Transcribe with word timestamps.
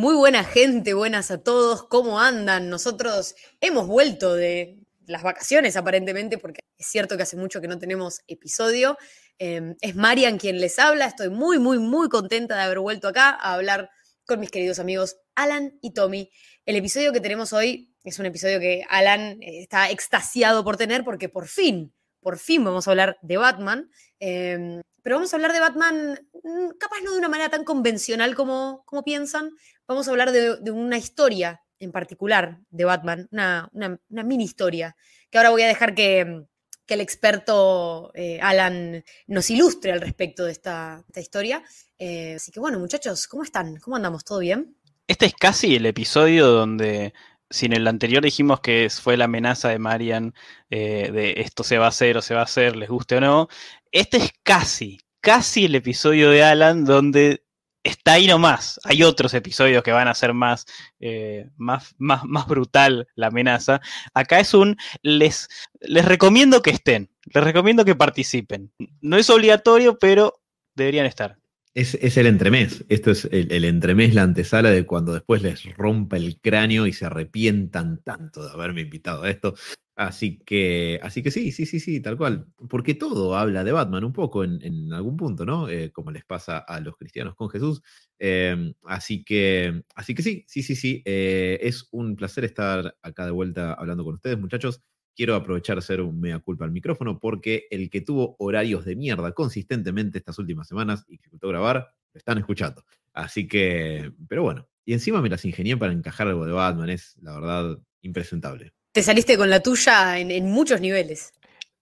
Muy 0.00 0.14
buena 0.14 0.44
gente, 0.44 0.94
buenas 0.94 1.30
a 1.30 1.42
todos, 1.42 1.86
¿cómo 1.86 2.20
andan? 2.20 2.70
Nosotros 2.70 3.34
hemos 3.60 3.86
vuelto 3.86 4.34
de 4.34 4.78
las 5.04 5.22
vacaciones 5.22 5.76
aparentemente, 5.76 6.38
porque 6.38 6.60
es 6.78 6.86
cierto 6.86 7.18
que 7.18 7.24
hace 7.24 7.36
mucho 7.36 7.60
que 7.60 7.68
no 7.68 7.78
tenemos 7.78 8.22
episodio. 8.26 8.96
Eh, 9.38 9.74
es 9.82 9.96
Marian 9.96 10.38
quien 10.38 10.58
les 10.58 10.78
habla, 10.78 11.04
estoy 11.04 11.28
muy, 11.28 11.58
muy, 11.58 11.78
muy 11.78 12.08
contenta 12.08 12.56
de 12.56 12.62
haber 12.62 12.78
vuelto 12.78 13.08
acá 13.08 13.28
a 13.28 13.52
hablar 13.52 13.90
con 14.24 14.40
mis 14.40 14.50
queridos 14.50 14.78
amigos 14.78 15.18
Alan 15.34 15.78
y 15.82 15.92
Tommy. 15.92 16.30
El 16.64 16.76
episodio 16.76 17.12
que 17.12 17.20
tenemos 17.20 17.52
hoy 17.52 17.94
es 18.02 18.18
un 18.18 18.24
episodio 18.24 18.58
que 18.58 18.82
Alan 18.88 19.42
eh, 19.42 19.60
está 19.60 19.90
extasiado 19.90 20.64
por 20.64 20.78
tener 20.78 21.04
porque 21.04 21.28
por 21.28 21.46
fin, 21.46 21.92
por 22.22 22.38
fin 22.38 22.64
vamos 22.64 22.88
a 22.88 22.92
hablar 22.92 23.18
de 23.20 23.36
Batman. 23.36 23.90
Eh, 24.18 24.80
pero 25.02 25.16
vamos 25.16 25.32
a 25.32 25.36
hablar 25.36 25.52
de 25.52 25.60
Batman, 25.60 26.20
mm, 26.42 26.70
capaz 26.78 27.00
no 27.02 27.12
de 27.12 27.18
una 27.18 27.28
manera 27.28 27.50
tan 27.50 27.64
convencional 27.64 28.34
como, 28.34 28.82
como 28.86 29.02
piensan. 29.02 29.50
Vamos 29.86 30.08
a 30.08 30.10
hablar 30.10 30.32
de, 30.32 30.70
una 30.70 30.98
historia 30.98 31.62
en 31.78 31.92
particular 31.92 32.58
de 32.70 32.84
Batman, 32.84 33.28
una, 33.32 33.70
mini 34.08 34.44
historia, 34.44 34.96
que 35.30 35.38
ahora 35.38 35.50
voy 35.50 35.62
a 35.62 35.68
dejar 35.68 35.94
que, 35.94 36.44
el 36.88 37.00
experto 37.00 38.10
eh, 38.14 38.40
Alan 38.42 39.04
nos 39.28 39.48
ilustre 39.48 39.92
al 39.92 40.00
respecto 40.00 40.44
de 40.44 40.50
esta, 40.50 41.04
historia. 41.14 41.62
Eh, 41.96 42.34
así 42.34 42.50
que 42.50 42.58
bueno, 42.58 42.80
muchachos, 42.80 43.28
¿cómo 43.28 43.44
están? 43.44 43.76
¿Cómo 43.76 43.94
andamos? 43.94 44.24
¿Todo 44.24 44.40
bien? 44.40 44.76
Este 45.06 45.26
es 45.26 45.34
casi 45.34 45.76
el 45.76 45.86
episodio 45.86 46.48
donde 46.48 47.14
si 47.50 47.66
en 47.66 47.72
el 47.72 47.86
anterior 47.88 48.22
dijimos 48.22 48.60
que 48.60 48.88
fue 48.90 49.16
la 49.16 49.24
amenaza 49.24 49.68
de 49.68 49.78
Marian 49.78 50.34
eh, 50.70 51.10
de 51.12 51.34
esto 51.38 51.64
se 51.64 51.78
va 51.78 51.86
a 51.86 51.88
hacer 51.88 52.16
o 52.16 52.22
se 52.22 52.34
va 52.34 52.40
a 52.40 52.44
hacer, 52.44 52.76
les 52.76 52.88
guste 52.88 53.16
o 53.16 53.20
no, 53.20 53.48
este 53.92 54.18
es 54.18 54.32
casi, 54.42 54.98
casi 55.20 55.64
el 55.64 55.74
episodio 55.74 56.30
de 56.30 56.42
Alan 56.42 56.84
donde 56.84 57.44
está 57.82 58.14
ahí 58.14 58.26
nomás. 58.26 58.80
Hay 58.84 59.02
otros 59.02 59.34
episodios 59.34 59.82
que 59.82 59.92
van 59.92 60.08
a 60.08 60.14
ser 60.14 60.34
más, 60.34 60.66
eh, 61.00 61.48
más, 61.56 61.94
más, 61.98 62.24
más 62.24 62.46
brutal 62.46 63.08
la 63.14 63.28
amenaza. 63.28 63.80
Acá 64.14 64.40
es 64.40 64.54
un, 64.54 64.76
les, 65.02 65.48
les 65.80 66.04
recomiendo 66.04 66.62
que 66.62 66.70
estén, 66.70 67.10
les 67.32 67.44
recomiendo 67.44 67.84
que 67.84 67.94
participen. 67.94 68.72
No 69.00 69.16
es 69.16 69.30
obligatorio, 69.30 69.98
pero 69.98 70.40
deberían 70.74 71.06
estar. 71.06 71.38
Es, 71.72 71.94
el 71.94 72.26
entremés. 72.26 72.84
Esto 72.88 73.12
es 73.12 73.26
el, 73.26 73.52
el, 73.52 73.64
entremés, 73.64 74.14
la 74.14 74.22
antesala 74.22 74.70
de 74.70 74.84
cuando 74.84 75.12
después 75.12 75.40
les 75.42 75.64
rompa 75.76 76.16
el 76.16 76.40
cráneo 76.40 76.86
y 76.86 76.92
se 76.92 77.06
arrepientan 77.06 78.02
tanto 78.02 78.44
de 78.44 78.52
haberme 78.52 78.82
invitado 78.82 79.22
a 79.22 79.30
esto. 79.30 79.54
Así 80.00 80.38
que, 80.38 80.98
así 81.02 81.22
que 81.22 81.30
sí, 81.30 81.52
sí, 81.52 81.66
sí, 81.66 81.78
sí, 81.78 82.00
tal 82.00 82.16
cual. 82.16 82.46
Porque 82.70 82.94
todo 82.94 83.36
habla 83.36 83.64
de 83.64 83.72
Batman 83.72 84.02
un 84.04 84.14
poco 84.14 84.44
en, 84.44 84.90
algún 84.94 85.18
punto, 85.18 85.44
¿no? 85.44 85.68
Eh, 85.68 85.92
como 85.92 86.10
les 86.10 86.24
pasa 86.24 86.56
a 86.56 86.80
los 86.80 86.96
cristianos 86.96 87.34
con 87.34 87.50
Jesús. 87.50 87.82
Em, 88.18 88.72
así 88.84 89.22
que, 89.24 89.84
así 89.94 90.14
que 90.14 90.22
sí, 90.22 90.46
sí, 90.48 90.62
sí, 90.62 90.74
sí. 90.74 91.02
Eh, 91.04 91.58
es 91.60 91.86
un 91.92 92.16
placer 92.16 92.44
estar 92.44 92.96
acá 93.02 93.26
de 93.26 93.30
vuelta 93.30 93.74
hablando 93.74 94.02
con 94.02 94.14
ustedes, 94.14 94.38
muchachos. 94.38 94.80
Quiero 95.14 95.34
aprovechar 95.34 95.76
hacer 95.76 96.00
un 96.00 96.18
mea 96.18 96.38
culpa 96.38 96.64
al 96.64 96.72
micrófono 96.72 97.18
porque 97.20 97.66
el 97.70 97.90
que 97.90 98.00
tuvo 98.00 98.36
horarios 98.38 98.86
de 98.86 98.96
mierda 98.96 99.32
consistentemente 99.32 100.16
estas 100.16 100.38
últimas 100.38 100.66
semanas 100.66 101.04
y 101.08 101.12
dificultó 101.18 101.48
grabar, 101.48 101.92
lo 102.14 102.18
están 102.18 102.38
escuchando. 102.38 102.84
Así 103.12 103.46
que, 103.46 104.12
pero 104.28 104.42
bueno. 104.44 104.66
Y 104.86 104.94
encima 104.94 105.20
me 105.20 105.28
las 105.28 105.44
ingenié 105.44 105.76
para 105.76 105.92
encajar 105.92 106.26
algo 106.28 106.46
de 106.46 106.52
Batman. 106.52 106.88
Es, 106.88 107.18
la 107.20 107.34
verdad, 107.34 107.78
impresentable 108.00 108.72
te 108.92 109.02
saliste 109.02 109.36
con 109.36 109.50
la 109.50 109.60
tuya 109.60 110.18
en, 110.18 110.50
muchos 110.50 110.80
niveles. 110.80 111.32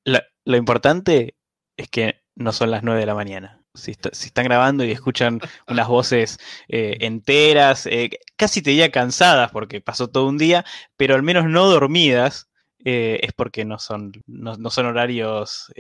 Lo, 0.05 0.57
importante 0.57 1.37
es 1.77 1.89
que 1.89 2.23
no 2.35 2.53
son 2.53 2.71
las 2.71 2.83
9 2.83 3.01
de 3.01 3.07
la 3.07 3.15
mañana. 3.15 3.63
Si, 3.75 3.93
están 3.93 4.45
grabando 4.45 4.85
y 4.85 4.91
escuchan 4.91 5.41
unas 5.69 5.89
voces 5.89 6.39
eh, 6.69 6.97
enteras, 7.01 7.87
eh, 7.87 8.11
casi 8.37 8.63
te 8.63 8.71
diría 8.71 8.91
cansadas 8.91 9.51
porque 9.51 9.81
pasó 9.81 10.09
todo 10.09 10.27
un 10.27 10.39
día, 10.39 10.65
pero 10.97 11.15
al 11.15 11.23
menos 11.23 11.47
no 11.47 11.67
dormidas, 11.67 12.49
eh, 12.85 13.21
es 13.23 13.33
porque 13.33 13.65
no 13.65 13.79
son, 13.79 14.13
no, 14.27 14.71
son 14.71 14.87
horarios 14.87 15.73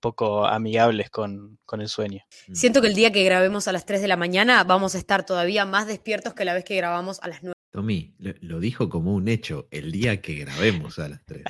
poco 0.00 0.46
amigables 0.46 1.10
con, 1.10 1.58
con, 1.64 1.80
el 1.80 1.88
sueño. 1.88 2.22
Siento 2.52 2.80
que 2.80 2.88
el 2.88 2.94
día 2.94 3.10
que 3.10 3.24
grabemos 3.24 3.66
a 3.66 3.72
las 3.72 3.86
3 3.86 4.02
de 4.02 4.08
la 4.08 4.16
mañana 4.16 4.62
vamos 4.62 4.94
a 4.94 4.98
estar 4.98 5.24
todavía 5.24 5.64
más 5.64 5.86
despiertos 5.86 6.34
que 6.34 6.44
la 6.44 6.54
vez 6.54 6.64
que 6.64 6.76
grabamos 6.76 7.18
a 7.22 7.28
las 7.28 7.42
9 7.42 7.55
Tommy, 7.76 8.14
lo 8.40 8.58
dijo 8.58 8.88
como 8.88 9.12
un 9.12 9.28
hecho 9.28 9.68
el 9.70 9.92
día 9.92 10.22
que 10.22 10.36
grabemos 10.36 10.98
a 10.98 11.10
las 11.10 11.22
3. 11.26 11.44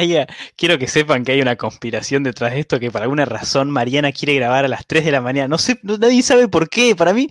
quiero 0.56 0.76
que 0.76 0.88
sepan 0.88 1.22
que 1.22 1.31
hay 1.31 1.41
una 1.41 1.54
conspiración 1.54 2.25
detrás 2.25 2.53
de 2.53 2.59
esto, 2.59 2.81
que 2.81 2.91
por 2.91 3.00
alguna 3.00 3.26
razón 3.26 3.70
Mariana 3.70 4.10
quiere 4.10 4.34
grabar 4.34 4.64
a 4.64 4.69
las 4.69 4.84
3 4.88 5.04
de 5.04 5.12
la 5.12 5.20
mañana. 5.20 5.47
No 5.47 5.56
sé, 5.56 5.78
nadie 5.84 6.25
sabe 6.25 6.48
por 6.48 6.69
qué. 6.69 6.97
Para 6.97 7.12
mí 7.12 7.28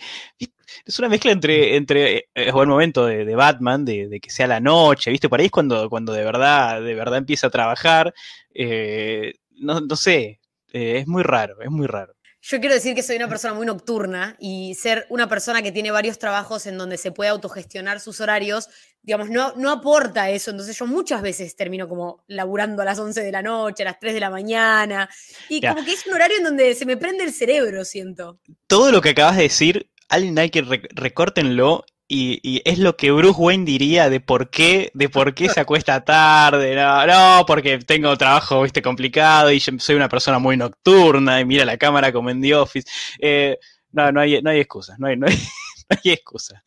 es 0.85 0.97
una 0.97 1.09
mezcla 1.09 1.33
entre, 1.33 1.75
entre 1.75 2.15
eh, 2.15 2.25
es 2.35 2.53
buen 2.53 2.69
momento 2.69 3.05
de, 3.05 3.35
Batman, 3.35 3.83
de, 3.83 4.17
que 4.21 4.29
sea 4.29 4.47
la 4.47 4.61
noche, 4.61 5.11
¿viste? 5.11 5.27
Por 5.27 5.41
ahí 5.41 5.47
es 5.47 5.51
cuando, 5.51 5.89
cuando 5.89 6.13
de 6.13 6.23
verdad, 6.23 6.81
de 6.81 6.95
verdad 6.95 7.17
empieza 7.17 7.47
a 7.47 7.49
trabajar. 7.49 8.13
Eh, 8.53 9.33
no, 9.57 9.93
sé, 9.97 10.39
eh, 10.71 10.99
es 10.99 11.07
muy 11.07 11.23
raro, 11.23 11.61
es 11.61 11.69
muy 11.69 11.87
raro. 11.87 12.14
Yo 12.47 12.59
quiero 12.59 12.75
decir 12.75 12.93
que 12.93 13.01
soy 13.01 13.15
una 13.15 13.27
persona 13.27 13.55
muy 13.55 13.65
nocturna 13.65 14.35
y 14.39 14.75
ser 14.75 15.07
una 15.09 15.27
persona 15.27 15.63
que 15.63 15.71
tiene 15.71 15.89
varios 15.89 16.19
trabajos 16.19 16.67
en 16.67 16.77
donde 16.77 16.99
se 16.99 17.11
puede 17.11 17.31
autogestionar 17.31 17.99
sus 17.99 18.21
horarios, 18.21 18.69
digamos, 19.01 19.31
no, 19.31 19.53
no 19.55 19.71
aporta 19.71 20.29
eso. 20.29 20.51
Entonces 20.51 20.77
yo 20.77 20.85
muchas 20.85 21.23
veces 21.23 21.55
termino 21.55 21.89
como 21.89 22.23
laburando 22.27 22.83
a 22.83 22.85
las 22.85 22.99
11 22.99 23.23
de 23.23 23.31
la 23.31 23.41
noche, 23.41 23.81
a 23.81 23.85
las 23.85 23.99
3 23.99 24.13
de 24.13 24.19
la 24.19 24.29
mañana. 24.29 25.09
Y 25.49 25.59
como 25.59 25.83
que 25.83 25.93
es 25.93 26.05
un 26.05 26.13
horario 26.13 26.37
en 26.37 26.43
donde 26.43 26.75
se 26.75 26.85
me 26.85 26.97
prende 26.97 27.23
el 27.23 27.33
cerebro, 27.33 27.83
siento. 27.83 28.39
Todo 28.67 28.91
lo 28.91 29.01
que 29.01 29.09
acabas 29.09 29.37
de 29.37 29.43
decir, 29.43 29.89
alguien 30.07 30.37
hay 30.37 30.51
que 30.51 30.61
recórtenlo 30.91 31.83
y, 32.07 32.61
es 32.65 32.77
lo 32.77 32.95
que 32.95 33.11
Bruce 33.11 33.39
Wayne 33.39 33.65
diría 33.65 34.09
de 34.09 34.19
por 34.19 34.49
qué, 34.49 34.91
de 34.93 35.09
por 35.09 35.33
qué 35.33 35.49
se 35.49 35.59
acuesta 35.59 36.03
tarde, 36.05 36.75
no, 36.75 37.05
no, 37.07 37.45
porque 37.45 37.79
tengo 37.79 38.15
trabajo, 38.17 38.61
viste, 38.61 38.81
complicado 38.81 39.51
y 39.51 39.59
soy 39.59 39.95
una 39.95 40.09
persona 40.09 40.37
muy 40.39 40.55
nocturna 40.57 41.39
y 41.39 41.45
mira 41.45 41.65
la 41.65 41.77
cámara 41.77 42.11
como 42.11 42.29
en 42.29 42.41
The 42.41 42.55
Office. 42.55 42.87
Eh, 43.19 43.57
no, 43.91 44.11
no 44.11 44.19
hay, 44.21 44.41
no 44.41 44.49
hay 44.49 44.59
excusas, 44.59 44.99
no 44.99 45.07
hay, 45.07 45.17
no 45.17 45.27
hay, 45.27 45.35
no 45.89 45.97
hay 46.03 46.11
excusa. 46.11 46.63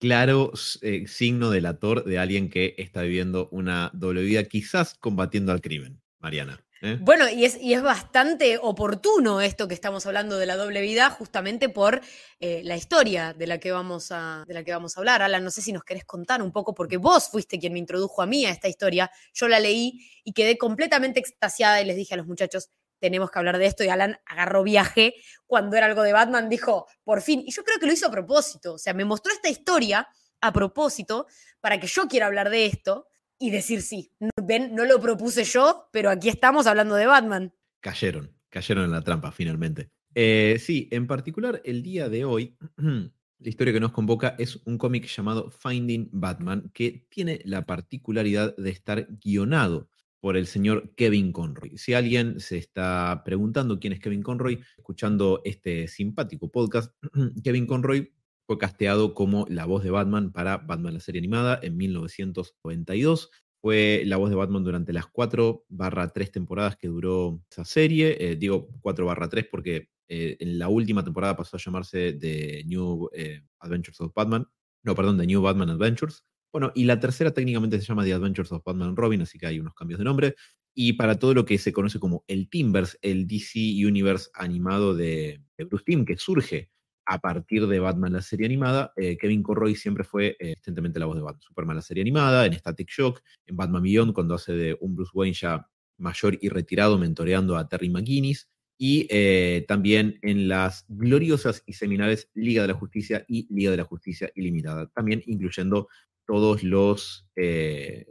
Claro 0.00 0.52
eh, 0.82 1.06
signo 1.08 1.50
delator 1.50 2.04
de 2.04 2.18
alguien 2.18 2.50
que 2.50 2.74
está 2.78 3.02
viviendo 3.02 3.48
una 3.50 3.90
doble 3.94 4.22
vida, 4.22 4.44
quizás 4.44 4.94
combatiendo 4.94 5.50
al 5.50 5.60
crimen, 5.60 6.00
Mariana. 6.20 6.60
Bueno, 7.00 7.28
y 7.28 7.44
es, 7.44 7.58
y 7.60 7.74
es 7.74 7.82
bastante 7.82 8.58
oportuno 8.60 9.40
esto 9.40 9.66
que 9.66 9.74
estamos 9.74 10.06
hablando 10.06 10.38
de 10.38 10.46
la 10.46 10.56
doble 10.56 10.80
vida, 10.80 11.10
justamente 11.10 11.68
por 11.68 12.00
eh, 12.38 12.62
la 12.64 12.76
historia 12.76 13.34
de 13.36 13.46
la, 13.48 13.58
que 13.58 13.72
vamos 13.72 14.12
a, 14.12 14.44
de 14.46 14.54
la 14.54 14.62
que 14.62 14.72
vamos 14.72 14.96
a 14.96 15.00
hablar. 15.00 15.22
Alan, 15.22 15.42
no 15.42 15.50
sé 15.50 15.60
si 15.60 15.72
nos 15.72 15.82
querés 15.82 16.04
contar 16.04 16.40
un 16.40 16.52
poco, 16.52 16.74
porque 16.74 16.96
vos 16.96 17.28
fuiste 17.30 17.58
quien 17.58 17.72
me 17.72 17.80
introdujo 17.80 18.22
a 18.22 18.26
mí 18.26 18.46
a 18.46 18.50
esta 18.50 18.68
historia. 18.68 19.10
Yo 19.34 19.48
la 19.48 19.58
leí 19.58 20.08
y 20.22 20.32
quedé 20.32 20.56
completamente 20.56 21.18
extasiada 21.18 21.80
y 21.80 21.84
les 21.84 21.96
dije 21.96 22.14
a 22.14 22.16
los 22.16 22.26
muchachos, 22.26 22.70
tenemos 23.00 23.30
que 23.30 23.38
hablar 23.38 23.58
de 23.58 23.66
esto. 23.66 23.82
Y 23.82 23.88
Alan 23.88 24.18
agarró 24.26 24.62
viaje 24.62 25.14
cuando 25.46 25.76
era 25.76 25.86
algo 25.86 26.02
de 26.02 26.12
Batman, 26.12 26.48
dijo, 26.48 26.86
por 27.02 27.22
fin. 27.22 27.42
Y 27.44 27.52
yo 27.52 27.64
creo 27.64 27.78
que 27.78 27.86
lo 27.86 27.92
hizo 27.92 28.06
a 28.06 28.10
propósito. 28.10 28.74
O 28.74 28.78
sea, 28.78 28.94
me 28.94 29.04
mostró 29.04 29.32
esta 29.32 29.48
historia 29.48 30.08
a 30.40 30.52
propósito 30.52 31.26
para 31.60 31.80
que 31.80 31.88
yo 31.88 32.06
quiera 32.06 32.26
hablar 32.26 32.50
de 32.50 32.66
esto 32.66 33.08
y 33.38 33.50
decir 33.50 33.82
sí. 33.82 34.12
Ven, 34.42 34.74
no 34.74 34.84
lo 34.84 35.00
propuse 35.00 35.44
yo, 35.44 35.88
pero 35.92 36.10
aquí 36.10 36.28
estamos 36.28 36.66
hablando 36.66 36.94
de 36.94 37.06
Batman. 37.06 37.54
Cayeron, 37.80 38.34
cayeron 38.48 38.84
en 38.84 38.92
la 38.92 39.02
trampa 39.02 39.32
finalmente. 39.32 39.90
Eh, 40.14 40.58
sí, 40.58 40.88
en 40.90 41.06
particular 41.06 41.60
el 41.64 41.82
día 41.82 42.08
de 42.08 42.24
hoy, 42.24 42.56
la 42.76 43.48
historia 43.48 43.72
que 43.72 43.80
nos 43.80 43.92
convoca 43.92 44.34
es 44.38 44.56
un 44.64 44.78
cómic 44.78 45.06
llamado 45.06 45.50
Finding 45.50 46.08
Batman, 46.12 46.70
que 46.74 47.06
tiene 47.08 47.40
la 47.44 47.66
particularidad 47.66 48.56
de 48.56 48.70
estar 48.70 49.06
guionado 49.22 49.88
por 50.20 50.36
el 50.36 50.46
señor 50.46 50.94
Kevin 50.96 51.32
Conroy. 51.32 51.78
Si 51.78 51.94
alguien 51.94 52.40
se 52.40 52.58
está 52.58 53.22
preguntando 53.24 53.78
quién 53.78 53.92
es 53.92 54.00
Kevin 54.00 54.22
Conroy, 54.22 54.60
escuchando 54.76 55.40
este 55.44 55.86
simpático 55.86 56.50
podcast, 56.50 56.92
Kevin 57.44 57.66
Conroy 57.66 58.12
fue 58.48 58.56
casteado 58.56 59.12
como 59.12 59.44
la 59.50 59.66
voz 59.66 59.84
de 59.84 59.90
Batman 59.90 60.32
para 60.32 60.56
Batman 60.56 60.94
la 60.94 61.00
serie 61.00 61.18
animada 61.18 61.60
en 61.62 61.76
1992. 61.76 63.30
Fue 63.60 64.02
la 64.06 64.16
voz 64.16 64.30
de 64.30 64.36
Batman 64.36 64.64
durante 64.64 64.94
las 64.94 65.06
4 65.06 65.66
barra 65.68 66.08
3 66.08 66.32
temporadas 66.32 66.76
que 66.78 66.88
duró 66.88 67.42
esa 67.50 67.66
serie. 67.66 68.16
Eh, 68.18 68.36
digo 68.36 68.70
4 68.80 69.04
barra 69.04 69.28
3 69.28 69.48
porque 69.50 69.90
eh, 70.08 70.38
en 70.40 70.58
la 70.58 70.68
última 70.68 71.04
temporada 71.04 71.36
pasó 71.36 71.58
a 71.58 71.60
llamarse 71.60 72.14
The 72.14 72.64
New 72.64 73.10
eh, 73.12 73.42
Adventures 73.58 74.00
of 74.00 74.14
Batman. 74.14 74.46
No, 74.82 74.94
perdón, 74.94 75.18
The 75.18 75.26
New 75.26 75.42
Batman 75.42 75.68
Adventures. 75.68 76.24
Bueno, 76.50 76.72
y 76.74 76.84
la 76.84 76.98
tercera 76.98 77.34
técnicamente 77.34 77.78
se 77.78 77.84
llama 77.84 78.04
The 78.04 78.14
Adventures 78.14 78.50
of 78.52 78.64
Batman 78.64 78.96
Robin, 78.96 79.20
así 79.20 79.38
que 79.38 79.46
hay 79.46 79.60
unos 79.60 79.74
cambios 79.74 79.98
de 79.98 80.04
nombre. 80.04 80.36
Y 80.74 80.94
para 80.94 81.18
todo 81.18 81.34
lo 81.34 81.44
que 81.44 81.58
se 81.58 81.74
conoce 81.74 82.00
como 82.00 82.24
el 82.26 82.48
Timbers, 82.48 82.98
el 83.02 83.26
DC 83.26 83.58
Universe 83.86 84.30
animado 84.32 84.94
de, 84.94 85.42
Bruce 85.58 85.84
Timm, 85.84 86.06
que 86.06 86.16
surge 86.16 86.70
a 87.10 87.20
partir 87.20 87.66
de 87.66 87.80
Batman 87.80 88.12
la 88.12 88.20
serie 88.20 88.44
animada, 88.44 88.92
eh, 88.94 89.16
Kevin 89.16 89.42
Corroy 89.42 89.74
siempre 89.74 90.04
fue 90.04 90.36
eh, 90.38 90.56
la 90.94 91.06
voz 91.06 91.16
de 91.16 91.22
Batman. 91.22 91.40
Superman 91.40 91.76
la 91.76 91.82
serie 91.82 92.02
animada, 92.02 92.44
en 92.44 92.52
Static 92.52 92.86
Shock, 92.90 93.22
en 93.46 93.56
Batman 93.56 93.82
Beyond, 93.82 94.12
cuando 94.12 94.34
hace 94.34 94.52
de 94.52 94.76
un 94.78 94.94
Bruce 94.94 95.12
Wayne 95.14 95.32
ya 95.32 95.66
mayor 95.96 96.38
y 96.38 96.50
retirado, 96.50 96.98
mentoreando 96.98 97.56
a 97.56 97.66
Terry 97.66 97.88
McGuinness. 97.88 98.50
y 98.80 99.08
eh, 99.10 99.64
también 99.66 100.18
en 100.22 100.48
las 100.48 100.84
gloriosas 100.86 101.64
y 101.66 101.72
seminales 101.72 102.30
Liga 102.34 102.62
de 102.62 102.68
la 102.68 102.74
Justicia 102.74 103.24
y 103.26 103.52
Liga 103.52 103.70
de 103.70 103.78
la 103.78 103.84
Justicia 103.84 104.30
Ilimitada, 104.34 104.86
también 104.88 105.22
incluyendo 105.26 105.88
todos 106.26 106.62
los 106.62 107.26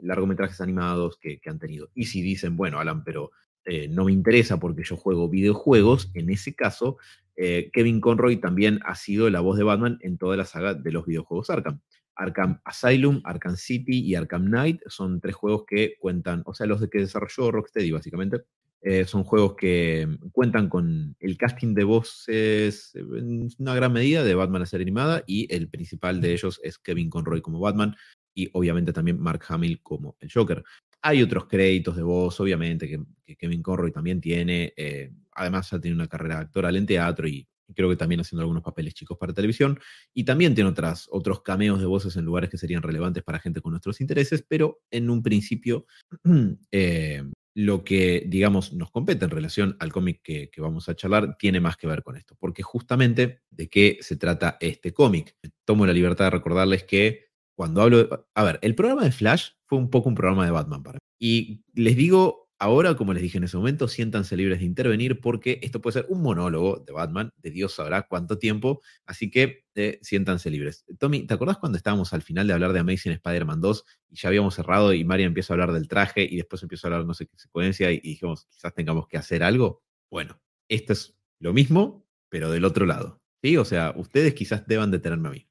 largometrajes 0.02 0.60
animados 0.60 1.20
que, 1.20 1.40
han 1.46 1.60
tenido. 1.60 1.92
Y 1.94 2.06
si 2.06 2.24
dicen, 2.24 2.58
bueno, 2.58 2.80
Alan, 2.80 3.04
pero 3.04 3.30
eh, 3.68 3.88
no 3.88 4.06
me 4.06 4.12
interesa 4.12 4.60
porque 4.60 4.84
yo 4.84 4.98
juego 4.98 5.30
videojuegos, 5.30 6.10
en 6.14 6.30
ese 6.30 6.56
caso, 6.56 6.98
Kevin 7.36 8.02
Conroy 8.02 8.38
también 8.38 8.80
ha 8.84 8.96
sido 8.96 9.30
la 9.30 9.42
voz 9.42 9.60
de 9.60 9.64
Batman 9.64 10.00
en 10.02 10.18
toda 10.18 10.36
la 10.36 10.46
saga 10.46 10.74
de 10.74 10.92
los 10.92 11.06
videojuegos 11.06 11.52
Arkham. 11.52 11.82
Arkham 12.18 12.60
Asylum, 12.66 13.22
Arkham 13.24 13.56
City 13.56 14.00
y 14.00 14.16
Arkham 14.16 14.46
Knight 14.46 14.82
son 14.88 15.22
tres 15.22 15.36
juegos 15.36 15.66
que 15.68 15.96
cuentan, 16.00 16.42
o 16.46 16.54
sea, 16.54 16.66
los 16.66 16.82
de 16.82 16.90
que 16.90 17.00
desarrolló 17.00 17.52
Rocksteady 17.52 17.92
básicamente. 17.92 18.42
Eh, 18.82 19.06
son 19.06 19.24
juegos 19.24 19.56
que 19.56 20.08
cuentan 20.32 20.70
con 20.70 21.16
el 21.20 21.38
casting 21.38 21.74
de 21.74 21.84
voces 21.84 22.94
en 22.96 23.50
una 23.58 23.76
gran 23.76 23.92
medida 23.92 24.24
de 24.24 24.36
Batman 24.36 24.62
a 24.62 24.66
ser 24.68 24.82
animada 24.82 25.24
y 25.26 25.54
el 25.54 25.68
principal 25.68 26.22
de 26.22 26.34
ellos 26.34 26.60
es 26.64 26.78
Kevin 26.78 27.10
Conroy 27.10 27.42
como 27.42 27.60
Batman 27.60 27.96
y 28.36 28.50
obviamente 28.54 28.94
también 28.94 29.20
Mark 29.20 29.44
Hamill 29.50 29.82
como 29.82 30.16
el 30.20 30.32
Joker. 30.32 30.64
Hay 31.02 31.22
otros 31.22 31.46
créditos 31.46 31.96
de 31.96 32.04
voz, 32.04 32.40
obviamente, 32.40 32.88
que, 32.88 33.36
Kevin 33.36 33.62
Conroy 33.62 33.92
también 33.92 34.22
tiene. 34.22 34.74
Eh, 34.78 35.12
además, 35.34 35.70
ya 35.70 35.80
tiene 35.80 35.96
una 35.96 36.08
carrera 36.08 36.40
actoral 36.40 36.76
en 36.76 36.86
teatro 36.86 37.28
y 37.28 37.48
creo 37.76 37.90
que 37.90 37.96
también 37.96 38.22
haciendo 38.22 38.42
algunos 38.42 38.64
papeles 38.64 38.94
chicos 38.94 39.18
para 39.18 39.34
televisión, 39.34 39.80
y 40.14 40.24
también 40.24 40.56
tiene 40.56 40.70
otras, 40.70 41.08
otros 41.12 41.42
cameos 41.42 41.80
de 41.80 41.86
voces 41.86 42.16
en 42.16 42.26
lugares 42.26 42.50
que 42.50 42.58
serían 42.58 42.82
relevantes 42.82 43.24
para 43.24 43.40
gente 43.40 43.62
con 43.62 43.72
nuestros 43.72 44.02
intereses, 44.02 44.44
pero 44.48 44.80
en 44.92 45.10
un 45.10 45.22
principio 45.22 45.86
eh, 46.72 47.24
lo 47.54 47.84
que, 47.84 48.24
digamos, 48.28 48.74
nos 48.74 48.92
compete 48.92 49.26
en 49.26 49.32
relación 49.32 49.76
al 49.80 49.92
cómic 49.92 50.22
que, 50.24 50.52
vamos 50.60 50.90
a 50.90 50.96
charlar 50.96 51.38
tiene 51.38 51.60
más 51.60 51.76
que 51.76 51.88
ver 51.88 52.04
con 52.04 52.16
esto, 52.16 52.36
porque 52.40 52.62
justamente 52.62 53.42
de 53.50 53.68
qué 53.68 53.98
se 54.02 54.16
trata 54.16 54.58
este 54.62 54.94
cómic. 54.94 55.36
Tomo 55.66 55.86
la 55.86 55.94
libertad 55.94 56.26
de 56.26 56.32
recordarles 56.32 56.84
que 56.84 57.27
cuando 57.58 57.82
hablo, 57.82 58.28
a 58.36 58.44
ver, 58.44 58.60
el 58.62 58.76
programa 58.76 59.04
de 59.04 59.12
Flash 59.12 59.50
fue 59.66 59.80
un 59.80 59.90
poco 59.90 60.10
un 60.10 60.16
programa 60.16 60.46
de 60.46 60.52
Batman 60.52 60.84
para 60.84 60.94
mí. 60.94 61.00
Y 61.20 61.64
les 61.74 61.98
digo 61.98 62.48
Ahora, 62.60 62.96
como 62.96 63.14
les 63.14 63.22
dije 63.22 63.38
en 63.38 63.44
ese 63.44 63.56
momento, 63.56 63.88
siéntanse 63.88 64.36
libres 64.36 64.60
de 64.60 64.66
intervenir 64.66 65.22
porque 65.22 65.60
esto 65.62 65.80
puede 65.80 65.94
ser 65.94 66.06
un 66.10 66.24
monólogo 66.24 66.78
de 66.78 66.92
Batman, 66.92 67.32
de 67.38 67.52
Dios 67.52 67.74
sabrá 67.76 68.08
cuánto 68.08 68.40
tiempo, 68.40 68.82
así 69.06 69.30
que 69.30 69.66
eh, 69.76 70.00
siéntanse 70.02 70.50
libres. 70.50 70.84
Tommy, 70.98 71.28
¿te 71.28 71.36
acordás 71.36 71.60
cuando 71.60 71.78
estábamos 71.78 72.14
al 72.14 72.24
final 72.24 72.48
de 72.48 72.54
hablar 72.54 72.74
de 72.74 72.80
Amazing 72.80 73.12
Spider-Man 73.12 73.62
2 73.62 73.86
y 74.10 74.16
ya 74.16 74.30
habíamos 74.30 74.56
cerrado 74.56 74.92
y 74.94 75.04
María 75.04 75.28
empieza 75.28 75.54
a 75.54 75.56
hablar 75.56 75.72
del 75.72 75.88
traje 75.88 76.24
y 76.24 76.38
después 76.38 76.64
empieza 76.64 76.88
a 76.88 76.90
hablar 76.90 77.06
no 77.06 77.14
sé 77.14 77.28
qué 77.28 77.38
secuencia 77.38 77.92
y, 77.92 77.98
y 77.98 78.10
dijimos, 78.10 78.48
quizás 78.50 78.74
tengamos 78.74 79.08
que 79.08 79.18
hacer 79.18 79.44
algo? 79.44 79.84
Bueno, 80.10 80.42
esto 80.68 80.94
es 80.94 81.16
lo 81.40 81.54
mismo, 81.54 82.08
pero 82.28 82.50
del 82.50 82.66
otro 82.66 82.88
lado. 82.88 83.22
¿Sí? 83.44 83.56
O 83.58 83.66
sea, 83.66 83.94
ustedes 83.96 84.34
quizás 84.34 84.66
deban 84.66 84.90
detenerme 84.90 85.28
a 85.28 85.32
mí 85.32 85.48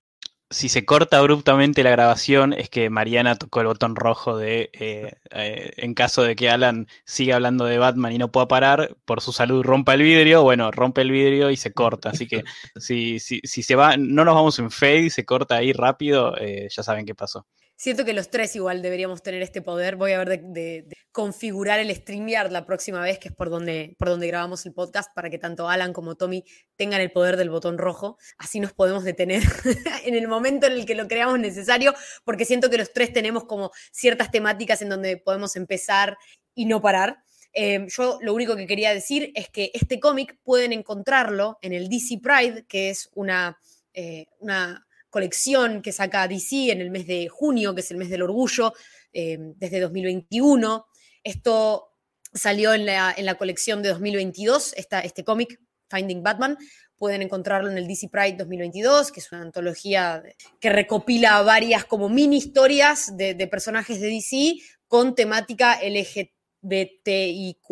si 0.50 0.68
se 0.68 0.84
corta 0.84 1.18
abruptamente 1.18 1.82
la 1.82 1.90
grabación 1.90 2.52
es 2.52 2.70
que 2.70 2.88
Mariana 2.88 3.34
tocó 3.36 3.60
el 3.60 3.66
botón 3.66 3.96
rojo 3.96 4.36
de 4.36 4.70
eh, 4.74 5.14
eh, 5.30 5.72
en 5.76 5.94
caso 5.94 6.22
de 6.22 6.36
que 6.36 6.50
Alan 6.50 6.86
siga 7.04 7.36
hablando 7.36 7.64
de 7.64 7.78
Batman 7.78 8.12
y 8.12 8.18
no 8.18 8.30
pueda 8.30 8.46
parar, 8.46 8.96
por 9.04 9.20
su 9.20 9.32
salud 9.32 9.64
rompa 9.64 9.94
el 9.94 10.02
vidrio, 10.02 10.42
bueno, 10.42 10.70
rompe 10.70 11.00
el 11.02 11.10
vidrio 11.10 11.50
y 11.50 11.56
se 11.56 11.72
corta. 11.72 12.10
Así 12.10 12.28
que 12.28 12.44
si, 12.76 13.18
si, 13.18 13.40
si 13.42 13.62
se 13.62 13.74
va, 13.74 13.96
no 13.96 14.24
nos 14.24 14.34
vamos 14.34 14.58
en 14.60 14.70
fade 14.70 15.02
y 15.02 15.10
se 15.10 15.24
corta 15.24 15.56
ahí 15.56 15.72
rápido, 15.72 16.36
eh, 16.38 16.68
ya 16.70 16.82
saben 16.82 17.06
qué 17.06 17.14
pasó. 17.14 17.46
Siento 17.78 18.06
que 18.06 18.14
los 18.14 18.30
tres 18.30 18.56
igual 18.56 18.80
deberíamos 18.80 19.22
tener 19.22 19.42
este 19.42 19.60
poder. 19.60 19.96
Voy 19.96 20.12
a 20.12 20.24
ver 20.24 20.40
de, 20.40 20.88
configurar 21.12 21.78
el 21.78 21.94
StreamYard 21.94 22.50
la 22.50 22.64
próxima 22.64 23.00
vez, 23.02 23.18
que 23.18 23.28
es 23.28 23.34
por 23.34 23.50
donde, 23.50 23.94
por 23.98 24.08
donde 24.08 24.26
grabamos 24.26 24.64
el 24.64 24.72
podcast, 24.72 25.14
para 25.14 25.28
que 25.28 25.38
tanto 25.38 25.68
Alan 25.68 25.92
como 25.92 26.14
Tommy 26.14 26.42
tengan 26.76 27.02
el 27.02 27.12
poder 27.12 27.36
del 27.36 27.50
botón 27.50 27.76
rojo. 27.76 28.16
Así 28.38 28.60
nos 28.60 28.72
podemos 28.72 29.04
detener 29.04 29.42
en 30.04 30.14
el 30.14 30.26
momento 30.26 30.66
en 30.66 30.72
el 30.72 30.86
que 30.86 30.94
lo 30.94 31.06
creamos 31.06 31.38
necesario, 31.38 31.94
porque 32.24 32.46
siento 32.46 32.70
que 32.70 32.78
los 32.78 32.94
tres 32.94 33.12
tenemos 33.12 33.44
como 33.44 33.70
ciertas 33.92 34.30
temáticas 34.30 34.80
en 34.80 34.88
donde 34.88 35.18
podemos 35.18 35.54
empezar 35.56 36.16
y 36.54 36.64
no 36.64 36.80
parar. 36.80 37.18
Eh, 37.52 37.86
yo 37.88 38.18
lo 38.22 38.32
único 38.32 38.56
que 38.56 38.66
quería 38.66 38.92
decir 38.92 39.32
es 39.34 39.50
que 39.50 39.70
este 39.74 40.00
cómic 40.00 40.38
pueden 40.42 40.72
encontrarlo 40.72 41.58
en 41.60 41.74
el 41.74 41.90
DC 41.90 42.20
Pride, 42.22 42.64
que 42.66 42.88
es 42.88 43.10
una, 43.14 43.58
eh, 43.92 44.26
una 44.38 44.85
colección 45.16 45.80
que 45.80 45.92
saca 45.92 46.28
DC 46.28 46.70
en 46.70 46.82
el 46.82 46.90
mes 46.90 47.06
de 47.06 47.28
junio, 47.28 47.74
que 47.74 47.80
es 47.80 47.90
el 47.90 47.96
mes 47.96 48.10
del 48.10 48.20
orgullo, 48.20 48.74
eh, 49.14 49.38
desde 49.56 49.80
2021. 49.80 50.84
Esto 51.24 51.88
salió 52.34 52.74
en 52.74 52.84
la, 52.84 53.14
en 53.16 53.24
la 53.24 53.36
colección 53.36 53.82
de 53.82 53.88
2022, 53.88 54.74
este 54.76 55.24
cómic, 55.24 55.58
Finding 55.88 56.22
Batman. 56.22 56.58
Pueden 56.98 57.22
encontrarlo 57.22 57.70
en 57.70 57.78
el 57.78 57.88
DC 57.88 58.10
Pride 58.10 58.36
2022, 58.36 59.10
que 59.10 59.20
es 59.20 59.32
una 59.32 59.40
antología 59.40 60.22
que 60.60 60.68
recopila 60.68 61.40
varias 61.40 61.86
como 61.86 62.10
mini 62.10 62.36
historias 62.36 63.16
de, 63.16 63.34
personajes 63.46 64.02
de 64.02 64.08
DC 64.08 64.56
con 64.86 65.14
temática 65.14 65.78
LGBTIQ 65.82 67.64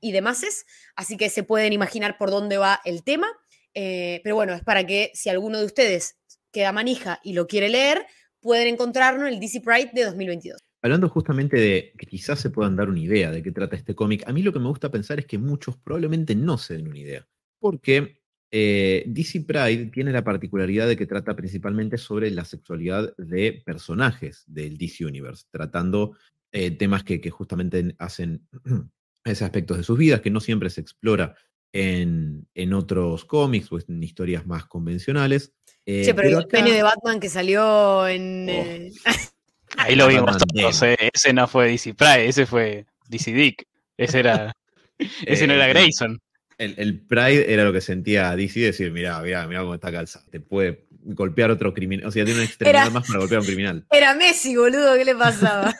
y 0.00 0.12
demás. 0.12 0.64
Así 0.96 1.18
que 1.18 1.28
se 1.28 1.42
pueden 1.42 1.74
imaginar 1.74 2.16
por 2.16 2.30
dónde 2.30 2.56
va 2.56 2.80
el 2.86 3.04
tema. 3.04 3.28
Eh, 3.74 4.22
pero 4.24 4.34
bueno, 4.34 4.54
es 4.54 4.64
para 4.64 4.86
que 4.86 5.10
si 5.12 5.28
alguno 5.28 5.58
de 5.58 5.66
ustedes 5.66 6.19
queda 6.52 6.72
manija 6.72 7.20
y 7.22 7.32
lo 7.32 7.46
quiere 7.46 7.68
leer, 7.68 8.06
pueden 8.40 8.68
encontrarlo 8.68 9.26
en 9.26 9.34
el 9.34 9.40
DC 9.40 9.60
Pride 9.60 9.90
de 9.92 10.04
2022. 10.04 10.60
Hablando 10.82 11.08
justamente 11.08 11.58
de 11.58 11.92
que 11.98 12.06
quizás 12.06 12.40
se 12.40 12.50
puedan 12.50 12.74
dar 12.76 12.88
una 12.88 13.00
idea 13.00 13.30
de 13.30 13.42
qué 13.42 13.52
trata 13.52 13.76
este 13.76 13.94
cómic, 13.94 14.22
a 14.26 14.32
mí 14.32 14.42
lo 14.42 14.52
que 14.52 14.60
me 14.60 14.68
gusta 14.68 14.90
pensar 14.90 15.18
es 15.18 15.26
que 15.26 15.36
muchos 15.36 15.76
probablemente 15.76 16.34
no 16.34 16.56
se 16.56 16.74
den 16.74 16.88
una 16.88 16.98
idea. 16.98 17.28
Porque 17.58 18.20
eh, 18.50 19.04
DC 19.06 19.42
Pride 19.42 19.90
tiene 19.92 20.10
la 20.10 20.24
particularidad 20.24 20.88
de 20.88 20.96
que 20.96 21.06
trata 21.06 21.36
principalmente 21.36 21.98
sobre 21.98 22.30
la 22.30 22.44
sexualidad 22.44 23.14
de 23.16 23.62
personajes 23.64 24.42
del 24.46 24.76
DC 24.76 25.04
Universe, 25.04 25.44
tratando 25.50 26.16
eh, 26.50 26.72
temas 26.72 27.04
que, 27.04 27.30
justamente 27.30 27.94
hacen 27.98 28.48
ese 29.24 29.44
aspectos 29.44 29.76
de 29.76 29.84
sus 29.84 29.98
vidas, 29.98 30.20
que 30.20 30.30
no 30.30 30.40
siempre 30.40 30.70
se 30.70 30.80
explora 30.80 31.36
en, 31.72 32.46
en 32.54 32.72
otros 32.72 33.24
cómics 33.24 33.70
o 33.72 33.78
en 33.78 34.02
historias 34.02 34.46
más 34.46 34.66
convencionales. 34.66 35.52
Eh, 35.86 36.04
sí, 36.04 36.12
pero, 36.12 36.38
el 36.38 36.46
pene 36.46 36.72
de 36.72 36.82
Batman 36.82 37.20
que 37.20 37.28
salió 37.28 38.06
en. 38.06 38.46
Oh. 38.48 38.52
Eh, 38.52 38.92
Ahí 39.76 39.94
lo 39.94 40.08
vimos 40.08 40.36
todos, 40.36 40.82
eh. 40.82 40.96
ese 41.12 41.32
no 41.32 41.46
fue 41.46 41.68
DC 41.68 41.94
Pride, 41.94 42.28
ese 42.28 42.44
fue 42.44 42.86
DC 43.08 43.32
Dick. 43.32 43.66
Ese 43.96 44.18
era. 44.18 44.52
ese 45.26 45.46
no 45.46 45.54
era 45.54 45.68
Grayson. 45.68 46.20
El, 46.58 47.00
Pride 47.00 47.50
era 47.50 47.64
lo 47.64 47.72
que 47.72 47.80
sentía 47.80 48.36
DC 48.36 48.60
decir, 48.60 48.92
mira, 48.92 49.18
mira, 49.22 49.46
mira 49.46 49.60
cómo 49.60 49.74
está 49.74 49.90
calzado. 49.90 50.26
Te 50.30 50.40
puede 50.40 50.86
golpear 50.90 51.50
otro 51.50 51.72
criminal. 51.72 52.06
O 52.06 52.10
sea, 52.10 52.24
tiene 52.24 52.40
una 52.40 52.48
extremidad 52.48 52.90
más 52.90 53.06
para 53.06 53.20
golpear 53.20 53.38
a 53.38 53.40
un 53.40 53.46
criminal. 53.46 53.86
Era 53.90 54.14
Messi, 54.14 54.54
boludo, 54.56 54.94
¿qué 54.96 55.04
le 55.06 55.14
pasaba? 55.14 55.74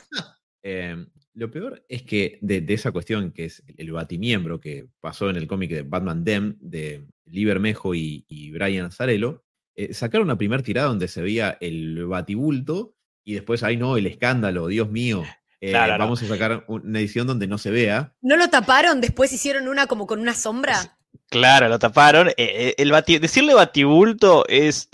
Lo 1.34 1.50
peor 1.50 1.84
es 1.88 2.02
que 2.02 2.38
de, 2.42 2.64
esa 2.68 2.92
cuestión, 2.92 3.32
que 3.32 3.46
es 3.46 3.62
el 3.76 3.92
batimiembro 3.92 4.60
que 4.60 4.86
pasó 5.00 5.30
en 5.30 5.36
el 5.36 5.46
cómic 5.46 5.70
de 5.70 5.82
Batman 5.82 6.24
Dem, 6.24 6.56
de 6.60 7.06
Libermejo 7.26 7.94
y, 7.94 8.24
y 8.28 8.50
Brian 8.50 8.86
Azarello, 8.86 9.44
eh, 9.76 9.94
sacaron 9.94 10.26
una 10.26 10.36
primera 10.36 10.62
tirada 10.62 10.88
donde 10.88 11.08
se 11.08 11.22
veía 11.22 11.56
el 11.60 12.06
batibulto 12.06 12.94
y 13.24 13.34
después, 13.34 13.62
ay 13.62 13.76
no, 13.76 13.96
el 13.96 14.06
escándalo, 14.06 14.66
Dios 14.66 14.90
mío. 14.90 15.22
Eh, 15.60 15.72
vamos 15.72 16.22
a 16.22 16.26
sacar 16.26 16.64
una 16.68 16.98
edición 16.98 17.26
donde 17.26 17.46
no 17.46 17.58
se 17.58 17.70
vea. 17.70 18.14
¿No 18.22 18.36
lo 18.36 18.48
taparon? 18.48 19.00
Después 19.00 19.32
hicieron 19.32 19.68
una 19.68 19.86
como 19.86 20.06
con 20.06 20.20
una 20.20 20.34
sombra. 20.34 20.98
Claro, 21.28 21.68
lo 21.68 21.78
taparon. 21.78 22.28
Eh, 22.36 22.74
el 22.78 22.90
decirle 23.20 23.54
batibulto 23.54 24.46
es, 24.48 24.88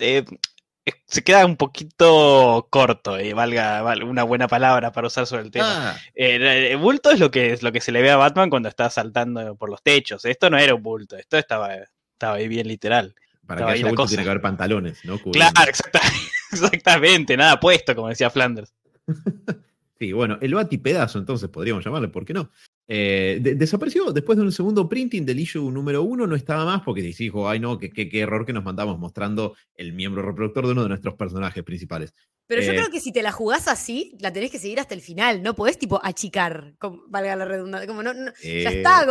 se 1.06 1.22
queda 1.22 1.44
un 1.44 1.56
poquito 1.56 2.66
corto, 2.70 3.20
y 3.20 3.32
valga, 3.32 3.82
una 4.04 4.22
buena 4.22 4.48
palabra 4.48 4.92
para 4.92 5.08
usar 5.08 5.26
sobre 5.26 5.42
el 5.42 5.50
tema. 5.50 5.92
Ah. 5.92 5.98
el 6.14 6.76
bulto 6.76 7.10
es 7.10 7.20
lo 7.20 7.30
que 7.30 7.52
es 7.52 7.62
lo 7.62 7.72
que 7.72 7.80
se 7.80 7.92
le 7.92 8.02
ve 8.02 8.10
a 8.10 8.16
Batman 8.16 8.50
cuando 8.50 8.68
está 8.68 8.90
saltando 8.90 9.56
por 9.56 9.70
los 9.70 9.82
techos. 9.82 10.24
Esto 10.24 10.50
no 10.50 10.58
era 10.58 10.74
un 10.74 10.82
bulto, 10.82 11.16
esto 11.16 11.38
estaba, 11.38 11.74
estaba 11.74 12.36
ahí 12.36 12.48
bien 12.48 12.68
literal. 12.68 13.14
Para 13.46 13.66
que 13.66 13.72
haya 13.72 13.94
tiene 14.06 14.24
que 14.24 14.30
haber 14.30 14.42
pantalones, 14.42 15.04
¿no? 15.04 15.18
Claro, 15.18 15.54
exactamente, 16.52 17.36
nada 17.36 17.60
puesto, 17.60 17.94
como 17.94 18.08
decía 18.08 18.30
Flanders. 18.30 18.74
sí, 19.98 20.12
bueno, 20.12 20.38
el 20.40 20.54
Bati 20.54 20.78
pedazo, 20.78 21.18
entonces 21.18 21.48
podríamos 21.48 21.84
llamarle, 21.84 22.08
¿por 22.08 22.24
qué 22.24 22.32
no? 22.32 22.50
Eh, 22.88 23.40
desapareció 23.56 24.12
después 24.12 24.38
de 24.38 24.44
un 24.44 24.52
segundo 24.52 24.88
printing 24.88 25.26
del 25.26 25.40
issue 25.40 25.72
número 25.72 26.02
uno, 26.02 26.26
no 26.26 26.36
estaba 26.36 26.64
más 26.64 26.82
porque 26.82 27.02
dijo, 27.02 27.48
ay 27.48 27.58
no, 27.58 27.78
qué, 27.78 27.90
qué, 27.90 28.20
error 28.20 28.46
que 28.46 28.52
nos 28.52 28.62
mandamos 28.62 28.98
mostrando 28.98 29.56
el 29.74 29.92
miembro 29.92 30.22
reproductor 30.22 30.66
de 30.66 30.72
uno 30.72 30.82
de 30.84 30.90
nuestros 30.90 31.14
personajes 31.14 31.64
principales. 31.64 32.14
Pero 32.46 32.62
yo 32.62 32.72
eh, 32.72 32.76
creo 32.76 32.90
que 32.90 33.00
si 33.00 33.12
te 33.12 33.24
la 33.24 33.32
jugás 33.32 33.66
así, 33.66 34.16
la 34.20 34.32
tenés 34.32 34.52
que 34.52 34.60
seguir 34.60 34.78
hasta 34.78 34.94
el 34.94 35.00
final, 35.00 35.42
no 35.42 35.56
podés 35.56 35.78
tipo 35.78 36.00
achicar, 36.00 36.74
valga 37.08 37.34
la 37.34 37.44
redundancia, 37.44 37.88
como 37.88 38.04
no, 38.04 38.14
ya 38.14 38.30
eh, 38.44 38.76
está, 38.76 39.04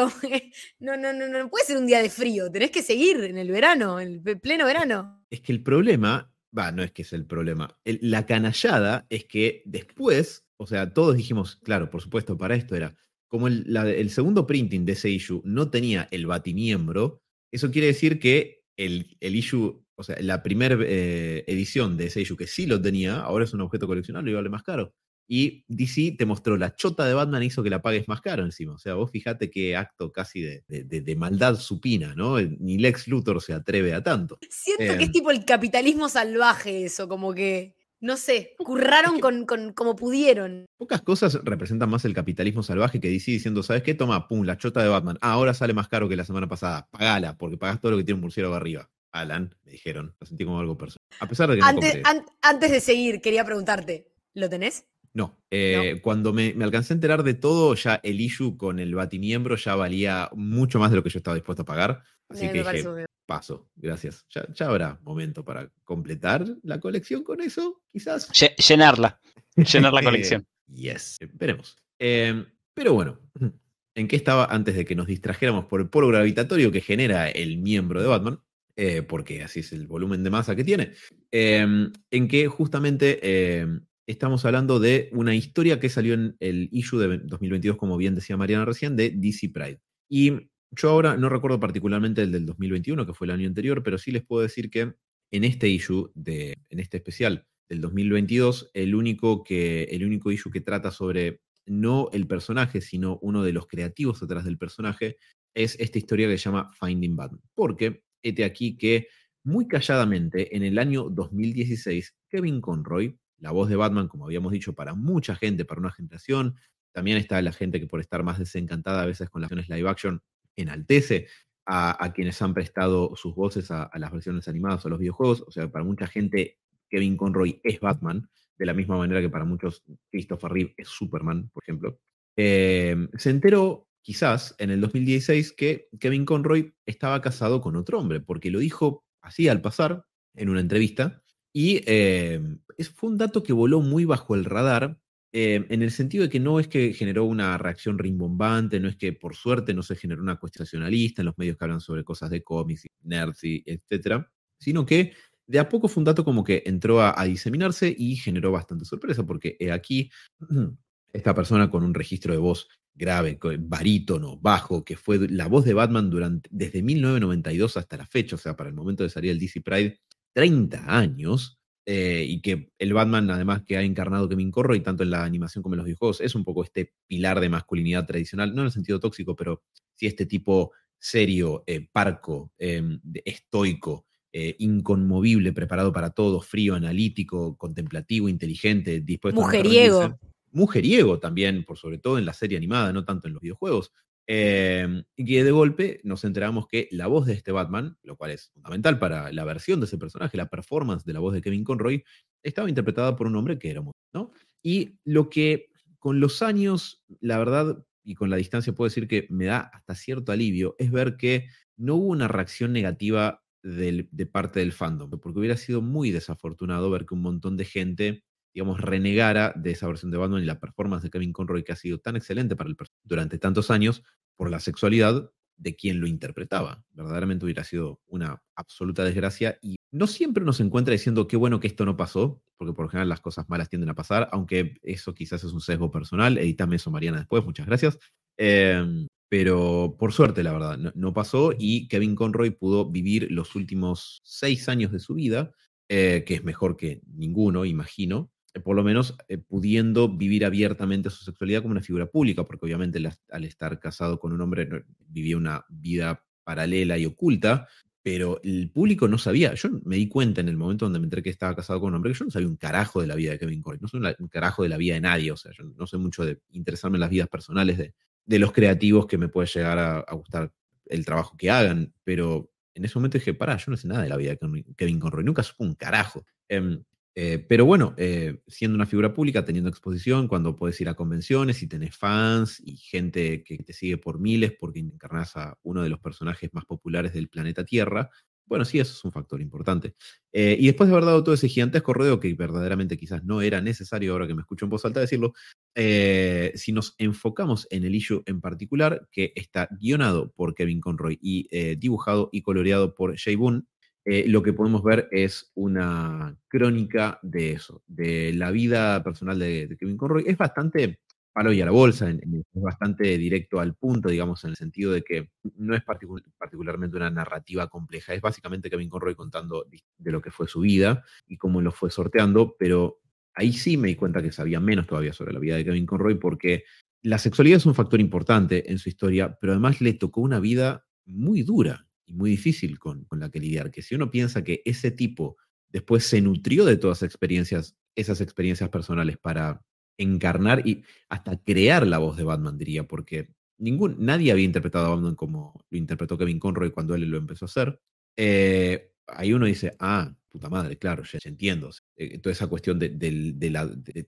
no, 0.79 0.95
no, 0.95 1.11
no, 1.11 1.27
no 1.27 1.49
puede 1.49 1.65
ser 1.65 1.75
un 1.75 1.85
día 1.85 2.01
de 2.01 2.09
frío, 2.09 2.49
tenés 2.49 2.71
que 2.71 2.81
seguir 2.81 3.25
en 3.25 3.37
el 3.37 3.51
verano, 3.51 3.99
en 3.99 4.21
el 4.25 4.39
pleno 4.39 4.65
verano. 4.65 5.21
Es 5.29 5.41
que 5.41 5.51
el 5.51 5.61
problema, 5.61 6.31
va, 6.57 6.71
no 6.71 6.81
es 6.81 6.93
que 6.93 7.01
es 7.01 7.11
el 7.11 7.25
problema, 7.25 7.77
la 7.83 8.25
canallada 8.25 9.05
es 9.09 9.25
que 9.25 9.63
después, 9.65 10.45
o 10.55 10.65
sea, 10.65 10.93
todos 10.93 11.17
dijimos, 11.17 11.57
claro, 11.61 11.89
por 11.89 12.01
supuesto, 12.01 12.37
para 12.37 12.55
esto 12.55 12.73
era 12.73 12.95
como 13.27 13.47
el, 13.47 14.09
segundo 14.09 14.47
printing 14.47 14.85
de 14.85 14.93
ese 14.93 15.09
issue 15.09 15.41
no 15.43 15.69
tenía 15.69 16.07
el 16.11 16.25
batimiembro, 16.25 17.21
eso 17.51 17.71
quiere 17.71 17.87
decir 17.87 18.19
que 18.19 18.63
el, 18.77 19.17
el 19.19 19.35
issue, 19.35 19.83
o 19.95 20.03
sea, 20.03 20.17
la 20.21 20.43
primera 20.43 20.77
eh, 20.81 21.43
edición 21.47 21.97
de 21.97 22.07
ese 22.07 22.21
issue 22.21 22.37
que 22.37 22.47
sí 22.47 22.65
lo 22.65 22.81
tenía, 22.81 23.19
ahora 23.19 23.45
es 23.45 23.53
un 23.53 23.61
objeto 23.61 23.87
coleccionable 23.87 24.31
y 24.31 24.35
vale 24.35 24.49
más 24.49 24.63
caro. 24.63 24.93
Y 25.27 25.65
DC 25.67 26.15
te 26.19 26.25
mostró 26.25 26.55
la 26.55 26.75
chota 26.75 27.05
de 27.05 27.15
Batman 27.15 27.41
e 27.41 27.47
hizo 27.47 27.63
que 27.63 27.71
la 27.71 27.81
pagues 27.81 28.07
más 28.07 28.21
caro 28.21 28.43
encima. 28.43 28.73
O 28.73 28.77
sea, 28.77 28.93
vos 28.93 29.09
fíjate 29.09 29.49
qué 29.49 29.75
acto 29.75 30.11
casi 30.11 30.41
de, 30.41 31.15
maldad 31.17 31.55
supina, 31.55 32.13
¿no? 32.15 32.39
Ni 32.39 32.77
Lex 32.77 33.07
Luthor 33.07 33.41
se 33.41 33.53
atreve 33.53 33.93
a 33.93 34.03
tanto. 34.03 34.37
Siento 34.49 34.93
que 34.97 35.03
es 35.03 35.07
em. 35.07 35.11
tipo 35.11 35.31
el 35.31 35.43
capitalismo 35.43 36.09
salvaje 36.09 36.85
eso, 36.85 37.07
como 37.07 37.33
que, 37.33 37.74
no 38.01 38.17
sé, 38.17 38.55
curraron 38.57 39.19
con, 39.19 39.73
como 39.73 39.95
pudieron. 39.95 40.65
Pocas 40.77 41.01
cosas 41.01 41.39
representan 41.43 41.89
más 41.89 42.05
el 42.05 42.13
capitalismo 42.13 42.63
salvaje 42.63 42.99
que 42.99 43.09
DC 43.09 43.31
diciendo, 43.31 43.63
¿sabes 43.63 43.83
qué? 43.83 43.93
Toma, 43.93 44.27
pum, 44.27 44.43
la 44.43 44.57
chota 44.57 44.83
de 44.83 44.89
Batman. 44.89 45.17
Ah, 45.21 45.33
ahora 45.33 45.53
sale 45.53 45.73
más 45.73 45.87
caro 45.87 46.09
que 46.09 46.15
la 46.15 46.25
semana 46.25 46.47
pasada. 46.47 46.87
Pagala, 46.91 47.37
porque 47.37 47.57
pagás 47.57 47.79
todo 47.79 47.91
lo 47.91 47.97
que 47.97 48.03
tiene 48.03 48.15
un 48.15 48.21
murciélago 48.21 48.55
arriba. 48.55 48.89
Alan, 49.11 49.55
me 49.63 49.71
dijeron. 49.71 50.13
Lo 50.19 50.27
sentí 50.27 50.43
como 50.43 50.59
algo 50.59 50.77
personal. 50.77 51.05
A 51.19 51.27
pesar 51.27 51.49
de 51.49 51.55
que 51.55 51.63
antes, 51.63 52.01
antes 52.41 52.71
de 52.71 52.79
seguir, 52.81 53.21
quería 53.21 53.45
preguntarte, 53.45 54.11
¿lo 54.33 54.49
tenés? 54.49 54.85
No, 55.15 55.39
eh, 55.49 56.01
cuando 56.03 56.33
me, 56.33 56.53
alcancé 56.61 56.91
a 56.91 56.95
enterar 56.95 57.23
de 57.23 57.35
todo, 57.35 57.73
ya 57.75 58.01
el 58.03 58.19
issue 58.19 58.57
con 58.57 58.79
el 58.79 58.93
batimiembro 58.95 59.55
ya 59.55 59.73
valía 59.73 60.29
mucho 60.35 60.77
más 60.77 60.91
de 60.91 60.97
lo 60.97 61.03
que 61.03 61.09
yo 61.09 61.19
estaba 61.19 61.35
dispuesto 61.35 61.61
a 61.61 61.65
pagar. 61.65 62.03
Así 62.29 62.47
que 62.47 62.63
dije, 62.63 63.05
paso, 63.25 63.69
gracias. 63.75 64.25
Ya, 64.29 64.67
habrá 64.67 64.99
momento 65.03 65.43
para 65.43 65.71
completar 65.83 66.45
la 66.63 66.79
colección 66.79 67.23
con 67.23 67.41
eso, 67.41 67.81
quizás. 67.91 68.29
Llenarla, 68.57 69.19
llenar 69.55 69.93
la 69.93 70.01
colección. 70.03 70.45
yes, 70.67 71.17
veremos. 71.33 71.77
Em, 71.99 72.45
pero 72.73 72.93
bueno, 72.93 73.19
¿en 73.95 74.07
qué 74.07 74.15
estaba 74.15 74.45
antes 74.45 74.75
de 74.75 74.85
que 74.85 74.95
nos 74.95 75.07
distrajéramos 75.07 75.65
por 75.65 75.81
el 75.81 75.89
polo 75.89 76.07
gravitatorio 76.07 76.71
que 76.71 76.81
genera 76.81 77.29
el 77.29 77.57
miembro 77.57 78.01
de 78.01 78.07
Batman? 78.07 78.39
Eh, 78.77 79.03
porque 79.03 79.41
así 79.41 79.61
es 79.61 79.71
el 79.71 79.87
volumen 79.87 80.21
de 80.23 80.29
masa 80.29 80.53
que 80.53 80.65
tiene, 80.65 80.91
em, 81.31 81.93
en 82.11 82.27
que 82.27 82.47
justamente 82.47 83.59
em, 83.61 83.85
estamos 84.05 84.43
hablando 84.43 84.81
de 84.81 85.09
una 85.13 85.33
historia 85.33 85.79
que 85.79 85.87
salió 85.87 86.13
en 86.13 86.35
el 86.41 86.67
issue 86.73 86.99
de 86.99 87.19
2022, 87.19 87.77
como 87.77 87.95
bien 87.95 88.15
decía 88.15 88.35
Mariana 88.35 88.65
recién, 88.65 88.97
de 88.97 89.11
DC 89.11 89.47
Pride. 89.49 89.79
Y 90.09 90.49
yo 90.71 90.89
ahora 90.89 91.17
no 91.17 91.29
recuerdo 91.29 91.59
particularmente 91.59 92.21
el 92.21 92.31
del 92.31 92.45
2021, 92.45 93.05
que 93.05 93.13
fue 93.13 93.27
el 93.27 93.31
año 93.31 93.47
anterior, 93.47 93.83
pero 93.83 93.97
sí 93.97 94.11
les 94.11 94.23
puedo 94.23 94.41
decir 94.41 94.69
que 94.69 94.93
en 95.31 95.43
este 95.43 95.67
issue, 95.69 96.11
de, 96.15 96.57
en 96.69 96.79
este 96.79 96.97
especial 96.97 97.45
del 97.69 97.81
2022, 97.81 98.71
el 98.73 98.95
único, 98.95 99.43
que, 99.43 99.83
el 99.83 100.03
único 100.05 100.31
issue 100.31 100.51
que 100.51 100.61
trata 100.61 100.91
sobre 100.91 101.41
no 101.65 102.09
el 102.13 102.27
personaje, 102.27 102.81
sino 102.81 103.17
uno 103.21 103.43
de 103.43 103.53
los 103.53 103.67
creativos 103.67 104.19
detrás 104.19 104.45
del 104.45 104.57
personaje, 104.57 105.17
es 105.55 105.79
esta 105.79 105.97
historia 105.97 106.27
que 106.27 106.37
se 106.37 106.43
llama 106.45 106.69
Finding 106.79 107.15
Batman. 107.15 107.41
Porque, 107.53 108.03
este 108.21 108.43
aquí 108.43 108.77
que 108.77 109.07
muy 109.43 109.67
calladamente, 109.67 110.55
en 110.55 110.63
el 110.63 110.77
año 110.77 111.09
2016, 111.09 112.15
Kevin 112.29 112.61
Conroy 112.61 113.17
la 113.39 113.51
voz 113.51 113.69
de 113.69 113.75
Batman, 113.75 114.07
como 114.07 114.25
habíamos 114.25 114.51
dicho, 114.51 114.73
para 114.73 114.93
mucha 114.93 115.35
gente, 115.35 115.65
para 115.65 115.79
una 115.79 115.91
generación. 115.91 116.55
También 116.93 117.17
está 117.17 117.41
la 117.41 117.51
gente 117.51 117.79
que 117.79 117.87
por 117.87 117.99
estar 117.99 118.23
más 118.23 118.39
desencantada 118.39 119.03
a 119.03 119.05
veces 119.05 119.29
con 119.29 119.41
las 119.41 119.49
versiones 119.49 119.69
live 119.69 119.89
action 119.89 120.21
enaltece 120.55 121.27
a, 121.65 122.11
quienes 122.13 122.41
han 122.41 122.53
prestado 122.53 123.15
sus 123.15 123.33
voces 123.35 123.71
a, 123.71 123.89
las 123.95 124.11
versiones 124.11 124.47
animadas 124.47 124.85
o 124.85 124.87
a 124.87 124.91
los 124.91 124.99
videojuegos. 124.99 125.43
O 125.47 125.51
sea, 125.51 125.67
para 125.69 125.83
mucha 125.83 126.07
gente 126.07 126.59
Kevin 126.89 127.17
Conroy 127.17 127.59
es 127.63 127.79
Batman, 127.79 128.29
de 128.57 128.65
la 128.65 128.73
misma 128.73 128.97
manera 128.97 129.21
que 129.21 129.29
para 129.29 129.45
muchos 129.45 129.83
Christopher 130.11 130.51
Reeve 130.51 130.73
es 130.77 130.87
Superman, 130.87 131.49
por 131.49 131.63
ejemplo. 131.63 131.99
Em, 132.35 133.09
se 133.17 133.29
enteró 133.29 133.87
quizás 134.01 134.55
en 134.59 134.69
el 134.69 134.81
2016 134.81 135.53
que 135.53 135.89
Kevin 135.99 136.25
Conroy 136.25 136.75
estaba 136.85 137.21
casado 137.21 137.61
con 137.61 137.75
otro 137.75 137.99
hombre, 137.99 138.19
porque 138.21 138.51
lo 138.51 138.59
dijo 138.59 139.03
así 139.21 139.47
al 139.47 139.61
pasar 139.61 140.05
en 140.35 140.49
una 140.49 140.59
entrevista, 140.59 141.23
y 141.51 141.81
em, 141.85 142.59
fue 142.95 143.09
un 143.09 143.17
dato 143.17 143.41
que 143.41 143.53
voló 143.53 143.81
muy 143.81 144.05
bajo 144.05 144.35
el 144.35 144.45
radar, 144.45 144.99
em, 145.37 145.65
en 145.69 145.81
el 145.81 145.91
sentido 145.91 146.23
de 146.23 146.29
que 146.29 146.39
no 146.39 146.61
es 146.61 146.69
que 146.69 146.93
generó 146.93 147.25
una 147.25 147.57
reacción 147.57 147.99
rimbombante, 147.99 148.79
no 148.79 148.87
es 148.87 148.95
que 148.95 149.11
por 149.11 149.35
suerte 149.35 149.73
no 149.73 149.83
se 149.83 149.97
generó 149.97 150.21
una 150.21 150.37
cuestión 150.37 150.63
nacionalista 150.63 151.21
en 151.21 151.25
los 151.25 151.37
medios 151.37 151.57
que 151.57 151.65
hablan 151.65 151.81
sobre 151.81 152.05
cosas 152.05 152.29
de 152.29 152.41
cómics 152.41 152.87
nerds 153.03 153.43
y 153.43 153.61
etcétera, 153.65 154.31
sino 154.57 154.85
que 154.85 155.11
de 155.45 155.59
a 155.59 155.67
poco 155.67 155.89
fue 155.89 155.99
un 155.99 156.05
dato 156.05 156.23
como 156.23 156.41
que 156.41 156.63
entró 156.65 157.01
a, 157.01 157.21
diseminarse 157.25 157.93
y 157.97 158.15
generó 158.15 158.53
bastante 158.53 158.85
sorpresa, 158.85 159.25
porque 159.25 159.57
aquí 159.73 160.09
esta 161.13 161.35
persona 161.35 161.69
con 161.69 161.83
un 161.83 161.93
registro 161.93 162.31
de 162.31 162.39
voz 162.39 162.69
grave, 162.93 163.37
barítono, 163.59 164.37
bajo, 164.37 164.85
que 164.85 164.95
fue 164.95 165.27
la 165.29 165.47
voz 165.47 165.65
de 165.65 165.73
Batman 165.73 166.09
durante, 166.09 166.49
desde 166.49 166.81
1992 166.81 167.75
hasta 167.75 167.97
la 167.97 168.05
fecha, 168.05 168.37
o 168.37 168.39
sea, 168.39 168.55
para 168.55 168.69
el 168.69 168.75
momento 168.75 169.03
de 169.03 169.09
salir 169.09 169.31
el 169.31 169.39
DC 169.39 169.61
Pride, 169.61 169.99
30 170.33 170.97
años, 170.97 171.59
eh, 171.85 172.25
y 172.27 172.41
que 172.41 172.71
el 172.79 172.93
Batman, 172.93 173.29
además 173.29 173.61
que 173.63 173.77
ha 173.77 173.83
encarnado 173.83 174.27
Kevin 174.27 174.51
Conroy, 174.51 174.79
tanto 174.79 175.03
en 175.03 175.11
la 175.11 175.23
animación 175.23 175.61
como 175.61 175.75
en 175.75 175.77
los 175.77 175.85
videojuegos, 175.85 176.19
es 176.21 176.33
un 176.33 176.43
poco 176.43 176.63
este 176.63 176.93
pilar 177.07 177.39
de 177.39 177.49
masculinidad 177.49 178.07
tradicional, 178.07 178.55
no 178.55 178.61
en 178.61 178.67
el 178.67 178.71
sentido 178.71 178.99
tóxico, 178.99 179.35
pero 179.35 179.61
sí 179.93 180.07
este 180.07 180.25
tipo 180.25 180.71
serio, 180.97 181.63
eh, 181.67 181.87
parco, 181.91 182.51
em, 182.57 182.99
estoico, 183.23 184.07
eh, 184.33 184.55
inconmovible, 184.59 185.53
preparado 185.53 185.93
para 185.93 186.09
todo, 186.09 186.41
frío, 186.41 186.73
analítico, 186.73 187.55
contemplativo, 187.55 188.27
inteligente, 188.27 189.01
dispuesto 189.01 189.39
Mujeriego. 189.41 190.01
a... 190.01 190.19
Mujeriego 190.51 191.19
también, 191.19 191.63
por 191.65 191.77
sobre 191.77 191.99
todo 191.99 192.17
en 192.17 192.25
la 192.25 192.33
serie 192.33 192.57
animada, 192.57 192.91
no 192.91 193.05
tanto 193.05 193.27
en 193.27 193.33
los 193.33 193.41
videojuegos. 193.41 193.91
Em, 194.27 195.03
y 195.15 195.35
de 195.35 195.51
golpe 195.51 196.01
nos 196.03 196.23
enteramos 196.23 196.67
que 196.67 196.87
la 196.91 197.05
voz 197.07 197.27
de 197.27 197.33
este 197.33 197.51
Batman, 197.51 197.97
lo 198.01 198.17
cual 198.17 198.31
es 198.31 198.49
fundamental 198.49 198.97
para 198.97 199.31
la 199.31 199.43
versión 199.43 199.79
de 199.79 199.85
ese 199.85 199.99
personaje, 199.99 200.35
la 200.37 200.49
performance 200.49 201.05
de 201.05 201.13
la 201.13 201.19
voz 201.19 201.33
de 201.33 201.41
Kevin 201.41 201.63
Conroy, 201.63 202.03
estaba 202.43 202.69
interpretada 202.69 203.15
por 203.15 203.27
un 203.27 203.35
hombre 203.35 203.59
que 203.59 203.69
era 203.69 203.83
¿no? 204.13 204.31
Y 204.63 204.99
lo 205.03 205.29
que 205.29 205.69
con 205.99 206.19
los 206.19 206.41
años, 206.41 207.03
la 207.19 207.37
verdad, 207.37 207.85
y 208.03 208.15
con 208.15 208.29
la 208.29 208.37
distancia 208.37 208.73
puedo 208.73 208.89
decir 208.89 209.07
que 209.07 209.27
me 209.29 209.45
da 209.45 209.59
hasta 209.59 209.95
cierto 209.95 210.31
alivio, 210.31 210.75
es 210.79 210.91
ver 210.91 211.17
que 211.17 211.47
no 211.77 211.95
hubo 211.95 212.07
una 212.07 212.27
reacción 212.27 212.73
negativa 212.73 213.43
de 213.63 214.29
parte 214.31 214.59
del 214.59 214.73
fandom, 214.73 215.09
porque 215.09 215.39
hubiera 215.39 215.57
sido 215.57 215.81
muy 215.81 216.11
desafortunado 216.11 216.91
ver 216.91 217.07
que 217.07 217.15
un 217.15 217.23
montón 217.23 217.57
de 217.57 217.65
gente 217.65 218.23
digamos, 218.55 218.79
renegara 218.79 219.53
de 219.55 219.71
esa 219.71 219.85
versión 219.85 220.11
de 220.11 220.17
Batman 220.17 220.41
y 220.41 220.45
la 220.45 220.61
performance 220.61 221.03
de 221.03 221.09
Kevin 221.09 221.33
Conroy 221.33 221.63
que 221.63 221.73
ha 221.73 221.75
sido 221.75 221.99
tan 221.99 222.15
excelente 222.15 222.55
para 222.55 222.69
el 222.69 222.77
durante 223.03 223.37
tantos 223.37 223.69
años 223.69 224.01
por 224.37 224.49
la 224.49 224.61
sexualidad 224.61 225.29
de 225.57 225.75
quien 225.75 225.99
lo 225.99 226.07
interpretaba. 226.07 226.83
Verdaderamente 226.91 227.43
hubiera 227.43 227.65
sido 227.65 227.99
una 228.07 228.41
absoluta 228.55 229.03
desgracia 229.03 229.59
y 229.61 229.75
no 229.91 230.07
siempre 230.07 230.43
uno 230.43 230.53
se 230.53 230.63
encuentra 230.63 230.93
diciendo 230.93 231.27
qué 231.27 231.35
bueno 231.35 231.59
que 231.59 231.67
esto 231.67 231.85
no 231.85 231.97
pasó, 231.97 232.41
porque 232.57 232.73
por 232.73 232.85
lo 232.85 232.89
general 232.89 233.09
las 233.09 233.19
cosas 233.19 233.49
malas 233.49 233.69
tienden 233.69 233.89
a 233.89 233.95
pasar, 233.95 234.29
aunque 234.31 234.77
eso 234.83 235.13
quizás 235.13 235.43
es 235.43 235.51
un 235.51 235.61
sesgo 235.61 235.91
personal. 235.91 236.37
Edítame 236.37 236.77
eso, 236.77 236.91
Mariana, 236.91 237.19
después, 237.19 237.43
muchas 237.43 237.65
gracias. 237.65 237.99
Em, 238.37 239.07
pero 239.29 239.97
por 239.99 240.13
suerte, 240.13 240.43
la 240.43 240.53
verdad, 240.53 240.77
no, 240.95 241.13
pasó 241.13 241.53
y 241.57 241.89
Kevin 241.89 242.15
Conroy 242.15 242.51
pudo 242.51 242.89
vivir 242.89 243.31
los 243.31 243.55
últimos 243.55 244.21
seis 244.23 244.69
años 244.69 244.93
de 244.93 244.99
su 244.99 245.15
vida, 245.15 245.51
eh, 245.89 246.23
que 246.25 246.35
es 246.35 246.43
mejor 246.43 246.77
que 246.77 247.01
ninguno, 247.05 247.65
imagino, 247.65 248.31
por 248.59 248.75
lo 248.75 248.83
menos 248.83 249.15
eh, 249.27 249.37
pudiendo 249.37 250.09
vivir 250.09 250.45
abiertamente 250.45 251.09
su 251.09 251.23
sexualidad 251.23 251.61
como 251.61 251.73
una 251.73 251.81
figura 251.81 252.07
pública, 252.07 252.43
porque 252.43 252.65
obviamente 252.65 252.99
al 253.31 253.43
estar 253.43 253.79
casado 253.79 254.19
con 254.19 254.31
un 254.31 254.41
hombre 254.41 254.85
vivía 255.07 255.37
una 255.37 255.65
vida 255.69 256.23
paralela 256.43 256.97
y 256.97 257.05
oculta, 257.05 257.67
pero 258.01 258.39
el 258.43 258.69
público 258.69 259.07
no 259.07 259.17
sabía. 259.17 259.55
Yo 259.55 259.69
me 259.83 259.95
di 259.95 260.07
cuenta 260.07 260.41
en 260.41 260.49
el 260.49 260.57
momento 260.57 260.85
donde 260.85 260.99
me 260.99 261.05
enteré 261.05 261.23
que 261.23 261.31
estaba 261.31 261.55
casado 261.55 261.79
con 261.79 261.89
un 261.89 261.95
hombre 261.95 262.11
que 262.11 262.19
yo 262.19 262.25
no 262.25 262.31
sabía 262.31 262.47
un 262.47 262.55
carajo 262.55 263.01
de 263.01 263.07
la 263.07 263.15
vida 263.15 263.31
de 263.31 263.39
Kevin 263.39 263.61
Conroy, 263.61 263.79
no 263.81 263.87
sé 263.87 263.97
un 263.97 264.27
carajo 264.27 264.63
de 264.63 264.69
la 264.69 264.77
vida 264.77 264.93
de 264.93 265.01
nadie, 265.01 265.31
o 265.31 265.37
sea, 265.37 265.51
yo 265.57 265.63
no 265.63 265.87
sé 265.87 265.97
mucho 265.97 266.23
de 266.23 266.39
interesarme 266.51 266.97
en 266.97 267.01
las 267.01 267.09
vidas 267.09 267.27
personales 267.27 267.77
de, 267.77 267.93
de 268.25 268.39
los 268.39 268.51
creativos 268.51 269.05
que 269.07 269.17
me 269.17 269.27
puede 269.27 269.47
llegar 269.47 269.77
a, 269.77 270.13
gustar 270.13 270.51
el 270.85 271.05
trabajo 271.05 271.35
que 271.37 271.49
hagan, 271.49 271.93
pero 272.03 272.51
en 272.73 272.85
ese 272.85 272.97
momento 272.97 273.17
dije, 273.17 273.33
pará, 273.33 273.57
yo 273.57 273.71
no 273.71 273.77
sé 273.77 273.87
nada 273.87 274.03
de 274.03 274.09
la 274.09 274.17
vida 274.17 274.35
de 274.35 274.65
Kevin 274.75 274.99
Conroy, 274.99 275.23
nunca 275.23 275.43
supe 275.43 275.63
un 275.63 275.75
carajo. 275.75 276.25
Em, 276.47 276.83
eh, 277.17 277.43
pero 277.47 277.65
bueno, 277.65 277.93
eh, 277.97 278.41
siendo 278.45 278.75
una 278.75 278.85
figura 278.85 279.13
pública, 279.13 279.45
teniendo 279.45 279.69
exposición, 279.69 280.27
cuando 280.27 280.57
puedes 280.57 280.79
ir 280.81 280.89
a 280.89 280.95
convenciones 280.95 281.63
y 281.63 281.67
tenés 281.67 281.95
fans 281.95 282.61
y 282.63 282.75
gente 282.75 283.41
que 283.43 283.57
te 283.59 283.71
sigue 283.71 283.97
por 283.97 284.19
miles 284.19 284.51
porque 284.59 284.79
encarnas 284.79 285.37
a 285.37 285.57
uno 285.63 285.81
de 285.81 285.87
los 285.87 285.99
personajes 285.99 286.53
más 286.53 286.65
populares 286.65 287.13
del 287.13 287.29
planeta 287.29 287.63
Tierra, 287.63 288.09
bueno, 288.47 288.63
sí, 288.63 288.79
eso 288.79 288.91
es 288.93 289.03
un 289.03 289.11
factor 289.11 289.41
importante. 289.41 289.95
Eh, 290.31 290.55
y 290.59 290.67
después 290.67 290.87
de 290.87 290.93
haber 290.93 291.05
dado 291.05 291.23
todo 291.23 291.33
ese 291.33 291.47
gigantesco 291.47 291.93
rodeo, 291.93 292.19
que 292.19 292.31
verdaderamente 292.35 292.97
quizás 292.97 293.23
no 293.23 293.41
era 293.41 293.59
necesario 293.59 294.11
ahora 294.11 294.27
que 294.27 294.35
me 294.35 294.41
escucho 294.41 294.65
en 294.65 294.69
voz 294.69 294.85
alta 294.85 294.99
decirlo, 294.99 295.33
si 295.73 296.71
nos 296.71 296.95
enfocamos 296.99 297.67
en 297.71 297.85
el 297.85 297.95
issue 297.95 298.21
en 298.27 298.41
particular, 298.41 299.07
que 299.11 299.33
está 299.35 299.67
guionado 299.79 300.31
por 300.31 300.53
Kevin 300.53 300.79
Conroy 300.79 301.17
y 301.19 301.47
dibujado 301.77 302.29
y 302.31 302.43
coloreado 302.43 302.93
por 302.93 303.17
Jay 303.17 303.35
Boone, 303.35 303.63
eh, 304.07 304.25
lo 304.27 304.43
que 304.43 304.53
podemos 304.53 304.83
ver 304.83 305.07
es 305.11 305.51
una 305.55 306.37
crónica 306.47 307.19
de 307.23 307.53
eso, 307.53 307.83
de 307.87 308.33
la 308.33 308.51
vida 308.51 309.03
personal 309.03 309.39
de, 309.39 309.75
Kevin 309.79 309.97
Conroy. 309.97 310.25
Es 310.27 310.37
bastante, 310.37 310.99
palo 311.33 311.51
y 311.51 311.59
a 311.59 311.65
la 311.65 311.71
bolsa, 311.71 312.11
es 312.11 312.21
bastante 312.53 313.17
directo 313.17 313.59
al 313.59 313.73
punto, 313.73 314.09
digamos, 314.09 314.43
en 314.43 314.51
el 314.51 314.57
sentido 314.57 314.91
de 314.91 315.01
que 315.01 315.31
no 315.55 315.75
es 315.75 315.83
particularmente 315.83 316.97
una 316.97 317.09
narrativa 317.09 317.67
compleja, 317.67 318.13
es 318.13 318.21
básicamente 318.21 318.69
Kevin 318.69 318.89
Conroy 318.89 319.15
contando 319.15 319.65
de 319.97 320.11
lo 320.11 320.21
que 320.21 320.29
fue 320.29 320.47
su 320.47 320.59
vida 320.59 321.03
y 321.25 321.37
cómo 321.37 321.59
lo 321.61 321.71
fue 321.71 321.89
sorteando, 321.89 322.55
pero 322.59 322.99
ahí 323.33 323.53
sí 323.53 323.75
me 323.75 323.87
di 323.87 323.95
cuenta 323.95 324.21
que 324.21 324.31
sabía 324.31 324.59
menos 324.59 324.85
todavía 324.85 325.13
sobre 325.13 325.33
la 325.33 325.39
vida 325.39 325.55
de 325.55 325.65
Kevin 325.65 325.87
Conroy 325.87 326.15
porque 326.15 326.63
la 327.01 327.17
sexualidad 327.17 327.57
es 327.57 327.65
un 327.65 327.75
factor 327.75 327.99
importante 327.99 328.71
en 328.71 328.77
su 328.77 328.87
historia, 328.87 329.35
pero 329.41 329.53
además 329.53 329.81
le 329.81 329.93
tocó 329.93 330.21
una 330.21 330.39
vida 330.39 330.85
muy 331.05 331.41
dura 331.41 331.87
y 332.05 332.13
muy 332.13 332.29
difícil 332.29 332.79
con, 332.79 333.03
con 333.05 333.19
la 333.19 333.29
que 333.29 333.39
lidiar, 333.39 333.71
que 333.71 333.81
si 333.81 333.95
uno 333.95 334.11
piensa 334.11 334.43
que 334.43 334.61
ese 334.65 334.91
tipo 334.91 335.37
después 335.69 336.05
se 336.05 336.21
nutrió 336.21 336.65
de 336.65 336.77
todas 336.77 337.03
experiencias, 337.03 337.75
esas 337.95 338.21
experiencias 338.21 338.69
personales 338.69 339.17
para 339.17 339.61
encarnar 339.97 340.67
y 340.67 340.83
hasta 341.09 341.37
crear 341.37 341.87
la 341.87 341.97
voz 341.97 342.17
de 342.17 342.23
Batman, 342.23 342.57
diría, 342.57 342.87
porque 342.87 343.29
ningún, 343.57 343.97
nadie 343.99 344.31
había 344.31 344.45
interpretado 344.45 344.85
a 344.85 344.89
Batman 344.89 345.15
como 345.15 345.53
lo 345.69 345.77
interpretó 345.77 346.17
Kevin 346.17 346.39
Conroy 346.39 346.71
cuando 346.71 346.95
él 346.95 347.09
lo 347.09 347.17
empezó 347.17 347.45
a 347.45 347.47
hacer. 347.47 347.79
Eh, 348.17 348.91
ahí 349.07 349.33
uno 349.33 349.45
dice, 349.45 349.75
ah, 349.79 350.13
puta 350.29 350.49
madre, 350.49 350.77
claro, 350.77 351.03
ya, 351.03 351.19
entiendo. 351.23 351.69
Eh, 351.95 352.19
toda 352.19 352.33
esa 352.33 352.47
cuestión 352.47 352.79
de, 352.79 352.89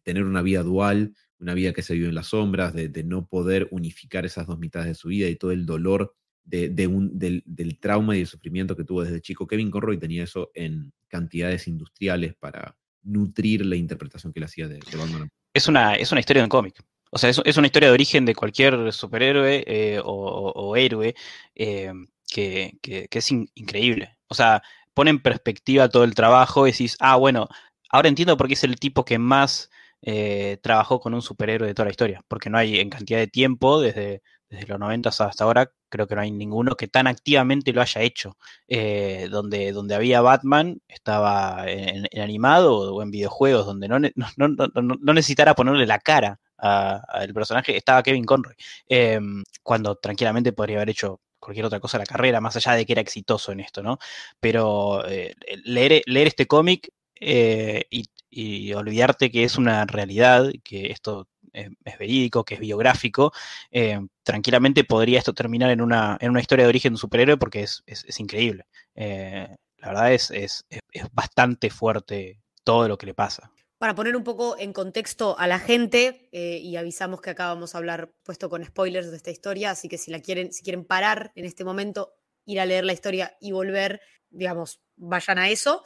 tener 0.03 0.23
una 0.23 0.41
vida 0.41 0.63
dual, 0.63 1.13
una 1.39 1.53
vida 1.53 1.73
que 1.73 1.83
se 1.83 1.93
vive 1.93 2.09
en 2.09 2.15
las 2.15 2.27
sombras, 2.27 2.73
de, 2.73 3.03
no 3.03 3.27
poder 3.27 3.67
unificar 3.71 4.25
esas 4.25 4.47
dos 4.47 4.59
mitades 4.59 4.87
de 4.87 4.95
su 4.95 5.09
vida 5.09 5.29
y 5.29 5.35
todo 5.35 5.51
el 5.51 5.65
dolor 5.65 6.15
de, 6.47 6.87
un, 6.87 7.19
del, 7.19 7.43
trauma 7.79 8.15
y 8.15 8.21
el 8.21 8.27
sufrimiento 8.27 8.75
que 8.75 8.83
tuvo 8.83 9.03
desde 9.03 9.21
chico. 9.21 9.45
Kevin 9.45 9.69
Conroy 9.69 9.97
tenía 9.97 10.23
eso 10.23 10.49
en 10.55 10.91
cantidades 11.07 11.67
industriales 11.67 12.35
para 12.35 12.75
nutrir 13.03 13.65
la 13.65 13.75
interpretación 13.75 14.33
que 14.33 14.39
él 14.39 14.45
hacía 14.45 14.67
de, 14.67 14.79
Batman 14.97 15.29
es 15.57 15.67
una, 15.67 15.95
es 15.95 16.11
una 16.11 16.19
historia 16.19 16.41
de 16.41 16.45
un 16.45 16.49
cómic. 16.49 16.83
O 17.09 17.17
sea, 17.17 17.29
es, 17.29 17.57
una 17.57 17.67
historia 17.67 17.89
de 17.89 17.93
origen 17.93 18.25
de 18.25 18.35
cualquier 18.35 18.91
superhéroe 18.93 19.63
eh, 19.65 19.99
o, 20.03 20.75
héroe 20.75 21.15
eh, 21.55 21.91
que, 22.27 22.77
es 23.09 23.31
increíble. 23.31 24.17
O 24.27 24.35
sea, 24.35 24.61
pone 24.93 25.09
en 25.09 25.21
perspectiva 25.21 25.89
todo 25.89 26.03
el 26.03 26.15
trabajo 26.15 26.67
y 26.67 26.71
decís, 26.71 26.97
ah, 26.99 27.15
bueno, 27.15 27.47
ahora 27.89 28.09
entiendo 28.09 28.37
por 28.37 28.47
qué 28.47 28.53
es 28.53 28.63
el 28.63 28.75
tipo 28.75 29.05
que 29.05 29.17
más 29.19 29.69
eh, 30.01 30.57
trabajó 30.61 30.99
con 30.99 31.13
un 31.13 31.21
superhéroe 31.21 31.67
de 31.67 31.73
toda 31.73 31.85
la 31.85 31.91
historia. 31.91 32.21
Porque 32.27 32.49
no 32.49 32.57
hay 32.57 32.79
en 32.79 32.89
cantidad 32.89 33.19
de 33.19 33.27
tiempo, 33.27 33.79
desde, 33.81 34.21
desde 34.49 34.67
los 34.67 34.79
90 34.79 35.09
hasta 35.09 35.43
ahora, 35.43 35.71
creo 35.89 36.07
que 36.07 36.15
no 36.15 36.21
hay 36.21 36.31
ninguno 36.31 36.75
que 36.75 36.87
tan 36.87 37.07
activamente 37.07 37.73
lo 37.73 37.81
haya 37.81 38.01
hecho. 38.01 38.37
Eh, 38.67 39.27
donde, 39.29 39.71
donde 39.71 39.95
había 39.95 40.21
Batman, 40.21 40.81
estaba 40.87 41.65
en, 41.67 42.07
animado 42.19 42.95
o 42.95 43.01
en 43.01 43.11
videojuegos, 43.11 43.65
donde 43.65 43.87
no, 43.87 43.99
no, 44.37 45.13
necesitara 45.13 45.55
ponerle 45.55 45.85
la 45.85 45.99
cara 45.99 46.39
al 46.57 47.33
personaje, 47.33 47.77
estaba 47.77 48.03
Kevin 48.03 48.25
Conroy. 48.25 48.55
Em, 48.87 49.43
cuando 49.63 49.95
tranquilamente 49.95 50.53
podría 50.53 50.77
haber 50.77 50.89
hecho 50.89 51.21
cualquier 51.39 51.65
otra 51.65 51.79
cosa 51.79 51.99
la 51.99 52.05
carrera, 52.05 52.41
más 52.41 52.55
allá 52.55 52.73
de 52.73 52.85
que 52.85 52.93
era 52.93 53.01
exitoso 53.01 53.51
en 53.51 53.59
esto, 53.59 53.83
¿no? 53.83 53.99
Pero 54.39 55.07
eh, 55.07 55.35
leer, 55.65 56.01
leer 56.07 56.27
este 56.27 56.47
cómic 56.47 56.89
eh, 57.19 57.85
y 58.29 58.73
olvidarte 58.73 59.31
que 59.31 59.43
es 59.43 59.57
una 59.57 59.85
realidad, 59.85 60.51
que 60.63 60.91
esto 60.91 61.27
es, 61.53 61.97
verídico, 61.99 62.43
que 62.43 62.55
es 62.55 62.59
biográfico, 62.59 63.31
eh, 63.71 63.99
tranquilamente 64.23 64.83
podría 64.83 65.19
esto 65.19 65.33
terminar 65.33 65.69
en 65.71 65.81
una, 65.81 66.17
en 66.19 66.29
una 66.31 66.41
historia 66.41 66.65
de 66.65 66.69
origen 66.69 66.91
de 66.91 66.95
un 66.95 66.99
superhéroe 66.99 67.37
porque 67.37 67.63
es, 67.63 67.83
increíble. 68.19 68.65
Eh, 68.95 69.47
la 69.77 69.87
verdad 69.89 70.13
es, 70.13 70.31
es, 70.31 70.65
bastante 71.11 71.69
fuerte 71.69 72.41
todo 72.63 72.87
lo 72.87 72.97
que 72.97 73.05
le 73.05 73.13
pasa. 73.13 73.51
Para 73.77 73.93
poner 73.93 74.15
un 74.15 74.23
poco 74.23 74.57
en 74.57 74.73
contexto 74.73 75.37
a 75.37 75.45
la 75.45 75.59
gente, 75.59 76.29
eh, 76.31 76.57
y 76.57 76.77
avisamos 76.77 77.21
que 77.21 77.29
acá 77.29 77.47
vamos 77.47 77.75
a 77.75 77.77
hablar 77.77 78.11
puesto 78.23 78.49
con 78.49 78.65
spoilers 78.65 79.11
de 79.11 79.17
esta 79.17 79.29
historia, 79.29 79.71
así 79.71 79.87
que 79.87 79.99
si 79.99 80.09
la 80.09 80.19
quieren, 80.19 80.51
si 80.51 80.63
quieren 80.63 80.83
parar 80.83 81.31
en 81.35 81.45
este 81.45 81.63
momento, 81.63 82.15
ir 82.45 82.59
a 82.59 82.65
leer 82.65 82.85
la 82.85 82.93
historia 82.93 83.37
y 83.39 83.51
volver, 83.51 84.01
digamos, 84.29 84.81
vayan 84.95 85.37
a 85.37 85.49
eso. 85.49 85.83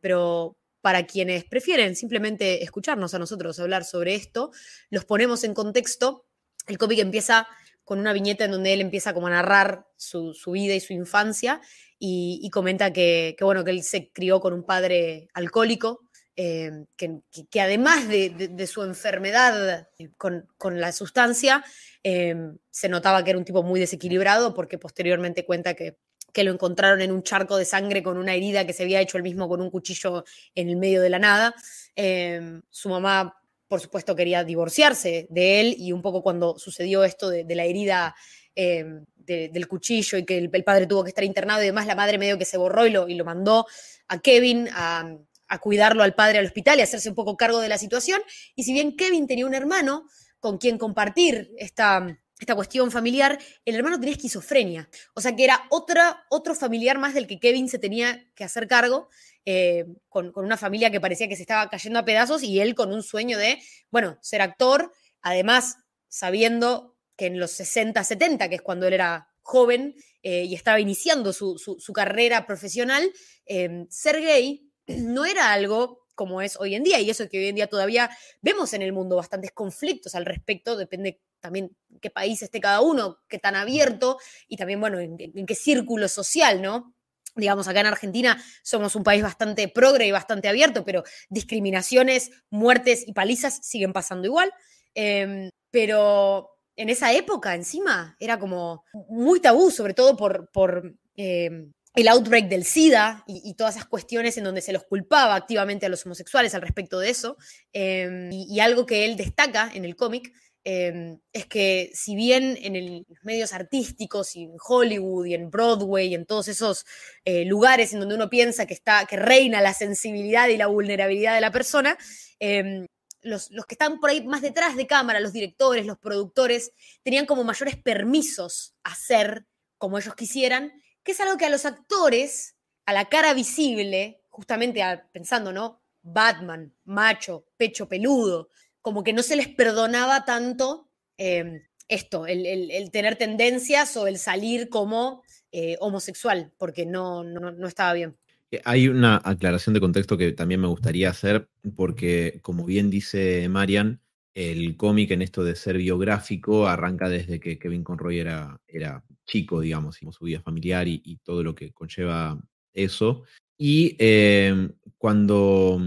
pero 0.00 0.56
para 0.82 1.06
quienes 1.06 1.44
prefieren 1.44 1.96
simplemente 1.96 2.62
escucharnos 2.62 3.14
a 3.14 3.18
nosotros 3.18 3.58
hablar 3.58 3.84
sobre 3.84 4.14
esto, 4.14 4.50
los 4.90 5.04
ponemos 5.06 5.44
en 5.44 5.54
contexto. 5.54 6.26
El 6.66 6.76
cómic 6.76 6.98
empieza 6.98 7.48
con 7.84 7.98
una 7.98 8.12
viñeta 8.12 8.44
en 8.44 8.50
donde 8.50 8.72
él 8.72 8.80
empieza 8.80 9.14
como 9.14 9.28
a 9.28 9.30
narrar 9.30 9.86
su, 9.96 10.34
vida 10.46 10.74
y 10.74 10.80
su 10.80 10.92
infancia 10.92 11.60
y, 11.98 12.48
comenta 12.50 12.92
que, 12.92 13.36
bueno, 13.40 13.64
que 13.64 13.70
él 13.70 13.82
se 13.82 14.10
crió 14.12 14.40
con 14.40 14.52
un 14.52 14.64
padre 14.64 15.28
alcohólico, 15.34 16.00
eh, 16.34 16.84
que, 16.96 17.60
además 17.60 18.08
de, 18.08 18.66
su 18.66 18.82
enfermedad 18.82 19.88
con, 20.16 20.80
la 20.80 20.90
sustancia, 20.90 21.64
eh, 22.02 22.34
se 22.70 22.88
notaba 22.88 23.22
que 23.22 23.30
era 23.30 23.38
un 23.38 23.44
tipo 23.44 23.62
muy 23.62 23.78
desequilibrado 23.78 24.52
porque 24.52 24.78
posteriormente 24.78 25.44
cuenta 25.44 25.74
que 25.74 25.98
que 26.32 26.44
lo 26.44 26.52
encontraron 26.52 27.00
en 27.02 27.12
un 27.12 27.22
charco 27.22 27.56
de 27.56 27.64
sangre 27.64 28.02
con 28.02 28.16
una 28.16 28.34
herida 28.34 28.66
que 28.66 28.72
se 28.72 28.82
había 28.82 29.00
hecho 29.00 29.16
él 29.16 29.22
mismo 29.22 29.48
con 29.48 29.60
un 29.60 29.70
cuchillo 29.70 30.24
en 30.54 30.68
el 30.68 30.76
medio 30.76 31.02
de 31.02 31.10
la 31.10 31.18
nada. 31.18 31.54
Em, 31.94 32.62
su 32.70 32.88
mamá, 32.88 33.38
por 33.68 33.80
supuesto, 33.80 34.16
quería 34.16 34.44
divorciarse 34.44 35.26
de 35.30 35.60
él 35.60 35.74
y 35.78 35.92
un 35.92 36.02
poco 36.02 36.22
cuando 36.22 36.58
sucedió 36.58 37.04
esto 37.04 37.28
de, 37.28 37.44
la 37.54 37.64
herida 37.64 38.14
em, 38.54 39.04
del 39.16 39.68
cuchillo 39.68 40.18
y 40.18 40.24
que 40.24 40.38
el, 40.38 40.50
padre 40.50 40.86
tuvo 40.86 41.04
que 41.04 41.10
estar 41.10 41.24
internado 41.24 41.62
y 41.62 41.66
demás, 41.66 41.86
la 41.86 41.94
madre 41.94 42.18
medio 42.18 42.38
que 42.38 42.44
se 42.44 42.56
borró 42.56 42.86
y 42.86 42.90
lo, 42.90 43.08
y 43.08 43.14
lo 43.14 43.24
mandó 43.24 43.66
a 44.08 44.18
Kevin 44.20 44.68
a, 44.72 45.16
a 45.48 45.58
cuidarlo 45.58 46.02
al 46.02 46.14
padre 46.14 46.38
al 46.38 46.46
hospital 46.46 46.78
y 46.78 46.82
hacerse 46.82 47.10
un 47.10 47.14
poco 47.14 47.36
cargo 47.36 47.60
de 47.60 47.68
la 47.68 47.78
situación. 47.78 48.22
Y 48.54 48.64
si 48.64 48.72
bien 48.72 48.96
Kevin 48.96 49.26
tenía 49.26 49.46
un 49.46 49.54
hermano 49.54 50.06
con 50.40 50.58
quien 50.58 50.78
compartir 50.78 51.52
esta 51.56 52.18
esta 52.44 52.54
cuestión 52.54 52.90
familiar, 52.90 53.38
el 53.64 53.74
hermano 53.74 53.98
tenía 53.98 54.14
esquizofrenia. 54.14 54.88
O 55.14 55.20
sea 55.20 55.34
que 55.34 55.44
era 55.44 55.64
otra, 55.70 56.24
otro 56.30 56.54
familiar 56.54 56.98
más 56.98 57.14
del 57.14 57.26
que 57.26 57.38
Kevin 57.38 57.68
se 57.68 57.78
tenía 57.78 58.26
que 58.34 58.44
hacer 58.44 58.66
cargo, 58.66 59.08
eh, 59.44 59.86
con, 60.08 60.32
una 60.36 60.56
familia 60.56 60.90
que 60.90 61.00
parecía 61.00 61.28
que 61.28 61.36
se 61.36 61.42
estaba 61.42 61.68
cayendo 61.68 61.98
a 61.98 62.04
pedazos 62.04 62.42
y 62.42 62.60
él 62.60 62.74
con 62.74 62.92
un 62.92 63.02
sueño 63.02 63.38
de, 63.38 63.60
bueno, 63.90 64.18
ser 64.20 64.40
actor, 64.40 64.92
además 65.20 65.78
sabiendo 66.08 66.96
que 67.16 67.26
en 67.26 67.38
los 67.38 67.50
60, 67.52 68.02
70, 68.02 68.48
que 68.48 68.56
es 68.56 68.62
cuando 68.62 68.86
él 68.86 68.94
era 68.94 69.28
joven 69.42 69.94
eh, 70.22 70.44
y 70.44 70.54
estaba 70.54 70.80
iniciando 70.80 71.32
su, 71.32 71.56
carrera 71.94 72.46
profesional, 72.46 73.10
eh, 73.46 73.86
ser 73.88 74.20
gay 74.20 74.68
no 74.86 75.24
era 75.24 75.52
algo 75.52 76.01
como 76.22 76.40
es 76.40 76.56
hoy 76.56 76.76
en 76.76 76.84
día, 76.84 77.00
y 77.00 77.10
eso 77.10 77.24
es 77.24 77.28
que 77.28 77.38
hoy 77.40 77.48
en 77.48 77.56
día 77.56 77.66
todavía 77.66 78.08
vemos 78.42 78.72
en 78.74 78.82
el 78.82 78.92
mundo 78.92 79.16
bastantes 79.16 79.50
conflictos 79.50 80.14
al 80.14 80.24
respecto, 80.24 80.76
depende 80.76 81.20
también 81.40 81.76
qué 82.00 82.10
país 82.10 82.40
esté 82.42 82.60
cada 82.60 82.80
uno, 82.80 83.18
qué 83.28 83.40
tan 83.40 83.56
abierto 83.56 84.18
y 84.46 84.56
también, 84.56 84.80
bueno, 84.80 85.00
en, 85.00 85.16
qué 85.18 85.54
círculo 85.56 86.06
social, 86.06 86.62
¿no? 86.62 86.94
Digamos, 87.34 87.66
acá 87.66 87.80
en 87.80 87.86
Argentina 87.86 88.40
somos 88.62 88.94
un 88.94 89.02
país 89.02 89.20
bastante 89.20 89.66
progre 89.66 90.06
y 90.06 90.12
bastante 90.12 90.46
abierto, 90.46 90.84
pero 90.84 91.02
discriminaciones, 91.28 92.30
muertes 92.50 93.02
y 93.04 93.14
palizas 93.14 93.58
siguen 93.66 93.92
pasando 93.92 94.28
igual. 94.28 94.52
Em, 94.94 95.50
pero 95.72 96.50
en 96.76 96.88
esa 96.88 97.12
época, 97.12 97.56
encima, 97.56 98.16
era 98.20 98.38
como 98.38 98.84
muy 99.08 99.40
tabú, 99.40 99.72
sobre 99.72 99.94
todo 99.94 100.16
por, 100.16 100.48
por 100.52 100.94
em, 101.16 101.72
el 101.94 102.08
outbreak 102.08 102.48
del 102.48 102.64
SIDA 102.64 103.24
y, 103.26 103.54
todas 103.54 103.76
esas 103.76 103.88
cuestiones 103.88 104.38
en 104.38 104.44
donde 104.44 104.62
se 104.62 104.72
los 104.72 104.84
culpaba 104.84 105.34
activamente 105.34 105.86
a 105.86 105.88
los 105.88 106.04
homosexuales 106.06 106.54
al 106.54 106.62
respecto 106.62 106.98
de 106.98 107.10
eso. 107.10 107.36
Em, 107.72 108.30
y, 108.32 108.60
algo 108.60 108.86
que 108.86 109.04
él 109.04 109.16
destaca 109.16 109.70
en 109.74 109.84
el 109.84 109.96
cómic 109.96 110.32
Em, 110.64 111.18
es 111.32 111.46
que 111.46 111.90
si 111.92 112.14
bien 112.14 112.56
en 112.62 113.04
los 113.08 113.24
medios 113.24 113.52
artísticos 113.52 114.36
y 114.36 114.44
en 114.44 114.52
Hollywood 114.64 115.26
y 115.26 115.34
en 115.34 115.50
Broadway 115.50 116.08
y 116.08 116.14
en 116.14 116.24
todos 116.24 116.46
esos 116.46 116.84
eh, 117.24 117.44
lugares 117.44 117.92
en 117.92 117.98
donde 117.98 118.14
uno 118.14 118.30
piensa 118.30 118.64
que, 118.64 118.74
está, 118.74 119.04
que 119.06 119.16
reina 119.16 119.60
la 119.60 119.74
sensibilidad 119.74 120.46
y 120.48 120.56
la 120.56 120.68
vulnerabilidad 120.68 121.34
de 121.34 121.40
la 121.40 121.50
persona, 121.50 121.98
em, 122.38 122.86
los, 123.22 123.48
que 123.48 123.74
están 123.74 123.98
por 123.98 124.10
ahí 124.10 124.24
más 124.24 124.40
detrás 124.42 124.76
de 124.76 124.86
cámara, 124.86 125.18
los 125.18 125.32
directores, 125.32 125.84
los 125.84 125.98
productores, 125.98 126.72
tenían 127.02 127.26
como 127.26 127.42
mayores 127.44 127.76
permisos 127.76 128.74
a 128.84 128.92
hacer 128.92 129.46
como 129.78 129.98
ellos 129.98 130.14
quisieran, 130.14 130.72
que 131.02 131.12
es 131.12 131.20
algo 131.20 131.36
que 131.36 131.46
a 131.46 131.50
los 131.50 131.66
actores, 131.66 132.56
a 132.86 132.92
la 132.92 133.06
cara 133.06 133.34
visible, 133.34 134.22
justamente 134.28 134.82
pensando, 135.12 135.52
¿no? 135.52 135.82
Batman, 136.02 136.74
macho, 136.84 137.46
pecho 137.56 137.88
peludo, 137.88 138.48
como 138.80 139.04
que 139.04 139.12
no 139.12 139.22
se 139.22 139.36
les 139.36 139.48
perdonaba 139.48 140.24
tanto 140.24 140.88
em, 141.16 141.62
esto, 141.88 142.26
el, 142.26 142.90
tener 142.90 143.16
tendencias 143.16 143.96
o 143.96 144.06
el 144.06 144.18
salir 144.18 144.68
como 144.68 145.22
eh, 145.52 145.76
homosexual, 145.80 146.52
porque 146.58 146.86
no, 146.86 147.22
no, 147.22 147.66
estaba 147.66 147.92
bien. 147.92 148.16
Eh, 148.50 148.60
hay 148.64 148.88
una 148.88 149.20
aclaración 149.22 149.74
de 149.74 149.80
contexto 149.80 150.16
que 150.16 150.32
también 150.32 150.60
me 150.60 150.68
gustaría 150.68 151.10
hacer, 151.10 151.48
porque 151.76 152.40
como 152.42 152.64
bien 152.64 152.90
dice 152.90 153.48
Marian, 153.48 154.00
el 154.34 154.76
cómic 154.76 155.10
en 155.10 155.22
esto 155.22 155.44
de 155.44 155.54
ser 155.56 155.76
biográfico 155.76 156.66
arranca 156.66 157.08
desde 157.08 157.40
que 157.40 157.58
Kevin 157.58 157.84
Conroy 157.84 158.18
era, 158.18 158.60
era 158.66 159.04
chico, 159.26 159.60
digamos, 159.60 160.02
y 160.02 160.10
su 160.12 160.24
vida 160.24 160.40
familiar 160.40 160.88
y, 160.88 161.18
todo 161.22 161.42
lo 161.42 161.54
que 161.54 161.72
conlleva 161.72 162.38
eso. 162.72 163.24
Y 163.58 163.96
em, 163.98 164.72
cuando 164.98 165.80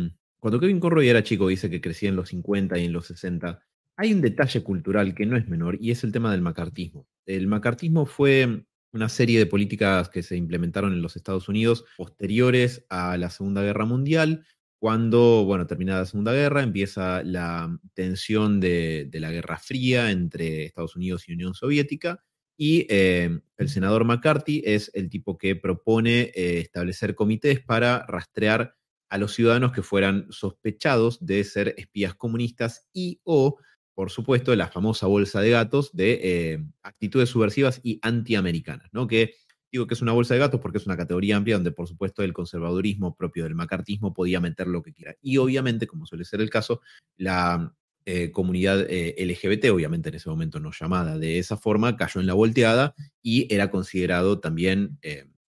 cuando 0.46 0.60
Kevin 0.60 0.80
Conroy 0.80 1.10
era 1.10 1.24
chico, 1.24 1.48
dice 1.48 1.72
que 1.72 1.82
crecía 1.82 2.10
en 2.10 2.16
los 2.16 2.30
50 2.30 2.78
y 2.78 2.86
en 2.86 2.94
los 2.94 3.08
60, 3.08 3.64
hay 3.96 4.14
un 4.14 4.22
detalle 4.22 4.62
cultural 4.62 5.16
que 5.16 5.26
no 5.26 5.38
es 5.38 5.48
menor 5.48 5.76
y 5.82 5.90
es 5.90 6.04
el 6.04 6.12
tema 6.12 6.32
del 6.32 6.44
macartismo. 6.44 7.08
El 7.26 7.48
macartismo 7.48 8.06
fue 8.06 8.64
una 8.92 9.10
serie 9.10 9.40
de 9.40 9.48
políticas 9.48 10.08
que 10.08 10.22
se 10.22 10.38
implementaron 10.38 10.94
en 10.94 11.02
los 11.02 11.16
Estados 11.16 11.50
Unidos 11.50 11.84
posteriores 11.98 12.86
a 12.90 13.18
la 13.18 13.32
Segunda 13.32 13.64
Guerra 13.64 13.86
Mundial, 13.86 14.46
cuando, 14.86 15.46
bueno, 15.46 15.66
terminada 15.66 16.02
la 16.02 16.06
Segunda 16.06 16.32
Guerra, 16.32 16.62
empieza 16.62 17.24
la 17.24 17.76
tensión 17.96 18.60
de, 18.60 19.10
la 19.14 19.32
Guerra 19.32 19.58
Fría 19.58 20.12
entre 20.12 20.66
Estados 20.66 20.96
Unidos 20.96 21.28
y 21.28 21.34
Unión 21.34 21.56
Soviética, 21.56 22.24
y 22.56 22.86
eh, 22.88 23.40
el 23.58 23.70
senador 23.70 24.06
McCarthy 24.06 24.62
es 24.64 24.92
el 24.94 25.10
tipo 25.10 25.40
que 25.40 25.56
propone 25.56 26.32
eh, 26.36 26.60
establecer 26.60 27.16
comités 27.16 27.62
para 27.62 28.06
rastrear 28.06 28.76
a 29.10 29.18
los 29.18 29.34
ciudadanos 29.34 29.72
que 29.72 29.82
fueran 29.82 30.28
sospechados 30.30 31.26
de 31.26 31.44
ser 31.46 31.74
espías 31.80 32.14
comunistas 32.14 32.88
y 32.94 33.20
o 33.24 33.58
por 33.96 34.12
supuesto, 34.12 34.54
la 34.56 34.68
famosa 34.68 35.08
bolsa 35.08 35.40
de 35.42 35.50
gatos 35.52 35.96
de 35.96 36.20
eh, 36.22 36.66
actitudes 36.84 37.30
subversivas 37.30 37.80
y 37.82 37.98
antiamericanas, 38.02 38.90
¿no? 38.92 39.08
Que 39.08 39.36
digo 39.76 39.88
que 39.88 39.94
es 39.94 40.02
una 40.02 40.12
bolsa 40.12 40.34
de 40.34 40.42
gatos 40.42 40.60
porque 40.60 40.78
es 40.78 40.86
una 40.86 40.98
categoría 40.98 41.38
amplia 41.38 41.56
donde, 41.56 41.72
por 41.72 41.88
supuesto, 41.88 42.24
el 42.24 42.34
conservadurismo 42.34 43.16
propio 43.16 43.44
del 43.44 43.56
macartismo 43.56 44.14
podía 44.14 44.40
meter 44.40 44.68
lo 44.68 44.82
que 44.82 44.94
quiera. 44.94 45.16
Y 45.22 45.38
obviamente, 45.38 45.88
como 45.88 46.06
suele 46.06 46.26
ser 46.26 46.42
el 46.42 46.50
caso, 46.50 46.82
la 47.18 47.74
eh, 48.06 48.32
comunidad 48.32 48.86
eh, 48.90 49.16
LGBT, 49.18 49.72
obviamente 49.72 50.10
en 50.10 50.16
ese 50.16 50.30
momento 50.30 50.60
no 50.60 50.72
llamada 50.72 51.18
de 51.18 51.40
esa 51.40 51.58
forma, 51.58 51.96
cayó 51.96 52.22
en 52.22 52.28
la 52.28 52.34
volteada 52.34 52.94
y 53.22 53.54
era 53.54 53.72
considerado 53.72 54.40
también 54.40 55.00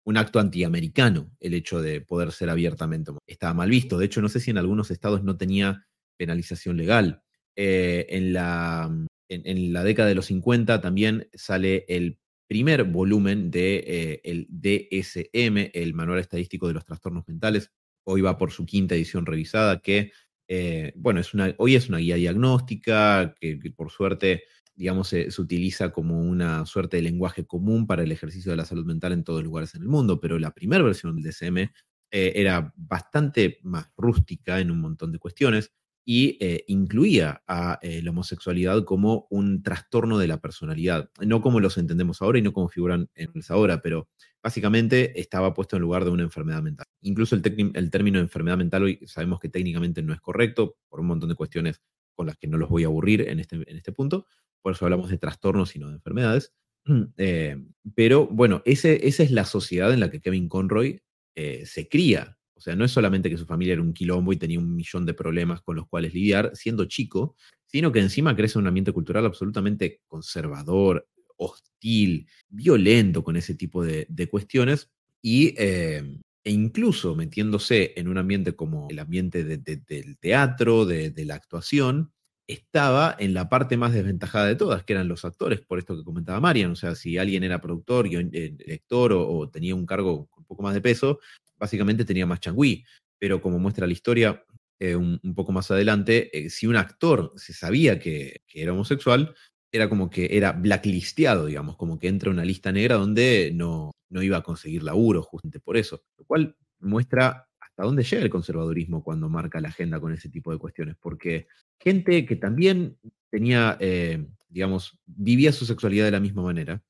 un 0.05 0.17
acto 0.17 0.39
antiamericano 0.39 1.31
el 1.39 1.53
hecho 1.53 1.81
de 1.81 2.01
poder 2.01 2.31
ser 2.31 2.49
abiertamente. 2.49 3.11
Estaba 3.25 3.53
mal 3.53 3.69
visto. 3.69 3.97
De 3.97 4.05
hecho, 4.05 4.21
no 4.21 4.29
sé 4.29 4.39
si 4.39 4.51
en 4.51 4.57
algunos 4.57 4.91
estados 4.91 5.23
no 5.23 5.37
tenía 5.37 5.85
penalización 6.17 6.77
legal. 6.77 7.21
Eh, 7.55 8.07
en, 8.09 8.33
la, 8.33 8.89
mm, 8.91 9.07
en, 9.29 9.73
la 9.73 9.83
década 9.83 10.09
de 10.09 10.15
los 10.15 10.25
50 10.25 10.81
también 10.81 11.29
sale 11.33 11.85
el 11.87 12.17
primer 12.47 12.83
volumen 12.83 13.51
de 13.51 13.83
eh, 13.87 14.21
el 14.23 14.47
DSM, 14.49 15.71
el 15.73 15.93
Manual 15.93 16.19
Estadístico 16.19 16.67
de 16.67 16.73
los 16.73 16.85
Trastornos 16.85 17.27
Mentales. 17.27 17.71
Hoy 18.03 18.21
va 18.21 18.37
por 18.37 18.51
su 18.51 18.65
quinta 18.65 18.95
edición 18.95 19.25
revisada, 19.25 19.81
que, 19.81 20.11
eh, 20.47 20.93
bueno, 20.95 21.19
es 21.19 21.33
una, 21.33 21.53
hoy 21.57 21.75
es 21.75 21.89
una 21.89 21.99
guía 21.99 22.15
diagnóstica 22.15 23.33
que, 23.39 23.57
por 23.75 23.91
suerte, 23.91 24.43
digamos, 24.75 25.07
se, 25.07 25.29
utiliza 25.37 25.91
como 25.91 26.19
una 26.19 26.65
suerte 26.65 26.97
de 26.97 27.03
lenguaje 27.03 27.45
común 27.45 27.87
para 27.87 28.03
el 28.03 28.11
ejercicio 28.11 28.51
de 28.51 28.57
la 28.57 28.65
salud 28.65 28.85
mental 28.85 29.13
en 29.13 29.23
todos 29.23 29.39
los 29.39 29.45
lugares 29.45 29.75
en 29.75 29.83
el 29.83 29.87
mundo, 29.87 30.19
pero 30.19 30.39
la 30.39 30.53
primera 30.53 30.83
versión 30.83 31.15
del 31.15 31.31
DSM 31.31 31.71
era 32.15 32.71
bastante 32.75 33.57
más 33.63 33.91
rústica 33.97 34.59
en 34.59 34.69
un 34.69 34.79
montón 34.79 35.11
de 35.11 35.17
cuestiones 35.17 35.71
y 36.05 36.37
eh, 36.41 36.65
incluía 36.67 37.43
a 37.47 37.79
eh, 37.81 38.01
la 38.03 38.11
homosexualidad 38.11 38.83
como 38.83 39.27
un 39.29 39.63
trastorno 39.63 40.17
de 40.17 40.27
la 40.27 40.41
personalidad, 40.41 41.09
no 41.21 41.41
como 41.41 41.59
los 41.59 41.77
entendemos 41.77 42.21
ahora 42.21 42.39
y 42.39 42.41
no 42.41 42.51
como 42.51 42.67
figuran 42.67 43.09
en 43.15 43.31
ahora, 43.49 43.81
pero 43.81 44.09
básicamente 44.41 45.19
estaba 45.19 45.53
puesto 45.53 45.77
en 45.77 45.81
lugar 45.81 46.03
de 46.03 46.11
una 46.11 46.23
enfermedad 46.23 46.61
mental. 46.61 46.87
Incluso 47.01 47.35
el, 47.35 47.71
el 47.73 47.89
término 47.89 48.19
enfermedad 48.19 48.57
mental 48.57 48.83
hoy 48.83 48.99
sabemos 49.05 49.39
que 49.39 49.49
técnicamente 49.49 50.01
no 50.01 50.13
es 50.13 50.19
correcto 50.19 50.77
por 50.89 50.99
un 50.99 51.07
montón 51.07 51.29
de 51.29 51.35
cuestiones 51.35 51.81
con 52.15 52.27
las 52.27 52.37
que 52.37 52.47
no 52.47 52.57
los 52.57 52.69
voy 52.69 52.83
a 52.83 52.87
aburrir 52.87 53.21
en 53.21 53.39
este, 53.39 53.55
en 53.55 53.77
este 53.77 53.91
punto, 53.91 54.27
por 54.61 54.73
eso 54.73 54.85
hablamos 54.85 55.09
de 55.09 55.17
trastornos 55.17 55.75
y 55.75 55.79
no 55.79 55.87
de 55.87 55.95
enfermedades. 55.95 56.53
Eh, 57.15 57.55
pero 57.95 58.27
bueno, 58.27 58.61
ese, 58.65 59.07
esa 59.07 59.23
es 59.23 59.31
la 59.31 59.45
sociedad 59.45 59.93
en 59.93 60.01
la 60.01 60.11
que 60.11 60.19
Kevin 60.19 60.49
Conroy 60.49 61.01
se 61.33 61.87
cría 61.87 62.37
sea, 62.63 62.75
no 62.75 62.85
es 62.85 62.91
solamente 62.91 63.29
que 63.29 63.37
su 63.37 63.45
familia 63.45 63.73
era 63.73 63.81
un 63.81 63.93
quilombo 63.93 64.31
y 64.31 64.37
tenía 64.37 64.57
un 64.57 64.73
millón 64.73 65.05
de 65.05 65.13
problemas 65.13 65.61
con 65.61 65.75
los 65.75 65.87
cuales 65.87 66.13
lidiar 66.13 66.51
siendo 66.55 66.85
chico, 66.85 67.35
sino 67.65 67.91
que 67.91 67.99
encima 67.99 68.35
crece 68.35 68.57
un 68.57 68.67
ambiente 68.67 68.93
cultural 68.93 69.25
absolutamente 69.25 70.01
conservador, 70.07 71.07
hostil, 71.35 72.27
violento 72.47 73.23
con 73.23 73.35
ese 73.35 73.55
tipo 73.55 73.83
de, 73.83 74.29
cuestiones 74.29 74.89
y, 75.21 75.53
eh, 75.57 76.19
e 76.43 76.51
incluso 76.51 77.15
metiéndose 77.15 77.93
en 77.97 78.07
un 78.07 78.17
ambiente 78.17 78.55
como 78.55 78.87
el 78.89 78.99
ambiente 78.99 79.43
del 79.43 80.17
teatro, 80.17 80.85
de, 80.85 81.13
la 81.25 81.35
actuación, 81.35 82.13
estaba 82.47 83.15
en 83.19 83.33
la 83.33 83.49
parte 83.49 83.75
más 83.75 83.93
desventajada 83.93 84.47
de 84.47 84.55
todas, 84.55 84.83
que 84.83 84.93
eran 84.93 85.07
los 85.07 85.25
actores, 85.25 85.59
por 85.61 85.79
esto 85.79 85.97
que 85.97 86.03
comentaba 86.03 86.39
Marian. 86.39 86.71
O 86.71 86.75
sea, 86.75 86.95
si 86.95 87.17
alguien 87.17 87.43
era 87.43 87.59
productor, 87.59 88.07
eh, 88.07 88.55
lector 88.65 89.11
o, 89.13 89.27
o 89.27 89.49
tenía 89.49 89.75
un 89.75 89.85
cargo 89.85 90.29
un 90.37 90.45
poco 90.45 90.63
más 90.63 90.73
de 90.73 90.81
peso, 90.81 91.19
básicamente 91.63 92.03
tenía 92.03 92.25
más 92.25 92.41
changüí, 92.41 92.85
pero 93.17 93.41
como 93.41 93.57
muestra 93.57 93.87
la 93.87 93.93
historia 93.93 94.43
eh, 94.79 94.97
un, 94.97 95.19
poco 95.33 95.53
más 95.53 95.71
adelante, 95.71 96.29
eh, 96.37 96.49
si 96.49 96.67
un 96.67 96.75
actor 96.75 97.31
se 97.37 97.53
sabía 97.53 97.99
que, 97.99 98.41
era 98.53 98.73
homosexual, 98.73 99.33
era 99.71 99.87
como 99.87 100.09
que 100.09 100.27
era 100.35 100.51
blacklisteado, 100.51 101.45
digamos, 101.45 101.77
como 101.77 101.97
que 101.97 102.09
entra 102.09 102.31
una 102.31 102.43
lista 102.43 102.73
negra 102.73 102.95
donde 102.95 103.51
no, 103.55 103.91
no 104.09 104.21
iba 104.21 104.37
a 104.37 104.43
conseguir 104.43 104.83
laburo 104.83 105.23
justamente 105.23 105.61
por 105.61 105.77
eso, 105.77 106.03
lo 106.17 106.25
cual 106.25 106.57
muestra 106.81 107.47
hasta 107.61 107.83
dónde 107.83 108.03
llega 108.03 108.23
el 108.23 108.29
conservadurismo 108.29 109.01
cuando 109.05 109.29
marca 109.29 109.61
la 109.61 109.69
agenda 109.69 110.01
con 110.01 110.11
ese 110.11 110.27
tipo 110.27 110.51
de 110.51 110.57
cuestiones, 110.57 110.97
porque 110.99 111.47
gente 111.79 112.25
que 112.25 112.35
también 112.35 112.97
tenía, 113.31 113.77
eh, 113.79 114.27
digamos, 114.49 114.99
vivía 115.05 115.53
su 115.53 115.65
sexualidad 115.65 116.03
de 116.05 116.11
la 116.11 116.19
misma 116.19 116.43
manera, 116.43 116.83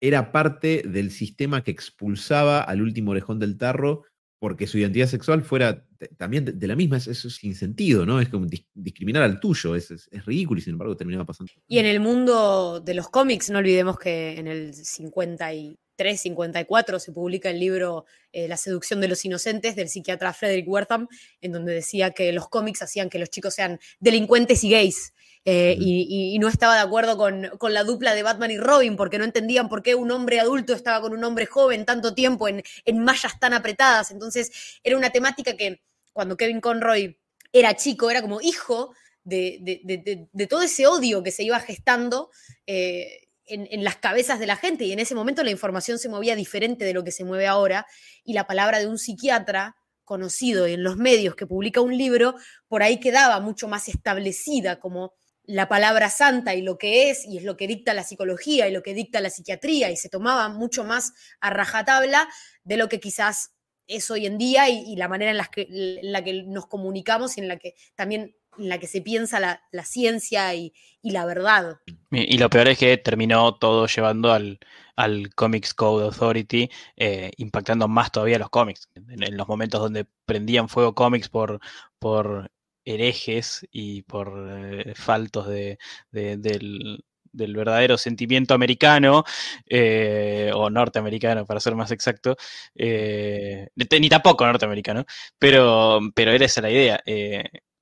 era 0.00 0.32
parte 0.32 0.82
del 0.86 1.10
sistema 1.10 1.62
que 1.62 1.70
expulsaba 1.70 2.60
al 2.60 2.82
último 2.82 3.10
orejón 3.12 3.38
del 3.38 3.56
tarro 3.56 4.04
porque 4.38 4.66
su 4.66 4.78
identidad 4.78 5.08
sexual 5.08 5.42
fuera 5.42 5.84
también 6.16 6.44
de, 6.44 6.66
la 6.68 6.76
misma, 6.76 6.98
eso 6.98 7.10
es 7.10 7.34
sin 7.34 7.56
sentido, 7.56 8.06
¿no? 8.06 8.20
Es 8.20 8.28
como 8.28 8.46
discriminar 8.72 9.24
al 9.24 9.40
tuyo, 9.40 9.74
es, 9.74 9.90
es, 9.90 10.24
ridículo 10.24 10.60
y 10.60 10.62
sin 10.62 10.74
embargo 10.74 10.96
terminaba 10.96 11.24
pasando. 11.24 11.52
Y 11.66 11.78
en 11.78 11.86
el 11.86 11.98
mundo 11.98 12.80
de 12.80 12.94
los 12.94 13.08
cómics, 13.08 13.50
no 13.50 13.58
olvidemos 13.58 13.98
que 13.98 14.38
en 14.38 14.46
el 14.46 14.74
53, 14.74 15.76
54 15.98 17.00
se 17.00 17.12
publica 17.12 17.50
el 17.50 17.58
libro 17.58 18.06
eh, 18.32 18.48
La 18.48 18.56
seducción 18.56 19.00
de 19.00 19.08
los 19.08 19.24
inocentes 19.24 19.76
del 19.76 19.88
psiquiatra 19.88 20.32
Frederick 20.32 20.68
Wertham, 20.68 21.08
en 21.40 21.52
donde 21.52 21.74
decía 21.74 22.12
que 22.12 22.32
los 22.32 22.48
cómics 22.48 22.82
hacían 22.82 23.10
que 23.10 23.18
los 23.18 23.30
chicos 23.30 23.54
sean 23.54 23.78
delincuentes 24.00 24.64
y 24.64 24.70
gays. 24.70 25.12
Eh, 25.44 25.76
y, 25.80 26.38
no 26.38 26.48
estaba 26.48 26.74
de 26.74 26.82
acuerdo 26.82 27.16
con, 27.16 27.50
la 27.72 27.84
dupla 27.84 28.14
de 28.14 28.22
Batman 28.22 28.50
y 28.50 28.58
Robin, 28.58 28.96
porque 28.96 29.18
no 29.18 29.24
entendían 29.24 29.68
por 29.68 29.82
qué 29.82 29.94
un 29.94 30.10
hombre 30.10 30.40
adulto 30.40 30.74
estaba 30.74 31.00
con 31.00 31.12
un 31.12 31.24
hombre 31.24 31.46
joven 31.46 31.86
tanto 31.86 32.14
tiempo 32.14 32.48
en, 32.48 32.62
mallas 32.98 33.40
tan 33.40 33.54
apretadas. 33.54 34.10
Entonces 34.10 34.80
era 34.82 34.96
una 34.96 35.10
temática 35.10 35.56
que 35.56 35.80
cuando 36.12 36.36
Kevin 36.36 36.60
Conroy 36.60 37.18
era 37.52 37.74
chico, 37.76 38.10
era 38.10 38.20
como 38.20 38.40
hijo 38.42 38.94
de, 39.24 40.28
todo 40.50 40.62
ese 40.62 40.86
odio 40.86 41.22
que 41.22 41.30
se 41.30 41.44
iba 41.44 41.58
gestando. 41.60 42.30
Eh, 42.66 43.27
en, 43.48 43.66
en, 43.70 43.84
las 43.84 43.96
cabezas 43.96 44.38
de 44.38 44.46
la 44.46 44.56
gente 44.56 44.84
y 44.84 44.92
en 44.92 44.98
ese 44.98 45.14
momento 45.14 45.42
la 45.42 45.50
información 45.50 45.98
se 45.98 46.08
movía 46.08 46.36
diferente 46.36 46.84
de 46.84 46.94
lo 46.94 47.04
que 47.04 47.12
se 47.12 47.24
mueve 47.24 47.46
ahora 47.46 47.86
y 48.24 48.32
la 48.32 48.46
palabra 48.46 48.78
de 48.78 48.86
un 48.86 48.98
psiquiatra 48.98 49.76
conocido 50.08 50.66
en 50.66 50.82
los 50.82 50.96
medios 50.96 51.36
que 51.36 51.46
publica 51.46 51.82
un 51.82 51.96
libro, 51.96 52.34
por 52.66 52.82
ahí 52.82 52.98
quedaba 52.98 53.40
mucho 53.40 53.68
más 53.68 53.88
establecida 53.88 54.80
como 54.80 55.12
la 55.44 55.68
palabra 55.68 56.08
santa 56.08 56.54
y 56.54 56.62
lo 56.62 56.78
que 56.78 57.10
es, 57.10 57.26
y 57.26 57.36
es 57.36 57.44
lo 57.44 57.58
que 57.58 57.66
dicta 57.66 57.92
la 57.92 58.04
psicología 58.04 58.68
y 58.68 58.72
lo 58.72 58.82
que 58.82 58.94
dicta 58.94 59.20
la 59.20 59.28
psiquiatría, 59.28 59.90
y 59.90 59.96
se 59.96 60.08
tomaba 60.08 60.48
mucho 60.48 60.82
más 60.82 61.12
a 61.40 61.50
rajatabla 61.50 62.26
de 62.64 62.78
lo 62.78 62.88
que 62.88 63.00
quizás 63.00 63.50
es 63.86 64.10
hoy 64.10 64.24
en 64.26 64.38
día 64.38 64.68
y, 64.70 64.96
la 64.96 65.08
manera 65.08 65.30
en 65.30 65.40
que, 65.50 65.66
la 66.02 66.24
que 66.24 66.42
nos 66.42 66.66
comunicamos 66.66 67.36
y 67.36 67.40
en 67.40 67.48
la 67.48 67.58
que 67.58 67.74
también 67.94 68.34
en 68.58 68.68
la 68.68 68.78
que 68.78 68.86
se 68.86 69.00
piensa 69.00 69.40
la, 69.40 69.84
ciencia 69.84 70.54
y, 70.54 70.72
la 71.02 71.24
verdad. 71.24 71.78
Y, 72.10 72.38
lo 72.38 72.50
peor 72.50 72.68
es 72.68 72.78
que 72.78 72.96
terminó 72.96 73.54
todo 73.56 73.86
llevando 73.86 74.32
al, 74.32 74.58
al 74.96 75.34
Comics 75.34 75.74
Code 75.74 76.06
Authority, 76.06 76.68
eh, 76.96 77.30
impactando 77.36 77.88
más 77.88 78.10
todavía 78.10 78.38
los 78.38 78.50
cómics. 78.50 78.88
En, 78.94 79.36
los 79.36 79.48
momentos 79.48 79.80
donde 79.80 80.06
prendían 80.26 80.68
fuego 80.68 80.94
cómics 80.94 81.28
por, 81.28 81.60
por 81.98 82.50
herejes 82.84 83.66
y 83.70 84.02
por 84.02 84.32
eh, 84.50 84.94
faltos 84.94 85.46
de, 85.46 85.78
del, 86.10 87.04
verdadero 87.32 87.96
sentimiento 87.96 88.54
americano, 88.54 89.24
eh, 89.66 90.50
o 90.52 90.68
norteamericano 90.68 91.46
para 91.46 91.60
ser 91.60 91.76
más 91.76 91.92
exacto, 91.92 92.36
ni 92.74 94.08
tampoco 94.08 94.44
norteamericano, 94.44 95.04
pero, 95.38 96.00
pero 96.14 96.32
era 96.32 96.44
esa 96.44 96.60
la 96.60 96.70
idea. 96.70 97.00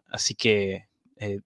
Así 0.08 0.34
que 0.34 0.86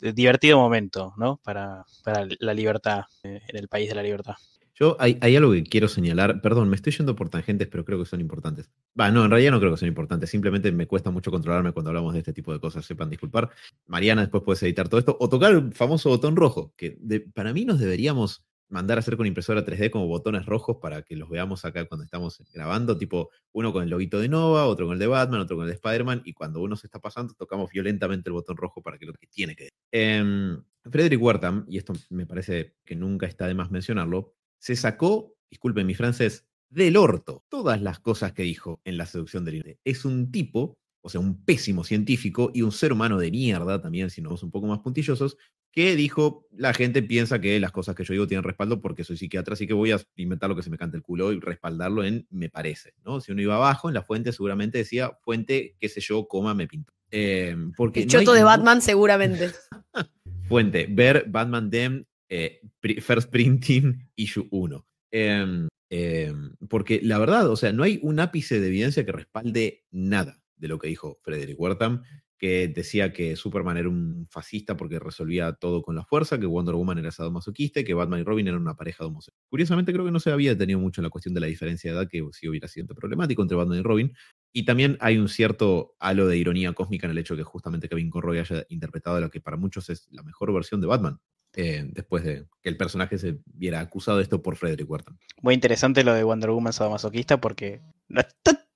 divertido 0.01 0.59
momento, 0.59 1.15
¿no? 1.17 1.41
Para, 1.45 1.85
para 2.05 2.27
la 2.41 2.55
libertad, 2.55 3.05
en 3.23 3.41
el 3.57 3.69
país 3.69 3.89
de 3.89 3.95
la 3.95 4.03
libertad. 4.03 4.35
Yo 4.81 4.97
hay, 4.99 5.37
algo 5.37 5.53
que 5.53 5.63
quiero 5.63 5.89
señalar, 5.89 6.41
perdón, 6.41 6.71
me 6.71 6.77
estoy 6.77 6.95
yendo 6.95 7.15
por 7.15 7.29
tangentes, 7.29 7.69
pero 7.69 7.85
creo 7.85 7.99
que 7.99 8.07
son 8.07 8.19
importantes. 8.23 8.71
Va, 8.99 9.11
no, 9.11 9.27
en 9.27 9.31
realidad 9.31 9.53
no 9.53 9.61
creo 9.61 9.73
que 9.73 9.77
son 9.77 9.89
importantes, 9.89 10.31
simplemente 10.31 10.73
me 10.73 10.87
cuesta 10.87 11.11
mucho 11.11 11.31
controlarme 11.31 11.73
cuando 11.73 11.91
hablamos 11.91 12.15
de 12.15 12.21
este 12.21 12.33
tipo 12.33 12.51
de 12.51 12.61
cosas, 12.61 12.87
sepan 12.87 13.11
disculpar. 13.11 13.51
Mariana, 13.87 14.23
después 14.23 14.43
puedes 14.43 14.63
editar 14.63 14.89
todo 14.89 14.99
esto, 14.99 15.19
o 15.21 15.29
tocar 15.29 15.53
el 15.53 15.75
famoso 15.75 16.09
botón 16.09 16.35
rojo, 16.35 16.73
que 16.79 16.97
para 17.35 17.53
mí 17.53 17.67
nos 17.67 17.79
deberíamos 17.79 18.43
mandar 18.71 18.99
a 18.99 19.01
hacer 19.01 19.17
con 19.17 19.27
impresora 19.27 19.65
3D 19.65 19.91
como 19.91 20.07
botones 20.07 20.47
rojos 20.47 20.79
para 20.81 21.03
que 21.03 21.17
los 21.17 21.29
veamos 21.29 21.65
acá 21.65 21.85
cuando 21.87 22.05
estamos 22.05 22.43
grabando, 22.53 22.97
tipo 22.97 23.31
uno 23.53 23.73
con 23.73 23.83
el 23.83 23.91
loguito 23.91 24.19
de 24.19 24.29
Nova, 24.29 24.67
otro 24.67 24.87
con 24.87 24.95
el 24.95 24.99
de 24.99 25.07
Batman, 25.07 25.41
otro 25.41 25.57
con 25.57 25.65
el 25.65 25.71
de 25.71 25.75
Spider-Man, 25.75 26.23
y 26.25 26.33
cuando 26.33 26.61
uno 26.63 26.77
se 26.77 26.87
está 26.87 27.01
pasando 27.01 27.35
tocamos 27.35 27.71
violentamente 27.71 28.31
el 28.31 28.35
botón 28.35 28.57
rojo 28.57 28.83
para 28.83 28.99
que 28.99 29.07
lo 29.07 29.13
que 29.13 29.27
tiene 29.27 29.55
que... 29.55 29.69
Eh, 29.93 30.57
Frederick 30.85 31.21
Wertham, 31.21 31.67
y 31.69 31.77
esto 31.77 31.93
me 32.09 32.27
parece 32.27 32.77
que 32.85 32.97
nunca 32.97 33.27
está 33.27 33.47
de 33.47 33.55
más 33.55 33.71
mencionarlo, 33.71 34.35
se 34.59 34.77
sacó, 34.77 35.35
disculpen 35.51 35.87
mi 35.87 35.95
francés, 35.95 36.47
del 36.69 36.97
orto 36.97 37.45
todas 37.49 37.83
las 37.83 37.99
cosas 37.99 38.33
que 38.33 38.43
dijo 38.43 38.81
en 38.85 38.97
la 38.97 39.07
seducción 39.07 39.45
del 39.45 39.57
Internet. 39.57 39.81
Es 39.85 40.05
un 40.05 40.31
tipo, 40.31 40.79
o 41.03 41.09
sea, 41.09 41.21
un 41.21 41.45
pésimo 41.45 41.85
científico 41.85 42.51
y 42.55 42.63
un 42.63 42.73
ser 42.73 42.93
humano 42.93 43.19
de 43.19 43.31
mierda 43.31 43.81
también, 43.81 44.11
si 44.11 44.23
nos 44.23 44.43
un 44.43 44.51
poco 44.51 44.69
más 44.69 44.79
puntillosos, 44.79 45.37
que 45.73 45.95
dijo, 45.95 46.49
la 46.57 46.75
gente 46.75 47.03
piensa 47.03 47.41
que 47.41 47.61
las 47.61 47.71
cosas 47.71 47.95
que 47.95 48.05
yo 48.05 48.13
digo 48.13 48.27
tienen 48.27 48.45
respaldo 48.45 48.81
porque 48.81 49.05
soy 49.05 49.17
psiquiatra, 49.17 49.55
así 49.55 49.67
que 49.67 49.75
voy 49.75 49.93
a 49.93 50.01
inventar 50.17 50.51
lo 50.51 50.57
que 50.57 50.63
se 50.63 50.71
me 50.71 50.79
cante 50.79 50.97
el 50.97 51.03
culo 51.03 51.33
y 51.33 51.39
respaldarlo 51.39 52.03
en 52.05 52.27
me 52.31 52.49
parece, 52.49 52.95
¿no? 53.05 53.21
Si 53.21 53.31
uno 53.31 53.43
iba 53.43 53.55
abajo, 53.55 53.89
en 53.89 53.95
la 53.95 54.03
fuente 54.03 54.33
seguramente 54.33 54.79
decía, 54.79 55.13
fuente, 55.23 55.77
qué 55.79 55.89
sé 55.89 56.01
yo, 56.01 56.27
coma, 56.27 56.55
me 56.55 56.67
pinto. 56.67 56.93
Eh, 57.13 57.57
porque 57.77 58.03
el 58.03 58.09
choto 58.09 58.33
de 58.33 58.45
Batman 58.45 58.83
seguramente. 58.83 59.53
fuente, 60.49 60.87
ver 60.91 61.27
Batman 61.29 61.71
Dem, 61.71 62.05
eh, 62.29 62.61
First 63.01 63.31
Printing, 63.31 64.11
Issue 64.17 64.49
1. 64.51 64.87
Em, 65.13 65.69
em, 65.89 66.55
porque 66.69 67.01
la 67.03 67.19
verdad, 67.19 67.49
o 67.49 67.57
sea, 67.57 67.73
no 67.73 67.83
hay 67.85 68.01
un 68.03 68.21
ápice 68.21 68.61
de 68.61 68.69
evidencia 68.69 69.05
que 69.05 69.13
respalde 69.13 69.85
nada 69.91 70.41
de 70.57 70.69
lo 70.69 70.79
que 70.79 70.89
dijo 70.89 71.19
Frederick 71.23 71.59
Wertham, 71.59 72.03
que 72.41 72.69
decía 72.69 73.13
que 73.13 73.37
Superman 73.37 73.77
era 73.77 73.91
un 73.91 74.27
fascista 74.31 74.75
porque 74.75 74.99
resolvía 74.99 75.53
todo 75.53 75.83
con 75.83 75.95
la 75.95 76.07
fuerza, 76.07 76.41
que 76.41 76.47
Wonder 76.47 76.75
Woman 76.75 76.97
era 76.97 77.11
sadomasoquista 77.11 77.81
y 77.81 77.85
que 77.85 77.93
Batman 77.93 78.21
y 78.21 78.23
Robin 78.23 78.49
eran 78.49 78.63
una 78.63 78.77
pareja 78.77 79.05
de 79.05 79.09
homosexuales. 79.09 79.47
Curiosamente 79.51 79.93
creo 79.93 80.07
que 80.07 80.11
no 80.11 80.21
se 80.21 80.33
había 80.33 80.57
tenido 80.57 80.79
mucho 80.79 81.03
la 81.03 81.11
cuestión 81.11 81.35
de 81.35 81.41
la 81.41 81.49
diferencia 81.49 81.93
de 81.93 81.99
edad, 81.99 82.09
que 82.09 82.27
sí 82.33 82.49
hubiera 82.49 82.67
sido 82.67 82.95
problemático 82.95 83.43
entre 83.43 83.59
Batman 83.59 83.81
y 83.81 83.83
Robin. 83.83 84.13
Y 84.55 84.65
también 84.65 84.97
hay 85.01 85.19
un 85.19 85.29
cierto 85.29 85.97
halo 86.01 86.27
de 86.27 86.39
ironía 86.39 86.73
cósmica 86.73 87.07
en 87.07 87.11
el 87.11 87.19
hecho 87.19 87.37
de 87.37 87.43
que 87.43 87.45
justamente 87.45 87.91
Kevin 87.91 88.09
Conroy 88.09 88.39
haya 88.39 88.65
interpretado 88.71 89.21
lo 89.21 89.31
que 89.31 89.43
para 89.43 89.59
muchos 89.59 89.91
es 89.91 90.09
la 90.11 90.23
mejor 90.23 90.51
versión 90.55 90.81
de 90.81 90.87
Batman. 90.87 91.21
Eh, 91.53 91.85
después 91.93 92.25
de 92.25 92.47
que 92.63 92.69
el 92.71 92.77
personaje 92.79 93.19
se 93.19 93.41
viera 93.45 93.81
acusado 93.81 94.17
de 94.17 94.23
esto 94.23 94.41
por 94.41 94.57
Frederick 94.57 94.89
Wharton. 94.89 95.19
Muy 95.43 95.53
interesante 95.53 96.05
lo 96.05 96.15
de 96.15 96.23
Wonder 96.23 96.51
Woman 96.51 96.73
sadomasoquista 96.73 97.41
porque 97.41 97.83
no, 98.09 98.23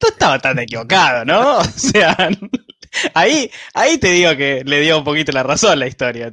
estaba 0.06 0.38
tan 0.38 0.58
equivocado, 0.58 1.24
¿no? 1.24 1.58
O 1.58 1.64
sea, 1.64 2.28
ahí, 3.14 3.50
ahí 3.74 3.98
te 3.98 4.08
digo 4.08 4.36
que 4.36 4.62
le 4.64 4.80
dio 4.80 4.98
un 4.98 5.04
poquito 5.04 5.32
la 5.32 5.42
razón 5.42 5.72
a 5.72 5.76
la 5.76 5.86
historia. 5.86 6.32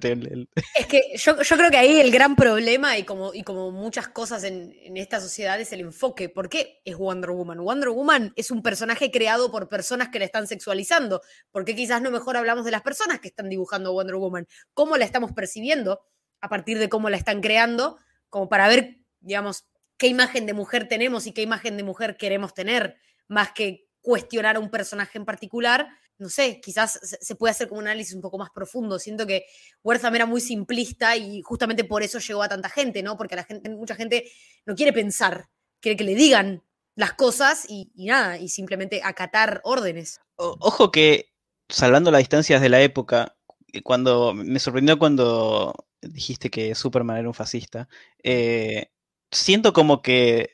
Es 0.75 0.87
que 0.87 1.01
yo, 1.15 1.35
creo 1.35 1.71
que 1.71 1.77
ahí 1.77 1.99
el 1.99 2.11
gran 2.11 2.35
problema 2.35 2.97
y 2.97 3.03
como, 3.03 3.33
y 3.33 3.43
como 3.43 3.71
muchas 3.71 4.07
cosas 4.07 4.43
en, 4.43 4.73
en 4.83 4.97
esta 4.97 5.19
sociedad 5.19 5.59
es 5.59 5.71
el 5.73 5.81
enfoque. 5.81 6.29
¿Por 6.29 6.49
qué 6.49 6.81
es 6.85 6.95
Wonder 6.97 7.31
Woman? 7.31 7.59
Wonder 7.59 7.89
Woman 7.89 8.33
es 8.35 8.51
un 8.51 8.61
personaje 8.61 9.11
creado 9.11 9.51
por 9.51 9.69
personas 9.69 10.09
que 10.09 10.19
la 10.19 10.25
están 10.25 10.47
sexualizando. 10.47 11.21
¿Por 11.51 11.65
qué 11.65 11.75
quizás 11.75 12.01
no 12.01 12.11
mejor 12.11 12.37
hablamos 12.37 12.65
de 12.65 12.71
las 12.71 12.81
personas 12.81 13.19
que 13.19 13.27
están 13.27 13.49
dibujando 13.49 13.93
Wonder 13.93 14.15
Woman? 14.15 14.47
¿Cómo 14.73 14.97
la 14.97 15.05
estamos 15.05 15.31
percibiendo? 15.33 16.01
a 16.41 16.49
partir 16.49 16.79
de 16.79 16.89
cómo 16.89 17.09
la 17.09 17.17
están 17.17 17.39
creando, 17.39 17.97
como 18.29 18.49
para 18.49 18.67
ver, 18.67 18.97
digamos, 19.19 19.67
qué 19.97 20.07
imagen 20.07 20.45
de 20.47 20.53
mujer 20.53 20.87
tenemos 20.87 21.27
y 21.27 21.31
qué 21.31 21.43
imagen 21.43 21.77
de 21.77 21.83
mujer 21.83 22.17
queremos 22.17 22.53
tener, 22.53 22.97
más 23.27 23.51
que 23.51 23.87
cuestionar 24.01 24.55
a 24.55 24.59
un 24.59 24.71
personaje 24.71 25.17
en 25.19 25.25
particular. 25.25 25.87
No 26.21 26.29
sé, 26.29 26.61
quizás 26.61 26.99
se 27.19 27.35
puede 27.35 27.49
hacer 27.49 27.67
como 27.67 27.79
un 27.79 27.87
análisis 27.87 28.13
un 28.13 28.21
poco 28.21 28.37
más 28.37 28.51
profundo. 28.51 28.99
Siento 28.99 29.25
que 29.25 29.45
Wertham 29.83 30.15
era 30.15 30.27
muy 30.27 30.39
simplista 30.39 31.17
y 31.17 31.41
justamente 31.41 31.83
por 31.83 32.03
eso 32.03 32.19
llegó 32.19 32.43
a 32.43 32.47
tanta 32.47 32.69
gente, 32.69 33.01
¿no? 33.01 33.17
Porque 33.17 33.35
la 33.35 33.43
gente, 33.43 33.67
mucha 33.71 33.95
gente 33.95 34.31
no 34.67 34.75
quiere 34.75 34.93
pensar, 34.93 35.49
quiere 35.79 35.97
que 35.97 36.03
le 36.03 36.13
digan 36.13 36.63
las 36.95 37.13
cosas 37.13 37.65
y, 37.67 37.91
nada, 37.95 38.37
y 38.37 38.49
simplemente 38.49 39.01
acatar 39.03 39.61
órdenes. 39.63 40.19
ojo 40.35 40.91
que, 40.91 41.33
salvando 41.69 42.11
las 42.11 42.19
distancias 42.19 42.61
de 42.61 42.69
la 42.69 42.81
época, 42.81 43.35
cuando 43.83 44.35
me 44.35 44.59
sorprendió 44.59 44.99
cuando 44.99 45.73
dijiste 46.01 46.51
que 46.51 46.75
Superman 46.75 47.17
era 47.17 47.29
un 47.29 47.33
fascista, 47.33 47.89
eh, 48.21 48.91
siento 49.31 49.73
como 49.73 50.03
que 50.03 50.53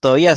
todavía 0.00 0.34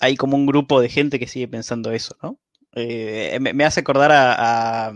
hay 0.00 0.16
como 0.16 0.36
un 0.36 0.46
grupo 0.46 0.80
de 0.80 0.88
gente 0.88 1.18
que 1.18 1.26
sigue 1.26 1.48
pensando 1.48 1.92
eso, 1.92 2.16
¿no? 2.22 2.38
Eh, 2.76 3.38
me, 3.40 3.64
hace 3.64 3.80
acordar 3.80 4.12
a, 4.12 4.92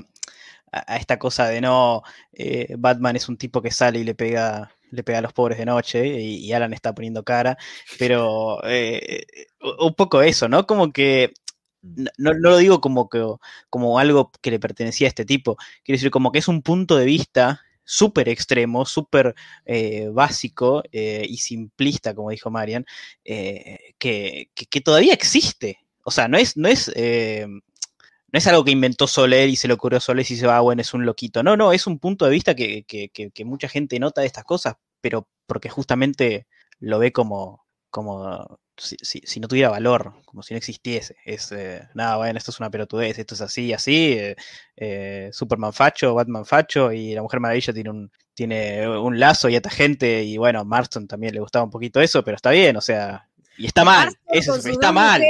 esta 0.96 1.18
cosa 1.18 1.48
de 1.48 1.60
no, 1.60 2.02
eh, 2.32 2.74
Batman 2.78 3.16
es 3.16 3.28
un 3.28 3.36
tipo 3.36 3.60
que 3.62 3.70
sale 3.72 3.98
y 3.98 4.04
le 4.04 4.14
pega, 4.14 4.70
le 4.90 5.02
pega 5.02 5.18
a 5.18 5.22
los 5.22 5.32
pobres 5.32 5.58
de 5.58 5.66
noche 5.66 6.06
y, 6.20 6.52
Alan 6.52 6.72
está 6.72 6.94
poniendo 6.94 7.24
cara, 7.24 7.56
pero 7.98 8.60
un 9.80 9.94
poco 9.94 10.22
eso, 10.22 10.48
¿no? 10.48 10.66
Como 10.66 10.92
que 10.92 11.32
mm. 11.82 12.04
no, 12.18 12.32
lo 12.34 12.58
digo 12.58 12.80
como, 12.80 13.08
que, 13.08 13.24
como 13.70 13.98
algo 13.98 14.30
que 14.40 14.50
le 14.50 14.60
pertenecía 14.60 15.08
a 15.08 15.08
este 15.08 15.24
tipo, 15.24 15.56
quiero 15.82 15.96
decir 15.96 16.10
como 16.10 16.32
que 16.32 16.38
es 16.38 16.48
un 16.48 16.62
punto 16.62 16.96
de 16.96 17.06
vista 17.06 17.62
súper 17.90 18.28
extremo, 18.28 18.86
súper 18.86 19.34
eh, 19.64 20.08
básico 20.12 20.84
eh, 20.92 21.26
y 21.28 21.38
simplista, 21.38 22.14
como 22.14 22.30
dijo 22.30 22.48
Marian, 22.48 22.86
eh, 23.24 23.94
que, 23.98 24.50
todavía 24.84 25.12
existe. 25.12 25.80
O 26.04 26.12
sea, 26.12 26.28
no 26.28 26.38
es, 26.38 26.56
no 26.56 26.68
es, 26.68 26.88
no 28.32 28.38
es 28.38 28.46
algo 28.46 28.64
que 28.64 28.70
inventó 28.70 29.06
Soler 29.06 29.48
y 29.48 29.56
se 29.56 29.68
le 29.68 29.74
ocurrió 29.74 29.98
a 29.98 30.00
Soler 30.00 30.26
y 30.28 30.36
se 30.36 30.46
va, 30.46 30.56
ah, 30.56 30.60
bueno, 30.60 30.82
es 30.82 30.94
un 30.94 31.04
loquito. 31.04 31.42
No, 31.42 31.56
no, 31.56 31.72
es 31.72 31.86
un 31.86 31.98
punto 31.98 32.24
de 32.24 32.30
vista 32.30 32.54
que, 32.54 32.84
que 32.84 33.44
mucha 33.44 33.68
gente 33.68 33.98
nota 33.98 34.20
de 34.20 34.26
estas 34.26 34.44
cosas, 34.44 34.74
pero 35.00 35.28
porque 35.46 35.68
justamente 35.68 36.46
lo 36.78 36.98
ve 36.98 37.12
como, 37.12 37.64
como 37.90 38.60
si, 38.76 39.40
no 39.40 39.48
tuviera 39.48 39.68
valor, 39.68 40.14
como 40.24 40.42
si 40.42 40.54
no 40.54 40.58
existiese. 40.58 41.16
Es, 41.24 41.52
eh, 41.52 41.86
nada, 41.94 42.16
bueno, 42.16 42.38
esto 42.38 42.50
es 42.50 42.60
una 42.60 42.70
pelotudez, 42.70 43.18
esto 43.18 43.34
es 43.34 43.40
así, 43.40 43.72
así. 43.72 44.12
Eh, 44.12 44.36
eh, 44.76 45.30
Superman 45.32 45.72
facho, 45.72 46.14
Batman 46.14 46.46
facho, 46.46 46.92
y 46.92 47.14
la 47.14 47.22
Mujer 47.22 47.40
Maravilla 47.40 47.72
tiene 47.72 47.90
un, 47.90 48.10
tiene 48.34 48.88
un 48.88 49.18
lazo 49.18 49.48
y 49.48 49.56
esta 49.56 49.70
gente, 49.70 50.22
y 50.22 50.38
bueno, 50.38 50.64
Marston 50.64 51.06
también 51.06 51.34
le 51.34 51.40
gustaba 51.40 51.64
un 51.64 51.70
poquito 51.70 52.00
eso, 52.00 52.24
pero 52.24 52.36
está 52.36 52.50
bien, 52.50 52.76
o 52.76 52.80
sea, 52.80 53.28
y 53.58 53.66
está 53.66 53.84
mal, 53.84 54.16
eso 54.28 54.56
está 54.56 54.92
mal. 54.92 55.22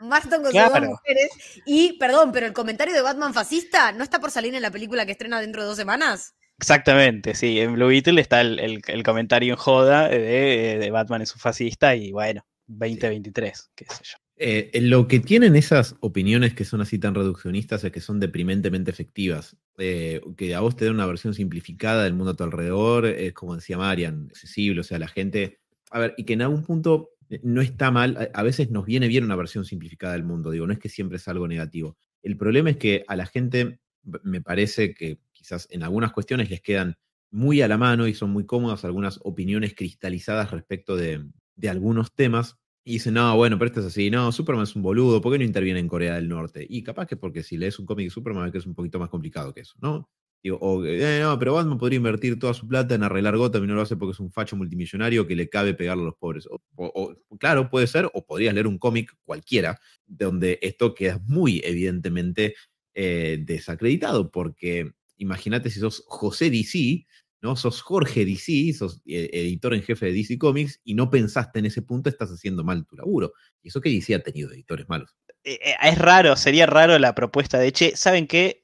Marston 0.00 0.42
con 0.42 0.52
sus 0.52 0.60
dos 0.60 0.80
mujeres. 0.80 1.30
Y, 1.64 1.98
perdón, 1.98 2.32
pero 2.32 2.46
el 2.46 2.52
comentario 2.52 2.94
de 2.94 3.02
Batman 3.02 3.34
fascista 3.34 3.92
no 3.92 4.02
está 4.02 4.20
por 4.20 4.30
salir 4.30 4.54
en 4.54 4.62
la 4.62 4.70
película 4.70 5.06
que 5.06 5.12
estrena 5.12 5.40
dentro 5.40 5.62
de 5.62 5.68
dos 5.68 5.76
semanas. 5.76 6.34
Exactamente, 6.58 7.34
sí. 7.34 7.60
En 7.60 7.74
Blue 7.74 7.88
Beetle 7.88 8.20
está 8.20 8.40
el, 8.40 8.82
comentario 9.04 9.52
en 9.52 9.58
joda 9.58 10.08
de, 10.08 10.78
de, 10.78 10.90
Batman 10.90 11.22
es 11.22 11.34
un 11.34 11.40
fascista 11.40 11.94
y 11.94 12.12
bueno, 12.12 12.46
2023, 12.66 13.70
qué 13.74 13.84
sé 13.84 14.02
yo. 14.04 14.16
Eh, 14.38 14.70
lo 14.82 15.08
que 15.08 15.18
tienen 15.18 15.56
esas 15.56 15.96
opiniones 16.00 16.52
que 16.52 16.66
son 16.66 16.82
así 16.82 16.98
tan 16.98 17.14
reduccionistas 17.14 17.82
es 17.84 17.92
que 17.92 18.00
son 18.00 18.20
deprimentemente 18.20 18.90
efectivas. 18.90 19.56
Eh, 19.78 20.20
que 20.36 20.54
a 20.54 20.60
vos 20.60 20.76
te 20.76 20.84
den 20.84 20.94
una 20.94 21.06
versión 21.06 21.32
simplificada 21.32 22.04
del 22.04 22.14
mundo 22.14 22.32
a 22.32 22.36
tu 22.36 22.44
alrededor, 22.44 23.06
es 23.06 23.32
como 23.32 23.54
decía 23.54 23.78
Marian, 23.78 24.28
accesible, 24.30 24.80
o 24.80 24.84
sea, 24.84 24.98
la 24.98 25.08
gente. 25.08 25.60
A 25.90 26.00
ver, 26.00 26.14
y 26.18 26.24
que 26.24 26.34
en 26.34 26.42
algún 26.42 26.64
punto 26.64 27.10
eh, 27.15 27.15
no 27.42 27.60
está 27.60 27.90
mal, 27.90 28.30
a, 28.32 28.42
veces 28.42 28.70
nos 28.70 28.84
viene 28.86 29.08
bien 29.08 29.24
una 29.24 29.36
versión 29.36 29.64
simplificada 29.64 30.12
del 30.12 30.24
mundo, 30.24 30.50
digo, 30.50 30.66
no 30.66 30.72
es 30.72 30.78
que 30.78 30.88
siempre 30.88 31.16
es 31.16 31.28
algo 31.28 31.48
negativo. 31.48 31.96
El 32.22 32.36
problema 32.36 32.70
es 32.70 32.76
que 32.76 33.04
a 33.08 33.16
la 33.16 33.26
gente 33.26 33.80
me 34.22 34.40
parece 34.40 34.94
que 34.94 35.18
quizás 35.32 35.66
en 35.70 35.82
algunas 35.82 36.12
cuestiones 36.12 36.50
les 36.50 36.60
quedan 36.60 36.96
muy 37.30 37.60
a 37.60 37.68
la 37.68 37.78
mano 37.78 38.06
y 38.06 38.14
son 38.14 38.30
muy 38.30 38.46
cómodas 38.46 38.84
algunas 38.84 39.18
opiniones 39.22 39.74
cristalizadas 39.74 40.52
respecto 40.52 40.96
de, 40.96 41.24
de 41.56 41.68
algunos 41.68 42.14
temas 42.14 42.56
y 42.84 42.94
dicen, 42.94 43.14
no, 43.14 43.34
bueno, 43.36 43.58
pero 43.58 43.66
esto 43.66 43.80
es 43.80 43.86
así, 43.86 44.10
no, 44.10 44.30
Superman 44.30 44.62
es 44.62 44.76
un 44.76 44.82
boludo, 44.82 45.20
¿por 45.20 45.32
qué 45.32 45.38
no 45.38 45.44
interviene 45.44 45.80
en 45.80 45.88
Corea 45.88 46.14
del 46.14 46.28
Norte? 46.28 46.64
Y 46.68 46.84
capaz 46.84 47.06
que 47.06 47.16
porque 47.16 47.42
si 47.42 47.56
lees 47.56 47.80
un 47.80 47.86
cómic 47.86 48.06
de 48.06 48.10
Superman 48.10 48.52
que 48.52 48.58
es 48.58 48.66
un 48.66 48.76
poquito 48.76 49.00
más 49.00 49.08
complicado 49.08 49.52
que 49.52 49.62
eso, 49.62 49.74
¿no? 49.80 50.08
Digo, 50.46 50.58
o, 50.60 50.84
eh, 50.86 51.18
no, 51.22 51.36
pero 51.40 51.54
Batman 51.54 51.76
podría 51.76 51.96
invertir 51.96 52.38
toda 52.38 52.54
su 52.54 52.68
plata 52.68 52.94
en 52.94 53.02
arreglar 53.02 53.36
Gotham 53.36 53.64
y 53.64 53.66
no 53.66 53.74
lo 53.74 53.82
hace 53.82 53.96
porque 53.96 54.12
es 54.12 54.20
un 54.20 54.30
facho 54.30 54.54
multimillonario 54.54 55.26
que 55.26 55.34
le 55.34 55.48
cabe 55.48 55.74
pegarle 55.74 56.04
a 56.04 56.06
los 56.06 56.14
pobres. 56.14 56.46
O, 56.76 57.16
claro, 57.40 57.68
puede 57.68 57.88
ser, 57.88 58.08
o 58.14 58.24
podrías 58.24 58.54
leer 58.54 58.68
un 58.68 58.78
cómic 58.78 59.12
cualquiera, 59.24 59.80
donde 60.06 60.60
esto 60.62 60.94
queda 60.94 61.20
muy 61.26 61.60
evidentemente 61.64 62.54
eh, 62.94 63.38
desacreditado, 63.40 64.30
porque 64.30 64.92
imagínate 65.16 65.68
si 65.68 65.80
sos 65.80 66.04
José 66.06 66.48
DC, 66.48 67.04
¿no? 67.40 67.56
Sos 67.56 67.82
Jorge 67.82 68.24
DC, 68.24 68.72
sos 68.72 69.02
eh, 69.04 69.28
editor 69.32 69.74
en 69.74 69.82
jefe 69.82 70.06
de 70.06 70.12
DC 70.12 70.38
Comics 70.38 70.80
y 70.84 70.94
no 70.94 71.10
pensaste 71.10 71.58
en 71.58 71.66
ese 71.66 71.82
punto, 71.82 72.08
estás 72.08 72.30
haciendo 72.30 72.62
mal 72.62 72.86
tu 72.86 72.94
laburo. 72.94 73.32
Y 73.64 73.70
eso 73.70 73.80
que 73.80 73.90
DC 73.90 74.14
ha 74.14 74.22
tenido 74.22 74.52
editores 74.52 74.88
malos. 74.88 75.16
Eh, 75.42 75.58
eh, 75.60 75.74
es 75.82 75.98
raro, 75.98 76.36
sería 76.36 76.66
raro 76.66 76.96
la 77.00 77.16
propuesta 77.16 77.58
de, 77.58 77.72
che, 77.72 77.96
¿saben 77.96 78.28
qué? 78.28 78.60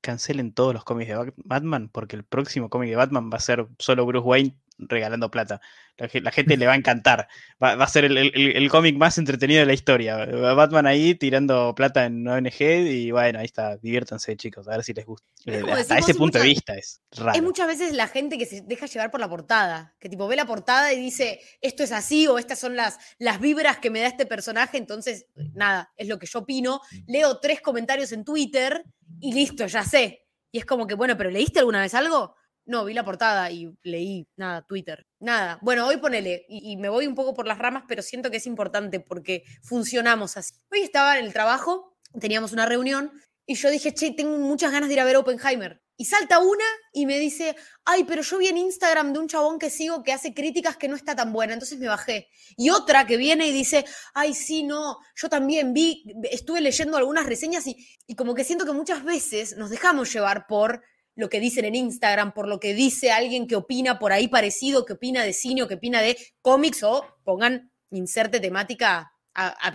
Cancelen 0.00 0.52
todos 0.52 0.74
los 0.74 0.84
cómics 0.84 1.08
de 1.08 1.32
Batman 1.36 1.88
porque 1.88 2.16
el 2.16 2.24
próximo 2.24 2.70
cómic 2.70 2.90
de 2.90 2.96
Batman 2.96 3.30
va 3.32 3.38
a 3.38 3.40
ser 3.40 3.66
solo 3.78 4.06
Bruce 4.06 4.26
Wayne 4.26 4.56
regalando 4.78 5.30
plata. 5.30 5.60
La, 5.96 6.30
gente 6.30 6.56
le 6.56 6.66
va 6.66 6.74
a 6.74 6.76
encantar. 6.76 7.26
Va, 7.62 7.72
a 7.72 7.86
ser 7.88 8.04
el, 8.04 8.70
cómic 8.70 8.96
más 8.96 9.18
entretenido 9.18 9.60
de 9.60 9.66
la 9.66 9.72
historia. 9.72 10.26
Batman 10.54 10.86
ahí 10.86 11.16
tirando 11.16 11.74
plata 11.74 12.04
en 12.04 12.26
ONG 12.26 12.60
y 12.60 13.10
bueno, 13.10 13.40
ahí 13.40 13.46
está. 13.46 13.76
Diviértanse, 13.78 14.36
chicos, 14.36 14.68
a 14.68 14.72
ver 14.72 14.84
si 14.84 14.94
les 14.94 15.04
gusta. 15.04 15.26
Eh, 15.46 15.62
hasta 15.68 15.98
ese 15.98 16.14
punto 16.14 16.38
de 16.38 16.44
vista 16.44 16.74
es 16.74 17.00
raro. 17.16 17.32
Es 17.34 17.42
muchas 17.42 17.66
veces 17.66 17.94
la 17.94 18.06
gente 18.06 18.38
que 18.38 18.46
se 18.46 18.60
deja 18.60 18.86
llevar 18.86 19.10
por 19.10 19.18
la 19.18 19.28
portada, 19.28 19.96
que 19.98 20.08
tipo 20.08 20.28
ve 20.28 20.36
la 20.36 20.46
portada 20.46 20.92
y 20.92 21.00
dice, 21.00 21.40
esto 21.60 21.82
es 21.82 21.90
así 21.90 22.28
o 22.28 22.38
estas 22.38 22.60
son 22.60 22.76
las, 22.76 22.98
las 23.18 23.40
vibras 23.40 23.78
que 23.78 23.90
me 23.90 24.00
da 24.00 24.06
este 24.06 24.26
personaje, 24.26 24.78
entonces, 24.78 25.26
nada, 25.54 25.92
es 25.96 26.06
lo 26.06 26.18
que 26.18 26.26
yo 26.26 26.40
opino. 26.40 26.80
Leo 27.08 27.40
tres 27.40 27.60
comentarios 27.60 28.12
en 28.12 28.24
Twitter 28.24 28.84
y 29.18 29.32
listo, 29.32 29.66
ya 29.66 29.82
sé. 29.82 30.26
Y 30.52 30.58
es 30.58 30.64
como 30.64 30.86
que, 30.86 30.94
bueno, 30.94 31.16
pero 31.16 31.30
¿leíste 31.30 31.58
alguna 31.58 31.80
vez 31.80 31.94
algo? 31.94 32.36
No, 32.68 32.84
vi 32.84 32.92
la 32.92 33.02
portada 33.02 33.50
y 33.50 33.74
leí, 33.82 34.28
nada, 34.36 34.60
Twitter. 34.60 35.06
Nada. 35.20 35.58
Bueno, 35.62 35.86
hoy 35.86 35.96
ponele, 35.96 36.44
y, 36.50 36.76
me 36.76 36.90
voy 36.90 37.06
un 37.06 37.14
poco 37.14 37.32
por 37.32 37.46
las 37.46 37.56
ramas, 37.56 37.84
pero 37.88 38.02
siento 38.02 38.30
que 38.30 38.36
es 38.36 38.46
importante 38.46 39.00
porque 39.00 39.42
funcionamos 39.62 40.36
así. 40.36 40.52
Hoy 40.70 40.80
estaba 40.80 41.18
en 41.18 41.24
el 41.24 41.32
trabajo, 41.32 41.96
teníamos 42.20 42.52
una 42.52 42.66
reunión, 42.66 43.10
y 43.46 43.54
yo 43.54 43.70
dije, 43.70 43.94
che, 43.94 44.10
tengo 44.10 44.36
muchas 44.36 44.70
ganas 44.70 44.90
de 44.90 44.96
ir 44.96 45.00
a 45.00 45.04
ver 45.04 45.16
Oppenheimer. 45.16 45.80
Y 45.96 46.04
salta 46.04 46.40
una 46.40 46.64
y 46.92 47.06
me 47.06 47.18
dice, 47.18 47.56
ay, 47.86 48.04
pero 48.04 48.20
yo 48.20 48.36
vi 48.36 48.48
en 48.48 48.58
Instagram 48.58 49.14
de 49.14 49.18
un 49.18 49.28
chabón 49.28 49.58
que 49.58 49.70
sigo 49.70 50.02
que 50.02 50.12
hace 50.12 50.34
críticas 50.34 50.76
que 50.76 50.88
no 50.88 50.94
está 50.94 51.16
tan 51.16 51.32
buena, 51.32 51.54
entonces 51.54 51.78
me 51.78 51.88
bajé. 51.88 52.28
Y 52.58 52.68
otra 52.68 53.06
que 53.06 53.16
viene 53.16 53.48
y 53.48 53.50
dice, 53.50 53.86
ay, 54.12 54.34
sí, 54.34 54.62
no, 54.62 54.98
yo 55.16 55.30
también 55.30 55.72
vi, 55.72 56.04
estuve 56.30 56.60
leyendo 56.60 56.98
algunas 56.98 57.24
reseñas 57.24 57.66
y, 57.66 57.76
y 58.06 58.14
como 58.14 58.34
que 58.34 58.44
siento 58.44 58.66
que 58.66 58.72
muchas 58.72 59.02
veces 59.04 59.56
nos 59.56 59.70
dejamos 59.70 60.12
llevar 60.12 60.46
por 60.46 60.82
lo 61.18 61.28
que 61.28 61.40
dicen 61.40 61.64
en 61.64 61.74
Instagram, 61.74 62.32
por 62.32 62.46
lo 62.46 62.60
que 62.60 62.74
dice 62.74 63.10
alguien 63.10 63.48
que 63.48 63.56
opina 63.56 63.98
por 63.98 64.12
ahí 64.12 64.28
parecido, 64.28 64.84
que 64.84 64.92
opina 64.92 65.24
de 65.24 65.32
cine 65.32 65.64
o 65.64 65.68
que 65.68 65.74
opina 65.74 66.00
de 66.00 66.16
cómics 66.42 66.84
o 66.84 67.04
pongan 67.24 67.72
inserte 67.90 68.38
temática 68.38 69.10
a, 69.34 69.48
a. 69.48 69.72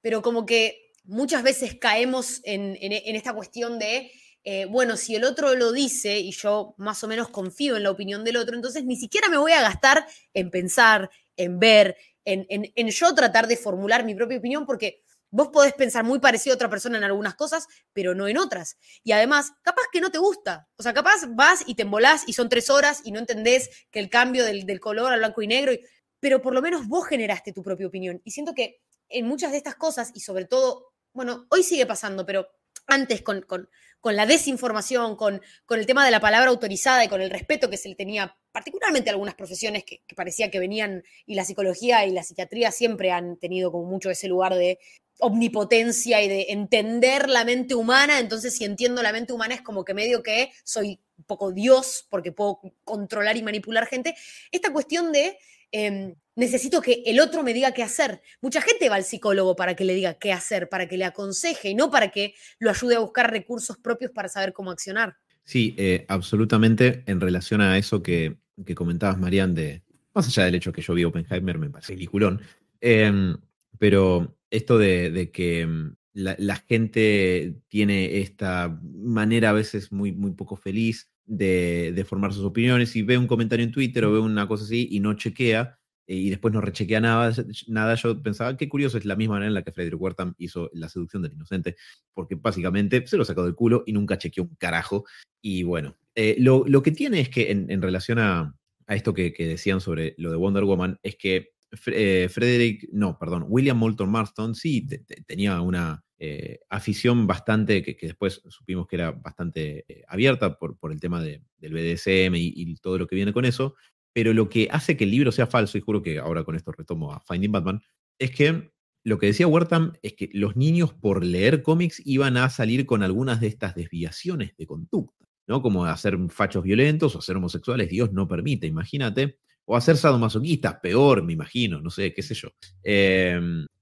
Pero 0.00 0.22
como 0.22 0.46
que 0.46 0.92
muchas 1.04 1.42
veces 1.42 1.74
caemos 1.78 2.40
en, 2.44 2.78
esta 2.80 3.34
cuestión 3.34 3.78
de 3.78 4.10
eh, 4.42 4.64
bueno, 4.64 4.96
si 4.96 5.14
el 5.16 5.24
otro 5.24 5.54
lo 5.54 5.70
dice 5.70 6.18
y 6.18 6.30
yo 6.30 6.74
más 6.78 7.04
o 7.04 7.08
menos 7.08 7.28
confío 7.28 7.76
en 7.76 7.82
la 7.82 7.90
opinión 7.90 8.24
del 8.24 8.38
otro, 8.38 8.56
entonces 8.56 8.86
ni 8.86 8.96
siquiera 8.96 9.28
me 9.28 9.36
voy 9.36 9.52
a 9.52 9.60
gastar 9.60 10.06
en 10.32 10.50
pensar, 10.50 11.10
en 11.36 11.58
ver, 11.58 11.94
en, 12.24 12.46
en, 12.48 12.88
yo 12.88 13.14
tratar 13.14 13.48
de 13.48 13.58
formular 13.58 14.02
mi 14.02 14.14
propia 14.14 14.38
opinión, 14.38 14.64
porque 14.64 15.02
vos 15.30 15.48
podés 15.48 15.74
pensar 15.74 16.04
muy 16.04 16.18
parecido 16.18 16.54
a 16.54 16.56
otra 16.56 16.70
persona 16.70 16.98
en 16.98 17.04
algunas 17.04 17.34
cosas, 17.34 17.66
pero 17.92 18.14
no 18.14 18.28
en 18.28 18.38
otras. 18.38 18.78
Y 19.02 19.12
además, 19.12 19.52
capaz 19.62 19.84
que 19.92 20.00
no 20.00 20.10
te 20.10 20.18
gusta. 20.18 20.68
O 20.76 20.82
sea, 20.82 20.94
capaz 20.94 21.26
vas 21.28 21.64
y 21.66 21.74
te 21.74 21.82
embolás 21.82 22.24
y 22.26 22.32
son 22.32 22.48
tres 22.48 22.70
horas 22.70 23.02
y 23.04 23.12
no 23.12 23.18
entendés 23.18 23.70
que 23.90 24.00
el 24.00 24.10
cambio 24.10 24.44
del, 24.44 24.66
del 24.66 24.80
color 24.80 25.12
al 25.12 25.20
blanco 25.20 25.42
y 25.42 25.46
negro, 25.46 25.72
pero 26.20 26.42
por 26.42 26.54
lo 26.54 26.62
menos 26.62 26.86
vos 26.88 27.06
generaste 27.06 27.52
tu 27.52 27.62
propia 27.62 27.86
opinión. 27.86 28.20
Y 28.24 28.30
siento 28.30 28.54
que 28.54 28.80
en 29.08 29.26
muchas 29.26 29.52
de 29.52 29.58
estas 29.58 29.76
cosas, 29.76 30.10
y 30.14 30.20
sobre 30.20 30.44
todo, 30.44 30.92
bueno, 31.12 31.46
hoy 31.50 31.62
sigue 31.62 31.86
pasando, 31.86 32.26
pero 32.26 32.48
antes 32.86 33.22
con, 33.22 33.42
con, 33.42 33.68
con 34.00 34.16
la 34.16 34.26
desinformación, 34.26 35.16
con, 35.16 35.40
con, 35.66 35.78
el 35.78 35.86
tema 35.86 36.04
de 36.04 36.10
la 36.10 36.20
palabra 36.20 36.50
autorizada 36.50 37.04
y 37.04 37.08
con 37.08 37.20
el 37.20 37.30
respeto 37.30 37.70
que 37.70 37.76
se 37.76 37.88
le 37.88 37.94
tenía, 37.94 38.36
particularmente 38.52 39.10
a 39.10 39.12
algunas 39.12 39.34
profesiones 39.34 39.84
que, 39.84 40.02
parecía 40.16 40.50
que 40.50 40.58
venían, 40.58 41.04
y 41.26 41.34
la 41.34 41.44
psicología 41.44 42.06
y 42.06 42.12
la 42.12 42.22
psiquiatría 42.22 42.72
siempre 42.72 43.10
han 43.10 43.36
tenido 43.36 43.70
como 43.70 43.84
mucho 43.84 44.10
ese 44.10 44.28
lugar 44.28 44.54
de 44.54 44.78
omnipotencia 45.20 46.22
y 46.22 46.28
de 46.28 46.46
entender 46.50 47.28
la 47.28 47.44
mente 47.44 47.74
humana, 47.74 48.18
entonces 48.18 48.56
si 48.56 48.64
entiendo 48.64 49.02
la 49.02 49.12
mente 49.12 49.32
humana 49.32 49.54
es 49.54 49.62
como 49.62 49.84
que 49.84 49.94
medio 49.94 50.22
que 50.22 50.52
soy 50.64 51.00
un 51.16 51.24
poco 51.24 51.52
Dios 51.52 52.06
porque 52.08 52.32
puedo 52.32 52.60
controlar 52.84 53.36
y 53.36 53.42
manipular 53.42 53.86
gente, 53.86 54.14
esta 54.52 54.72
cuestión 54.72 55.12
de 55.12 55.38
eh, 55.72 56.14
necesito 56.36 56.80
que 56.80 57.02
el 57.04 57.20
otro 57.20 57.42
me 57.42 57.52
diga 57.52 57.72
qué 57.72 57.82
hacer. 57.82 58.22
Mucha 58.40 58.60
gente 58.60 58.88
va 58.88 58.94
al 58.94 59.04
psicólogo 59.04 59.56
para 59.56 59.74
que 59.74 59.84
le 59.84 59.94
diga 59.94 60.14
qué 60.14 60.32
hacer, 60.32 60.68
para 60.68 60.86
que 60.86 60.96
le 60.96 61.04
aconseje 61.04 61.70
y 61.70 61.74
no 61.74 61.90
para 61.90 62.10
que 62.10 62.34
lo 62.58 62.70
ayude 62.70 62.96
a 62.96 63.00
buscar 63.00 63.30
recursos 63.30 63.76
propios 63.76 64.12
para 64.12 64.28
saber 64.28 64.52
cómo 64.52 64.70
accionar. 64.70 65.16
Sí, 65.44 65.74
eh, 65.78 66.04
absolutamente 66.08 67.02
en 67.06 67.20
relación 67.20 67.60
a 67.60 67.76
eso 67.76 68.02
que, 68.02 68.36
que 68.64 68.74
comentabas, 68.74 69.18
Marian, 69.18 69.54
de, 69.54 69.82
más 70.14 70.28
allá 70.28 70.44
del 70.44 70.54
hecho 70.54 70.72
que 70.72 70.82
yo 70.82 70.94
vi 70.94 71.04
Oppenheimer, 71.04 71.58
me 71.58 71.70
parece 71.70 71.94
peliculón, 71.94 72.40
eh, 72.80 73.34
pero 73.78 74.37
esto 74.50 74.78
de, 74.78 75.10
de 75.10 75.30
que 75.30 75.66
mm, 75.66 75.96
la, 76.14 76.36
la, 76.38 76.56
gente 76.56 77.56
tiene 77.68 78.18
esta 78.20 78.80
manera 78.82 79.50
a 79.50 79.54
veces 79.54 79.92
muy, 79.92 80.12
muy 80.12 80.32
poco 80.32 80.56
feliz 80.56 81.10
de, 81.26 81.92
de, 81.94 82.04
formar 82.04 82.32
sus 82.32 82.44
opiniones 82.44 82.96
y 82.96 83.02
ve 83.02 83.18
un 83.18 83.26
comentario 83.26 83.64
en 83.64 83.72
Twitter 83.72 84.04
o 84.04 84.12
ve 84.12 84.18
una 84.18 84.48
cosa 84.48 84.64
así 84.64 84.88
y 84.90 85.00
no 85.00 85.14
chequea, 85.14 85.78
eh, 86.08 86.14
y 86.16 86.30
después 86.30 86.54
no 86.54 86.62
rechequea 86.62 87.00
nada, 87.00 87.34
nada, 87.66 87.94
yo 87.94 88.22
pensaba, 88.22 88.56
qué 88.56 88.66
curioso, 88.68 88.96
es 88.96 89.04
la 89.04 89.14
misma 89.14 89.34
manera 89.34 89.48
en 89.48 89.54
la 89.54 89.62
que 89.62 89.72
Frederick 89.72 90.00
Wertham 90.00 90.34
hizo 90.38 90.70
La 90.72 90.88
seducción 90.88 91.22
del 91.22 91.34
inocente, 91.34 91.76
porque 92.14 92.34
básicamente 92.34 93.06
se 93.06 93.18
lo 93.18 93.26
sacó 93.26 93.44
del 93.44 93.54
culo 93.54 93.84
y 93.86 93.92
nunca 93.92 94.16
chequeó 94.16 94.44
un 94.44 94.56
carajo. 94.56 95.04
Y 95.42 95.64
bueno, 95.64 95.96
eh, 96.14 96.36
lo, 96.38 96.64
lo, 96.66 96.82
que 96.82 96.92
tiene 96.92 97.20
es 97.20 97.28
que 97.28 97.50
en, 97.50 97.70
en 97.70 97.82
relación 97.82 98.18
a, 98.18 98.56
a 98.86 98.94
esto 98.94 99.12
que, 99.12 99.34
que, 99.34 99.46
decían 99.46 99.82
sobre 99.82 100.14
lo 100.16 100.30
de 100.30 100.38
Wonder 100.38 100.64
Woman, 100.64 100.98
es 101.02 101.16
que 101.16 101.50
eh, 101.86 102.28
Frederick, 102.30 102.88
no, 102.92 103.18
perdón, 103.18 103.46
William 103.48 103.78
Moulton 103.78 104.10
Marston 104.10 104.54
sí 104.54 104.86
te, 104.86 104.98
te, 104.98 105.22
tenía 105.22 105.60
una 105.60 106.04
eh, 106.18 106.60
afición 106.68 107.26
bastante, 107.26 107.82
que, 107.82 107.96
después 108.00 108.42
supimos 108.48 108.86
que 108.86 108.96
era 108.96 109.12
bastante 109.12 109.84
eh, 109.88 110.02
abierta 110.08 110.58
por, 110.58 110.76
el 110.90 111.00
tema 111.00 111.22
de, 111.22 111.42
del 111.58 111.72
BDSM 111.72 112.34
y, 112.34 112.52
y 112.56 112.74
todo 112.76 112.98
lo 112.98 113.06
que 113.06 113.16
viene 113.16 113.32
con 113.32 113.44
eso, 113.44 113.76
pero 114.12 114.32
lo 114.32 114.48
que 114.48 114.68
hace 114.70 114.96
que 114.96 115.04
el 115.04 115.10
libro 115.10 115.30
sea 115.30 115.46
falso, 115.46 115.78
y 115.78 115.80
juro 115.80 116.02
que 116.02 116.18
ahora 116.18 116.42
con 116.42 116.56
esto 116.56 116.72
retomo 116.72 117.12
a 117.12 117.20
Finding 117.20 117.52
Batman, 117.52 117.80
es 118.18 118.32
que 118.32 118.72
lo 119.04 119.18
que 119.18 119.26
decía 119.26 119.46
Wertham 119.46 119.92
es 120.02 120.14
que 120.14 120.28
los 120.32 120.56
niños 120.56 120.92
por 120.92 121.24
leer 121.24 121.62
cómics 121.62 122.02
iban 122.04 122.36
a 122.36 122.50
salir 122.50 122.84
con 122.84 123.02
algunas 123.02 123.40
de 123.40 123.46
estas 123.46 123.74
desviaciones 123.74 124.56
de 124.56 124.66
conducta, 124.66 125.24
¿no? 125.46 125.62
Como 125.62 125.84
hacer 125.84 126.18
fachos 126.30 126.64
violentos 126.64 127.14
o 127.14 127.20
ser 127.20 127.36
homosexuales, 127.36 127.88
Dios 127.88 128.12
no 128.12 128.26
permite, 128.26 128.66
imagínate, 128.66 129.38
o 129.68 129.76
hacer 129.76 129.98
sadomasoquistas, 129.98 130.76
peor, 130.80 131.22
me 131.22 131.34
imagino, 131.34 131.80
no 131.80 131.90
sé, 131.90 132.14
qué 132.14 132.22
sé 132.22 132.34
yo. 132.34 132.48
Eh, 132.82 133.38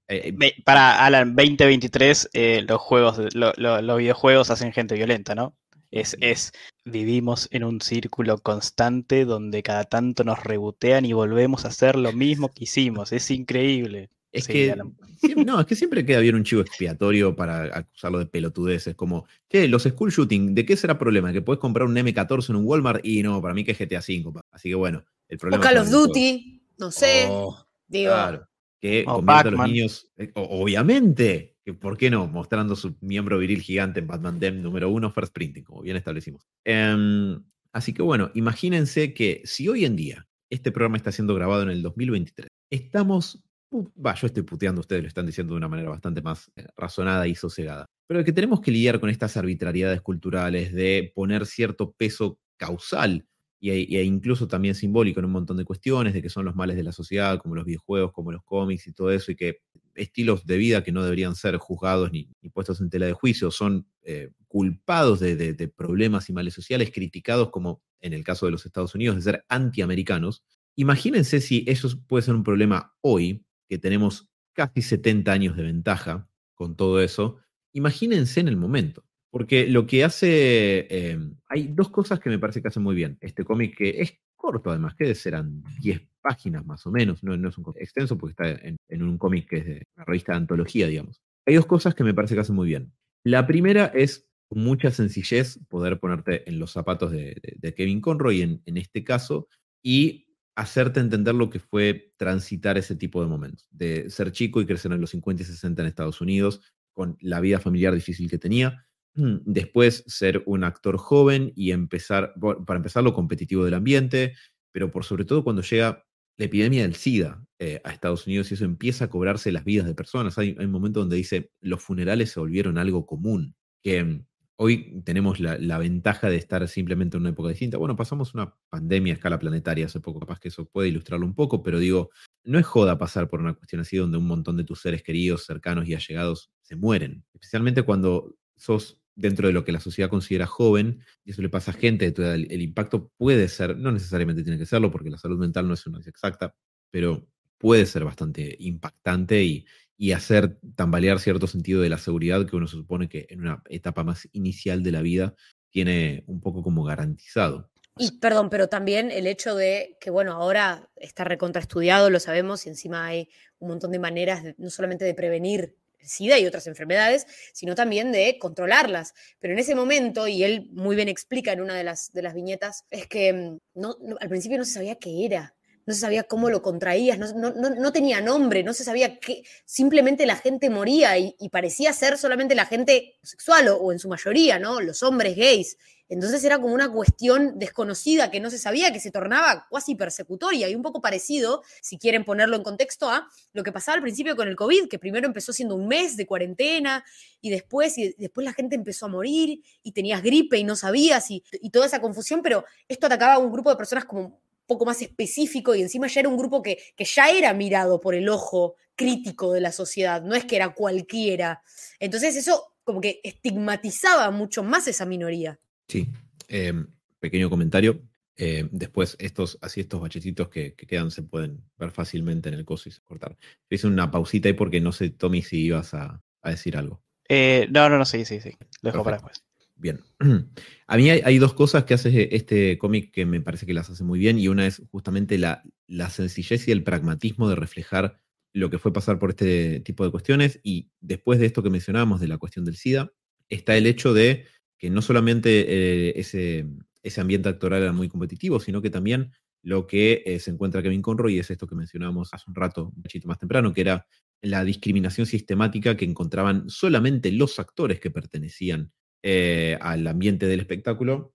eh, 0.09 0.33
Para 0.65 1.05
Alan, 1.05 1.33
2023, 1.33 2.29
eh, 2.33 2.65
los 2.67 2.81
juegos, 2.81 3.17
lo, 3.33 3.53
lo, 3.55 3.81
los 3.81 3.97
videojuegos 3.97 4.49
hacen 4.49 4.73
gente 4.73 4.95
violenta, 4.95 5.33
¿no? 5.33 5.55
Es, 5.89 6.17
es, 6.19 6.51
vivimos 6.83 7.47
en 7.51 7.63
un 7.63 7.79
círculo 7.79 8.37
constante 8.37 9.23
donde 9.23 9.63
cada 9.63 9.85
tanto 9.85 10.25
nos 10.25 10.43
rebotean 10.43 11.05
y 11.05 11.13
volvemos 11.13 11.63
a 11.63 11.69
hacer 11.69 11.95
lo 11.95 12.11
mismo 12.11 12.49
que 12.49 12.65
hicimos. 12.65 13.13
Es 13.13 13.31
increíble. 13.31 14.09
Es 14.37 14.45
sí, 14.45 14.53
que, 14.53 14.75
siempre, 15.19 15.45
no, 15.45 15.59
es 15.59 15.65
que 15.65 15.75
siempre 15.75 16.05
queda 16.05 16.19
bien 16.19 16.35
un 16.35 16.43
chivo 16.43 16.61
expiatorio 16.61 17.35
para 17.35 17.75
acusarlo 17.75 18.19
de 18.19 18.27
pelotudeces, 18.27 18.95
como, 18.95 19.25
che, 19.49 19.67
los 19.67 19.83
school 19.83 20.11
shooting, 20.11 20.53
¿de 20.53 20.65
qué 20.65 20.77
será 20.77 20.99
problema? 20.99 21.33
Que 21.33 21.41
puedes 21.41 21.59
comprar 21.59 21.87
un 21.87 21.95
M14 21.95 22.49
en 22.49 22.57
un 22.57 22.65
Walmart 22.65 23.03
y 23.03 23.23
no, 23.23 23.41
para 23.41 23.53
mí 23.53 23.63
que 23.63 23.71
es 23.71 23.79
GTA 23.79 23.99
V. 23.99 24.41
Así 24.51 24.69
que 24.69 24.75
bueno, 24.75 25.03
el 25.27 25.37
problema 25.39 25.61
o 25.61 25.63
Call 25.63 25.77
of 25.77 25.89
Duty, 25.89 26.61
no 26.77 26.91
sé. 26.91 27.25
Oh, 27.29 27.65
digo. 27.87 28.11
Claro, 28.11 28.47
que 28.79 29.03
oh, 29.07 29.15
convierte 29.15 29.47
a 29.47 29.51
los 29.51 29.67
niños, 29.67 30.11
eh, 30.17 30.31
obviamente, 30.35 31.57
¿por 31.79 31.97
qué 31.97 32.09
no? 32.09 32.27
Mostrando 32.27 32.75
su 32.75 32.95
miembro 33.01 33.39
viril 33.39 33.61
gigante 33.61 33.99
en 33.99 34.07
Batman 34.07 34.39
Dem 34.39 34.61
número 34.61 34.89
uno, 34.89 35.11
First 35.11 35.33
Printing, 35.33 35.63
como 35.63 35.81
bien 35.81 35.97
establecimos. 35.97 36.47
Um, 36.65 37.43
así 37.71 37.93
que 37.93 38.03
bueno, 38.03 38.31
imagínense 38.35 39.13
que 39.13 39.41
si 39.45 39.67
hoy 39.67 39.85
en 39.85 39.95
día 39.95 40.27
este 40.49 40.71
programa 40.71 40.97
está 40.97 41.11
siendo 41.11 41.35
grabado 41.35 41.63
en 41.63 41.69
el 41.69 41.81
2023, 41.81 42.49
estamos, 42.69 43.43
yo 43.71 44.27
estoy 44.27 44.43
puteando, 44.43 44.81
ustedes 44.81 45.01
lo 45.01 45.07
están 45.07 45.25
diciendo 45.25 45.53
de 45.53 45.57
una 45.57 45.67
manera 45.67 45.89
bastante 45.89 46.21
más 46.21 46.51
eh, 46.55 46.65
razonada 46.75 47.27
y 47.27 47.35
sosegada, 47.35 47.85
pero 48.07 48.23
que 48.23 48.31
tenemos 48.31 48.61
que 48.61 48.71
lidiar 48.71 48.99
con 48.99 49.09
estas 49.09 49.37
arbitrariedades 49.37 50.01
culturales 50.01 50.73
de 50.73 51.11
poner 51.13 51.45
cierto 51.45 51.91
peso 51.91 52.39
causal 52.57 53.25
y, 53.59 53.95
e 53.95 54.03
incluso 54.03 54.47
también 54.47 54.75
simbólico 54.75 55.19
en 55.19 55.25
un 55.25 55.31
montón 55.31 55.57
de 55.57 55.65
cuestiones, 55.65 56.13
de 56.13 56.21
que 56.21 56.29
son 56.29 56.45
los 56.45 56.55
males 56.55 56.75
de 56.75 56.83
la 56.83 56.91
sociedad, 56.91 57.39
como 57.39 57.55
los 57.55 57.65
videojuegos, 57.65 58.11
como 58.11 58.31
los 58.31 58.43
cómics 58.43 58.87
y 58.87 58.93
todo 58.93 59.11
eso, 59.11 59.31
y 59.31 59.35
que 59.35 59.61
estilos 59.95 60.45
de 60.45 60.57
vida 60.57 60.83
que 60.83 60.91
no 60.91 61.03
deberían 61.03 61.35
ser 61.35 61.57
juzgados 61.57 62.11
ni, 62.11 62.29
puestos 62.53 62.81
en 62.81 62.89
tela 62.89 63.07
de 63.07 63.13
juicio, 63.13 63.51
son 63.51 63.87
eh, 64.03 64.29
culpados 64.47 65.19
de, 65.19 65.71
problemas 65.75 66.29
y 66.29 66.33
males 66.33 66.53
sociales, 66.53 66.91
criticados 66.93 67.49
como 67.49 67.81
en 67.99 68.13
el 68.13 68.23
caso 68.23 68.45
de 68.45 68.51
los 68.51 68.65
Estados 68.65 68.93
Unidos, 68.93 69.15
de 69.15 69.21
ser 69.23 69.45
antiamericanos. 69.49 70.43
Imagínense 70.75 71.41
si 71.41 71.65
eso 71.67 71.89
puede 72.07 72.21
ser 72.21 72.35
un 72.35 72.43
problema 72.43 72.95
hoy, 73.01 73.43
que 73.67 73.77
tenemos 73.77 74.29
casi 74.53 74.81
70 74.81 75.31
años 75.31 75.55
de 75.55 75.63
ventaja 75.63 76.27
con 76.55 76.75
todo 76.75 77.01
eso, 77.01 77.37
imagínense 77.73 78.39
en 78.39 78.47
el 78.47 78.57
momento. 78.57 79.03
Porque 79.29 79.67
lo 79.67 79.85
que 79.85 80.03
hace. 80.03 80.87
Eh, 80.89 81.19
hay 81.47 81.67
dos 81.67 81.89
cosas 81.89 82.19
que 82.19 82.29
me 82.29 82.39
parece 82.39 82.61
que 82.61 82.69
hacen 82.69 82.83
muy 82.83 82.95
bien. 82.95 83.17
Este 83.21 83.43
cómic 83.43 83.77
que 83.77 84.01
es 84.01 84.13
corto, 84.35 84.69
además, 84.69 84.95
que 84.95 85.13
serán 85.15 85.63
10 85.81 86.01
páginas 86.21 86.65
más 86.65 86.85
o 86.87 86.91
menos. 86.91 87.23
No, 87.23 87.33
es 87.35 87.57
un 87.57 87.63
cómic 87.63 87.81
extenso 87.81 88.17
porque 88.17 88.31
está 88.31 88.67
en, 88.89 89.03
un 89.03 89.17
cómic 89.17 89.49
que 89.49 89.57
es 89.57 89.65
de 89.65 89.87
una 89.95 90.05
revista 90.05 90.31
de 90.31 90.37
antología, 90.37 90.87
digamos. 90.87 91.21
Hay 91.45 91.55
dos 91.55 91.65
cosas 91.65 91.93
que 91.93 92.03
me 92.03 92.13
parece 92.13 92.35
que 92.35 92.41
hacen 92.41 92.55
muy 92.55 92.67
bien. 92.67 92.93
La 93.23 93.45
primera 93.45 93.87
es 93.87 94.27
con 94.47 94.63
mucha 94.63 94.91
sencillez 94.91 95.59
poder 95.67 95.99
ponerte 95.99 96.49
en 96.49 96.59
los 96.59 96.71
zapatos 96.71 97.11
de, 97.11 97.39
Kevin 97.75 97.99
Conroy 97.99 98.41
en 98.41 98.77
este 98.77 99.03
caso 99.03 99.49
y 99.83 100.26
hacerte 100.57 100.99
entender 100.99 101.35
lo 101.35 101.51
que 101.51 101.59
fue 101.59 102.13
transitar 102.17 102.79
ese 102.79 102.95
tipo 102.95 103.21
de 103.21 103.27
momentos, 103.27 103.67
de 103.69 104.09
ser 104.09 104.31
chico 104.31 104.59
y 104.59 104.65
crecer 104.65 104.91
en 104.91 104.99
los 104.99 105.11
50 105.11 105.43
y 105.43 105.45
60 105.45 105.83
en 105.83 105.87
Estados 105.87 106.19
Unidos, 106.19 106.61
con 106.93 107.15
la 107.21 107.39
vida 107.39 107.59
familiar 107.59 107.93
difícil 107.93 108.27
que 108.27 108.39
tenía, 108.39 108.83
después 109.13 110.03
ser 110.07 110.41
un 110.47 110.63
actor 110.63 110.97
joven 110.97 111.53
y 111.55 111.71
empezar, 111.71 112.33
para 112.65 112.77
empezar, 112.77 113.03
lo 113.03 113.13
competitivo 113.13 113.63
del 113.65 113.75
ambiente, 113.75 114.33
pero 114.71 114.89
por 114.89 115.05
sobre 115.05 115.25
todo 115.25 115.43
cuando 115.43 115.61
llega 115.61 116.03
la 116.37 116.45
epidemia 116.45 116.81
del 116.81 116.95
SIDA 116.95 117.45
eh, 117.59 117.79
a 117.83 117.91
Estados 117.91 118.25
Unidos 118.25 118.49
y 118.49 118.55
eso 118.55 118.65
empieza 118.65 119.05
a 119.05 119.09
cobrarse 119.09 119.51
las 119.51 119.63
vidas 119.63 119.85
de 119.85 119.93
personas. 119.93 120.39
Hay, 120.39 120.55
hay, 120.57 120.65
un 120.65 120.71
momento 120.71 121.01
donde 121.01 121.17
dice, 121.17 121.51
los 121.61 121.83
funerales 121.83 122.31
se 122.31 122.39
volvieron 122.39 122.79
algo 122.79 123.05
común, 123.05 123.55
que 123.83 124.23
hoy 124.57 125.01
tenemos 125.05 125.39
la, 125.39 125.77
ventaja 125.77 126.29
de 126.29 126.35
estar 126.35 126.67
simplemente 126.67 127.15
en 127.15 127.21
una 127.21 127.29
época 127.29 127.49
distinta. 127.49 127.77
Bueno, 127.77 127.95
pasamos 127.95 128.33
una 128.33 128.55
pandemia 128.69 129.13
a 129.13 129.15
escala 129.15 129.39
planetaria 129.39 129.85
hace 129.85 129.99
poco, 129.99 130.19
capaz 130.19 130.39
que 130.39 130.49
eso 130.49 130.65
puede 130.65 130.89
ilustrarlo 130.89 131.25
un 131.25 131.35
poco, 131.35 131.63
pero 131.63 131.79
digo, 131.79 132.09
no 132.43 132.59
es 132.59 132.65
joda 132.65 132.97
pasar 132.97 133.29
por 133.29 133.39
una 133.39 133.53
cuestión 133.53 133.81
así 133.81 133.97
donde 133.97 134.17
un 134.17 134.27
montón 134.27 134.57
de 134.57 134.63
tus 134.63 134.81
seres 134.81 135.03
queridos, 135.03 135.45
cercanos 135.45 135.87
y 135.87 135.93
allegados 135.93 136.51
se 136.61 136.75
mueren, 136.75 137.23
especialmente 137.33 137.83
cuando 137.83 138.35
sos 138.55 138.99
dentro 139.15 139.47
de 139.47 139.53
lo 139.53 139.63
que 139.63 139.71
la 139.71 139.79
sociedad 139.79 140.09
considera 140.09 140.47
joven, 140.47 141.01
y 141.23 141.31
eso 141.31 141.41
le 141.41 141.49
pasa 141.49 141.71
a 141.71 141.73
gente, 141.75 142.13
el, 142.17 142.51
el 142.51 142.61
impacto 142.61 143.11
puede 143.17 143.47
ser, 143.47 143.77
no 143.77 143.91
necesariamente 143.91 144.43
tiene 144.43 144.59
que 144.59 144.65
serlo, 144.65 144.91
porque 144.91 145.09
la 145.09 145.17
salud 145.17 145.39
mental 145.39 145.67
no 145.67 145.73
es 145.73 145.85
una 145.87 145.99
exacta, 145.99 146.55
pero 146.91 147.27
puede 147.57 147.85
ser 147.85 148.03
bastante 148.03 148.55
impactante 148.59 149.43
y, 149.43 149.65
y 149.97 150.11
hacer 150.11 150.59
tambalear 150.75 151.19
cierto 151.19 151.47
sentido 151.47 151.81
de 151.81 151.89
la 151.89 151.97
seguridad 151.97 152.45
que 152.45 152.55
uno 152.55 152.67
se 152.67 152.77
supone 152.77 153.09
que 153.09 153.25
en 153.29 153.41
una 153.41 153.63
etapa 153.67 154.03
más 154.03 154.27
inicial 154.31 154.83
de 154.83 154.91
la 154.91 155.01
vida 155.01 155.35
tiene 155.71 156.23
un 156.27 156.39
poco 156.39 156.63
como 156.63 156.83
garantizado. 156.83 157.69
Y 157.99 158.11
perdón, 158.19 158.49
pero 158.51 158.69
también 158.69 159.09
el 159.09 159.25
hecho 159.25 159.55
de 159.55 159.97
que, 159.99 160.11
bueno, 160.11 160.33
ahora 160.33 160.87
está 160.95 161.23
recontraestudiado, 161.23 162.11
lo 162.11 162.19
sabemos, 162.19 162.65
y 162.65 162.69
encima 162.69 163.07
hay 163.07 163.29
un 163.57 163.69
montón 163.69 163.91
de 163.91 163.97
maneras, 163.97 164.43
no 164.57 164.69
solamente 164.69 165.03
de 165.03 165.15
prevenir 165.15 165.75
el 165.99 166.07
SIDA 166.07 166.37
y 166.37 166.45
otras 166.45 166.67
enfermedades, 166.67 167.25
sino 167.53 167.73
también 167.73 168.11
de 168.11 168.37
controlarlas. 168.39 169.15
Pero 169.39 169.53
en 169.53 169.59
ese 169.59 169.73
momento, 169.73 170.27
y 170.27 170.43
él 170.43 170.69
muy 170.71 170.95
bien 170.95 171.09
explica 171.09 171.51
en 171.51 171.61
una 171.61 171.73
de 171.73 171.83
las, 171.83 172.11
de 172.13 172.21
las 172.21 172.35
viñetas, 172.35 172.85
es 172.91 173.07
que 173.07 173.33
mm, 173.33 173.59
no, 173.73 173.95
al 174.19 174.29
principio 174.29 174.59
no 174.59 174.65
se 174.65 174.73
sabía 174.73 174.95
qué 174.95 175.25
era 175.25 175.56
no 175.87 175.93
se 175.93 176.01
sabía 176.01 176.23
cómo 176.23 176.49
lo 176.49 176.61
contraías, 176.61 177.17
no, 177.17 177.91
tenía 177.93 178.19
nombre, 178.19 178.61
no 178.61 178.73
se 178.73 178.83
sabía 178.83 179.19
qué, 179.19 179.43
simplemente 179.63 180.25
la 180.25 180.35
gente 180.35 180.69
moría 180.69 181.17
y, 181.17 181.33
parecía 181.49 181.93
ser 181.93 182.17
solamente 182.17 182.55
la 182.55 182.65
gente 182.65 183.15
sexual 183.23 183.69
o, 183.69 183.93
en 183.93 183.97
su 183.97 184.09
mayoría, 184.09 184.59
¿no? 184.59 184.81
Los 184.81 185.01
hombres 185.01 185.37
gays. 185.37 185.77
Entonces 186.09 186.43
era 186.43 186.59
como 186.59 186.73
una 186.73 186.91
cuestión 186.91 187.57
desconocida 187.57 188.29
que 188.31 188.39
no 188.41 188.49
se 188.49 188.57
sabía, 188.57 188.91
que 188.91 188.99
se 188.99 189.11
tornaba 189.11 189.65
cuasi 189.69 189.95
persecutoria 189.95 190.69
y 190.69 190.75
un 190.75 190.81
poco 190.81 191.01
parecido, 191.01 191.63
si 191.81 191.97
quieren 191.97 192.25
ponerlo 192.25 192.57
en 192.57 192.63
contexto, 192.63 193.09
a 193.09 193.29
lo 193.53 193.63
que 193.63 193.71
pasaba 193.71 193.95
al 193.95 194.01
principio 194.01 194.35
con 194.35 194.49
el 194.49 194.57
COVID, 194.57 194.89
que 194.89 194.99
primero 194.99 195.25
empezó 195.25 195.53
siendo 195.53 195.75
un 195.75 195.87
mes 195.87 196.17
de 196.17 196.25
cuarentena 196.25 197.03
y 197.39 197.49
después, 197.49 197.97
y 197.97 198.13
después 198.17 198.43
la 198.43 198.53
gente 198.53 198.75
empezó 198.75 199.05
a 199.05 199.09
morir 199.09 199.61
y 199.83 199.91
tenías 199.93 200.21
gripe 200.21 200.57
y 200.57 200.65
no 200.65 200.75
sabías 200.75 201.31
y 201.31 201.41
toda 201.71 201.85
esa 201.85 202.01
confusión, 202.01 202.41
pero 202.41 202.65
esto 202.89 203.07
atacaba 203.07 203.35
a 203.35 203.39
un 203.39 203.51
grupo 203.51 203.69
de 203.69 203.77
personas 203.77 204.03
como 204.03 204.41
poco 204.67 204.85
más 204.85 205.01
específico 205.01 205.73
y 205.73 205.81
encima 205.81 206.07
ya 206.07 206.19
era 206.19 206.29
un 206.29 206.37
grupo 206.37 206.61
que, 206.61 206.77
ya 206.97 207.29
era 207.31 207.53
mirado 207.53 207.99
por 207.99 208.13
el 208.13 208.29
ojo 208.29 208.75
crítico 208.95 209.53
de 209.53 209.61
la 209.61 209.71
sociedad, 209.71 210.21
no 210.21 210.35
es 210.35 210.45
que 210.45 210.57
era 210.57 210.73
cualquiera. 210.73 211.61
Entonces 211.99 212.35
eso 212.35 212.75
como 212.83 213.01
que 213.01 213.19
estigmatizaba 213.23 214.29
mucho 214.31 214.63
más 214.63 214.87
esa 214.87 215.05
minoría. 215.05 215.59
Sí, 215.87 216.07
em, 216.47 216.87
pequeño 217.19 217.49
comentario. 217.49 218.01
Em, 218.35 218.69
después 218.71 219.15
estos, 219.19 219.57
así 219.61 219.81
estos 219.81 219.99
bachecitos 219.99 220.49
que, 220.49 220.75
quedan 220.75 221.09
se 221.09 221.23
pueden 221.23 221.63
ver 221.77 221.91
fácilmente 221.91 222.49
en 222.49 222.55
el 222.55 222.65
coso 222.65 222.87
y 222.87 222.93
cortar. 223.03 223.35
Hice 223.69 223.87
una 223.87 224.11
pausita 224.11 224.47
ahí 224.47 224.53
porque 224.53 224.79
no 224.79 224.91
sé, 224.91 225.09
Tommy, 225.09 225.41
si 225.41 225.65
ibas 225.65 225.93
a, 225.93 226.21
decir 226.43 226.77
algo. 226.77 227.01
Eh, 227.27 227.67
no, 227.71 227.89
no, 227.89 227.97
no, 227.97 228.05
sí, 228.05 228.23
sí, 228.23 228.39
sí. 228.39 228.55
Lo 228.81 228.91
dejo 228.91 229.03
para 229.03 229.17
después. 229.17 229.43
Bien. 229.77 230.01
A 230.87 230.97
mí 230.97 231.09
hay, 231.09 231.37
dos 231.37 231.53
cosas 231.53 231.83
que 231.83 231.93
hace 231.93 232.35
este 232.35 232.77
cómic 232.77 233.11
que 233.11 233.25
me 233.25 233.41
parece 233.41 233.65
que 233.65 233.73
las 233.73 233.89
hace 233.89 234.03
muy 234.03 234.19
bien 234.19 234.39
y 234.39 234.47
una 234.47 234.65
es 234.65 234.81
justamente 234.91 235.37
la, 235.37 235.63
sencillez 236.09 236.67
y 236.67 236.71
el 236.71 236.83
pragmatismo 236.83 237.47
de 237.49 237.55
reflejar 237.55 238.19
lo 238.53 238.69
que 238.69 238.79
fue 238.79 238.93
pasar 238.93 239.19
por 239.19 239.31
este 239.31 239.81
tipo 239.81 240.03
de 240.03 240.11
cuestiones 240.11 240.59
y 240.63 240.89
después 240.99 241.39
de 241.39 241.45
esto 241.45 241.61
que 241.61 241.69
mencionábamos 241.69 242.19
de 242.19 242.27
la 242.27 242.37
cuestión 242.37 242.65
del 242.65 242.75
SIDA, 242.75 243.11
está 243.49 243.77
el 243.77 243.85
hecho 243.85 244.13
de 244.13 244.45
que 244.79 244.89
no 244.89 245.01
solamente 245.01 245.65
eh, 245.67 246.13
ese, 246.15 246.65
ese, 247.03 247.21
ambiente 247.21 247.49
actoral 247.49 247.83
era 247.83 247.91
muy 247.91 248.07
competitivo, 248.07 248.59
sino 248.59 248.81
que 248.81 248.89
también 248.89 249.31
lo 249.61 249.85
que 249.85 250.23
eh, 250.25 250.39
se 250.39 250.51
encuentra 250.51 250.81
Kevin 250.81 251.01
Conroy 251.01 251.37
es 251.37 251.51
esto 251.51 251.67
que 251.67 251.75
mencionábamos 251.75 252.33
hace 252.33 252.45
un 252.47 252.55
rato, 252.55 252.91
un 252.95 253.01
poquito 253.01 253.27
más 253.27 253.39
temprano, 253.39 253.73
que 253.73 253.81
era 253.81 254.07
la 254.41 254.63
discriminación 254.63 255.27
sistemática 255.27 255.97
que 255.97 256.05
encontraban 256.05 256.69
solamente 256.69 257.31
los 257.31 257.59
actores 257.59 257.99
que 257.99 258.11
pertenecían 258.11 258.91
eh, 259.29 259.77
al 259.81 260.07
ambiente 260.07 260.45
del 260.45 260.61
espectáculo 260.61 261.33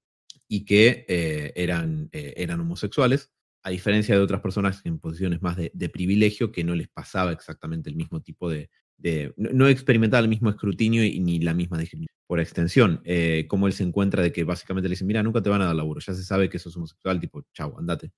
y 0.49 0.65
que 0.65 1.05
eh, 1.09 1.53
eran, 1.55 2.09
eh, 2.13 2.33
eran 2.39 2.59
homosexuales, 2.61 3.35
a 3.63 3.69
diferencia 3.69 4.15
de 4.15 4.23
otras 4.23 4.41
personas 4.41 4.81
en 4.87 4.99
posiciones 4.99 5.43
más 5.43 5.59
de, 5.59 5.89
privilegio 5.91 6.53
que 6.53 6.65
no 6.65 6.75
les 6.75 6.89
pasaba 6.89 7.33
exactamente 7.33 7.91
el 7.91 7.97
mismo 7.97 8.23
tipo 8.23 8.49
de... 8.49 8.71
no, 9.37 9.69
experimentaba 9.69 10.23
el 10.23 10.31
mismo 10.31 10.49
escrutinio 10.49 11.05
y, 11.05 11.21
ni 11.21 11.39
la 11.41 11.53
misma 11.53 11.77
discriminación. 11.77 12.17
Por 12.27 12.41
extensión, 12.41 13.03
como 13.47 13.67
él 13.67 13.75
se 13.75 13.83
encuentra 13.85 14.23
de 14.23 14.33
que 14.33 14.45
básicamente 14.45 14.89
le 14.89 14.95
dicen, 14.95 15.07
mira, 15.07 15.23
nunca 15.23 15.43
te 15.43 15.51
van 15.51 15.61
a 15.61 15.67
dar 15.67 15.77
laburo, 15.77 16.01
ya 16.01 16.15
se 16.15 16.25
sabe 16.25 16.49
que 16.49 16.59
sos 16.59 16.75
homosexual, 16.75 17.21
tipo, 17.21 17.45
chau, 17.53 17.79
andate. 17.79 18.11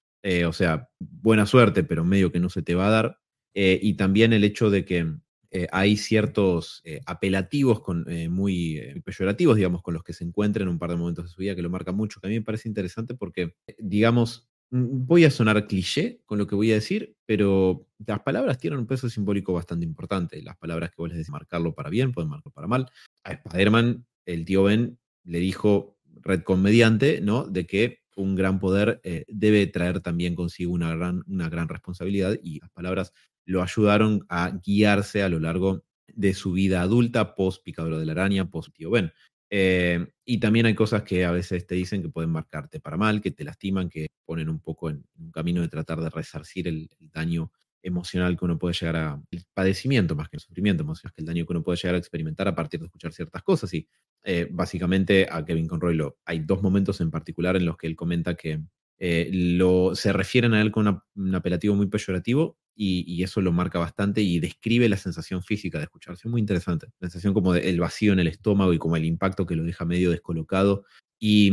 o 0.46 0.52
sea, 0.52 0.88
buena 1.00 1.46
suerte, 1.46 1.82
pero 1.82 2.04
medio 2.04 2.30
que 2.30 2.38
no 2.38 2.48
se 2.48 2.62
te 2.62 2.76
va 2.76 2.86
a 2.86 2.90
dar. 2.90 3.18
y 3.54 3.94
también 3.94 4.32
el 4.32 4.44
hecho 4.44 4.70
de 4.70 4.84
que 4.84 5.16
eh, 5.56 5.68
hay 5.70 5.96
ciertos 5.96 6.80
eh, 6.82 7.00
apelativos 7.06 7.80
eh, 8.08 8.28
muy 8.28 9.00
peyorativos, 9.04 9.54
digamos, 9.54 9.82
con 9.82 9.94
los 9.94 10.02
que 10.02 10.12
se 10.12 10.24
encuentra 10.24 10.64
en 10.64 10.68
un 10.68 10.80
par 10.80 10.90
de 10.90 10.96
momentos 10.96 11.26
de 11.26 11.30
su 11.30 11.40
vida 11.40 11.54
que 11.54 11.62
lo 11.62 11.70
marcan 11.70 11.94
mucho, 11.94 12.20
que 12.20 12.26
a 12.26 12.30
mí 12.30 12.34
me 12.34 12.44
parece 12.44 12.68
interesante 12.68 13.14
porque, 13.14 13.54
digamos, 13.78 14.48
mm, 14.70 15.06
voy 15.06 15.24
a 15.24 15.30
sonar 15.30 15.68
cliché 15.68 16.20
con 16.26 16.38
lo 16.38 16.48
que 16.48 16.56
voy 16.56 16.72
a 16.72 16.74
decir, 16.74 17.14
pero 17.24 17.86
las 18.04 18.18
palabras 18.22 18.58
tienen 18.58 18.80
un 18.80 18.88
peso 18.88 19.08
simbólico 19.08 19.52
bastante 19.52 19.86
importante. 19.86 20.42
Las 20.42 20.56
palabras 20.56 20.90
que 20.90 20.96
vos 20.98 21.10
les 21.10 21.18
decís 21.18 21.30
marcarlo 21.30 21.72
para 21.72 21.88
bien, 21.88 22.10
pueden 22.10 22.30
marcarlo 22.30 22.52
para 22.52 22.66
mal. 22.66 22.90
A 23.22 23.34
Spider-Man, 23.34 24.04
el 24.26 24.44
tío 24.44 24.64
Ben 24.64 24.98
le 25.22 25.38
dijo, 25.38 25.96
red 26.22 26.42
mediante, 26.58 27.20
¿no? 27.20 27.44
De 27.44 27.64
que 27.64 28.00
un 28.16 28.34
gran 28.34 28.58
poder 28.58 29.00
debe 29.28 29.66
traer 29.68 30.00
también 30.00 30.34
consigo 30.34 30.72
una 30.72 30.94
gran, 30.96 31.22
una 31.26 31.48
gran 31.48 31.68
responsabilidad 31.68 32.38
y 32.42 32.58
las 32.60 32.70
palabras 32.70 33.12
lo 33.44 33.62
ayudaron 33.62 34.24
a 34.28 34.58
guiarse 34.64 35.22
a 35.22 35.28
lo 35.28 35.40
largo 35.40 35.84
de 36.08 36.34
su 36.34 36.52
vida 36.52 36.82
adulta, 36.82 37.34
post 37.34 37.62
picadura 37.62 37.98
de 37.98 38.06
la 38.06 38.12
araña, 38.12 38.50
post 38.50 38.74
tío 38.74 38.90
Ben. 38.90 39.12
Eh, 39.50 40.06
y 40.24 40.38
también 40.40 40.66
hay 40.66 40.74
cosas 40.74 41.02
que 41.02 41.24
a 41.24 41.30
veces 41.30 41.66
te 41.66 41.74
dicen 41.74 42.02
que 42.02 42.08
pueden 42.08 42.30
marcarte 42.30 42.80
para 42.80 42.96
mal, 42.96 43.20
que 43.20 43.30
te 43.30 43.44
lastiman, 43.44 43.88
que 43.88 44.08
ponen 44.24 44.48
un 44.48 44.60
poco 44.60 44.90
en 44.90 45.04
un 45.18 45.30
camino 45.30 45.60
de 45.60 45.68
tratar 45.68 46.00
de 46.00 46.10
resarcir 46.10 46.66
el, 46.66 46.88
daño 47.12 47.52
emocional 47.82 48.36
que 48.36 48.44
uno 48.46 48.58
puede 48.58 48.74
llegar 48.74 48.96
a, 48.96 49.22
el 49.30 49.44
padecimiento 49.52 50.16
más 50.16 50.30
que 50.30 50.38
el 50.38 50.40
sufrimiento 50.40 50.84
más 50.84 51.02
que 51.02 51.08
el 51.18 51.26
daño 51.26 51.44
que 51.44 51.52
uno 51.52 51.62
puede 51.62 51.76
llegar 51.76 51.94
a 51.96 51.98
experimentar 51.98 52.48
a 52.48 52.54
partir 52.54 52.80
de 52.80 52.86
escuchar 52.86 53.12
ciertas 53.12 53.42
cosas. 53.42 53.72
Y 53.74 53.86
eh, 54.24 54.48
básicamente 54.50 55.28
a 55.30 55.44
Kevin 55.44 55.68
Conroy 55.68 55.94
lo, 55.94 56.16
hay 56.24 56.40
dos 56.40 56.62
momentos 56.62 57.00
en 57.00 57.10
particular 57.10 57.56
en 57.56 57.66
los 57.66 57.76
que 57.76 57.86
él 57.86 57.94
comenta 57.94 58.34
que 58.34 58.60
eh, 59.06 59.28
lo, 59.30 59.94
se 59.94 60.14
refieren 60.14 60.54
a 60.54 60.62
él 60.62 60.72
con 60.72 61.02
un 61.14 61.34
apelativo 61.34 61.74
muy 61.74 61.88
peyorativo 61.88 62.56
y, 62.74 63.22
eso 63.22 63.42
lo 63.42 63.52
marca 63.52 63.78
bastante 63.78 64.22
y 64.22 64.40
describe 64.40 64.88
la 64.88 64.96
sensación 64.96 65.42
física 65.42 65.76
de 65.76 65.84
escucharse. 65.84 66.26
Muy 66.26 66.40
interesante. 66.40 66.86
La 67.00 67.10
sensación 67.10 67.34
como 67.34 67.52
del 67.52 67.80
vacío 67.80 68.14
en 68.14 68.20
el 68.20 68.28
estómago 68.28 68.72
y 68.72 68.78
como 68.78 68.96
el 68.96 69.04
impacto 69.04 69.44
que 69.44 69.56
lo 69.56 69.62
deja 69.62 69.84
medio 69.84 70.10
descolocado. 70.10 70.86
Y 71.20 71.52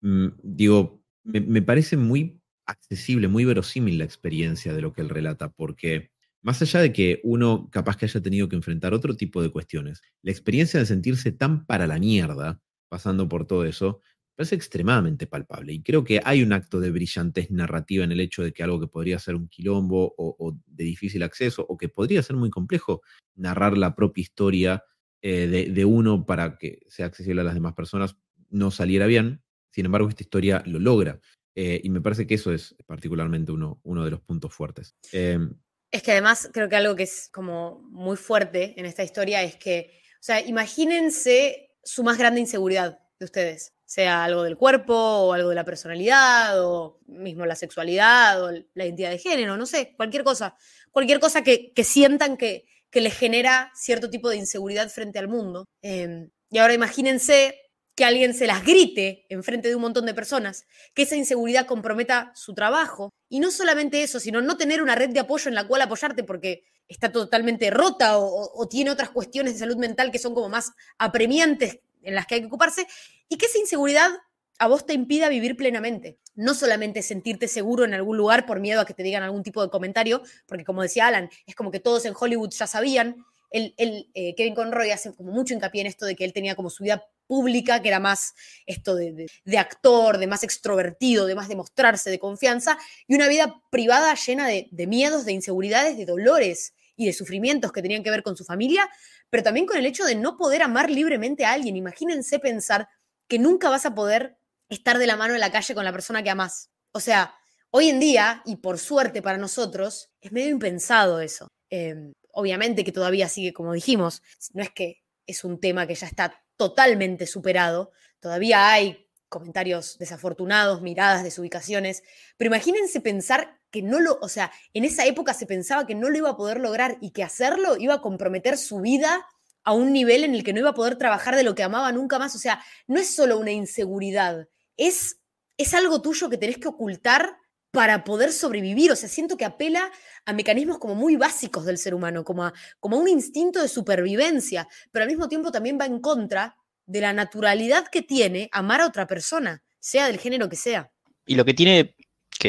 mm, 0.00 0.26
digo, 0.42 1.04
me, 1.22 1.60
parece 1.60 1.98
muy 1.98 2.40
accesible, 2.64 3.28
muy 3.28 3.44
verosímil 3.44 3.98
la 3.98 4.04
experiencia 4.04 4.72
de 4.72 4.80
lo 4.80 4.94
que 4.94 5.02
él 5.02 5.10
relata, 5.10 5.52
porque 5.52 6.12
más 6.40 6.62
allá 6.62 6.80
de 6.80 6.94
que 6.94 7.20
uno 7.24 7.68
capaz 7.70 7.98
que 7.98 8.06
haya 8.06 8.22
tenido 8.22 8.48
que 8.48 8.56
enfrentar 8.56 8.94
otro 8.94 9.14
tipo 9.18 9.42
de 9.42 9.50
cuestiones, 9.50 10.00
la 10.22 10.30
experiencia 10.30 10.80
de 10.80 10.86
sentirse 10.86 11.30
tan 11.30 11.66
para 11.66 11.86
la 11.86 11.98
mierda 11.98 12.62
pasando 12.88 13.28
por 13.28 13.46
todo 13.46 13.66
eso, 13.66 14.00
parece 14.36 14.54
extremadamente 14.54 15.26
palpable. 15.26 15.72
Y 15.72 15.82
creo 15.82 16.04
que 16.04 16.20
hay 16.22 16.42
un 16.42 16.52
acto 16.52 16.78
de 16.78 16.90
brillantez 16.90 17.50
narrativa 17.50 18.04
en 18.04 18.12
el 18.12 18.20
hecho 18.20 18.42
de 18.42 18.52
que 18.52 18.62
algo 18.62 18.78
que 18.78 18.86
podría 18.86 19.18
ser 19.18 19.34
un 19.34 19.48
quilombo 19.48 20.14
o, 20.16 20.56
de 20.66 20.84
difícil 20.84 21.22
acceso, 21.22 21.64
o 21.68 21.76
que 21.76 21.88
podría 21.88 22.22
ser 22.22 22.36
muy 22.36 22.50
complejo, 22.50 23.02
narrar 23.34 23.76
la 23.78 23.94
propia 23.94 24.22
historia 24.22 24.84
eh, 25.22 25.70
de, 25.72 25.84
uno 25.84 26.26
para 26.26 26.58
que 26.58 26.80
sea 26.86 27.06
accesible 27.06 27.40
a 27.40 27.44
las 27.44 27.54
demás 27.54 27.74
personas, 27.74 28.16
no 28.50 28.70
saliera 28.70 29.06
bien. 29.06 29.42
Sin 29.70 29.86
embargo, 29.86 30.08
esta 30.08 30.22
historia 30.22 30.62
lo 30.66 30.78
logra. 30.78 31.18
Eh, 31.54 31.80
y 31.82 31.88
me 31.88 32.02
parece 32.02 32.26
que 32.26 32.34
eso 32.34 32.52
es 32.52 32.76
particularmente 32.86 33.50
uno, 33.50 34.04
de 34.04 34.10
los 34.10 34.20
puntos 34.20 34.52
fuertes. 34.52 34.94
Em, 35.12 35.54
es 35.90 36.02
que 36.02 36.12
además 36.12 36.50
creo 36.52 36.68
que 36.68 36.76
algo 36.76 36.94
que 36.94 37.04
es 37.04 37.30
como 37.32 37.80
muy 37.90 38.18
fuerte 38.18 38.78
en 38.78 38.84
esta 38.84 39.02
historia 39.02 39.42
es 39.42 39.56
que, 39.56 39.92
o 40.14 40.22
sea, 40.22 40.46
imagínense 40.46 41.70
su 41.82 42.04
más 42.04 42.18
grande 42.18 42.40
inseguridad 42.40 42.98
de 43.18 43.24
ustedes 43.24 43.75
sea 43.86 44.24
algo 44.24 44.42
del 44.42 44.56
cuerpo 44.56 44.94
o 44.94 45.32
algo 45.32 45.48
de 45.48 45.54
la 45.54 45.64
personalidad 45.64 46.62
o 46.62 46.98
mismo 47.06 47.46
la 47.46 47.54
sexualidad 47.54 48.42
o 48.42 48.50
la 48.50 48.84
identidad 48.84 49.10
de 49.10 49.18
género, 49.18 49.56
no 49.56 49.64
sé, 49.64 49.94
cualquier 49.96 50.24
cosa, 50.24 50.56
cualquier 50.90 51.20
cosa 51.20 51.42
que, 51.42 51.72
sientan 51.84 52.36
que, 52.36 52.66
que, 52.90 53.00
les 53.00 53.16
genera 53.16 53.70
cierto 53.74 54.10
tipo 54.10 54.28
de 54.28 54.36
inseguridad 54.36 54.88
frente 54.90 55.20
al 55.20 55.28
mundo. 55.28 55.64
Em, 55.82 56.30
y 56.50 56.58
ahora 56.58 56.74
imagínense 56.74 57.60
que 57.94 58.04
alguien 58.04 58.34
se 58.34 58.46
las 58.46 58.64
grite 58.64 59.24
en 59.30 59.42
frente 59.42 59.68
de 59.68 59.76
un 59.76 59.82
montón 59.82 60.04
de 60.04 60.14
personas, 60.14 60.66
que 60.92 61.02
esa 61.02 61.16
inseguridad 61.16 61.66
comprometa 61.66 62.32
su 62.34 62.54
trabajo. 62.54 63.10
Y 63.28 63.40
no 63.40 63.50
solamente 63.50 64.02
eso, 64.02 64.20
sino 64.20 64.42
no 64.42 64.56
tener 64.56 64.82
una 64.82 64.96
red 64.96 65.10
de 65.10 65.20
apoyo 65.20 65.48
en 65.48 65.54
la 65.54 65.66
cual 65.66 65.80
apoyarte 65.82 66.24
porque 66.24 66.64
está 66.88 67.10
totalmente 67.10 67.70
rota 67.70 68.18
o 68.18 68.68
tiene 68.68 68.90
otras 68.90 69.10
cuestiones 69.10 69.54
de 69.54 69.58
salud 69.60 69.76
mental 69.76 70.12
que 70.12 70.18
son 70.18 70.34
como 70.34 70.48
más 70.48 70.72
apremiantes 70.98 71.80
en 72.06 72.14
las 72.14 72.26
que 72.26 72.36
hay 72.36 72.40
que 72.40 72.46
ocuparse 72.46 72.86
y 73.28 73.36
que 73.36 73.46
esa 73.46 73.58
inseguridad 73.58 74.10
a 74.58 74.68
vos 74.68 74.86
te 74.86 74.94
impida 74.94 75.28
vivir 75.28 75.56
plenamente. 75.56 76.18
No 76.34 76.54
solamente 76.54 77.02
sentirte 77.02 77.48
seguro 77.48 77.84
en 77.84 77.94
algún 77.94 78.16
lugar 78.16 78.46
por 78.46 78.60
miedo 78.60 78.80
a 78.80 78.86
que 78.86 78.94
te 78.94 79.02
digan 79.02 79.22
algún 79.22 79.42
tipo 79.42 79.62
de 79.62 79.70
comentario, 79.70 80.22
porque 80.46 80.64
como 80.64 80.82
decía 80.82 81.06
Alan, 81.06 81.30
es 81.46 81.54
como 81.54 81.70
que 81.70 81.80
todos 81.80 82.04
en 82.06 82.14
Hollywood 82.18 82.50
ya 82.50 82.66
sabían. 82.66 83.24
El, 83.50 83.74
eh, 84.14 84.34
Kevin 84.34 84.54
Conroy 84.54 84.90
hace 84.90 85.14
como 85.14 85.32
mucho 85.32 85.54
hincapié 85.54 85.82
en 85.82 85.86
esto 85.86 86.04
de 86.04 86.14
que 86.14 86.24
él 86.24 86.32
tenía 86.32 86.56
como 86.56 86.68
su 86.68 86.84
vida 86.84 87.06
pública, 87.26 87.80
que 87.80 87.88
era 87.88 88.00
más 88.00 88.34
esto 88.66 88.94
de, 88.94 89.28
actor, 89.56 90.18
de 90.18 90.26
más 90.26 90.42
extrovertido, 90.42 91.26
de 91.26 91.34
más 91.34 91.48
demostrarse, 91.48 92.10
de 92.10 92.18
confianza, 92.18 92.78
y 93.06 93.14
una 93.14 93.28
vida 93.28 93.62
privada 93.70 94.14
llena 94.14 94.46
de, 94.46 94.68
de 94.70 94.86
miedos, 94.86 95.24
de 95.24 95.32
inseguridades, 95.32 95.96
de 95.96 96.04
dolores 96.04 96.74
y 96.96 97.06
de 97.06 97.12
sufrimientos 97.12 97.72
que 97.72 97.82
tenían 97.82 98.02
que 98.02 98.10
ver 98.10 98.22
con 98.22 98.36
su 98.36 98.44
familia, 98.44 98.88
pero 99.30 99.42
también 99.42 99.66
con 99.66 99.76
el 99.76 99.86
hecho 99.86 100.04
de 100.04 100.14
no 100.14 100.36
poder 100.36 100.62
amar 100.62 100.90
libremente 100.90 101.44
a 101.44 101.52
alguien. 101.52 101.76
Imagínense 101.76 102.38
pensar 102.38 102.88
que 103.28 103.38
nunca 103.38 103.68
vas 103.68 103.86
a 103.86 103.94
poder 103.94 104.38
estar 104.68 104.98
de 104.98 105.06
la 105.06 105.16
mano 105.16 105.34
en 105.34 105.40
la 105.40 105.52
calle 105.52 105.74
con 105.74 105.84
la 105.84 105.92
persona 105.92 106.22
que 106.22 106.30
amas. 106.30 106.70
O 106.92 107.00
sea, 107.00 107.34
hoy 107.70 107.88
en 107.88 108.00
día, 108.00 108.42
y 108.44 108.56
por 108.56 108.78
suerte 108.78 109.22
para 109.22 109.38
nosotros, 109.38 110.10
es 110.20 110.32
medio 110.32 110.50
impensado 110.50 111.20
eso. 111.20 111.48
Em, 111.70 112.12
obviamente 112.32 112.84
que 112.84 112.92
todavía 112.92 113.28
sigue, 113.28 113.52
como 113.52 113.72
dijimos, 113.72 114.22
no 114.52 114.62
es 114.62 114.70
que 114.70 115.02
es 115.26 115.44
un 115.44 115.60
tema 115.60 115.86
que 115.86 115.94
ya 115.94 116.06
está 116.06 116.44
totalmente 116.56 117.26
superado, 117.26 117.92
todavía 118.20 118.70
hay 118.70 119.08
comentarios 119.28 119.98
desafortunados, 119.98 120.82
miradas, 120.82 121.24
desubicaciones, 121.24 122.02
pero 122.36 122.48
imagínense 122.48 123.00
pensar 123.00 123.55
que 123.70 123.82
no 123.82 124.00
lo, 124.00 124.18
o 124.20 124.28
sea, 124.28 124.52
en 124.74 124.84
esa 124.84 125.04
época 125.06 125.34
se 125.34 125.46
pensaba 125.46 125.86
que 125.86 125.94
no 125.94 126.10
lo 126.10 126.16
iba 126.16 126.30
a 126.30 126.36
poder 126.36 126.60
lograr 126.60 126.98
y 127.00 127.10
que 127.10 127.22
hacerlo 127.22 127.76
iba 127.76 127.94
a 127.94 128.00
comprometer 128.00 128.56
su 128.58 128.80
vida 128.80 129.26
a 129.64 129.72
un 129.72 129.92
nivel 129.92 130.24
en 130.24 130.34
el 130.34 130.44
que 130.44 130.52
no 130.52 130.60
iba 130.60 130.70
a 130.70 130.74
poder 130.74 130.96
trabajar 130.96 131.34
de 131.34 131.42
lo 131.42 131.54
que 131.54 131.64
amaba 131.64 131.90
nunca 131.92 132.18
más. 132.18 132.34
O 132.36 132.38
sea, 132.38 132.62
no 132.86 133.00
es 133.00 133.14
solo 133.14 133.38
una 133.38 133.50
inseguridad, 133.50 134.48
es, 134.76 135.18
es 135.56 135.74
algo 135.74 136.00
tuyo 136.02 136.30
que 136.30 136.38
tenés 136.38 136.58
que 136.58 136.68
ocultar 136.68 137.36
para 137.72 138.04
poder 138.04 138.32
sobrevivir. 138.32 138.92
O 138.92 138.96
sea, 138.96 139.08
siento 139.08 139.36
que 139.36 139.44
apela 139.44 139.90
a 140.24 140.32
mecanismos 140.32 140.78
como 140.78 140.94
muy 140.94 141.16
básicos 141.16 141.66
del 141.66 141.78
ser 141.78 141.94
humano, 141.94 142.24
como 142.24 142.44
a, 142.44 142.54
como 142.80 142.96
un 142.96 143.08
instinto 143.08 143.60
de 143.60 143.68
supervivencia, 143.68 144.68
pero 144.92 145.02
al 145.02 145.10
mismo 145.10 145.28
tiempo 145.28 145.50
también 145.50 145.78
va 145.78 145.86
en 145.86 146.00
contra 146.00 146.56
de 146.86 147.00
la 147.00 147.12
naturalidad 147.12 147.88
que 147.88 148.02
tiene 148.02 148.48
amar 148.52 148.80
a 148.80 148.86
otra 148.86 149.06
persona, 149.06 149.62
sea 149.80 150.06
del 150.06 150.18
género 150.18 150.48
que 150.48 150.56
sea. 150.56 150.90
Y 151.26 151.34
lo 151.34 151.44
que 151.44 151.54
tiene, 151.54 151.95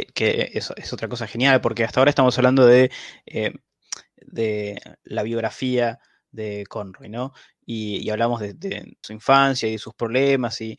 que, 0.05 0.51
es, 0.53 0.93
otra 0.93 1.07
cosa 1.07 1.27
genial, 1.27 1.61
porque 1.61 1.83
hasta 1.83 1.99
ahora 1.99 2.09
estamos 2.09 2.37
hablando 2.37 2.65
de, 2.65 2.91
eh, 3.25 3.53
de 4.17 4.79
la 5.03 5.23
biografía 5.23 5.99
de 6.31 6.65
Conroy, 6.67 7.09
¿no? 7.09 7.33
Y, 7.65 8.09
hablamos 8.09 8.39
de, 8.39 8.95
su 9.01 9.11
infancia 9.13 9.67
y 9.67 9.73
de 9.73 9.77
sus 9.77 9.93
problemas, 9.93 10.61
y, 10.61 10.77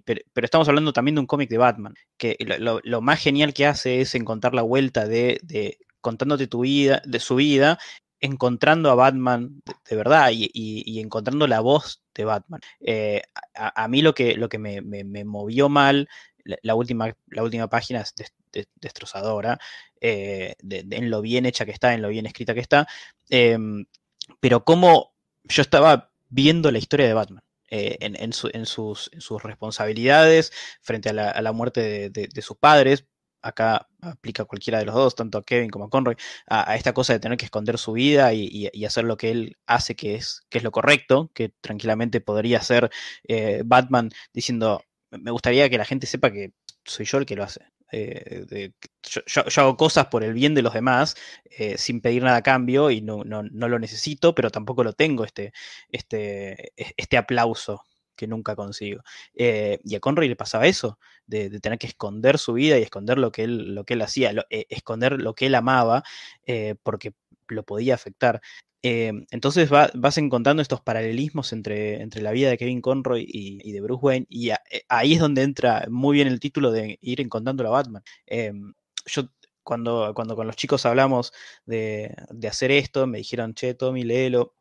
pero, 0.00 0.20
estamos 0.34 0.68
hablando 0.68 0.92
también 0.92 1.14
de 1.14 1.20
un 1.20 1.26
cómic 1.26 1.48
de 1.48 1.58
Batman, 1.58 1.94
que 2.16 2.36
lo, 2.58 3.00
más 3.00 3.20
genial 3.20 3.54
que 3.54 3.66
hace 3.66 4.00
es 4.00 4.14
encontrar 4.14 4.54
la 4.54 4.62
vuelta 4.62 5.06
de, 5.06 5.78
contándote 6.00 6.48
tu 6.48 6.60
vida, 6.60 7.02
de 7.04 7.20
su 7.20 7.36
vida, 7.36 7.78
encontrando 8.20 8.90
a 8.90 8.94
Batman 8.94 9.62
de, 9.88 9.96
verdad 9.96 10.30
y, 10.32 10.98
encontrando 11.00 11.46
la 11.46 11.60
voz 11.60 12.02
de 12.14 12.24
Batman. 12.24 12.60
Eh, 12.80 13.22
a, 13.54 13.86
mí 13.88 14.02
lo 14.02 14.14
que, 14.14 14.34
lo 14.36 14.48
que 14.48 14.58
me, 14.58 14.80
movió 15.24 15.68
mal, 15.68 16.08
la, 16.44 16.74
última, 16.74 17.14
la 17.28 17.42
última 17.42 17.68
página 17.68 18.00
es 18.00 18.14
destrozadora, 18.76 19.58
eh, 20.00 20.54
en 20.60 21.10
lo 21.10 21.20
bien 21.22 21.46
hecha 21.46 21.64
que 21.64 21.72
está, 21.72 21.94
en 21.94 22.02
lo 22.02 22.08
bien 22.08 22.26
escrita 22.26 22.54
que 22.54 22.60
está, 22.60 22.86
em, 23.30 23.86
pero 24.40 24.64
como 24.64 25.14
yo 25.44 25.62
estaba 25.62 26.10
viendo 26.28 26.70
la 26.70 26.78
historia 26.78 27.06
de 27.06 27.14
Batman. 27.14 27.42
Eh, 27.70 27.96
en, 28.00 28.32
sus, 28.32 29.10
responsabilidades 29.42 30.52
frente 30.80 31.08
a 31.08 31.12
la, 31.12 31.52
muerte 31.52 32.10
de, 32.10 32.42
sus 32.42 32.56
padres. 32.56 33.06
Acá 33.42 33.88
aplica 34.00 34.44
cualquiera 34.44 34.78
de 34.78 34.84
los 34.86 34.94
dos, 34.94 35.14
tanto 35.16 35.38
a 35.38 35.42
Kevin 35.42 35.70
como 35.70 35.86
a 35.86 35.90
Conroy, 35.90 36.14
a, 36.46 36.76
esta 36.76 36.94
cosa 36.94 37.14
de 37.14 37.18
tener 37.18 37.36
que 37.36 37.46
esconder 37.46 37.78
su 37.78 37.92
vida 37.92 38.32
y, 38.32 38.70
hacer 38.84 39.04
lo 39.04 39.16
que 39.16 39.30
él 39.32 39.56
hace, 39.66 39.96
que 39.96 40.14
es, 40.14 40.42
que 40.50 40.58
es 40.58 40.64
lo 40.64 40.70
correcto, 40.70 41.30
que 41.34 41.48
tranquilamente 41.60 42.20
podría 42.20 42.60
ser 42.62 42.90
eh, 43.26 43.62
Batman 43.64 44.10
diciendo, 44.32 44.82
me 45.20 45.30
gustaría 45.30 45.68
que 45.70 45.78
la 45.78 45.84
gente 45.84 46.06
sepa 46.06 46.30
que 46.30 46.52
soy 46.84 47.06
yo 47.06 47.18
el 47.18 47.26
que 47.26 47.36
lo 47.36 47.44
hace. 47.44 47.60
Eh, 47.92 48.72
yo, 49.02 49.42
hago 49.62 49.76
cosas 49.76 50.06
por 50.06 50.24
el 50.24 50.32
bien 50.32 50.54
de 50.54 50.62
los 50.62 50.74
demás 50.74 51.14
eh, 51.44 51.78
sin 51.78 52.00
pedir 52.00 52.24
nada 52.24 52.38
a 52.38 52.42
cambio 52.42 52.90
y 52.90 53.00
no, 53.00 53.22
lo 53.24 53.78
necesito, 53.78 54.34
pero 54.34 54.50
tampoco 54.50 54.82
lo 54.82 54.94
tengo 54.94 55.24
este, 55.24 55.52
este, 55.90 56.72
e, 56.76 56.94
este 56.96 57.16
aplauso 57.16 57.84
que 58.16 58.26
nunca 58.26 58.56
consigo. 58.56 59.02
Eh, 59.34 59.78
y 59.84 59.94
a 59.94 60.00
Conroy 60.00 60.28
le 60.28 60.36
pasaba 60.36 60.66
eso, 60.66 60.98
de, 61.26 61.60
tener 61.60 61.78
que 61.78 61.86
esconder 61.86 62.38
su 62.38 62.54
vida 62.54 62.78
y 62.78 62.82
esconder 62.82 63.18
lo 63.18 63.30
que 63.30 63.44
él, 63.44 63.74
lo 63.74 63.84
que 63.84 63.94
él 63.94 64.02
hacía, 64.02 64.32
esconder 64.50 65.20
lo 65.20 65.34
que 65.34 65.46
él 65.46 65.54
amaba, 65.54 66.04
porque 66.82 67.12
lo 67.48 67.64
podía 67.64 67.94
afectar. 67.94 68.40
Em, 68.86 69.24
entonces 69.30 69.70
vas 69.70 70.18
encontrando 70.18 70.60
estos 70.60 70.82
paralelismos 70.82 71.54
entre, 71.54 72.02
entre, 72.02 72.20
la 72.20 72.32
vida 72.32 72.50
de 72.50 72.58
Kevin 72.58 72.82
Conroy 72.82 73.24
y, 73.26 73.72
de 73.72 73.80
Bruce 73.80 74.04
Wayne, 74.04 74.26
y 74.28 74.50
eh, 74.50 74.58
ahí 74.90 75.14
es 75.14 75.20
donde 75.20 75.42
entra 75.42 75.86
muy 75.88 76.16
bien 76.16 76.28
el 76.28 76.38
título 76.38 76.70
de 76.70 76.98
ir 77.00 77.22
encontrando 77.22 77.66
a 77.66 77.70
Batman. 77.70 78.02
Em, 78.26 78.74
yo 79.06 79.30
cuando, 79.62 80.12
cuando 80.14 80.36
con 80.36 80.46
los 80.46 80.56
chicos 80.56 80.84
hablamos 80.84 81.32
de, 81.64 82.14
hacer 82.46 82.72
esto, 82.72 83.06
me 83.06 83.18
dijeron, 83.18 83.54
che, 83.54 83.72
Tommy, 83.72 84.04
léelo. 84.04 84.54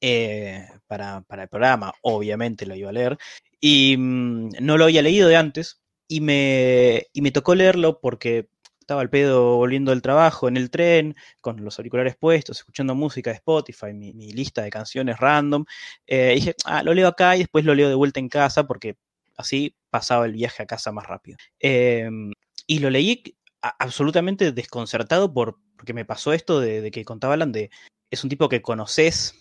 Eh, 0.00 0.66
para, 0.86 1.24
el 1.30 1.48
programa, 1.48 1.94
obviamente 2.02 2.66
lo 2.66 2.74
iba 2.74 2.90
a 2.90 2.92
leer, 2.92 3.18
y 3.60 3.96
mm, 3.96 4.50
no 4.60 4.76
lo 4.76 4.84
había 4.84 5.02
leído 5.02 5.28
de 5.28 5.36
antes, 5.36 5.80
y 6.08 6.20
me, 6.20 7.06
y 7.12 7.22
me 7.22 7.30
tocó 7.30 7.54
leerlo 7.54 8.00
porque 8.00 8.48
estaba 8.88 9.02
al 9.02 9.10
pedo 9.10 9.56
volviendo 9.56 9.90
del 9.90 10.00
trabajo 10.00 10.48
en 10.48 10.56
el 10.56 10.70
tren, 10.70 11.14
con 11.42 11.62
los 11.62 11.78
auriculares 11.78 12.16
puestos, 12.16 12.56
escuchando 12.56 12.94
música 12.94 13.28
de 13.28 13.36
Spotify, 13.36 13.92
mi, 13.92 14.32
lista 14.32 14.62
de 14.62 14.70
canciones 14.70 15.18
random. 15.18 15.66
Eh, 16.06 16.32
dije, 16.36 16.54
ah, 16.64 16.82
lo 16.82 16.94
leo 16.94 17.06
acá 17.06 17.36
y 17.36 17.40
después 17.40 17.66
lo 17.66 17.74
leo 17.74 17.90
de 17.90 17.94
vuelta 17.94 18.18
en 18.18 18.30
casa 18.30 18.66
porque 18.66 18.96
así 19.36 19.76
pasaba 19.90 20.24
el 20.24 20.32
viaje 20.32 20.62
a 20.62 20.66
casa 20.66 20.90
más 20.90 21.06
rápido. 21.06 21.36
Em, 21.60 22.32
y 22.66 22.78
lo 22.78 22.88
leí 22.88 23.36
absolutamente 23.60 24.52
desconcertado 24.52 25.34
por, 25.34 25.58
porque 25.76 25.92
me 25.92 26.06
pasó 26.06 26.32
esto 26.32 26.58
de, 26.58 26.90
que 26.90 27.04
contaba 27.04 27.34
Alan 27.34 27.52
de, 27.52 27.68
es 28.10 28.24
un 28.24 28.30
tipo 28.30 28.48
que 28.48 28.62
conoces 28.62 29.34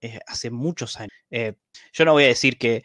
eh, 0.00 0.20
hace 0.26 0.50
muchos 0.50 0.98
años. 0.98 1.12
Eh, 1.30 1.52
yo 1.92 2.06
no 2.06 2.12
voy 2.12 2.24
a 2.24 2.28
decir 2.28 2.56
que, 2.56 2.82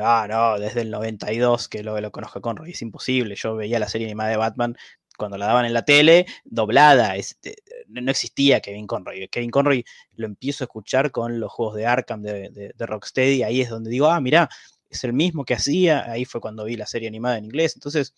ah, 0.00 0.28
no, 0.30 0.60
desde 0.60 0.82
el 0.82 0.92
92 0.92 1.68
que 1.68 1.82
lo, 1.82 2.00
lo 2.00 2.12
conozco 2.12 2.40
con 2.40 2.56
Roy, 2.56 2.70
es 2.70 2.82
imposible. 2.82 3.34
Yo 3.34 3.56
veía 3.56 3.80
la 3.80 3.88
serie 3.88 4.06
animada 4.06 4.30
de 4.30 4.36
Batman 4.36 4.76
cuando 5.16 5.38
la 5.38 5.46
daban 5.46 5.66
en 5.66 5.72
la 5.72 5.84
tele, 5.84 6.26
doblada, 6.44 7.16
este, 7.16 7.56
no 7.88 8.10
existía 8.10 8.60
Kevin 8.60 8.86
Conroy. 8.86 9.28
Kevin 9.28 9.50
Conroy 9.50 9.84
lo 10.16 10.26
empiezo 10.26 10.64
a 10.64 10.66
escuchar 10.66 11.10
con 11.10 11.40
los 11.40 11.52
juegos 11.52 11.76
de 11.76 11.86
Arkham 11.86 12.22
de, 12.22 12.74
Rocksteady, 12.78 13.42
ahí 13.42 13.60
es 13.60 13.70
donde 13.70 13.90
digo, 13.90 14.08
ah, 14.08 14.20
mira, 14.20 14.48
es 14.88 15.04
el 15.04 15.12
mismo 15.12 15.44
que 15.44 15.54
hacía, 15.54 16.10
ahí 16.10 16.24
fue 16.24 16.40
cuando 16.40 16.64
vi 16.64 16.76
la 16.76 16.86
serie 16.86 17.08
animada 17.08 17.38
en 17.38 17.44
inglés, 17.44 17.74
entonces 17.74 18.14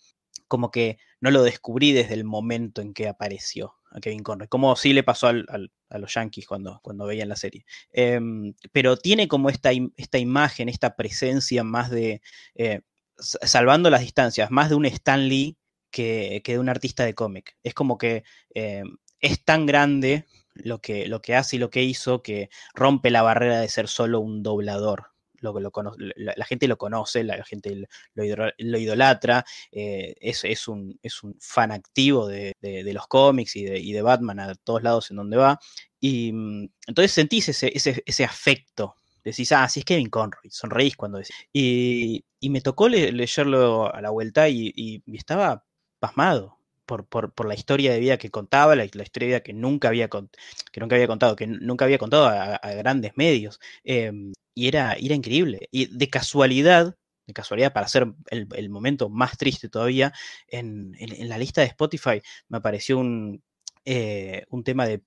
como 0.47 0.71
que 0.71 0.97
no 1.19 1.31
lo 1.31 1.43
descubrí 1.43 1.91
desde 1.91 2.13
el 2.13 2.23
momento 2.23 2.81
en 2.81 2.93
que 2.93 3.07
apareció 3.07 3.75
a 3.91 3.99
Kevin 3.99 4.23
Conroy, 4.23 4.47
como 4.47 4.75
sí 4.75 4.93
le 4.93 5.03
pasó 5.03 5.27
a 5.27 5.97
los 5.97 6.13
Yankees 6.13 6.47
cuando, 6.47 6.79
cuando 6.81 7.05
veían 7.05 7.29
la 7.29 7.35
serie. 7.35 7.65
Em, 7.91 8.53
pero 8.71 8.97
tiene 8.97 9.27
como 9.27 9.49
esta, 9.49 9.71
esta, 9.95 10.17
imagen, 10.17 10.69
esta 10.69 10.95
presencia 10.95 11.63
más 11.63 11.89
de, 11.89 12.21
eh, 12.55 12.81
salvando 13.17 13.89
las 13.89 14.01
distancias, 14.01 14.51
más 14.51 14.69
de 14.69 14.75
un 14.75 14.85
Stan 14.85 15.27
Lee 15.27 15.57
que, 15.91 16.41
de 16.45 16.59
un 16.59 16.69
artista 16.69 17.05
de 17.05 17.15
cómic. 17.15 17.57
Es 17.63 17.73
como 17.73 17.97
que 17.97 18.23
eh, 18.53 18.83
es 19.19 19.43
tan 19.43 19.65
grande 19.65 20.25
lo 20.53 20.79
que, 20.79 21.07
lo 21.07 21.21
que 21.21 21.35
hace 21.35 21.55
y 21.55 21.59
lo 21.59 21.69
que 21.69 21.83
hizo 21.83 22.21
que 22.21 22.49
rompe 22.73 23.11
la 23.11 23.21
barrera 23.21 23.59
de 23.59 23.69
ser 23.69 23.87
solo 23.87 24.19
un 24.19 24.43
doblador. 24.43 25.11
Lo, 25.39 25.59
lo 25.59 25.71
la, 26.15 26.45
gente 26.45 26.67
lo 26.67 26.79
conoce, 26.79 27.23
la 27.23 27.43
gente 27.43 27.87
lo, 28.15 28.77
idolatra, 28.79 29.45
eh, 29.71 30.15
es, 30.19 30.67
un, 30.67 30.99
es, 31.03 31.21
un, 31.21 31.35
fan 31.39 31.71
activo 31.71 32.27
de, 32.27 32.55
los 32.61 33.07
cómics 33.07 33.55
y 33.55 33.63
de, 33.63 34.01
Batman 34.01 34.39
a 34.39 34.55
todos 34.55 34.81
lados 34.81 35.11
en 35.11 35.17
donde 35.17 35.37
va. 35.37 35.59
Y 35.99 36.31
mm, 36.33 36.69
entonces 36.87 37.11
sentís 37.11 37.49
ese, 37.49 37.71
ese, 37.75 38.25
afecto 38.25 38.95
decís, 39.23 39.51
ah, 39.51 39.67
sí 39.67 39.81
es 39.81 39.85
Kevin 39.85 40.09
Conroy, 40.09 40.49
sonreís 40.49 40.95
cuando 40.95 41.19
decís. 41.19 41.35
Y, 41.53 42.23
me 42.41 42.61
tocó 42.61 42.87
leerlo 42.87 43.93
a 43.93 44.01
la 44.01 44.09
vuelta 44.09 44.49
y, 44.49 45.03
estaba 45.13 45.65
pasmado 45.99 46.57
por, 46.87 47.05
por, 47.05 47.45
la 47.47 47.53
historia 47.53 47.91
de 47.91 47.99
vida 47.99 48.17
que 48.17 48.31
contaba, 48.31 48.75
la, 48.75 48.85
historia 48.85 49.11
de 49.11 49.25
vida 49.27 49.39
que 49.41 49.53
nunca 49.53 49.89
había, 49.89 50.07
que 50.09 50.79
nunca 50.79 50.95
había 50.95 51.07
contado, 51.07 51.35
que 51.35 51.45
nunca 51.45 51.85
había 51.85 51.97
contado 51.99 52.27
a, 52.27 52.57
grandes 52.75 53.11
medios. 53.15 53.59
Em, 53.83 54.33
y 54.55 54.67
era, 54.67 54.93
era 54.93 55.13
increíble. 55.15 55.67
Y 55.71 55.87
de 55.97 56.09
casualidad, 56.09 56.95
de 57.27 57.33
casualidad, 57.33 57.73
para 57.73 57.85
hacer 57.87 58.07
el, 58.31 58.69
momento 58.69 59.09
más 59.09 59.37
triste 59.37 59.69
todavía, 59.69 60.13
en, 60.47 60.95
la 61.27 61.37
lista 61.37 61.61
de 61.61 61.67
Spotify 61.67 62.21
me 62.47 62.57
apareció 62.59 62.97
un, 62.97 63.43
eh, 63.85 64.45
un 64.49 64.63
tema 64.63 64.87
de 64.87 65.03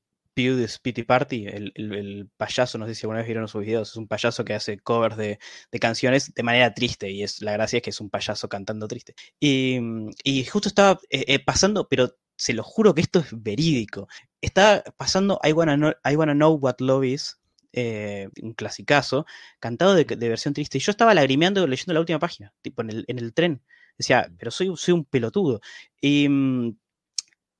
Pew's 0.48 0.78
Pity 0.78 1.02
Party, 1.04 1.46
el, 1.46 2.30
payaso, 2.36 2.78
no 2.78 2.86
sé 2.86 2.94
si 2.94 3.04
alguna 3.04 3.18
vez 3.18 3.26
vieron 3.26 3.48
sus 3.48 3.62
videos, 3.62 3.90
es 3.90 3.96
un 3.96 4.08
payaso 4.08 4.44
que 4.44 4.54
hace 4.54 4.78
covers 4.78 5.16
de, 5.16 5.38
canciones 5.80 6.34
de 6.34 6.42
manera 6.42 6.74
triste 6.74 7.10
y 7.10 7.22
es 7.22 7.42
la 7.42 7.52
gracia 7.52 7.78
es 7.78 7.82
que 7.82 7.90
es 7.90 8.00
un 8.00 8.10
payaso 8.10 8.48
cantando 8.48 8.88
triste. 8.88 9.14
Y, 9.38 10.44
justo 10.50 10.68
estaba 10.68 11.00
eh, 11.10 11.24
eh, 11.28 11.44
pasando, 11.44 11.88
pero 11.88 12.16
se 12.36 12.54
lo 12.54 12.62
juro 12.62 12.94
que 12.94 13.02
esto 13.02 13.20
es 13.20 13.28
verídico, 13.30 14.08
estaba 14.40 14.82
pasando 14.96 15.38
I 15.44 15.52
Wanna 15.52 15.76
Know, 15.76 15.92
I 16.04 16.16
wanna 16.16 16.34
know 16.34 16.54
What 16.54 16.76
Love 16.80 17.04
Is, 17.04 17.40
eh, 17.72 18.28
un 18.42 18.54
clasicazo, 18.54 19.26
cantado 19.60 19.94
de, 19.94 20.04
versión 20.04 20.54
triste. 20.54 20.78
Y 20.78 20.80
yo 20.80 20.90
estaba 20.90 21.14
lagrimeando 21.14 21.66
leyendo 21.66 21.94
la 21.94 22.00
última 22.00 22.18
página, 22.18 22.52
tipo 22.62 22.82
en 22.82 22.90
el, 22.90 23.04
en 23.08 23.18
el 23.18 23.32
tren. 23.34 23.62
Decía, 23.96 24.30
pero 24.38 24.50
soy, 24.50 24.72
soy 24.76 24.94
un 24.94 25.04
pelotudo. 25.04 25.60
Y, 26.00 26.28
mm, 26.28 26.76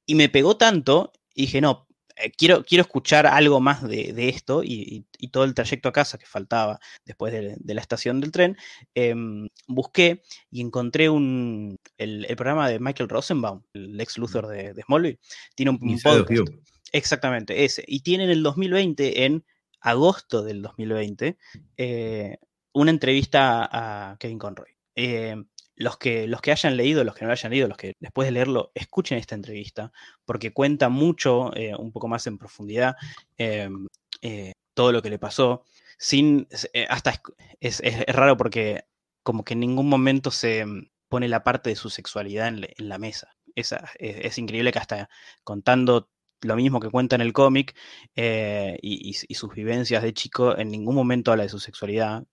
y 0.07 0.15
me 0.15 0.29
pegó 0.29 0.57
tanto, 0.57 1.13
y 1.35 1.43
dije, 1.43 1.61
no, 1.61 1.87
eh, 2.23 2.33
quiero, 2.37 2.65
quiero 2.65 2.83
escuchar 2.83 3.27
algo 3.27 3.61
más 3.61 3.87
de, 3.87 4.29
esto 4.29 4.63
y, 4.65 5.07
todo 5.31 5.45
el 5.45 5.55
trayecto 5.55 5.89
a 5.89 5.93
casa 5.93 6.19
que 6.19 6.27
faltaba 6.27 6.81
después 7.05 7.33
de, 7.33 7.75
la 7.75 7.81
estación 7.81 8.21
del 8.21 8.33
tren, 8.33 8.57
em, 8.95 9.49
busqué 9.67 10.23
y 10.51 10.61
encontré 10.61 11.09
un, 11.09 11.79
el, 11.99 12.27
programa 12.37 12.69
de 12.69 12.81
Michael 12.81 13.09
Rosenbaum, 13.09 13.63
el 13.75 14.01
ex 14.01 14.19
Luthor 14.19 14.49
de, 14.49 14.75
Smallville. 14.83 15.19
Tiene 15.55 15.71
un, 15.71 15.79
podcast. 15.79 16.51
Exactamente, 16.93 17.65
ese. 17.65 17.85
Y 17.87 18.01
tiene 18.01 18.25
en 18.25 18.31
el 18.31 18.43
2020, 18.43 19.25
en 19.25 19.45
agosto 19.81 20.43
del 20.43 20.63
2020, 20.63 21.39
eh, 21.77 22.39
una 22.73 22.91
entrevista 22.91 23.69
a 23.71 24.17
Kevin 24.19 24.39
Conroy. 24.39 24.71
Eh, 24.95 25.37
los 25.81 25.97
que, 25.97 26.27
los 26.27 26.43
que 26.43 26.53
hayan 26.53 26.77
leído, 26.77 27.05
los 27.05 27.15
que 27.15 27.25
no 27.25 27.29
lo 27.29 27.33
hayan 27.33 27.51
leído, 27.51 27.67
los 27.67 27.79
que 27.79 27.95
después 28.01 28.29
de 28.29 28.33
leerlo 28.33 28.71
escuchen 28.75 29.17
esta 29.17 29.35
entrevista, 29.35 29.93
porque 30.27 30.53
cuenta 30.53 30.91
mucho, 30.91 31.57
eh, 31.57 31.75
un 31.75 31.91
poco 31.91 32.07
más 32.07 32.27
en 32.27 32.37
profundidad, 32.37 32.97
em, 33.39 33.87
eh, 34.21 34.53
todo 34.75 34.93
lo 34.93 35.01
que 35.01 35.09
le 35.09 35.19
pasó. 35.19 35.65
Sin, 35.99 36.47
eh, 36.75 36.87
hasta 36.91 37.23
es, 37.61 37.81
raro 38.09 38.37
porque 38.37 38.85
como 39.23 39.43
que 39.43 39.55
en 39.55 39.61
ningún 39.61 39.89
momento 39.89 40.31
se 40.31 40.67
pone 41.09 41.29
la 41.29 41.45
parte 41.45 41.71
de 41.71 41.77
su 41.77 41.89
sexualidad 41.89 42.49
en, 42.49 42.67
la 42.77 42.99
mesa. 42.99 43.35
es, 43.55 43.75
es, 43.99 44.39
increíble 44.39 44.73
que 44.73 44.79
hasta 44.79 45.09
contando 45.45 46.11
lo 46.43 46.57
mismo 46.57 46.81
que 46.81 46.91
cuenta 46.91 47.17
en 47.17 47.23
el 47.23 47.33
cómic 47.33 47.75
y, 48.17 49.15
sus 49.15 49.55
vivencias 49.55 50.03
de 50.03 50.13
chico, 50.15 50.59
en 50.59 50.71
ningún 50.71 50.95
momento 50.95 51.33
habla 51.33 51.45
de 51.45 51.49
su 51.49 51.59
sexualidad, 51.59 52.25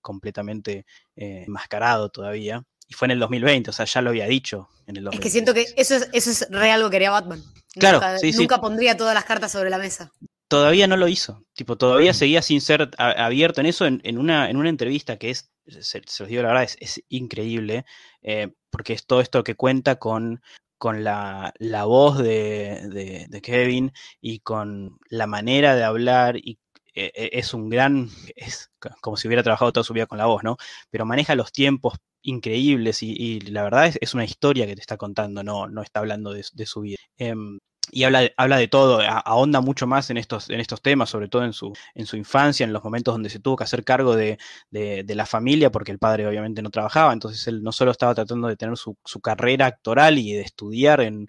completamente 0.00 0.84
enmascarado 1.16 2.10
todavía 2.10 2.64
y 2.88 2.94
fue 2.94 3.06
en 3.06 3.12
el 3.12 3.18
2020, 3.20 3.70
o 3.70 3.72
sea, 3.72 3.84
ya 3.84 4.00
lo 4.00 4.10
había 4.10 4.26
dicho 4.26 4.68
en 4.86 4.96
el 4.96 5.04
2020. 5.04 5.16
Es 5.16 5.20
que 5.20 5.30
siento 5.30 5.54
que 5.54 5.66
eso 5.80 5.94
es, 5.94 6.08
eso 6.12 6.30
es 6.30 6.50
re 6.50 6.72
algo 6.72 6.88
que 6.88 6.96
haría 6.96 7.10
Batman. 7.10 7.42
Claro, 7.74 7.98
nunca, 7.98 8.18
sí, 8.18 8.32
nunca 8.32 8.60
pondría 8.60 8.96
todas 8.96 9.14
las 9.14 9.24
cartas 9.24 9.52
sobre 9.52 9.70
la 9.70 9.78
mesa. 9.78 10.10
Todavía 10.48 10.86
no 10.86 10.96
lo 10.96 11.08
hizo, 11.08 11.44
tipo, 11.52 11.76
todavía 11.76 12.14
seguía 12.14 12.40
sin 12.40 12.62
ser 12.62 12.90
abierto 12.96 13.60
en 13.60 13.66
eso, 13.66 13.84
en, 13.84 14.18
una, 14.18 14.48
en 14.48 14.56
una 14.56 14.70
entrevista 14.70 15.18
que 15.18 15.28
es, 15.28 15.50
se, 15.66 16.00
los 16.00 16.28
digo 16.28 16.42
la 16.42 16.48
verdad, 16.48 16.70
es, 16.80 17.04
increíble, 17.10 17.84
eh, 18.22 18.54
porque 18.70 18.94
es 18.94 19.04
todo 19.04 19.20
esto 19.20 19.44
que 19.44 19.56
cuenta 19.56 19.96
con, 19.96 20.40
con 20.78 21.04
la, 21.04 21.52
voz 21.84 22.16
de, 22.16 23.26
de, 23.28 23.40
Kevin 23.42 23.92
y 24.22 24.38
con 24.38 24.98
la 25.10 25.26
manera 25.26 25.76
de 25.76 25.84
hablar 25.84 26.38
y 26.38 26.58
eh, 26.94 27.12
eh, 27.14 27.30
es 27.34 27.52
un 27.52 27.68
gran, 27.68 28.08
es 28.34 28.70
como 29.00 29.16
si 29.16 29.28
hubiera 29.28 29.42
trabajado 29.42 29.72
toda 29.72 29.84
su 29.84 29.92
vida 29.92 30.06
con 30.06 30.18
la 30.18 30.26
voz, 30.26 30.42
¿no? 30.42 30.56
Pero 30.90 31.04
maneja 31.04 31.34
los 31.34 31.52
tiempos 31.52 31.98
increíbles 32.22 33.02
y, 33.02 33.40
la 33.40 33.62
verdad 33.62 33.94
es, 34.00 34.14
una 34.14 34.24
historia 34.24 34.66
que 34.66 34.74
te 34.74 34.80
está 34.80 34.96
contando, 34.96 35.42
no, 35.42 35.68
no 35.68 35.82
está 35.82 36.00
hablando 36.00 36.32
de, 36.32 36.42
su 36.66 36.80
vida. 36.82 36.98
Em, 37.16 37.58
y 37.90 38.04
habla 38.04 38.20
de, 38.20 38.34
habla 38.36 38.56
de 38.56 38.68
todo, 38.68 39.00
ahonda 39.00 39.60
mucho 39.60 39.86
más 39.86 40.10
en 40.10 40.16
estos, 40.16 40.50
en 40.50 40.60
estos 40.60 40.82
temas, 40.82 41.10
sobre 41.10 41.28
todo 41.28 41.44
en 41.44 41.52
su, 41.52 41.72
en 41.94 42.06
su 42.06 42.16
infancia, 42.16 42.64
en 42.64 42.72
los 42.72 42.84
momentos 42.84 43.14
donde 43.14 43.30
se 43.30 43.40
tuvo 43.40 43.56
que 43.56 43.64
hacer 43.64 43.84
cargo 43.84 44.16
de, 44.16 44.38
la 44.70 45.26
familia, 45.26 45.70
porque 45.70 45.92
el 45.92 45.98
padre 45.98 46.26
obviamente 46.26 46.62
no 46.62 46.70
trabajaba, 46.70 47.12
entonces 47.12 47.46
él 47.48 47.62
no 47.62 47.72
solo 47.72 47.90
estaba 47.90 48.14
tratando 48.14 48.48
de 48.48 48.56
tener 48.56 48.76
su, 48.76 48.96
carrera 49.22 49.66
actoral 49.66 50.18
y 50.18 50.32
de 50.32 50.42
estudiar 50.42 51.00
en, 51.00 51.28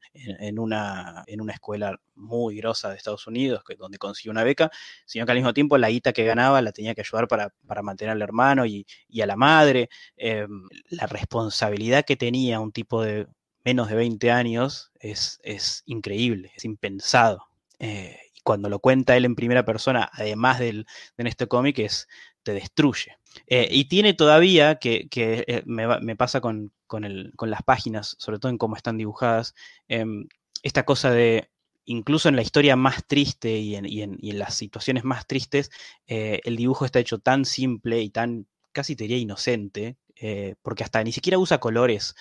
una, 0.60 1.24
en 1.28 1.42
una 1.42 1.54
escuela 1.54 2.00
muy 2.20 2.58
grosa 2.58 2.90
de 2.90 2.98
Estados 2.98 3.26
Unidos, 3.28 3.64
que, 3.64 3.76
donde 3.76 3.98
consiguió 3.98 4.32
una 4.32 4.44
beca, 4.44 4.70
sino 5.06 5.26
que 5.26 5.32
al 5.32 5.38
mismo 5.38 5.54
tiempo 5.54 5.78
la 5.78 5.90
guita 5.90 6.14
que 6.14 6.26
ganaba 6.26 6.62
la 6.62 6.72
tenía 6.72 6.94
que 6.94 7.02
ayudar 7.02 7.28
para, 7.28 7.54
mantener 7.82 8.12
al 8.12 8.22
hermano 8.22 8.66
y, 8.66 8.86
a 9.22 9.26
la 9.26 9.36
madre, 9.36 9.90
em, 10.18 10.68
la 10.90 11.08
responsabilidad 11.08 12.06
que 12.06 12.16
tenía 12.16 12.60
un 12.60 12.72
tipo 12.72 13.02
de 13.02 13.28
menos 13.64 13.90
de 13.90 13.96
20 13.96 14.32
años 14.32 14.92
es, 15.00 15.40
es 15.44 15.84
increíble, 15.86 16.52
es 16.56 16.66
impensado. 16.66 17.48
Eh, 17.80 18.18
y 18.34 18.42
cuando 18.42 18.70
lo 18.70 18.80
cuenta 18.80 19.18
él 19.18 19.26
en 19.26 19.36
primera 19.36 19.66
persona, 19.66 20.10
además 20.14 20.60
del, 20.60 20.86
de 21.18 21.22
en 21.22 21.28
este 21.28 21.48
cómic, 21.48 21.80
es 21.80 22.08
te 22.44 22.54
destruye. 22.54 23.18
Eh, 23.48 23.68
y 23.72 23.86
tiene 23.86 24.14
todavía, 24.14 24.76
que, 24.76 25.08
que 25.10 25.44
eh, 25.48 25.64
me, 25.66 26.16
pasa 26.16 26.42
con, 26.42 26.72
con, 26.88 27.04
el, 27.04 27.34
con, 27.36 27.50
las 27.50 27.64
páginas, 27.64 28.16
sobre 28.18 28.40
todo 28.40 28.50
en 28.50 28.58
cómo 28.58 28.76
están 28.76 28.98
dibujadas, 28.98 29.56
em, 29.88 30.28
esta 30.64 30.84
cosa 30.84 31.12
de, 31.12 31.50
incluso 31.86 32.30
en 32.30 32.36
la 32.36 32.42
historia 32.42 32.76
más 32.76 33.06
triste 33.06 33.58
y 33.58 33.76
en, 33.76 33.86
y 33.86 34.02
en, 34.02 34.18
y 34.22 34.32
en 34.32 34.40
las 34.40 34.56
situaciones 34.56 35.04
más 35.04 35.28
tristes, 35.28 35.70
el 36.08 36.56
dibujo 36.56 36.86
está 36.86 37.00
hecho 37.00 37.20
tan 37.20 37.46
simple 37.46 38.02
y 38.02 38.10
tan, 38.10 38.48
casi 38.72 38.96
te 38.96 39.04
diría 39.06 39.18
inocente, 39.18 39.98
porque 40.62 40.84
hasta 40.84 41.04
ni 41.04 41.12
siquiera 41.12 41.38
usa 41.38 41.60
colores 41.60 42.16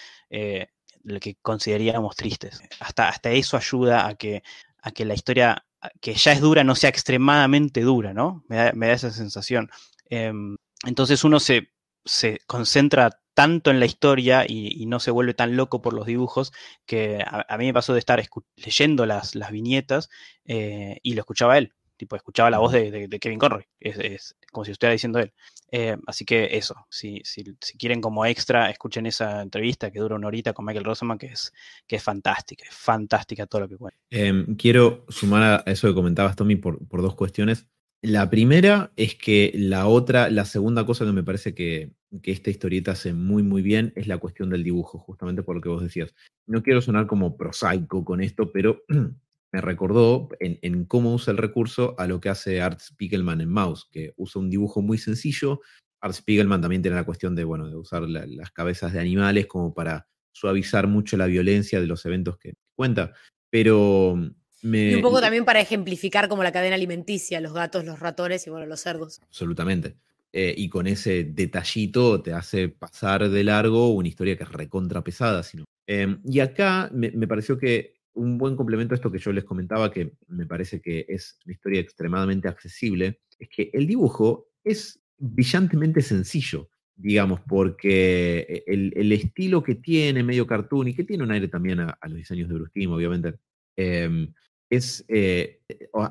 lo 1.04 1.20
que 1.20 1.36
consideraríamos 1.42 2.16
tristes. 2.16 2.60
Hasta, 2.80 3.08
hasta 3.08 3.30
eso 3.30 3.56
ayuda 3.56 4.06
a 4.06 4.14
que, 4.14 4.42
a 4.82 4.90
que 4.90 5.04
la 5.04 5.14
historia 5.14 5.64
que 6.00 6.14
ya 6.14 6.32
es 6.32 6.40
dura 6.40 6.64
no 6.64 6.74
sea 6.74 6.90
extremadamente 6.90 7.82
dura, 7.82 8.12
¿no? 8.12 8.44
Me 8.48 8.56
da, 8.56 8.92
esa 8.92 9.10
sensación. 9.10 9.70
Em, 10.10 10.56
entonces 10.84 11.24
uno 11.24 11.40
se, 11.40 11.70
se, 12.04 12.40
concentra 12.46 13.20
tanto 13.34 13.70
en 13.70 13.78
la 13.78 13.86
historia 13.86 14.44
y, 14.48 14.86
no 14.86 14.98
se 14.98 15.12
vuelve 15.12 15.34
tan 15.34 15.56
loco 15.56 15.80
por 15.80 15.92
los 15.94 16.06
dibujos 16.06 16.52
que 16.86 17.22
a, 17.24 17.56
mí 17.58 17.66
me 17.66 17.74
pasó 17.74 17.92
de 17.92 18.00
estar 18.00 18.20
leyendo 18.56 19.06
las, 19.06 19.36
las 19.36 19.52
viñetas 19.52 20.08
eh, 20.44 20.98
y 21.02 21.14
lo 21.14 21.20
escuchaba 21.20 21.56
él 21.58 21.72
tipo, 21.98 22.16
escuchaba 22.16 22.50
la 22.50 22.58
voz 22.58 22.72
de, 22.72 23.08
Kevin 23.20 23.38
Conroy, 23.38 23.64
es, 23.80 24.36
como 24.50 24.64
si 24.64 24.70
estuviera 24.70 24.92
diciendo 24.92 25.18
él. 25.18 25.32
Eh, 25.70 25.96
así 26.06 26.24
que 26.24 26.56
eso, 26.56 26.74
si, 26.88 27.20
si, 27.24 27.44
quieren 27.76 28.00
como 28.00 28.24
extra, 28.24 28.70
escuchen 28.70 29.04
esa 29.04 29.42
entrevista 29.42 29.90
que 29.90 29.98
dura 29.98 30.16
una 30.16 30.28
horita 30.28 30.54
con 30.54 30.64
Michael 30.64 30.84
Rosenman, 30.84 31.18
que 31.18 31.26
es, 31.26 31.52
que 31.86 31.96
es 31.96 32.02
fantástica, 32.02 32.64
es 32.66 32.74
fantástica 32.74 33.46
todo 33.46 33.62
lo 33.62 33.68
que 33.68 33.76
cuenta. 33.76 33.98
Em, 34.10 34.56
quiero 34.56 35.04
sumar 35.08 35.64
a 35.66 35.70
eso 35.70 35.88
que 35.88 35.94
comentabas, 35.94 36.36
Tommy, 36.36 36.56
por, 36.56 36.86
por 36.88 37.02
dos 37.02 37.14
cuestiones. 37.14 37.66
La 38.00 38.30
primera 38.30 38.92
es 38.96 39.16
que 39.16 39.52
la 39.54 39.88
otra, 39.88 40.30
la 40.30 40.44
segunda 40.44 40.86
cosa 40.86 41.04
que 41.04 41.12
me 41.12 41.24
parece 41.24 41.52
que, 41.52 41.90
que, 42.22 42.30
esta 42.30 42.48
historieta 42.48 42.92
hace 42.92 43.12
muy, 43.12 43.42
muy 43.42 43.60
bien 43.60 43.92
es 43.96 44.06
la 44.06 44.18
cuestión 44.18 44.50
del 44.50 44.62
dibujo, 44.62 45.00
justamente 45.00 45.42
por 45.42 45.56
lo 45.56 45.60
que 45.60 45.68
vos 45.68 45.82
decías. 45.82 46.14
No 46.46 46.62
quiero 46.62 46.80
sonar 46.80 47.08
como 47.08 47.36
prosaico 47.36 48.04
con 48.04 48.20
esto, 48.20 48.52
pero 48.52 48.84
me 49.52 49.60
recordó 49.60 50.28
en, 50.40 50.84
cómo 50.84 51.14
usa 51.14 51.30
el 51.30 51.38
recurso 51.38 51.94
a 51.98 52.06
lo 52.06 52.20
que 52.20 52.28
hace 52.28 52.60
Art 52.60 52.80
Spiegelman 52.80 53.40
en 53.40 53.48
Mouse, 53.48 53.88
que 53.90 54.12
usa 54.16 54.40
un 54.40 54.50
dibujo 54.50 54.82
muy 54.82 54.98
sencillo. 54.98 55.60
Art 56.00 56.14
Spiegelman 56.14 56.60
también 56.60 56.82
tiene 56.82 56.96
la 56.96 57.04
cuestión 57.04 57.34
de, 57.34 57.44
bueno, 57.44 57.68
de 57.68 57.76
usar 57.76 58.02
las 58.02 58.50
cabezas 58.52 58.92
de 58.92 59.00
animales 59.00 59.46
como 59.46 59.74
para 59.74 60.06
suavizar 60.32 60.86
mucho 60.86 61.16
la 61.16 61.26
violencia 61.26 61.80
de 61.80 61.86
los 61.86 62.04
eventos 62.04 62.38
que 62.38 62.54
cuenta. 62.74 63.12
Pero 63.50 64.16
me, 64.62 64.90
y 64.90 64.94
un 64.94 65.02
poco 65.02 65.20
también 65.20 65.44
para 65.44 65.60
ejemplificar 65.60 66.28
como 66.28 66.42
la 66.42 66.52
cadena 66.52 66.74
alimenticia, 66.74 67.40
los 67.40 67.52
gatos, 67.52 67.84
los 67.84 68.00
ratones 68.00 68.46
y 68.46 68.50
bueno, 68.50 68.66
los 68.66 68.80
cerdos. 68.80 69.20
Absolutamente. 69.22 69.96
Eh, 70.32 70.54
y 70.56 70.68
con 70.68 70.86
ese 70.86 71.24
detallito 71.24 72.20
te 72.20 72.32
hace 72.34 72.68
pasar 72.68 73.28
de 73.28 73.44
largo 73.44 73.88
una 73.94 74.08
historia 74.08 74.36
que 74.36 74.44
es 74.44 74.52
recontra 74.52 75.02
pesada. 75.02 75.42
Sino. 75.42 75.64
Em, 75.86 76.20
y 76.24 76.40
acá 76.40 76.90
me, 76.92 77.10
pareció 77.26 77.56
que 77.56 77.94
un 78.18 78.36
buen 78.36 78.56
complemento 78.56 78.94
a 78.94 78.96
esto 78.96 79.10
que 79.10 79.18
yo 79.18 79.32
les 79.32 79.44
comentaba, 79.44 79.90
que 79.90 80.12
me 80.26 80.46
parece 80.46 80.80
que 80.80 81.06
es 81.08 81.38
una 81.44 81.54
historia 81.54 81.80
extremadamente 81.80 82.48
accesible, 82.48 83.20
es 83.38 83.48
que 83.48 83.70
el 83.72 83.86
dibujo 83.86 84.48
es 84.64 85.00
brillantemente 85.16 86.02
sencillo, 86.02 86.68
digamos, 86.96 87.40
porque 87.40 88.64
el, 88.66 89.12
estilo 89.12 89.62
que 89.62 89.76
tiene, 89.76 90.22
medio 90.22 90.46
cartoon, 90.46 90.88
y 90.88 90.94
que 90.94 91.04
tiene 91.04 91.22
un 91.22 91.30
aire 91.30 91.48
también 91.48 91.80
a, 91.80 91.98
los 92.04 92.16
diseños 92.16 92.48
de 92.48 92.54
Bruce 92.56 92.86
obviamente, 92.88 93.34
em, 93.76 94.32
es, 94.68 95.04
eh, 95.08 95.60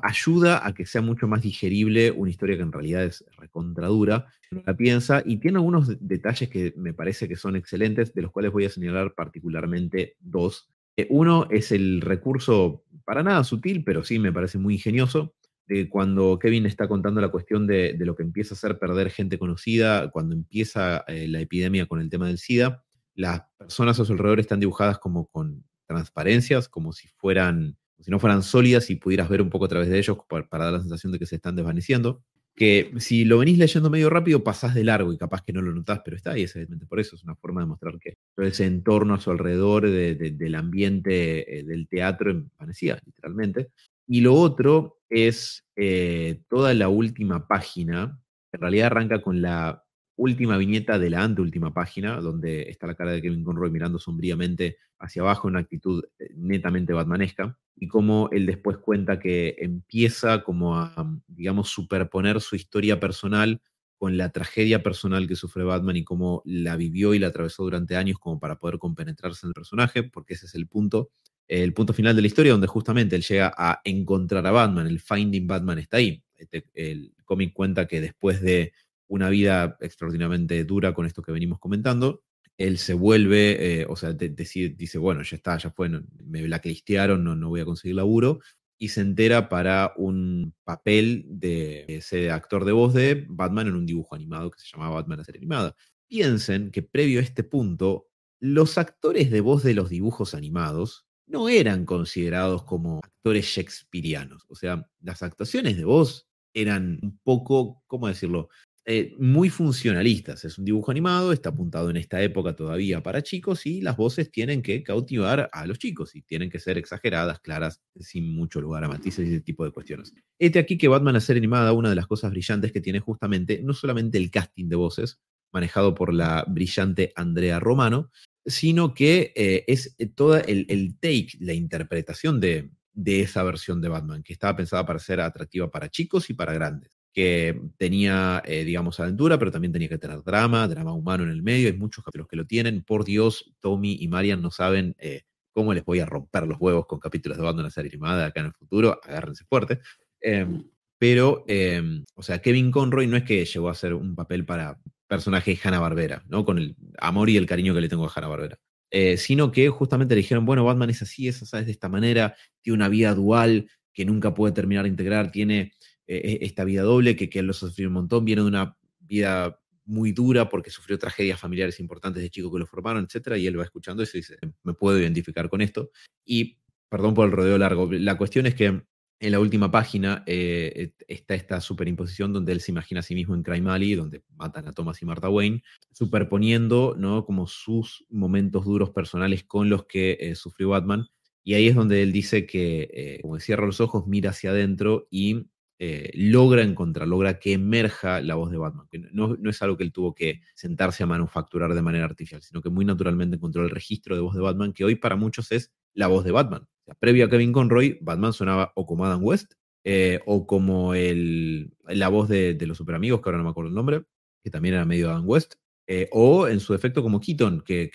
ayuda 0.02 0.66
a 0.66 0.74
que 0.74 0.86
sea 0.86 1.02
mucho 1.02 1.28
más 1.28 1.42
digerible 1.42 2.10
una 2.10 2.30
historia 2.30 2.56
que 2.56 2.62
en 2.62 2.72
realidad 2.72 3.04
es 3.04 3.24
recontradura, 3.36 4.26
la 4.50 4.76
piensa, 4.76 5.22
y 5.24 5.36
tiene 5.36 5.58
algunos 5.58 5.94
detalles 6.00 6.48
que 6.48 6.72
me 6.76 6.94
parece 6.94 7.28
que 7.28 7.36
son 7.36 7.54
excelentes, 7.54 8.14
de 8.14 8.22
los 8.22 8.32
cuales 8.32 8.50
voy 8.50 8.64
a 8.64 8.70
señalar 8.70 9.14
particularmente 9.14 10.16
dos. 10.20 10.70
Eh, 10.98 11.06
uno 11.10 11.46
es 11.48 11.70
el 11.70 12.00
recurso 12.00 12.84
para 13.04 13.22
nada 13.22 13.44
sutil, 13.44 13.84
pero 13.84 14.02
sí 14.02 14.18
me 14.18 14.32
parece 14.32 14.58
muy 14.58 14.74
ingenioso, 14.74 15.32
de 15.68 15.88
cuando 15.88 16.40
Kevin 16.40 16.66
está 16.66 16.88
contando 16.88 17.20
la 17.20 17.30
cuestión 17.30 17.68
de, 17.68 17.96
lo 18.00 18.16
que 18.16 18.24
empieza 18.24 18.54
a 18.54 18.56
hacer 18.56 18.80
perder 18.80 19.10
gente 19.10 19.38
conocida, 19.38 20.10
cuando 20.10 20.34
empieza 20.34 21.04
eh, 21.06 21.28
la 21.28 21.40
epidemia 21.40 21.86
con 21.86 22.00
el 22.00 22.10
tema 22.10 22.26
del 22.26 22.38
SIDA, 22.38 22.84
las 23.14 23.42
personas 23.56 24.00
a 24.00 24.04
su 24.04 24.12
alrededor 24.12 24.40
están 24.40 24.58
dibujadas 24.58 24.98
como 24.98 25.28
con 25.28 25.64
transparencias, 25.86 26.68
como 26.68 26.92
si 26.92 27.06
fueran 27.06 27.76
si 28.00 28.10
no 28.10 28.18
fueran 28.18 28.42
sólidas 28.42 28.90
y 28.90 28.96
pudieras 28.96 29.28
ver 29.28 29.42
un 29.42 29.50
poco 29.50 29.66
a 29.66 29.68
través 29.68 29.88
de 29.88 29.98
ellos 29.98 30.18
para, 30.28 30.64
dar 30.64 30.72
la 30.72 30.80
sensación 30.80 31.12
de 31.12 31.18
que 31.18 31.26
se 31.26 31.36
están 31.36 31.56
desvaneciendo. 31.56 32.22
Que 32.58 32.92
si 32.98 33.24
lo 33.24 33.38
venís 33.38 33.56
leyendo 33.56 33.88
medio 33.88 34.10
rápido, 34.10 34.42
pasás 34.42 34.74
de 34.74 34.82
largo 34.82 35.12
y 35.12 35.16
capaz 35.16 35.42
que 35.42 35.52
no 35.52 35.62
lo 35.62 35.72
notás, 35.72 36.00
pero 36.04 36.16
está 36.16 36.32
ahí, 36.32 36.42
evidentemente 36.42 36.86
por 36.86 36.98
eso. 36.98 37.14
Es 37.14 37.22
una 37.22 37.36
forma 37.36 37.60
de 37.60 37.68
mostrar 37.68 37.98
que 38.00 38.14
todo 38.34 38.46
ese 38.46 38.66
entorno 38.66 39.14
a 39.14 39.20
su 39.20 39.30
alrededor 39.30 39.88
del 39.88 40.54
ambiente 40.56 41.60
eh, 41.60 41.62
del 41.62 41.86
teatro 41.86 42.32
envanecía, 42.32 42.98
literalmente. 43.06 43.68
Y 44.08 44.22
lo 44.22 44.34
otro 44.34 44.98
es 45.08 45.64
eh, 45.76 46.40
toda 46.48 46.74
la 46.74 46.88
última 46.88 47.46
página, 47.46 48.20
en 48.52 48.60
realidad 48.60 48.86
arranca 48.86 49.22
con 49.22 49.40
la 49.40 49.84
última 50.18 50.56
viñeta 50.58 50.98
de 50.98 51.10
la 51.10 51.22
anteúltima 51.22 51.72
página, 51.72 52.20
donde 52.20 52.62
está 52.62 52.86
la 52.86 52.96
cara 52.96 53.12
de 53.12 53.22
Kevin 53.22 53.44
Conroy 53.44 53.70
mirando 53.70 53.98
sombríamente 53.98 54.76
hacia 54.98 55.22
abajo 55.22 55.48
en 55.48 55.52
una 55.54 55.60
actitud 55.60 56.04
eh, 56.18 56.30
netamente 56.34 56.92
batmanesca, 56.92 57.56
y 57.76 57.86
cómo 57.86 58.28
él 58.32 58.44
después 58.44 58.78
cuenta 58.78 59.20
que 59.20 59.56
empieza 59.58 60.42
como 60.42 60.76
a, 60.76 60.92
digamos, 61.28 61.70
superponer 61.70 62.40
su 62.40 62.56
historia 62.56 62.98
personal 62.98 63.62
con 63.96 64.16
la 64.16 64.30
tragedia 64.30 64.82
personal 64.82 65.28
que 65.28 65.36
sufre 65.36 65.62
Batman 65.64 65.96
y 65.96 66.04
cómo 66.04 66.42
la 66.44 66.76
vivió 66.76 67.14
y 67.14 67.20
la 67.20 67.28
atravesó 67.28 67.62
durante 67.62 67.96
años 67.96 68.18
como 68.18 68.40
para 68.40 68.58
poder 68.58 68.78
compenetrarse 68.78 69.46
en 69.46 69.50
el 69.50 69.54
personaje, 69.54 70.02
porque 70.02 70.34
ese 70.34 70.46
es 70.46 70.54
el 70.56 70.66
punto, 70.66 71.10
el 71.46 71.72
punto 71.72 71.92
final 71.92 72.14
de 72.14 72.22
la 72.22 72.28
historia 72.28 72.52
donde 72.52 72.66
justamente 72.66 73.14
él 73.14 73.22
llega 73.22 73.54
a 73.56 73.80
encontrar 73.84 74.44
a 74.46 74.50
Batman, 74.50 74.88
el 74.88 75.00
Finding 75.00 75.46
Batman 75.46 75.78
está 75.78 75.98
ahí. 75.98 76.22
Este, 76.36 76.66
el 76.74 77.14
cómic 77.24 77.52
cuenta 77.52 77.86
que 77.86 78.00
después 78.00 78.40
de 78.40 78.72
una 79.08 79.28
vida 79.28 79.76
extraordinariamente 79.80 80.62
dura 80.64 80.94
con 80.94 81.06
esto 81.06 81.22
que 81.22 81.32
venimos 81.32 81.58
comentando. 81.58 82.22
Él 82.56 82.78
se 82.78 82.94
vuelve, 82.94 83.80
eh, 83.80 83.86
o 83.88 83.96
sea, 83.96 84.12
dice, 84.12 84.98
bueno, 84.98 85.22
ya 85.22 85.36
está, 85.36 85.56
ya 85.58 85.70
fue, 85.70 85.88
me 85.88 86.42
blacklistearon, 86.42 87.22
no, 87.22 87.36
no 87.36 87.48
voy 87.48 87.60
a 87.60 87.64
conseguir 87.64 87.96
laburo, 87.96 88.40
y 88.78 88.88
se 88.88 89.00
entera 89.00 89.48
para 89.48 89.92
un 89.96 90.54
papel 90.64 91.24
de 91.28 91.84
ese 91.88 92.30
actor 92.30 92.64
de 92.64 92.72
voz 92.72 92.94
de 92.94 93.26
Batman 93.28 93.68
en 93.68 93.74
un 93.74 93.86
dibujo 93.86 94.14
animado 94.14 94.50
que 94.50 94.60
se 94.60 94.68
llamaba 94.72 94.96
Batman 94.96 95.18
la 95.18 95.24
serie 95.24 95.40
animada. 95.40 95.74
Piensen 96.08 96.70
que 96.70 96.82
previo 96.82 97.20
a 97.20 97.22
este 97.22 97.44
punto, 97.44 98.08
los 98.40 98.78
actores 98.78 99.30
de 99.30 99.40
voz 99.40 99.64
de 99.64 99.74
los 99.74 99.90
dibujos 99.90 100.34
animados 100.34 101.06
no 101.26 101.48
eran 101.48 101.84
considerados 101.84 102.64
como 102.64 103.00
actores 103.04 103.46
shakespearianos. 103.46 104.46
O 104.48 104.54
sea, 104.54 104.88
las 105.00 105.22
actuaciones 105.22 105.76
de 105.76 105.84
voz 105.84 106.28
eran 106.54 106.98
un 107.02 107.18
poco, 107.22 107.82
¿cómo 107.86 108.08
decirlo? 108.08 108.48
Eh, 108.90 109.14
muy 109.18 109.50
funcionalistas. 109.50 110.46
Es 110.46 110.56
un 110.56 110.64
dibujo 110.64 110.90
animado, 110.90 111.34
está 111.34 111.50
apuntado 111.50 111.90
en 111.90 111.98
esta 111.98 112.22
época 112.22 112.56
todavía 112.56 113.02
para 113.02 113.22
chicos 113.22 113.66
y 113.66 113.82
las 113.82 113.98
voces 113.98 114.30
tienen 114.30 114.62
que 114.62 114.82
cautivar 114.82 115.50
a 115.52 115.66
los 115.66 115.78
chicos 115.78 116.16
y 116.16 116.22
tienen 116.22 116.48
que 116.48 116.58
ser 116.58 116.78
exageradas, 116.78 117.38
claras, 117.40 117.82
sin 118.00 118.34
mucho 118.34 118.62
lugar 118.62 118.84
a 118.84 118.88
matices 118.88 119.26
y 119.26 119.34
ese 119.34 119.40
tipo 119.42 119.66
de 119.66 119.72
cuestiones. 119.72 120.14
Este 120.38 120.58
aquí 120.58 120.78
que 120.78 120.88
Batman 120.88 121.16
a 121.16 121.20
ser 121.20 121.36
animada, 121.36 121.74
una 121.74 121.90
de 121.90 121.96
las 121.96 122.06
cosas 122.06 122.30
brillantes 122.30 122.72
que 122.72 122.80
tiene 122.80 122.98
justamente, 122.98 123.60
no 123.62 123.74
solamente 123.74 124.16
el 124.16 124.30
casting 124.30 124.70
de 124.70 124.76
voces, 124.76 125.20
manejado 125.52 125.94
por 125.94 126.14
la 126.14 126.46
brillante 126.48 127.12
Andrea 127.14 127.60
Romano, 127.60 128.10
sino 128.46 128.94
que 128.94 129.34
eh, 129.36 129.64
es 129.66 129.96
eh, 129.98 130.06
todo 130.06 130.38
el, 130.38 130.96
take, 130.98 131.32
la 131.40 131.52
interpretación 131.52 132.40
de, 132.40 132.70
de 132.94 133.20
esa 133.20 133.42
versión 133.42 133.82
de 133.82 133.90
Batman, 133.90 134.22
que 134.22 134.32
estaba 134.32 134.56
pensada 134.56 134.86
para 134.86 134.98
ser 134.98 135.20
atractiva 135.20 135.70
para 135.70 135.90
chicos 135.90 136.30
y 136.30 136.32
para 136.32 136.54
grandes 136.54 136.97
que 137.12 137.60
tenía, 137.76 138.42
eh, 138.44 138.64
digamos, 138.64 139.00
aventura, 139.00 139.38
pero 139.38 139.50
también 139.50 139.72
tenía 139.72 139.88
que 139.88 139.98
tener 139.98 140.22
drama, 140.22 140.68
drama 140.68 140.92
humano 140.92 141.24
en 141.24 141.30
el 141.30 141.42
medio. 141.42 141.68
Hay 141.68 141.76
muchos 141.76 142.04
capítulos 142.04 142.28
que 142.28 142.36
lo 142.36 142.46
tienen. 142.46 142.82
Por 142.82 143.04
Dios, 143.04 143.52
Tommy 143.60 143.96
y 144.00 144.08
Marian 144.08 144.42
no 144.42 144.50
saben 144.50 144.94
eh, 144.98 145.22
cómo 145.52 145.74
les 145.74 145.84
voy 145.84 146.00
a 146.00 146.06
romper 146.06 146.46
los 146.46 146.58
huevos 146.60 146.86
con 146.86 147.00
capítulos 147.00 147.38
de 147.38 147.44
banda 147.44 147.60
en 147.60 147.64
la 147.64 147.70
serie 147.70 147.90
animada 147.90 148.26
acá 148.26 148.40
en 148.40 148.46
el 148.46 148.52
futuro. 148.52 149.00
Agárrense 149.02 149.44
fuerte. 149.44 149.80
Em, 150.20 150.64
pero, 150.98 151.44
em, 151.48 152.04
o 152.14 152.22
sea, 152.22 152.40
Kevin 152.40 152.70
Conroy 152.70 153.06
no 153.06 153.16
es 153.16 153.24
que 153.24 153.44
llegó 153.44 153.68
a 153.68 153.74
ser 153.74 153.94
un 153.94 154.14
papel 154.14 154.44
para 154.44 154.78
personaje 155.06 155.58
Hanna-Barbera, 155.62 156.24
¿no? 156.28 156.44
Con 156.44 156.58
el 156.58 156.76
amor 156.98 157.30
y 157.30 157.36
el 157.36 157.46
cariño 157.46 157.74
que 157.74 157.80
le 157.80 157.88
tengo 157.88 158.06
a 158.06 158.12
Hanna-Barbera. 158.14 158.58
Eh, 158.90 159.16
sino 159.16 159.52
que 159.52 159.68
justamente 159.68 160.14
le 160.14 160.22
dijeron, 160.22 160.46
bueno, 160.46 160.64
Batman 160.64 160.90
es 160.90 161.02
así, 161.02 161.28
es, 161.28 161.42
es 161.42 161.50
de 161.50 161.70
esta 161.70 161.88
manera, 161.88 162.36
tiene 162.62 162.76
una 162.76 162.88
vida 162.88 163.14
dual 163.14 163.68
que 163.92 164.04
nunca 164.04 164.34
puede 164.34 164.54
terminar 164.54 164.84
de 164.84 164.90
integrar, 164.90 165.30
tiene 165.30 165.72
eh, 166.08 166.38
esta 166.40 166.64
vida 166.64 166.82
doble, 166.82 167.14
que, 167.14 167.28
que 167.28 167.38
él 167.38 167.46
lo 167.46 167.52
sufrió 167.52 167.88
un 167.88 167.94
montón, 167.94 168.24
viene 168.24 168.42
de 168.42 168.48
una 168.48 168.76
vida 168.98 169.60
muy 169.88 170.12
dura 170.12 170.48
porque 170.48 170.70
sufrió 170.70 170.98
tragedias 170.98 171.40
familiares 171.40 171.80
importantes 171.80 172.22
de 172.22 172.30
chico 172.30 172.52
que 172.52 172.58
lo 172.58 172.66
formaron, 172.66 173.04
etcétera, 173.04 173.38
y 173.38 173.46
él 173.46 173.58
va 173.58 173.64
escuchando 173.64 174.02
eso 174.02 174.16
y 174.16 174.20
dice, 174.20 174.36
me 174.62 174.74
puedo 174.74 174.98
identificar 174.98 175.48
con 175.48 175.62
esto. 175.62 175.90
Y, 176.24 176.58
perdón 176.88 177.14
por 177.14 177.26
el 177.26 177.32
rodeo 177.32 177.58
largo, 177.58 177.90
la 177.90 178.16
cuestión 178.16 178.46
es 178.46 178.54
que 178.54 178.82
en 179.20 179.32
la 179.32 179.40
última 179.40 179.70
página 179.70 180.22
eh, 180.26 180.92
está 181.08 181.34
esta 181.34 181.60
superimposición 181.60 182.32
donde 182.32 182.52
él 182.52 182.60
se 182.60 182.70
imagina 182.70 183.00
a 183.00 183.02
sí 183.02 183.14
mismo 183.14 183.34
en 183.34 183.42
Crime 183.42 183.70
Alley, 183.70 183.94
donde 183.94 184.22
matan 184.36 184.68
a 184.68 184.72
Thomas 184.72 185.02
y 185.02 185.06
Martha 185.06 185.30
Wayne, 185.30 185.62
superponiendo 185.92 186.94
¿no? 186.96 187.24
como 187.24 187.46
sus 187.46 188.04
momentos 188.10 188.66
duros 188.66 188.90
personales 188.90 189.42
con 189.44 189.70
los 189.70 189.86
que 189.86 190.18
eh, 190.20 190.34
sufrió 190.34 190.68
Batman. 190.68 191.06
Y 191.42 191.54
ahí 191.54 191.66
es 191.66 191.74
donde 191.74 192.02
él 192.02 192.12
dice 192.12 192.44
que, 192.44 193.20
como 193.22 193.40
cierra 193.40 193.64
los 193.64 193.80
ojos, 193.80 194.06
mira 194.06 194.30
hacia 194.30 194.50
adentro 194.50 195.08
y 195.10 195.46
eh, 195.80 196.10
logra 196.14 196.62
encontrar, 196.62 197.06
logra 197.06 197.38
que 197.38 197.52
emerja 197.52 198.20
la 198.20 198.34
voz 198.34 198.50
de 198.50 198.58
Batman. 198.58 198.86
Que 198.90 198.98
no, 198.98 199.36
es 199.48 199.62
algo 199.62 199.76
que 199.76 199.84
él 199.84 199.92
tuvo 199.92 200.14
que 200.14 200.40
sentarse 200.54 201.04
a 201.04 201.06
manufacturar 201.06 201.72
de 201.74 201.82
manera 201.82 202.04
artificial, 202.04 202.42
sino 202.42 202.60
que 202.60 202.70
muy 202.70 202.84
naturalmente 202.84 203.36
encontró 203.36 203.62
el 203.62 203.70
registro 203.70 204.16
de 204.16 204.22
voz 204.22 204.34
de 204.34 204.40
Batman, 204.40 204.72
que 204.72 204.84
hoy 204.84 204.96
para 204.96 205.16
muchos 205.16 205.52
es 205.52 205.72
la 205.94 206.08
voz 206.08 206.24
de 206.24 206.32
Batman. 206.32 206.66
Previo 206.98 207.26
a 207.26 207.30
Kevin 207.30 207.52
Conroy, 207.52 207.98
Batman 208.00 208.32
sonaba 208.32 208.72
o 208.74 208.86
como 208.86 209.04
Adam 209.04 209.22
West, 209.22 209.52
eh, 209.84 210.20
o 210.26 210.46
como 210.46 210.94
el, 210.94 211.72
la 211.86 212.08
voz 212.08 212.28
de, 212.28 212.56
los 212.66 212.76
super 212.76 212.94
amigos, 212.94 213.20
que 213.20 213.28
ahora 213.28 213.38
no 213.38 213.44
me 213.44 213.50
acuerdo 213.50 213.68
el 213.68 213.74
nombre, 213.74 214.04
que 214.42 214.50
también 214.50 214.74
era 214.74 214.84
medio 214.84 215.10
Adam 215.10 215.28
West, 215.28 215.54
eh, 215.86 216.08
o 216.12 216.48
en 216.48 216.60
su 216.60 216.72
defecto 216.72 217.02
como 217.02 217.20
Keaton, 217.20 217.62
que, 217.64 217.90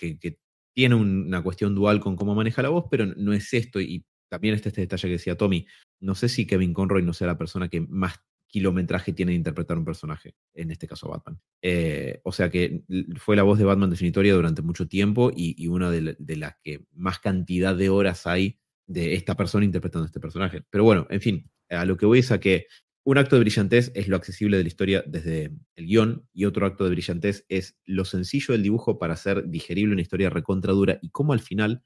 tiene 0.76 0.96
una 0.96 1.40
cuestión 1.40 1.72
dual 1.76 2.00
con 2.00 2.16
cómo 2.16 2.34
maneja 2.34 2.60
la 2.60 2.68
voz, 2.68 2.86
pero 2.90 3.06
no 3.06 3.32
es 3.32 3.52
esto, 3.54 3.80
y 3.80 4.04
también 4.34 4.56
está 4.56 4.68
este 4.68 4.80
detalle 4.80 5.06
que 5.06 5.12
decía 5.12 5.36
Tommy, 5.36 5.64
no 6.00 6.16
sé 6.16 6.28
si 6.28 6.44
Kevin 6.44 6.74
Conroy 6.74 7.04
no 7.04 7.12
sea 7.12 7.28
la 7.28 7.38
persona 7.38 7.68
que 7.68 7.80
más 7.80 8.20
kilometraje 8.48 9.12
tiene 9.12 9.30
de 9.30 9.36
interpretar 9.36 9.78
un 9.78 9.84
personaje, 9.84 10.34
en 10.54 10.72
este 10.72 10.88
caso 10.88 11.08
Batman. 11.08 11.40
Eh, 11.62 12.20
o 12.24 12.32
sea 12.32 12.50
que 12.50 12.82
fue 13.16 13.36
la 13.36 13.44
voz 13.44 13.60
de 13.60 13.64
Batman 13.64 13.90
definitoria 13.90 14.34
durante 14.34 14.60
mucho 14.60 14.88
tiempo 14.88 15.30
y, 15.32 15.68
una 15.68 15.88
de, 15.92 16.16
las 16.36 16.56
que 16.64 16.84
más 16.90 17.20
cantidad 17.20 17.76
de 17.76 17.90
horas 17.90 18.26
hay 18.26 18.58
de 18.88 19.14
esta 19.14 19.36
persona 19.36 19.64
interpretando 19.64 20.06
este 20.06 20.18
personaje. 20.18 20.64
Pero 20.68 20.82
bueno, 20.82 21.06
en 21.10 21.20
fin, 21.20 21.48
a 21.68 21.84
lo 21.84 21.96
que 21.96 22.06
voy 22.06 22.18
es 22.18 22.32
a 22.32 22.40
que 22.40 22.66
un 23.04 23.18
acto 23.18 23.36
de 23.36 23.40
brillantez 23.42 23.92
es 23.94 24.08
lo 24.08 24.16
accesible 24.16 24.56
de 24.56 24.64
la 24.64 24.68
historia 24.68 25.04
desde 25.06 25.52
el 25.76 25.86
guion 25.86 26.26
y 26.32 26.46
otro 26.46 26.66
acto 26.66 26.82
de 26.82 26.90
brillantez 26.90 27.46
es 27.48 27.76
lo 27.84 28.04
sencillo 28.04 28.50
del 28.50 28.64
dibujo 28.64 28.98
para 28.98 29.14
hacer 29.14 29.48
digerible 29.48 29.92
una 29.92 30.02
historia 30.02 30.28
recontradura 30.28 30.98
y 31.02 31.10
cómo 31.10 31.34
al 31.34 31.40
final 31.40 31.84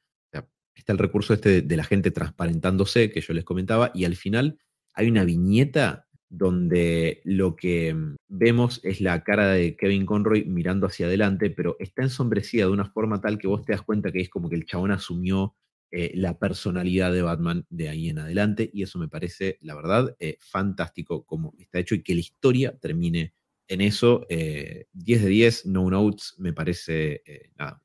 está 0.80 0.92
el 0.92 0.98
recurso 0.98 1.34
este 1.34 1.62
de, 1.62 1.76
la 1.76 1.84
gente 1.84 2.10
transparentándose, 2.10 3.10
que 3.10 3.20
yo 3.20 3.34
les 3.34 3.44
comentaba, 3.44 3.90
y 3.94 4.04
al 4.04 4.16
final 4.16 4.58
hay 4.94 5.08
una 5.08 5.24
viñeta 5.24 6.06
donde 6.28 7.20
lo 7.24 7.56
que 7.56 7.94
mm, 7.94 8.16
vemos 8.28 8.80
es 8.84 9.00
la 9.00 9.22
cara 9.24 9.48
de 9.48 9.76
Kevin 9.76 10.06
Conroy 10.06 10.44
mirando 10.44 10.86
hacia 10.86 11.06
adelante, 11.06 11.50
pero 11.50 11.76
está 11.78 12.02
ensombrecida 12.02 12.66
de 12.66 12.72
una 12.72 12.90
forma 12.90 13.20
tal 13.20 13.38
que 13.38 13.48
vos 13.48 13.64
te 13.64 13.72
das 13.72 13.82
cuenta 13.82 14.12
que 14.12 14.20
es 14.20 14.28
como 14.28 14.48
que 14.48 14.56
el 14.56 14.66
chabón 14.66 14.90
asumió 14.90 15.54
eh, 15.90 16.12
la 16.14 16.38
personalidad 16.38 17.12
de 17.12 17.22
Batman 17.22 17.64
de 17.70 17.88
ahí 17.88 18.10
en 18.10 18.18
adelante, 18.18 18.68
y 18.72 18.82
eso 18.82 18.98
me 18.98 19.08
parece, 19.08 19.58
la 19.62 19.74
verdad, 19.74 20.14
eh, 20.20 20.36
fantástico 20.40 21.24
como 21.24 21.54
está 21.58 21.78
hecho 21.78 21.94
y 21.94 22.02
que 22.02 22.14
la 22.14 22.20
historia 22.20 22.76
termine 22.78 23.32
en 23.68 23.80
eso. 23.80 24.26
10 24.28 24.30
eh, 24.30 24.86
de 24.94 25.28
10, 25.28 25.66
no 25.66 25.88
notes, 25.90 26.34
me 26.38 26.52
parece 26.52 27.22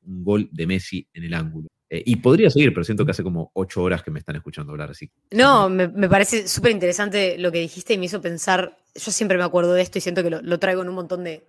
un 0.02 0.22
gol 0.22 0.48
de 0.52 0.66
Messi 0.66 1.08
en 1.14 1.24
el 1.24 1.34
ángulo. 1.34 1.68
Eh, 1.90 2.02
y 2.06 2.16
podría 2.16 2.50
seguir, 2.50 2.72
pero 2.72 2.82
siento 2.82 3.04
que 3.04 3.10
hace 3.10 3.22
como 3.22 3.50
ocho 3.54 3.82
horas 3.82 4.02
que 4.02 4.10
me 4.10 4.18
están 4.18 4.36
escuchando 4.36 4.72
hablar 4.72 4.90
así. 4.90 5.10
No, 5.30 5.68
me, 5.68 5.88
parece 6.08 6.48
súper 6.48 6.72
interesante 6.72 7.36
lo 7.38 7.52
que 7.52 7.60
dijiste 7.60 7.94
y 7.94 7.98
me 7.98 8.06
hizo 8.06 8.20
pensar, 8.20 8.78
yo 8.94 9.12
siempre 9.12 9.36
me 9.36 9.44
acuerdo 9.44 9.74
de 9.74 9.82
esto 9.82 9.98
y 9.98 10.00
siento 10.00 10.22
que 10.22 10.30
lo, 10.30 10.58
traigo 10.58 10.82
en 10.82 10.88
un 10.88 10.94
montón 10.94 11.24
de, 11.24 11.44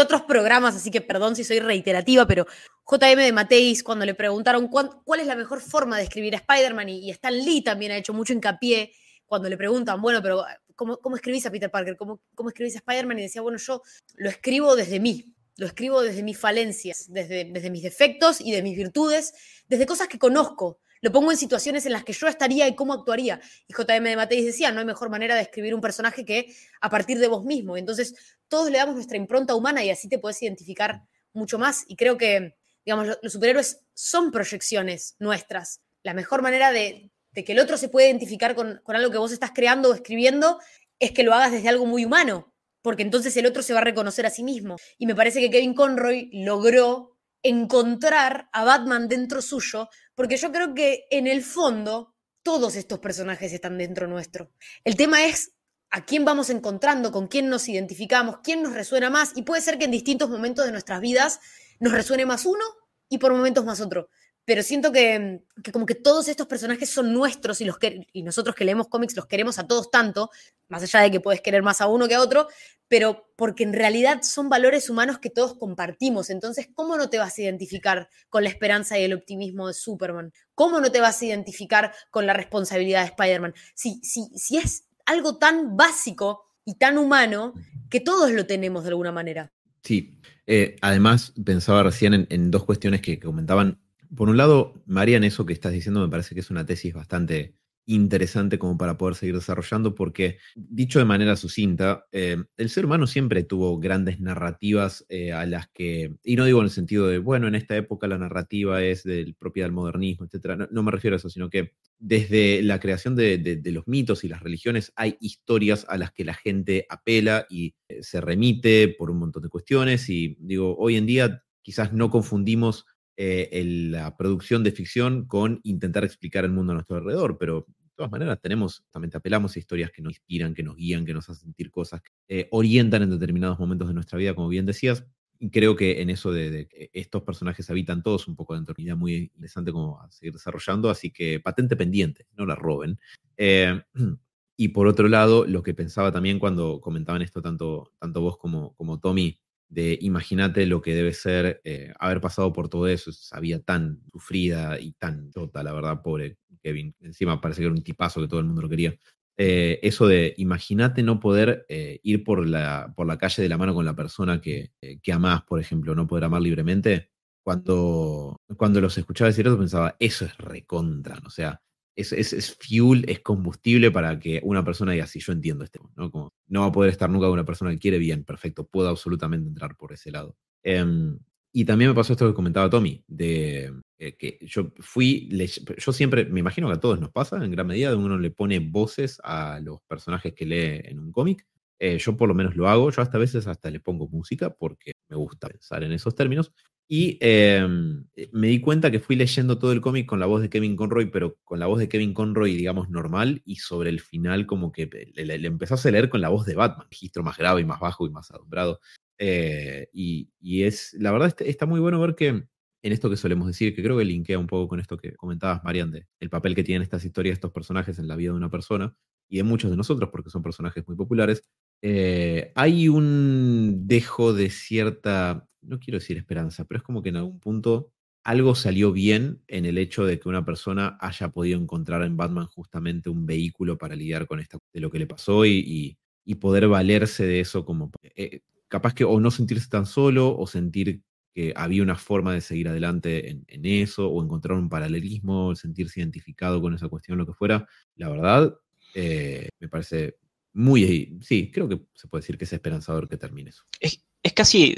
otros 0.00 0.22
programas, 0.22 0.74
así 0.74 0.90
que 0.90 1.00
perdón 1.00 1.36
si 1.36 1.44
soy 1.44 1.60
reiterativa, 1.60 2.26
pero 2.26 2.46
JM 2.90 3.18
de 3.18 3.32
Mateis, 3.32 3.84
cuando 3.84 4.04
le 4.04 4.14
preguntaron 4.14 4.68
cuál, 4.68 5.20
es 5.20 5.26
la 5.26 5.36
mejor 5.36 5.60
forma 5.60 5.96
de 5.96 6.04
escribir 6.04 6.34
a 6.34 6.38
Spider-Man, 6.38 6.88
y, 6.88 7.10
Stan 7.10 7.36
Lee 7.36 7.62
también 7.62 7.92
ha 7.92 7.96
hecho 7.96 8.12
mucho 8.12 8.32
hincapié 8.32 8.92
cuando 9.26 9.48
le 9.48 9.56
preguntan, 9.56 10.00
bueno, 10.00 10.20
pero 10.22 10.44
¿cómo, 10.74 10.96
cómo 10.96 11.16
escribís 11.16 11.46
a 11.46 11.50
Peter 11.50 11.70
Parker? 11.70 11.96
¿Cómo, 11.96 12.20
cómo 12.34 12.48
escribís 12.48 12.74
a 12.74 12.78
Spider-Man? 12.78 13.18
Y 13.20 13.22
decía, 13.22 13.42
bueno, 13.42 13.58
yo 13.58 13.82
lo 14.16 14.28
escribo 14.28 14.74
desde 14.74 14.98
mí, 14.98 15.36
lo 15.58 15.66
escribo 15.66 16.02
desde 16.02 16.22
mis 16.22 16.38
falencias, 16.38 17.06
desde, 17.08 17.44
desde 17.44 17.68
mis 17.68 17.82
defectos 17.82 18.40
y 18.40 18.52
de 18.52 18.62
mis 18.62 18.76
virtudes, 18.76 19.34
desde 19.66 19.86
cosas 19.86 20.06
que 20.06 20.18
conozco. 20.18 20.78
Lo 21.00 21.10
pongo 21.10 21.32
en 21.32 21.36
situaciones 21.36 21.84
en 21.84 21.92
las 21.92 22.04
que 22.04 22.12
yo 22.12 22.28
estaría 22.28 22.68
y 22.68 22.76
cómo 22.76 22.92
actuaría. 22.92 23.40
Y 23.66 23.74
JM 23.74 24.04
de 24.04 24.16
Mateis 24.16 24.46
decía, 24.46 24.70
no 24.70 24.78
hay 24.78 24.86
mejor 24.86 25.10
manera 25.10 25.34
de 25.34 25.42
escribir 25.42 25.74
un 25.74 25.80
personaje 25.80 26.24
que 26.24 26.54
a 26.80 26.88
partir 26.88 27.18
de 27.18 27.26
vos 27.26 27.44
mismo. 27.44 27.76
Entonces, 27.76 28.14
todos 28.46 28.70
le 28.70 28.78
damos 28.78 28.94
nuestra 28.94 29.16
impronta 29.16 29.56
humana 29.56 29.82
y 29.82 29.90
así 29.90 30.08
te 30.08 30.20
puedes 30.20 30.40
identificar 30.42 31.02
mucho 31.32 31.58
más. 31.58 31.84
Y 31.88 31.96
creo 31.96 32.16
que, 32.16 32.56
digamos, 32.84 33.18
los 33.20 33.32
superhéroes 33.32 33.80
son 33.94 34.30
proyecciones 34.30 35.16
nuestras. 35.18 35.80
La 36.04 36.14
mejor 36.14 36.40
manera 36.40 36.70
de, 36.70 37.10
que 37.34 37.52
el 37.52 37.58
otro 37.58 37.76
se 37.76 37.88
puede 37.88 38.06
identificar 38.06 38.54
con, 38.54 38.80
con 38.84 38.94
algo 38.94 39.10
que 39.10 39.18
vos 39.18 39.32
estás 39.32 39.50
creando 39.52 39.90
o 39.90 39.94
escribiendo, 39.94 40.60
es 41.00 41.10
que 41.10 41.24
lo 41.24 41.34
hagas 41.34 41.50
desde 41.50 41.68
algo 41.68 41.84
muy 41.84 42.04
humano, 42.04 42.52
porque 42.88 43.02
entonces 43.02 43.36
el 43.36 43.44
otro 43.44 43.62
se 43.62 43.74
va 43.74 43.80
a 43.80 43.84
reconocer 43.84 44.24
a 44.24 44.30
sí 44.30 44.42
mismo. 44.42 44.76
Y 44.96 45.04
me 45.04 45.14
parece 45.14 45.40
que 45.40 45.50
Kevin 45.50 45.74
Conroy 45.74 46.30
logró 46.32 47.18
encontrar 47.42 48.48
a 48.50 48.64
Batman 48.64 49.08
dentro 49.08 49.42
suyo, 49.42 49.90
porque 50.14 50.38
yo 50.38 50.50
creo 50.52 50.72
que 50.72 51.04
en 51.10 51.26
el 51.26 51.42
fondo 51.42 52.14
todos 52.42 52.76
estos 52.76 52.98
personajes 52.98 53.52
están 53.52 53.76
dentro 53.76 54.06
nuestro. 54.06 54.52
El 54.84 54.96
tema 54.96 55.26
es 55.26 55.52
a 55.90 56.06
quién 56.06 56.24
vamos 56.24 56.48
encontrando, 56.48 57.12
con 57.12 57.28
quién 57.28 57.50
nos 57.50 57.68
identificamos, 57.68 58.38
quién 58.42 58.62
nos 58.62 58.72
resuena 58.72 59.10
más, 59.10 59.32
y 59.36 59.42
puede 59.42 59.60
ser 59.60 59.76
que 59.76 59.84
en 59.84 59.90
distintos 59.90 60.30
momentos 60.30 60.64
de 60.64 60.72
nuestras 60.72 61.02
vidas 61.02 61.40
nos 61.80 61.92
resuene 61.92 62.24
más 62.24 62.46
uno 62.46 62.64
y 63.10 63.18
por 63.18 63.34
momentos 63.34 63.66
más 63.66 63.82
otro 63.82 64.08
pero 64.48 64.62
siento 64.62 64.92
que, 64.92 65.42
como 65.74 65.84
que 65.84 65.94
todos 65.94 66.26
estos 66.26 66.46
personajes 66.46 66.88
son 66.88 67.12
nuestros 67.12 67.60
y, 67.60 67.66
los 67.66 67.76
que, 67.76 68.06
y 68.14 68.22
nosotros 68.22 68.56
que 68.56 68.64
leemos 68.64 68.88
cómics 68.88 69.14
los 69.14 69.26
queremos 69.26 69.58
a 69.58 69.66
todos 69.66 69.90
tanto, 69.90 70.30
más 70.68 70.82
allá 70.82 71.00
de 71.00 71.10
que 71.10 71.20
puedes 71.20 71.42
querer 71.42 71.62
más 71.62 71.82
a 71.82 71.86
uno 71.86 72.08
que 72.08 72.14
a 72.14 72.22
otro, 72.22 72.48
pero 72.88 73.30
porque 73.36 73.64
en 73.64 73.74
realidad 73.74 74.22
son 74.22 74.48
valores 74.48 74.88
humanos 74.88 75.18
que 75.18 75.28
todos 75.28 75.58
compartimos. 75.58 76.30
Entonces, 76.30 76.66
¿cómo 76.72 76.96
no 76.96 77.10
te 77.10 77.18
vas 77.18 77.36
a 77.36 77.42
identificar 77.42 78.08
con 78.30 78.42
la 78.42 78.48
esperanza 78.48 78.98
y 78.98 79.04
el 79.04 79.12
optimismo 79.12 79.68
de 79.68 79.74
Superman? 79.74 80.32
¿Cómo 80.54 80.80
no 80.80 80.90
te 80.90 81.02
vas 81.02 81.20
a 81.20 81.26
identificar 81.26 81.92
con 82.10 82.24
la 82.24 82.32
responsabilidad 82.32 83.02
de 83.02 83.08
Spider-Man? 83.08 83.52
Si, 83.74 84.00
si, 84.02 84.30
si 84.34 84.56
es 84.56 84.84
algo 85.04 85.36
tan 85.36 85.76
básico 85.76 86.46
y 86.64 86.76
tan 86.76 86.96
humano 86.96 87.52
que 87.90 88.00
todos 88.00 88.30
lo 88.30 88.46
tenemos 88.46 88.84
de 88.84 88.88
alguna 88.88 89.12
manera. 89.12 89.52
Sí, 89.82 90.18
eh, 90.46 90.76
además 90.80 91.34
pensaba 91.44 91.82
recién 91.82 92.14
en, 92.14 92.26
en 92.30 92.50
dos 92.50 92.64
cuestiones 92.64 93.02
que 93.02 93.20
comentaban 93.20 93.78
por 94.16 94.28
un 94.28 94.36
lado, 94.36 94.74
Marian, 94.86 95.24
eso 95.24 95.46
que 95.46 95.52
estás 95.52 95.72
diciendo 95.72 96.00
me 96.00 96.08
parece 96.08 96.34
que 96.34 96.40
es 96.40 96.50
una 96.50 96.66
tesis 96.66 96.94
bastante 96.94 97.54
interesante 97.88 98.58
como 98.58 98.76
para 98.76 98.98
poder 98.98 99.14
seguir 99.14 99.34
desarrollando, 99.34 99.94
porque 99.94 100.38
dicho 100.54 100.98
de 100.98 101.06
manera 101.06 101.36
sucinta, 101.36 102.04
eh, 102.12 102.36
el 102.58 102.68
ser 102.68 102.84
humano 102.84 103.06
siempre 103.06 103.44
tuvo 103.44 103.78
grandes 103.78 104.20
narrativas 104.20 105.06
eh, 105.08 105.32
a 105.32 105.46
las 105.46 105.68
que, 105.70 106.14
y 106.22 106.36
no 106.36 106.44
digo 106.44 106.60
en 106.60 106.66
el 106.66 106.70
sentido 106.70 107.08
de, 107.08 107.18
bueno, 107.18 107.48
en 107.48 107.54
esta 107.54 107.76
época 107.76 108.06
la 108.06 108.18
narrativa 108.18 108.82
es 108.82 109.04
del 109.04 109.34
propia 109.34 109.64
del 109.64 109.72
modernismo, 109.72 110.26
etc. 110.26 110.68
No, 110.70 110.82
me 110.82 110.92
refiero 110.92 111.16
a 111.16 111.18
eso, 111.18 111.30
sino 111.30 111.48
que 111.48 111.72
desde 111.98 112.60
la 112.62 112.78
creación 112.78 113.16
de, 113.16 113.62
los 113.64 113.88
mitos 113.88 114.22
y 114.22 114.28
las 114.28 114.42
religiones 114.42 114.92
hay 114.94 115.16
historias 115.20 115.86
a 115.88 115.96
las 115.96 116.12
que 116.12 116.26
la 116.26 116.34
gente 116.34 116.84
apela 116.90 117.46
y 117.48 117.74
eh, 117.88 118.02
se 118.02 118.20
remite 118.20 118.88
por 118.98 119.10
un 119.10 119.18
montón 119.18 119.42
de 119.42 119.48
cuestiones, 119.48 120.10
y 120.10 120.36
digo, 120.40 120.76
hoy 120.76 120.96
en 120.96 121.06
día 121.06 121.42
quizás 121.62 121.94
no 121.94 122.10
confundimos 122.10 122.84
eh, 123.20 123.64
la 123.90 124.16
producción 124.16 124.62
de 124.62 124.70
ficción 124.70 125.26
con 125.26 125.58
intentar 125.64 126.04
explicar 126.04 126.44
el 126.44 126.52
mundo 126.52 126.70
a 126.70 126.74
nuestro 126.74 126.98
alrededor, 126.98 127.36
pero 127.36 127.66
de 127.66 127.90
todas 127.96 128.12
maneras 128.12 128.40
tenemos, 128.40 128.84
también 128.92 129.10
apelamos 129.12 129.56
a 129.56 129.58
historias 129.58 129.90
que 129.90 130.02
nos 130.02 130.12
inspiran, 130.12 130.54
que 130.54 130.62
nos 130.62 130.76
guían, 130.76 131.04
que 131.04 131.12
nos 131.12 131.28
hacen 131.28 131.46
sentir 131.46 131.72
cosas, 131.72 132.00
que 132.00 132.12
eh, 132.28 132.48
orientan 132.52 133.02
en 133.02 133.10
determinados 133.10 133.58
momentos 133.58 133.88
de 133.88 133.94
nuestra 133.94 134.18
vida, 134.18 134.36
como 134.36 134.46
bien 134.46 134.66
decías. 134.66 135.04
Creo 135.50 135.74
que 135.74 136.00
en 136.00 136.10
eso 136.10 136.30
de, 136.30 136.68
que 136.68 136.90
estos 136.92 137.24
personajes 137.24 137.68
habitan 137.70 138.04
todos 138.04 138.28
un 138.28 138.36
poco 138.36 138.54
dentro 138.54 138.72
de 138.72 138.82
una 138.82 138.86
idea 138.86 138.96
muy 138.96 139.14
interesante 139.34 139.72
como 139.72 140.00
a 140.00 140.08
seguir 140.12 140.32
desarrollando, 140.32 140.88
así 140.88 141.10
que 141.10 141.40
patente 141.40 141.74
pendiente, 141.74 142.28
no 142.36 142.46
la 142.46 142.54
roben. 142.54 143.00
Eh, 143.36 143.82
y 144.56 144.68
por 144.68 144.86
otro 144.86 145.08
lado, 145.08 145.44
lo 145.44 145.64
que 145.64 145.74
pensaba 145.74 146.12
también 146.12 146.38
cuando 146.38 146.80
comentaban 146.80 147.22
esto 147.22 147.42
tanto, 147.42 147.90
tanto 147.98 148.20
vos 148.20 148.38
como, 148.38 148.76
como 148.76 149.00
Tommy, 149.00 149.40
de 149.68 149.98
imagínate 150.00 150.66
lo 150.66 150.80
que 150.80 150.94
debe 150.94 151.12
ser 151.12 151.60
eh, 151.64 151.92
haber 151.98 152.20
pasado 152.20 152.52
por 152.52 152.68
todo 152.68 152.88
eso, 152.88 153.12
sabía 153.12 153.60
tan 153.60 154.00
sufrida 154.12 154.80
y 154.80 154.92
tan 154.92 155.30
chota, 155.30 155.62
la 155.62 155.72
verdad, 155.72 156.02
pobre 156.02 156.38
Kevin. 156.62 156.94
Encima 157.00 157.40
parece 157.40 157.60
que 157.60 157.66
era 157.66 157.74
un 157.74 157.82
tipazo 157.82 158.20
que 158.20 158.28
todo 158.28 158.40
el 158.40 158.46
mundo 158.46 158.62
lo 158.62 158.68
quería. 158.68 158.94
Eh, 159.36 159.78
eso 159.82 160.08
de 160.08 160.34
imagínate 160.38 161.02
no 161.02 161.20
poder 161.20 161.64
eh, 161.68 162.00
ir 162.02 162.24
por 162.24 162.46
la, 162.46 162.92
por 162.96 163.06
la 163.06 163.18
calle 163.18 163.42
de 163.42 163.48
la 163.48 163.58
mano 163.58 163.74
con 163.74 163.84
la 163.84 163.94
persona 163.94 164.40
que, 164.40 164.72
que 165.02 165.12
amás, 165.12 165.42
por 165.42 165.60
ejemplo, 165.60 165.94
no 165.94 166.06
poder 166.06 166.24
amar 166.24 166.42
libremente. 166.42 167.10
Cuando, 167.44 168.36
cuando 168.56 168.80
los 168.80 168.98
escuchaba 168.98 169.28
decir 169.28 169.46
eso 169.46 169.58
pensaba, 169.58 169.96
eso 170.00 170.24
es 170.26 170.36
recontra, 170.36 171.18
o 171.24 171.30
sea, 171.30 171.62
es, 171.98 172.12
es, 172.12 172.56
fuel, 172.56 173.04
es 173.08 173.20
combustible 173.20 173.90
para 173.90 174.18
que 174.18 174.40
una 174.44 174.64
persona 174.64 174.92
diga, 174.92 175.06
sí, 175.06 175.20
yo 175.20 175.32
entiendo 175.32 175.64
este, 175.64 175.80
¿no? 175.96 176.10
Como, 176.10 176.32
no 176.46 176.60
va 176.60 176.66
a 176.66 176.72
poder 176.72 176.90
estar 176.90 177.10
nunca 177.10 177.26
con 177.26 177.34
una 177.34 177.44
persona 177.44 177.70
que 177.72 177.78
quiere 177.78 177.98
bien, 177.98 178.24
perfecto, 178.24 178.66
puedo 178.66 178.88
absolutamente 178.88 179.48
entrar 179.48 179.76
por 179.76 179.92
ese 179.92 180.10
lado. 180.10 180.36
Em, 180.62 181.18
y 181.52 181.64
también 181.64 181.90
me 181.90 181.94
pasó 181.94 182.12
esto 182.12 182.28
que 182.28 182.34
comentaba 182.34 182.70
Tommy, 182.70 183.02
de 183.08 183.72
eh, 183.98 184.16
que 184.16 184.38
yo 184.42 184.72
fui, 184.78 185.28
yo 185.76 185.92
siempre, 185.92 186.24
me 186.26 186.40
imagino 186.40 186.68
que 186.68 186.74
a 186.74 186.80
todos 186.80 187.00
nos 187.00 187.10
pasa, 187.10 187.42
en 187.44 187.50
gran 187.50 187.66
medida, 187.66 187.96
uno 187.96 188.16
le 188.18 188.30
pone 188.30 188.60
voces 188.60 189.20
a 189.24 189.58
los 189.60 189.80
personajes 189.88 190.34
que 190.34 190.46
lee 190.46 190.80
en 190.84 191.00
un 191.00 191.10
cómic. 191.10 191.46
Eh, 191.80 191.98
yo 191.98 192.16
por 192.16 192.28
lo 192.28 192.34
menos 192.34 192.56
lo 192.56 192.68
hago, 192.68 192.90
yo 192.90 193.02
hasta 193.02 193.16
a 193.16 193.20
veces 193.20 193.46
hasta 193.46 193.70
le 193.70 193.80
pongo 193.80 194.08
música 194.08 194.50
porque 194.50 194.92
me 195.08 195.16
gusta 195.16 195.48
pensar 195.48 195.84
en 195.84 195.92
esos 195.92 196.14
términos. 196.14 196.52
Y 196.90 197.18
em, 197.20 198.06
eh, 198.16 198.30
me 198.32 198.48
di 198.48 198.60
cuenta 198.60 198.90
que 198.90 198.98
fui 198.98 199.14
leyendo 199.14 199.58
todo 199.58 199.72
el 199.72 199.82
cómic 199.82 200.06
con 200.06 200.20
la 200.20 200.26
voz 200.26 200.40
de 200.40 200.48
Kevin 200.48 200.74
Conroy, 200.74 201.10
pero 201.10 201.36
con 201.44 201.58
la 201.58 201.66
voz 201.66 201.78
de 201.80 201.88
Kevin 201.88 202.14
Conroy, 202.14 202.56
digamos, 202.56 202.88
normal, 202.88 203.42
y 203.44 203.56
sobre 203.56 203.90
el 203.90 204.00
final 204.00 204.46
como 204.46 204.72
que 204.72 204.88
le, 205.14 205.34
empezó 205.46 205.74
a 205.76 205.90
leer 205.90 206.08
con 206.08 206.22
la 206.22 206.30
voz 206.30 206.46
de 206.46 206.54
Batman, 206.54 206.86
registro 206.90 207.22
más 207.22 207.36
grave 207.36 207.60
y 207.60 207.66
más 207.66 207.78
bajo 207.78 208.06
y 208.06 208.10
más 208.10 208.30
adumbrado. 208.30 208.80
Eh, 209.18 209.88
y, 209.92 210.30
es, 210.62 210.94
la 210.98 211.12
verdad 211.12 211.34
está, 211.40 211.66
muy 211.66 211.78
bueno 211.78 212.00
ver 212.00 212.14
que 212.14 212.28
en 212.28 212.92
esto 212.92 213.10
que 213.10 213.16
solemos 213.18 213.48
decir, 213.48 213.74
que 213.74 213.82
creo 213.82 213.98
que 213.98 214.04
linkea 214.06 214.38
un 214.38 214.46
poco 214.46 214.68
con 214.68 214.80
esto 214.80 214.96
que 214.96 215.14
comentabas, 215.14 215.62
Marian, 215.64 215.90
de 215.90 216.06
el 216.20 216.30
papel 216.30 216.54
que 216.54 216.64
tienen 216.64 216.82
estas 216.82 217.04
historias, 217.04 217.34
estos 217.34 217.52
personajes 217.52 217.98
en 217.98 218.08
la 218.08 218.16
vida 218.16 218.30
de 218.30 218.38
una 218.38 218.50
persona, 218.50 218.96
y 219.28 219.36
de 219.36 219.42
muchos 219.42 219.70
de 219.70 219.76
nosotros, 219.76 220.08
porque 220.10 220.30
son 220.30 220.42
personajes 220.42 220.86
muy 220.86 220.96
populares, 220.96 221.42
eh, 221.82 222.52
hay 222.54 222.88
un 222.88 223.86
dejo 223.86 224.32
de 224.32 224.50
cierta 224.50 225.48
no 225.68 225.78
quiero 225.78 225.98
decir 225.98 226.16
esperanza, 226.16 226.64
pero 226.64 226.78
es 226.78 226.84
como 226.84 227.02
que 227.02 227.10
en 227.10 227.16
algún 227.16 227.38
punto 227.40 227.92
algo 228.24 228.54
salió 228.54 228.92
bien 228.92 229.42
en 229.46 229.64
el 229.64 229.78
hecho 229.78 230.04
de 230.04 230.18
que 230.18 230.28
una 230.28 230.44
persona 230.44 230.98
haya 231.00 231.30
podido 231.30 231.58
encontrar 231.58 232.02
en 232.02 232.16
Batman 232.16 232.46
justamente 232.46 233.08
un 233.08 233.26
vehículo 233.26 233.78
para 233.78 233.96
lidiar 233.96 234.26
con 234.26 234.40
esta, 234.40 234.58
de 234.72 234.80
lo 234.80 234.90
que 234.90 234.98
le 234.98 235.06
pasó 235.06 235.46
y, 235.46 235.96
poder 236.40 236.68
valerse 236.68 237.24
de 237.24 237.40
eso 237.40 237.64
como 237.64 237.90
eh, 238.02 238.42
capaz 238.68 238.92
que 238.92 239.02
o 239.04 239.18
no 239.18 239.30
sentirse 239.30 239.70
tan 239.70 239.86
solo 239.86 240.36
o 240.36 240.46
sentir 240.46 241.00
que 241.34 241.54
había 241.56 241.82
una 241.82 241.96
forma 241.96 242.34
de 242.34 242.42
seguir 242.42 242.68
adelante 242.68 243.30
en, 243.30 243.64
eso 243.64 244.08
o 244.10 244.22
encontrar 244.22 244.58
un 244.58 244.68
paralelismo, 244.68 245.54
sentirse 245.54 246.00
identificado 246.00 246.60
con 246.60 246.74
esa 246.74 246.88
cuestión, 246.88 247.16
lo 247.16 247.24
que 247.24 247.32
fuera. 247.32 247.66
La 247.96 248.10
verdad, 248.10 248.54
eh, 248.94 249.48
me 249.58 249.68
parece 249.68 250.16
muy, 250.52 251.18
sí, 251.22 251.50
creo 251.50 251.68
que 251.68 251.80
se 251.94 252.08
puede 252.08 252.22
decir 252.22 252.38
que 252.38 252.44
es 252.44 252.52
esperanzador 252.52 253.08
que 253.08 253.16
termine 253.16 253.50
eso. 253.50 253.64
Es, 253.80 254.04
es 254.22 254.32
casi 254.32 254.74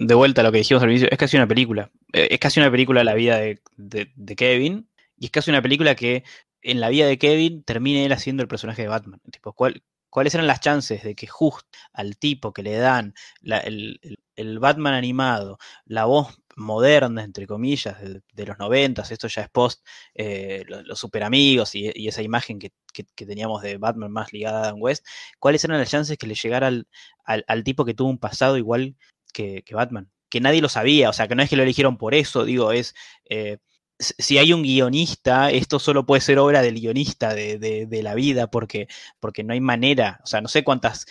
de 0.00 0.14
vuelta 0.14 0.40
a 0.40 0.44
lo 0.44 0.50
que 0.50 0.58
dijimos 0.58 0.82
al 0.82 0.90
inicio, 0.90 1.08
es 1.10 1.18
casi 1.18 1.36
una 1.36 1.46
película. 1.46 1.90
Eh, 2.12 2.28
es 2.30 2.38
casi 2.40 2.58
una 2.58 2.70
película 2.70 3.04
la 3.04 3.14
vida 3.14 3.38
de, 3.38 4.36
Kevin. 4.36 4.88
Y 5.18 5.26
es 5.26 5.30
casi 5.30 5.50
una 5.50 5.60
película 5.60 5.94
que 5.94 6.24
en 6.62 6.80
la 6.80 6.88
vida 6.88 7.06
de 7.06 7.18
Kevin 7.18 7.62
termine 7.62 8.06
él 8.06 8.12
haciendo 8.12 8.42
el 8.42 8.48
personaje 8.48 8.82
de 8.82 8.88
Batman. 8.88 9.20
Tipo, 9.30 9.52
¿Cuáles 9.52 10.34
eran 10.34 10.46
las 10.46 10.60
chances 10.60 11.02
de 11.02 11.14
que 11.14 11.26
justo 11.26 11.78
al 11.92 12.16
tipo 12.16 12.54
que 12.54 12.62
le 12.62 12.76
dan 12.76 13.14
el, 13.42 14.58
Batman 14.58 14.94
animado, 14.94 15.58
la 15.84 16.06
voz 16.06 16.40
moderna, 16.60 17.24
entre 17.24 17.46
comillas, 17.46 17.96
de, 18.00 18.46
los 18.46 18.58
noventas, 18.58 19.10
esto 19.10 19.28
ya 19.28 19.42
es 19.42 19.48
post 19.50 19.84
eh, 20.14 20.64
los, 20.66 20.98
super 20.98 21.22
amigos 21.24 21.74
y, 21.74 22.08
esa 22.08 22.22
imagen 22.22 22.58
que, 22.58 22.72
teníamos 23.14 23.62
de 23.62 23.78
Batman 23.78 24.12
más 24.12 24.32
ligada 24.32 24.58
a 24.60 24.62
Adam 24.64 24.80
West, 24.80 25.06
¿cuáles 25.38 25.64
eran 25.64 25.78
las 25.78 25.90
chances 25.90 26.18
que 26.18 26.26
le 26.26 26.34
llegara 26.34 26.66
al, 26.66 26.86
al 27.24 27.64
tipo 27.64 27.84
que 27.84 27.94
tuvo 27.94 28.10
un 28.10 28.18
pasado 28.18 28.56
igual 28.58 28.96
que, 29.32 29.64
Batman, 29.72 30.10
que 30.28 30.40
nadie 30.40 30.60
lo 30.60 30.68
sabía, 30.68 31.10
o 31.10 31.12
sea, 31.12 31.28
que 31.28 31.34
no 31.34 31.42
es 31.42 31.50
que 31.50 31.56
lo 31.56 31.62
eligieron 31.62 31.96
por 31.98 32.14
eso, 32.14 32.44
digo, 32.44 32.72
es, 32.72 32.94
eh, 33.28 33.58
si 33.98 34.38
hay 34.38 34.52
un 34.52 34.62
guionista, 34.62 35.50
esto 35.50 35.78
solo 35.78 36.06
puede 36.06 36.22
ser 36.22 36.38
obra 36.38 36.62
del 36.62 36.80
guionista 36.80 37.34
de, 37.34 38.00
la 38.02 38.14
vida, 38.14 38.50
porque, 38.50 38.88
porque 39.20 39.44
no 39.44 39.52
hay 39.52 39.60
manera, 39.60 40.20
o 40.24 40.26
sea, 40.26 40.40
no 40.40 40.48
sé 40.48 40.64
cuántas, 40.64 41.06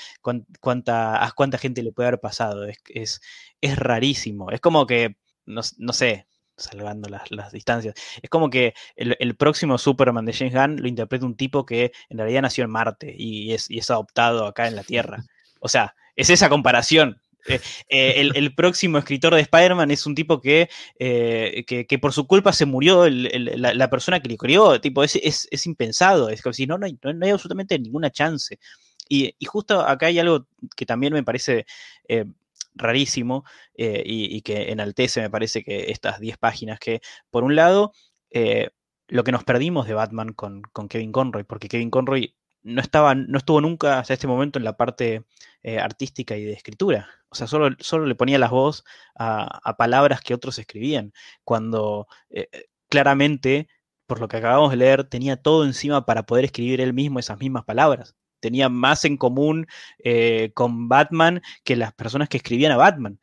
cuánta, 0.60 1.24
a 1.24 1.32
cuánta 1.34 1.58
gente 1.58 1.84
le 1.84 1.92
puede 1.92 2.08
haber 2.08 2.20
pasado, 2.20 2.66
es, 2.66 2.78
es, 2.88 3.22
es 3.62 3.78
rarísimo, 3.78 4.52
es 4.52 4.60
como 4.62 4.88
que, 4.88 5.16
no, 5.50 5.94
sé, 5.94 6.28
salvando 6.56 7.10
las, 7.10 7.52
distancias. 7.52 7.96
Es 8.22 8.30
como 8.30 8.50
que 8.50 8.74
el, 8.96 9.36
próximo 9.36 9.78
Superman 9.78 10.26
de 10.26 10.34
James 10.34 10.54
Gunn 10.54 10.82
lo 10.82 10.88
interpreta 10.88 11.26
un 11.26 11.36
tipo 11.36 11.66
que 11.66 11.92
en 12.10 12.18
realidad 12.18 12.44
nació 12.44 12.64
en 12.64 12.72
Marte 12.72 13.14
y 13.18 13.54
es, 13.54 13.70
y 13.70 13.80
es 13.80 13.90
adoptado 13.90 14.46
acá 14.46 14.68
en 14.68 14.76
la 14.76 14.84
Tierra. 14.84 15.24
O 15.60 15.68
sea, 15.68 15.96
es 16.16 16.30
esa 16.30 16.50
comparación. 16.50 17.22
Eh, 17.48 17.60
eh, 17.90 18.32
el, 18.36 18.54
próximo 18.54 18.98
escritor 18.98 19.34
de 19.34 19.42
Spider-Man 19.42 19.90
es 19.92 20.06
un 20.06 20.14
tipo 20.14 20.42
que, 20.42 20.70
eh, 21.00 21.64
que, 21.66 22.00
por 22.00 22.14
su 22.14 22.28
culpa 22.28 22.54
se 22.54 22.66
murió 22.66 23.10
la, 23.10 23.90
persona 23.90 24.20
que 24.20 24.30
le 24.30 24.38
crió. 24.38 24.80
Tipo, 24.80 25.04
es, 25.04 25.16
es, 25.16 25.66
impensado. 25.66 26.30
Es 26.30 26.42
como 26.42 26.54
si 26.54 26.68
no, 26.68 26.78
no 26.78 26.86
hay, 26.86 26.98
no, 27.02 27.26
hay 27.26 27.32
absolutamente 27.32 27.80
ninguna 27.80 28.12
chance. 28.12 28.60
Y, 29.08 29.34
justo 29.46 29.82
acá 29.82 30.08
hay 30.08 30.20
algo 30.20 30.48
que 30.76 30.86
también 30.86 31.14
me 31.14 31.24
parece 31.24 31.66
rarísimo 32.80 33.44
y, 33.76 34.42
que 34.42 34.72
enaltece, 34.72 35.22
me 35.22 35.30
parece 35.30 35.64
que 35.64 35.92
estas 35.92 36.20
10 36.20 36.38
páginas, 36.38 36.80
que 36.80 37.02
por 37.30 37.44
un 37.44 37.56
lado 37.56 37.94
lo 39.10 39.24
que 39.24 39.32
nos 39.32 39.44
perdimos 39.44 39.88
de 39.88 39.94
Batman 39.96 40.34
con, 40.34 40.62
Kevin 40.90 41.12
Conroy, 41.12 41.44
porque 41.44 41.68
Kevin 41.68 41.90
Conroy 41.90 42.36
no, 42.62 42.82
estaba, 42.82 43.16
no 43.16 43.38
estuvo 43.38 43.62
nunca 43.62 44.00
hasta 44.00 44.14
este 44.14 44.28
momento 44.28 44.60
en 44.60 44.66
la 44.66 44.78
parte 44.78 45.26
eh, 45.64 45.80
artística 45.80 46.38
y 46.38 46.44
de 46.44 46.54
escritura. 46.54 47.10
O 47.30 47.36
sea, 47.36 47.48
solo, 47.48 47.76
solo 47.80 48.06
le 48.06 48.16
ponía 48.16 48.40
las 48.40 48.52
voz 48.52 48.84
a, 49.16 49.76
palabras 49.78 50.22
que 50.22 50.34
otros 50.34 50.60
escribían, 50.60 51.14
cuando 51.44 52.08
eh, 52.30 52.48
claramente, 52.90 53.68
por 54.08 54.20
lo 54.20 54.28
que 54.28 54.38
acabamos 54.38 54.72
de 54.72 54.78
leer, 54.78 55.04
tenía 55.06 55.38
todo 55.38 55.66
encima 55.66 56.06
para 56.06 56.24
poder 56.24 56.46
escribir 56.46 56.82
él 56.82 56.94
mismo 56.94 57.20
esas 57.20 57.40
mismas 57.40 57.66
palabras. 57.66 58.16
Tenía 58.40 58.70
más 58.70 59.06
en 59.06 59.18
común 59.18 59.68
eh, 60.04 60.52
con 60.54 60.88
Batman 60.90 61.42
que 61.64 61.76
las 61.76 61.94
personas 61.94 62.30
que 62.30 62.38
escribían 62.38 62.72
a 62.72 62.78
Batman 62.78 63.20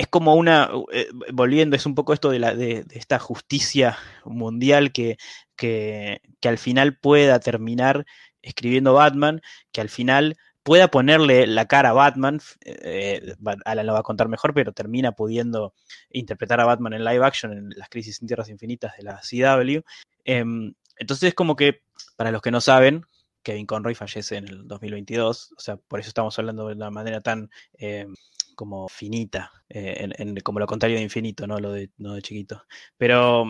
es 0.00 0.08
como 0.08 0.34
una, 0.34 0.70
eh, 0.92 1.08
volviendo, 1.30 1.76
es 1.76 1.84
un 1.84 1.94
poco 1.94 2.14
esto 2.14 2.30
de, 2.30 2.38
la, 2.38 2.54
de, 2.54 2.86
esta 2.92 3.18
justicia 3.18 3.98
mundial 4.24 4.92
que, 4.92 5.18
que, 5.56 6.22
al 6.42 6.56
final 6.56 6.96
pueda 6.96 7.38
terminar 7.38 8.06
escribiendo 8.40 8.94
Batman, 8.94 9.42
que 9.72 9.82
al 9.82 9.90
final 9.90 10.38
pueda 10.62 10.88
ponerle 10.88 11.46
la 11.46 11.66
cara 11.66 11.90
a 11.90 11.92
Batman, 11.92 12.40
eh, 12.64 13.34
Alan 13.66 13.86
lo 13.86 13.92
va 13.92 13.98
a 13.98 14.02
contar 14.02 14.28
mejor, 14.28 14.54
pero 14.54 14.72
termina 14.72 15.12
pudiendo 15.12 15.74
interpretar 16.08 16.62
a 16.62 16.64
Batman 16.64 16.94
en 16.94 17.04
live 17.04 17.26
action 17.26 17.52
en 17.52 17.68
las 17.76 17.90
crisis 17.90 18.22
en 18.22 18.28
Tierras 18.28 18.48
Infinitas 18.48 18.96
de 18.96 19.02
la 19.02 19.20
CW. 19.20 19.82
Em, 20.24 20.72
entonces 20.96 21.28
es 21.28 21.34
como 21.34 21.56
que, 21.56 21.82
para 22.16 22.30
los 22.30 22.40
que 22.40 22.50
no 22.50 22.62
saben, 22.62 23.04
Kevin 23.42 23.66
Conroy 23.66 23.94
fallece 23.94 24.36
en 24.36 24.48
el 24.48 24.68
2022, 24.68 25.54
o 25.56 25.60
sea, 25.60 25.76
por 25.76 26.00
eso 26.00 26.08
estamos 26.08 26.38
hablando 26.38 26.68
de 26.68 26.74
una 26.74 26.90
manera 26.90 27.20
tan... 27.20 27.50
Em, 27.74 28.14
como 28.60 28.88
finita, 28.88 29.50
eh, 29.70 30.10
como 30.44 30.58
lo 30.58 30.66
contrario 30.66 30.98
de 30.98 31.02
infinito, 31.02 31.46
¿no? 31.46 31.58
Lo 31.60 31.72
de 31.72 31.90
chiquito. 32.20 32.62
Pero 32.98 33.46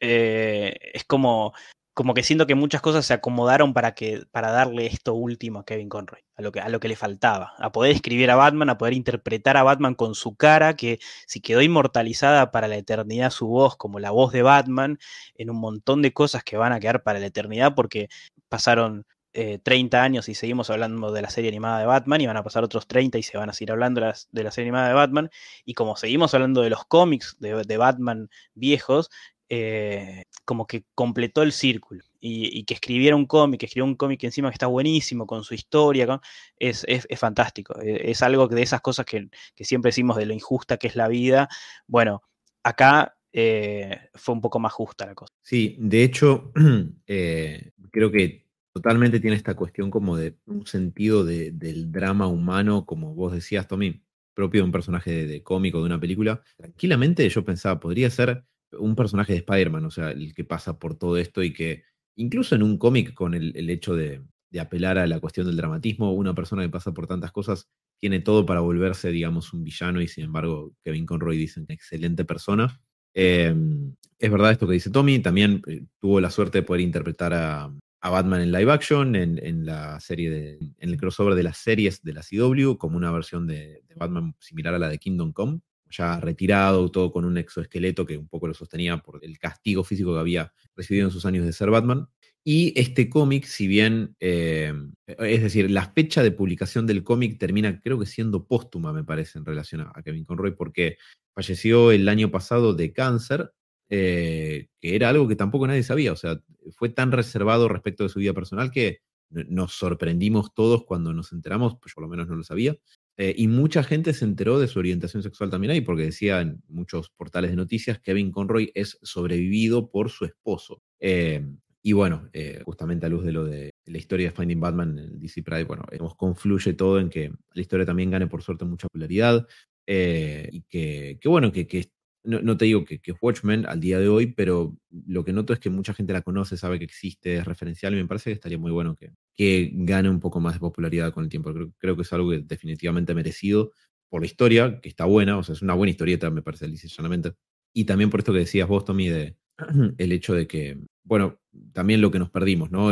eh, 0.00 0.76
es 0.94 1.04
como, 1.04 1.52
como 1.94 2.14
que 2.14 2.22
siento 2.22 2.46
que 2.46 2.54
muchas 2.54 2.80
cosas 2.80 3.04
se 3.04 3.14
acomodaron 3.14 3.74
para, 3.74 3.94
que, 3.94 4.24
para 4.30 4.50
darle 4.50 4.86
esto 4.86 5.14
último 5.14 5.60
a 5.60 5.64
Kevin 5.64 5.88
Conroy, 5.88 6.20
a 6.36 6.42
lo, 6.42 6.52
que, 6.52 6.60
a 6.60 6.68
lo 6.68 6.80
que 6.80 6.88
le 6.88 6.96
faltaba, 6.96 7.54
a 7.58 7.72
poder 7.72 7.92
escribir 7.92 8.30
a 8.30 8.36
Batman, 8.36 8.70
a 8.70 8.78
poder 8.78 8.94
interpretar 8.94 9.56
a 9.56 9.62
Batman 9.62 9.94
con 9.94 10.14
su 10.14 10.36
cara, 10.36 10.76
que 10.76 11.00
si 11.26 11.40
quedó 11.40 11.60
inmortalizada 11.60 12.50
para 12.50 12.68
la 12.68 12.76
eternidad 12.76 13.30
su 13.30 13.46
voz 13.48 13.76
como 13.76 13.98
la 14.00 14.10
voz 14.10 14.32
de 14.32 14.42
Batman, 14.42 14.98
en 15.34 15.50
un 15.50 15.60
montón 15.60 16.02
de 16.02 16.12
cosas 16.12 16.44
que 16.44 16.56
van 16.56 16.72
a 16.72 16.80
quedar 16.80 17.02
para 17.02 17.18
la 17.18 17.26
eternidad 17.26 17.74
porque 17.74 18.08
pasaron 18.48 19.06
30 19.32 19.96
eh, 19.96 20.00
años 20.00 20.28
y 20.28 20.34
seguimos 20.34 20.68
hablando 20.68 21.10
de 21.10 21.22
la 21.22 21.30
serie 21.30 21.48
animada 21.48 21.80
de 21.80 21.86
Batman 21.86 22.20
y 22.20 22.26
van 22.26 22.36
a 22.36 22.42
pasar 22.42 22.64
otros 22.64 22.86
30 22.86 23.18
y 23.18 23.22
se 23.22 23.38
van 23.38 23.48
a 23.48 23.52
seguir 23.52 23.72
hablando 23.72 24.00
de 24.00 24.42
la, 24.42 24.50
serie 24.50 24.68
animada 24.68 24.88
de 24.88 24.94
Batman. 24.94 25.30
Y 25.64 25.74
como 25.74 25.96
seguimos 25.96 26.34
hablando 26.34 26.62
de 26.62 26.70
los 26.70 26.84
cómics 26.84 27.36
de, 27.38 27.76
Batman 27.76 28.28
viejos, 28.54 29.10
eh, 29.48 30.24
como 30.44 30.66
que 30.66 30.84
completó 30.94 31.42
el 31.42 31.52
círculo. 31.52 32.04
Y, 32.24 32.62
que 32.64 32.74
escribiera 32.74 33.16
un 33.16 33.26
cómic, 33.26 33.60
que 33.60 33.66
escribió 33.66 33.84
un 33.84 33.96
cómic 33.96 34.22
encima 34.22 34.48
que 34.50 34.54
está 34.54 34.68
buenísimo 34.68 35.26
con 35.26 35.42
su 35.42 35.54
historia, 35.54 36.20
es, 36.56 36.86
fantástico. 37.16 37.80
E, 37.80 38.10
es, 38.10 38.22
algo 38.22 38.46
de 38.46 38.62
esas 38.62 38.80
cosas 38.80 39.06
que, 39.06 39.28
siempre 39.56 39.88
decimos 39.88 40.16
de 40.16 40.26
lo 40.26 40.34
injusta 40.34 40.76
que 40.76 40.86
es 40.86 40.94
la 40.94 41.08
vida. 41.08 41.48
Bueno, 41.88 42.22
acá 42.62 43.16
eh, 43.32 44.08
fue 44.14 44.34
un 44.34 44.40
poco 44.40 44.60
más 44.60 44.72
justa 44.72 45.06
la 45.06 45.14
cosa. 45.14 45.34
Sí, 45.42 45.76
de 45.80 46.04
hecho, 46.04 46.52
creo 47.06 48.12
que 48.12 48.41
totalmente 48.72 49.20
tiene 49.20 49.36
esta 49.36 49.54
cuestión 49.54 49.90
como 49.90 50.16
de 50.16 50.36
un 50.46 50.66
sentido 50.66 51.24
del 51.24 51.92
drama 51.92 52.26
humano, 52.26 52.86
como 52.86 53.14
vos 53.14 53.32
decías, 53.32 53.68
Tommy, 53.68 54.02
propio 54.34 54.62
de 54.62 54.64
un 54.64 54.72
personaje 54.72 55.26
de, 55.26 55.42
cómico, 55.42 55.78
de 55.78 55.86
una 55.86 56.00
película. 56.00 56.42
Tranquilamente 56.56 57.28
yo 57.28 57.44
pensaba, 57.44 57.78
podría 57.78 58.08
ser 58.10 58.44
un 58.78 58.96
personaje 58.96 59.32
de 59.34 59.40
Spider-Man, 59.40 59.84
o 59.84 59.90
sea, 59.90 60.10
el 60.10 60.34
que 60.34 60.44
pasa 60.44 60.78
por 60.78 60.96
todo 60.96 61.18
esto 61.18 61.42
y 61.42 61.52
que 61.52 61.84
incluso 62.16 62.54
en 62.54 62.62
un 62.62 62.78
cómic 62.78 63.12
con 63.12 63.34
el, 63.34 63.68
hecho 63.68 63.94
de, 63.94 64.22
apelar 64.58 64.98
a 64.98 65.06
la 65.06 65.20
cuestión 65.20 65.46
del 65.46 65.56
dramatismo, 65.56 66.12
una 66.12 66.34
persona 66.34 66.62
que 66.62 66.70
pasa 66.70 66.92
por 66.92 67.06
tantas 67.06 67.32
cosas 67.32 67.68
tiene 68.00 68.20
todo 68.20 68.44
para 68.46 68.60
volverse, 68.60 69.10
digamos, 69.10 69.52
un 69.52 69.62
villano 69.64 70.00
y 70.00 70.08
sin 70.08 70.24
embargo 70.24 70.72
Kevin 70.82 71.06
Conroy 71.06 71.36
dice 71.36 71.60
una 71.60 71.74
excelente 71.74 72.24
persona. 72.24 72.80
Em, 73.14 73.94
es 74.18 74.30
verdad 74.30 74.52
esto 74.52 74.66
que 74.66 74.74
dice 74.74 74.90
Tommy, 74.90 75.20
también 75.20 75.62
eh, 75.66 75.84
tuvo 76.00 76.20
la 76.20 76.30
suerte 76.30 76.58
de 76.58 76.62
poder 76.62 76.80
interpretar 76.80 77.32
a, 77.34 77.72
a 78.02 78.10
Batman 78.10 78.40
en 78.40 78.50
live 78.50 78.72
action, 78.72 79.14
en, 79.14 79.64
la 79.64 80.00
serie 80.00 80.28
de, 80.28 80.58
en 80.78 80.90
el 80.90 80.96
crossover 80.96 81.36
de 81.36 81.44
las 81.44 81.56
series 81.56 82.02
de 82.02 82.12
la 82.12 82.22
CW, 82.22 82.76
como 82.76 82.96
una 82.96 83.12
versión 83.12 83.46
de, 83.46 83.84
Batman 83.94 84.34
similar 84.40 84.74
a 84.74 84.78
la 84.80 84.88
de 84.88 84.98
Kingdom 84.98 85.32
Come, 85.32 85.60
ya 85.88 86.18
retirado, 86.18 86.90
todo 86.90 87.12
con 87.12 87.24
un 87.24 87.38
exoesqueleto 87.38 88.04
que 88.04 88.16
un 88.16 88.26
poco 88.26 88.48
lo 88.48 88.54
sostenía 88.54 88.98
por 88.98 89.24
el 89.24 89.38
castigo 89.38 89.84
físico 89.84 90.14
que 90.14 90.18
había 90.18 90.52
recibido 90.74 91.06
en 91.06 91.12
sus 91.12 91.24
años 91.26 91.46
de 91.46 91.52
ser 91.52 91.70
Batman. 91.70 92.08
Y 92.42 92.72
este 92.80 93.08
cómic, 93.08 93.44
si 93.44 93.68
bien, 93.68 94.16
eh, 94.18 94.74
es 95.06 95.42
decir, 95.42 95.70
la 95.70 95.88
fecha 95.92 96.24
de 96.24 96.32
publicación 96.32 96.88
del 96.88 97.04
cómic 97.04 97.38
termina, 97.38 97.78
creo 97.78 98.00
que 98.00 98.06
siendo 98.06 98.48
póstuma, 98.48 98.92
me 98.92 99.04
parece, 99.04 99.38
en 99.38 99.44
relación 99.44 99.82
a 99.82 100.02
Kevin 100.02 100.24
Conroy, 100.24 100.56
porque 100.56 100.96
falleció 101.36 101.92
el 101.92 102.08
año 102.08 102.32
pasado 102.32 102.74
de 102.74 102.92
cáncer 102.92 103.52
eh, 103.94 104.68
que 104.80 104.96
era 104.96 105.10
algo 105.10 105.28
que 105.28 105.36
tampoco 105.36 105.66
nadie 105.66 105.82
sabía. 105.82 106.12
O 106.12 106.16
sea, 106.16 106.40
fue 106.70 106.88
tan 106.88 107.12
reservado 107.12 107.68
respecto 107.68 108.04
de 108.04 108.08
su 108.08 108.20
vida 108.20 108.32
personal 108.32 108.70
que 108.70 109.00
nos 109.28 109.74
sorprendimos 109.74 110.54
todos 110.54 110.84
cuando 110.84 111.12
nos 111.12 111.30
enteramos, 111.32 111.76
pues 111.78 111.92
por 111.92 112.04
lo 112.04 112.08
menos 112.08 112.26
no 112.26 112.36
lo 112.36 112.42
sabía. 112.42 112.74
Eh, 113.18 113.34
y 113.36 113.48
mucha 113.48 113.82
gente 113.82 114.14
se 114.14 114.24
enteró 114.24 114.58
de 114.58 114.66
su 114.66 114.78
orientación 114.78 115.22
sexual 115.22 115.50
también 115.50 115.72
ahí, 115.72 115.82
porque 115.82 116.04
decía 116.04 116.40
en 116.40 116.62
muchos 116.68 117.10
portales 117.10 117.50
de 117.50 117.56
noticias 117.56 117.98
que 117.98 118.12
Kevin 118.12 118.32
Conroy 118.32 118.72
es 118.74 118.98
sobrevivido 119.02 119.90
por 119.90 120.08
su 120.08 120.24
esposo. 120.24 120.82
Eh, 120.98 121.46
y 121.82 121.92
bueno, 121.92 122.30
justamente 122.64 123.04
a 123.04 123.08
luz 123.10 123.24
de 123.24 123.32
lo 123.32 123.44
de 123.44 123.72
la 123.84 123.98
historia 123.98 124.28
de 124.28 124.34
Finding 124.34 124.60
Batman 124.60 124.98
el 124.98 125.18
DC 125.18 125.42
Pride, 125.42 125.64
bueno, 125.64 125.84
confluye 126.16 126.72
todo 126.72 126.98
en 126.98 127.10
que 127.10 127.30
la 127.52 127.60
historia 127.60 127.84
también 127.84 128.10
gane 128.10 128.26
por 128.26 128.40
suerte 128.40 128.64
mucha 128.64 128.86
popularidad. 128.86 129.46
y 129.86 130.62
que, 130.62 131.18
que 131.20 131.28
bueno, 131.28 131.52
que, 131.52 131.66
que, 131.66 131.90
no, 132.24 132.56
te 132.56 132.66
digo 132.66 132.84
que, 132.84 133.00
que, 133.00 133.12
Watchmen 133.20 133.66
al 133.66 133.80
día 133.80 133.98
de 133.98 134.08
hoy, 134.08 134.26
pero 134.26 134.76
lo 134.90 135.24
que 135.24 135.32
noto 135.32 135.52
es 135.52 135.58
que 135.58 135.70
mucha 135.70 135.92
gente 135.92 136.12
la 136.12 136.22
conoce, 136.22 136.56
sabe 136.56 136.78
que 136.78 136.84
existe, 136.84 137.36
es 137.36 137.44
referencial 137.44 137.94
y 137.94 137.96
me 137.96 138.06
parece 138.06 138.30
que 138.30 138.34
estaría 138.34 138.58
muy 138.58 138.70
bueno 138.70 138.94
que, 138.94 139.12
que 139.34 139.70
gane 139.74 140.08
un 140.08 140.20
poco 140.20 140.38
más 140.40 140.54
de 140.54 140.60
popularidad 140.60 141.12
con 141.12 141.24
el 141.24 141.30
tiempo. 141.30 141.52
Creo, 141.52 141.72
creo 141.78 141.96
que 141.96 142.02
es 142.02 142.12
algo 142.12 142.30
que 142.30 142.38
definitivamente 142.38 143.14
merecido 143.14 143.72
por 144.08 144.20
la 144.20 144.26
historia, 144.26 144.80
que 144.80 144.88
está 144.88 145.04
buena, 145.06 145.38
o 145.38 145.42
sea, 145.42 145.54
es 145.54 145.62
una 145.62 145.74
buena 145.74 145.90
historieta, 145.90 146.30
me 146.30 146.42
parece, 146.42 146.68
llanamente. 146.68 147.32
Y 147.72 147.84
también 147.84 148.10
por 148.10 148.20
esto 148.20 148.32
que 148.32 148.40
decías 148.40 148.68
vos, 148.68 148.84
Tommy, 148.84 149.08
de 149.08 149.36
el 149.98 150.12
hecho 150.12 150.34
de 150.34 150.46
que 150.46 150.78
bueno, 151.04 151.40
también 151.72 152.00
lo 152.00 152.10
que 152.10 152.18
nos 152.18 152.30
perdimos, 152.30 152.70
¿no? 152.70 152.90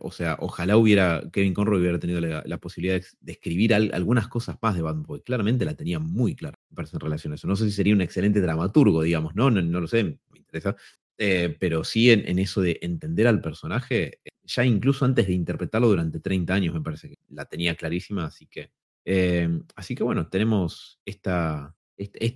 o 0.00 0.10
sea, 0.10 0.36
ojalá 0.40 0.76
hubiera, 0.76 1.22
Kevin 1.32 1.54
Conroy 1.54 1.80
hubiera 1.80 1.98
tenido 1.98 2.20
la, 2.20 2.58
posibilidad 2.58 3.00
de, 3.20 3.32
escribir 3.32 3.74
algunas 3.74 4.28
cosas 4.28 4.58
más 4.60 4.74
de 4.76 4.82
Batman, 4.82 5.04
porque 5.04 5.24
claramente 5.24 5.64
la 5.64 5.74
tenía 5.74 5.98
muy 5.98 6.34
clara, 6.36 6.58
en 6.76 7.00
relación 7.00 7.32
a 7.32 7.36
eso. 7.36 7.48
No 7.48 7.56
sé 7.56 7.64
si 7.64 7.72
sería 7.72 7.94
un 7.94 8.02
excelente 8.02 8.40
dramaturgo, 8.40 9.02
digamos, 9.02 9.34
¿no? 9.34 9.50
No, 9.50 9.80
lo 9.80 9.86
sé, 9.86 10.04
me 10.04 10.38
interesa. 10.38 10.76
Eh, 11.16 11.56
pero 11.58 11.82
sí 11.82 12.10
en, 12.12 12.38
eso 12.38 12.60
de 12.60 12.78
entender 12.82 13.26
al 13.26 13.40
personaje, 13.40 14.20
ya 14.44 14.64
incluso 14.64 15.04
antes 15.04 15.26
de 15.26 15.32
interpretarlo 15.32 15.88
durante 15.88 16.20
30 16.20 16.54
años, 16.54 16.74
me 16.74 16.80
parece 16.82 17.08
que 17.08 17.16
la 17.30 17.46
tenía 17.46 17.74
clarísima, 17.74 18.26
así 18.26 18.46
que, 18.46 18.70
eh, 19.04 19.48
así 19.74 19.94
que 19.96 20.04
bueno, 20.04 20.28
tenemos 20.28 21.00
esta, 21.04 21.74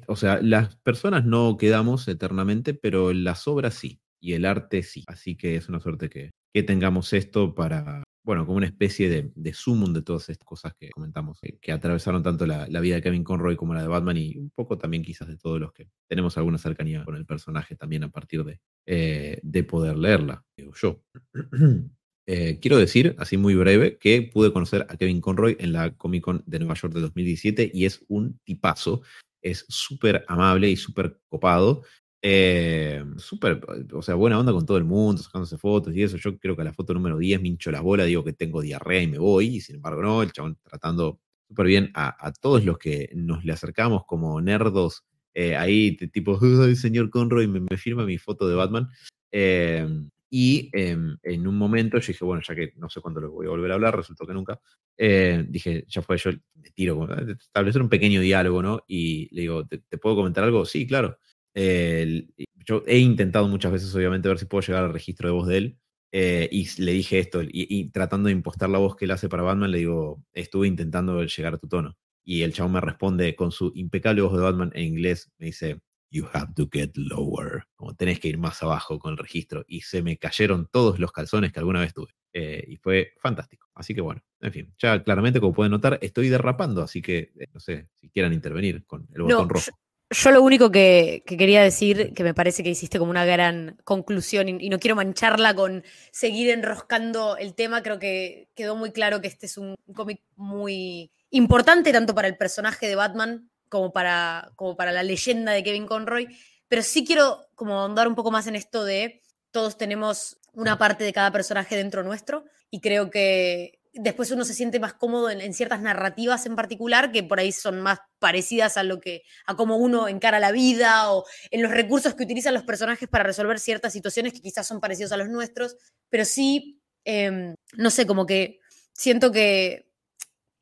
o 0.08 0.16
sea, 0.16 0.40
las 0.42 0.76
personas 0.76 1.24
no 1.24 1.56
quedamos 1.56 2.08
eternamente, 2.08 2.74
pero 2.74 3.12
las 3.12 3.46
obras 3.46 3.74
sí 3.74 4.02
y 4.22 4.34
el 4.34 4.46
arte 4.46 4.82
sí. 4.82 5.04
Así 5.06 5.36
que 5.36 5.56
es 5.56 5.68
una 5.68 5.80
suerte 5.80 6.08
que, 6.08 6.30
tengamos 6.64 7.12
esto 7.14 7.54
para, 7.54 8.04
bueno, 8.24 8.44
como 8.46 8.58
una 8.58 8.66
especie 8.66 9.08
de, 9.08 9.32
de 9.34 9.52
sumum 9.52 9.92
de 9.92 10.02
todas 10.02 10.28
estas 10.28 10.46
cosas 10.46 10.74
que 10.78 10.90
comentamos, 10.90 11.38
eh, 11.42 11.58
que, 11.60 11.72
atravesaron 11.72 12.22
tanto 12.22 12.46
la, 12.46 12.66
vida 12.80 12.96
de 12.96 13.02
Kevin 13.02 13.24
Conroy 13.24 13.56
como 13.56 13.74
la 13.74 13.82
de 13.82 13.88
Batman 13.88 14.16
y 14.16 14.36
un 14.36 14.50
poco 14.50 14.78
también 14.78 15.02
quizás 15.02 15.28
de 15.28 15.36
todos 15.36 15.60
los 15.60 15.72
que 15.72 15.88
tenemos 16.08 16.38
alguna 16.38 16.58
cercanía 16.58 17.04
con 17.04 17.16
el 17.16 17.26
personaje 17.26 17.74
también 17.74 18.04
a 18.04 18.10
partir 18.10 18.44
de, 18.44 18.60
eh, 18.86 19.40
de 19.42 19.64
poder 19.64 19.98
leerla, 19.98 20.44
digo 20.56 20.72
yo. 20.74 21.02
Eh, 22.24 22.60
quiero 22.60 22.78
decir, 22.78 23.16
así 23.18 23.36
muy 23.36 23.56
breve, 23.56 23.98
que 23.98 24.22
pude 24.22 24.52
conocer 24.52 24.86
a 24.88 24.96
Kevin 24.96 25.20
Conroy 25.20 25.56
en 25.58 25.72
la 25.72 25.96
Comic 25.96 26.22
Con 26.22 26.44
de 26.46 26.60
Nueva 26.60 26.74
York 26.74 26.94
de 26.94 27.00
2017 27.00 27.72
y 27.74 27.84
es 27.84 28.04
un 28.06 28.38
tipazo. 28.44 29.02
Es 29.42 29.66
súper 29.68 30.24
amable 30.28 30.70
y 30.70 30.76
súper 30.76 31.18
copado. 31.28 31.82
Eh, 32.24 33.04
súper, 33.16 33.60
o 33.92 34.00
sea, 34.00 34.14
buena 34.14 34.38
onda 34.38 34.52
con 34.52 34.64
todo 34.64 34.76
el 34.76 34.84
mundo, 34.84 35.20
sacándose 35.20 35.58
fotos 35.58 35.94
y 35.94 36.02
eso. 36.04 36.16
Yo 36.16 36.38
creo 36.38 36.54
que 36.54 36.62
a 36.62 36.64
la 36.64 36.72
foto 36.72 36.94
número 36.94 37.18
10 37.18 37.42
me 37.42 37.48
hincho 37.48 37.72
la 37.72 37.80
bola, 37.80 38.04
digo 38.04 38.22
que 38.22 38.32
tengo 38.32 38.62
diarrea 38.62 39.02
y 39.02 39.08
me 39.08 39.18
voy, 39.18 39.56
y 39.56 39.60
sin 39.60 39.76
embargo 39.76 40.02
no, 40.02 40.22
el 40.22 40.30
chabón 40.32 40.56
tratando 40.62 41.18
súper 41.48 41.66
bien 41.66 41.90
a, 41.94 42.32
todos 42.40 42.64
los 42.64 42.78
que 42.78 43.10
nos 43.14 43.44
le 43.44 43.52
acercamos 43.52 44.04
como 44.06 44.40
nerdos, 44.40 45.04
eh, 45.34 45.56
ahí 45.56 45.96
tipo, 45.96 46.38
el 46.64 46.76
señor 46.76 47.10
Conroy 47.10 47.48
me, 47.48 47.76
firma 47.76 48.04
mi 48.04 48.18
foto 48.18 48.48
de 48.48 48.54
Batman. 48.54 48.88
Eh, 49.32 49.86
y 50.30 50.70
em, 50.72 51.18
en 51.22 51.46
un 51.46 51.58
momento 51.58 51.98
yo 51.98 52.06
dije, 52.06 52.24
bueno, 52.24 52.42
ya 52.46 52.54
que 52.54 52.72
no 52.76 52.88
sé 52.88 53.00
cuándo 53.02 53.20
lo 53.20 53.32
voy 53.32 53.46
a 53.46 53.50
volver 53.50 53.70
a 53.72 53.74
hablar, 53.74 53.96
resultó 53.96 54.26
que 54.26 54.32
nunca, 54.32 54.60
eh, 54.96 55.44
dije, 55.46 55.84
ya 55.88 56.00
fue, 56.00 56.16
yo 56.16 56.30
me 56.54 56.70
tiro, 56.70 57.06
establecer 57.38 57.82
un 57.82 57.90
pequeño 57.90 58.20
diálogo, 58.20 58.62
¿no? 58.62 58.82
Y 58.86 59.28
le 59.34 59.42
digo, 59.42 59.66
¿te, 59.66 59.78
¿te 59.78 59.98
puedo 59.98 60.16
comentar 60.16 60.44
algo? 60.44 60.64
Sí, 60.64 60.86
claro 60.86 61.18
yo 61.54 62.82
he 62.86 62.98
intentado 62.98 63.48
muchas 63.48 63.72
veces, 63.72 63.94
obviamente, 63.94 64.28
ver 64.28 64.38
si 64.38 64.46
puedo 64.46 64.66
llegar 64.66 64.84
al 64.84 64.92
registro 64.92 65.28
de 65.28 65.34
voz 65.34 65.48
de 65.48 65.56
él. 65.58 65.78
Eh, 66.14 66.48
y 66.52 66.68
le 66.82 66.92
dije 66.92 67.18
esto, 67.18 67.40
y, 67.42 67.90
tratando 67.90 68.26
de 68.26 68.34
impostar 68.34 68.68
la 68.68 68.78
voz 68.78 68.96
que 68.96 69.06
él 69.06 69.10
hace 69.10 69.28
para 69.28 69.42
Batman, 69.42 69.70
le 69.70 69.78
digo, 69.78 70.22
estuve 70.34 70.68
intentando 70.68 71.24
llegar 71.24 71.54
a 71.54 71.58
tu 71.58 71.68
tono. 71.68 71.96
Y 72.24 72.42
el 72.42 72.52
chabón 72.52 72.72
me 72.72 72.80
responde 72.80 73.34
con 73.34 73.50
su 73.50 73.72
impecable 73.74 74.22
voz 74.22 74.34
de 74.34 74.42
Batman 74.42 74.70
en 74.74 74.84
inglés, 74.84 75.30
me 75.38 75.46
dice, 75.46 75.80
You 76.12 76.28
have 76.34 76.52
to 76.56 76.68
get 76.70 76.92
lower. 76.94 77.64
Como 77.74 77.94
tenés 77.94 78.20
que 78.20 78.28
ir 78.28 78.36
más 78.36 78.62
abajo 78.62 78.98
con 78.98 79.12
el 79.12 79.18
registro. 79.18 79.64
Y 79.66 79.80
se 79.80 80.02
me 80.02 80.18
cayeron 80.18 80.68
todos 80.70 80.98
los 80.98 81.10
calzones 81.10 81.52
que 81.52 81.58
alguna 81.58 81.80
vez 81.80 81.94
tuve. 81.94 82.12
Eh, 82.34 82.62
y 82.68 82.76
fue 82.76 83.14
fantástico. 83.18 83.68
Así 83.74 83.94
que 83.94 84.02
bueno, 84.02 84.22
en 84.40 84.52
fin, 84.52 84.74
ya 84.78 85.02
claramente, 85.02 85.40
como 85.40 85.54
pueden 85.54 85.72
notar, 85.72 85.98
estoy 86.02 86.28
derrapando. 86.28 86.82
Así 86.82 87.00
que 87.00 87.32
eh, 87.40 87.48
no 87.54 87.60
sé 87.60 87.88
si 87.94 88.10
quieran 88.10 88.34
intervenir 88.34 88.84
con 88.84 89.08
el 89.14 89.22
botón 89.22 89.48
rojo. 89.48 89.70
Yo, 90.12 90.30
lo 90.30 90.42
único 90.42 90.70
que, 90.70 91.22
quería 91.26 91.62
decir, 91.62 92.12
que 92.14 92.22
me 92.22 92.34
parece 92.34 92.62
que 92.62 92.68
hiciste 92.68 92.98
como 92.98 93.10
una 93.10 93.24
gran 93.24 93.78
conclusión 93.84 94.48
y, 94.48 94.68
no 94.68 94.78
quiero 94.78 94.94
mancharla 94.94 95.54
con 95.54 95.84
seguir 96.10 96.50
enroscando 96.50 97.36
el 97.36 97.54
tema, 97.54 97.82
creo 97.82 97.98
que 97.98 98.48
quedó 98.54 98.76
muy 98.76 98.92
claro 98.92 99.20
que 99.20 99.28
este 99.28 99.46
es 99.46 99.56
un 99.56 99.74
cómic 99.94 100.20
muy 100.36 101.10
importante 101.30 101.92
tanto 101.92 102.14
para 102.14 102.28
el 102.28 102.36
personaje 102.36 102.88
de 102.88 102.94
Batman 102.94 103.50
como 103.68 103.92
para, 103.92 104.52
como 104.56 104.76
para 104.76 104.92
la 104.92 105.02
leyenda 105.02 105.52
de 105.52 105.62
Kevin 105.62 105.86
Conroy, 105.86 106.28
pero 106.68 106.82
sí 106.82 107.06
quiero 107.06 107.46
como 107.54 107.80
ahondar 107.80 108.06
un 108.06 108.14
poco 108.14 108.30
más 108.30 108.46
en 108.46 108.56
esto 108.56 108.84
de 108.84 109.22
todos 109.50 109.78
tenemos 109.78 110.38
una 110.52 110.76
parte 110.76 111.04
de 111.04 111.12
cada 111.12 111.30
personaje 111.30 111.76
dentro 111.76 112.02
nuestro 112.02 112.44
y 112.70 112.80
creo 112.80 113.10
que 113.10 113.78
después 113.92 114.30
uno 114.30 114.44
se 114.44 114.54
siente 114.54 114.80
más 114.80 114.94
cómodo 114.94 115.28
en, 115.30 115.52
ciertas 115.52 115.80
narrativas 115.80 116.46
en 116.46 116.56
particular 116.56 117.12
que 117.12 117.22
por 117.22 117.38
ahí 117.38 117.52
son 117.52 117.80
más 117.80 118.00
parecidas 118.18 118.76
a 118.76 118.82
lo 118.82 119.00
que 119.00 119.22
a 119.46 119.54
cómo 119.54 119.76
uno 119.76 120.08
encara 120.08 120.40
la 120.40 120.52
vida 120.52 121.12
o 121.12 121.24
en 121.50 121.62
los 121.62 121.70
recursos 121.70 122.14
que 122.14 122.24
utilizan 122.24 122.54
los 122.54 122.62
personajes 122.62 123.08
para 123.08 123.24
resolver 123.24 123.60
ciertas 123.60 123.92
situaciones 123.92 124.32
que 124.32 124.40
quizás 124.40 124.66
son 124.66 124.80
parecidos 124.80 125.12
a 125.12 125.16
los 125.16 125.28
nuestros, 125.28 125.76
pero 126.08 126.24
sí, 126.24 126.80
em, 127.04 127.54
no 127.74 127.90
sé, 127.90 128.06
como 128.06 128.24
que 128.26 128.60
siento 128.94 129.30
que, 129.30 129.90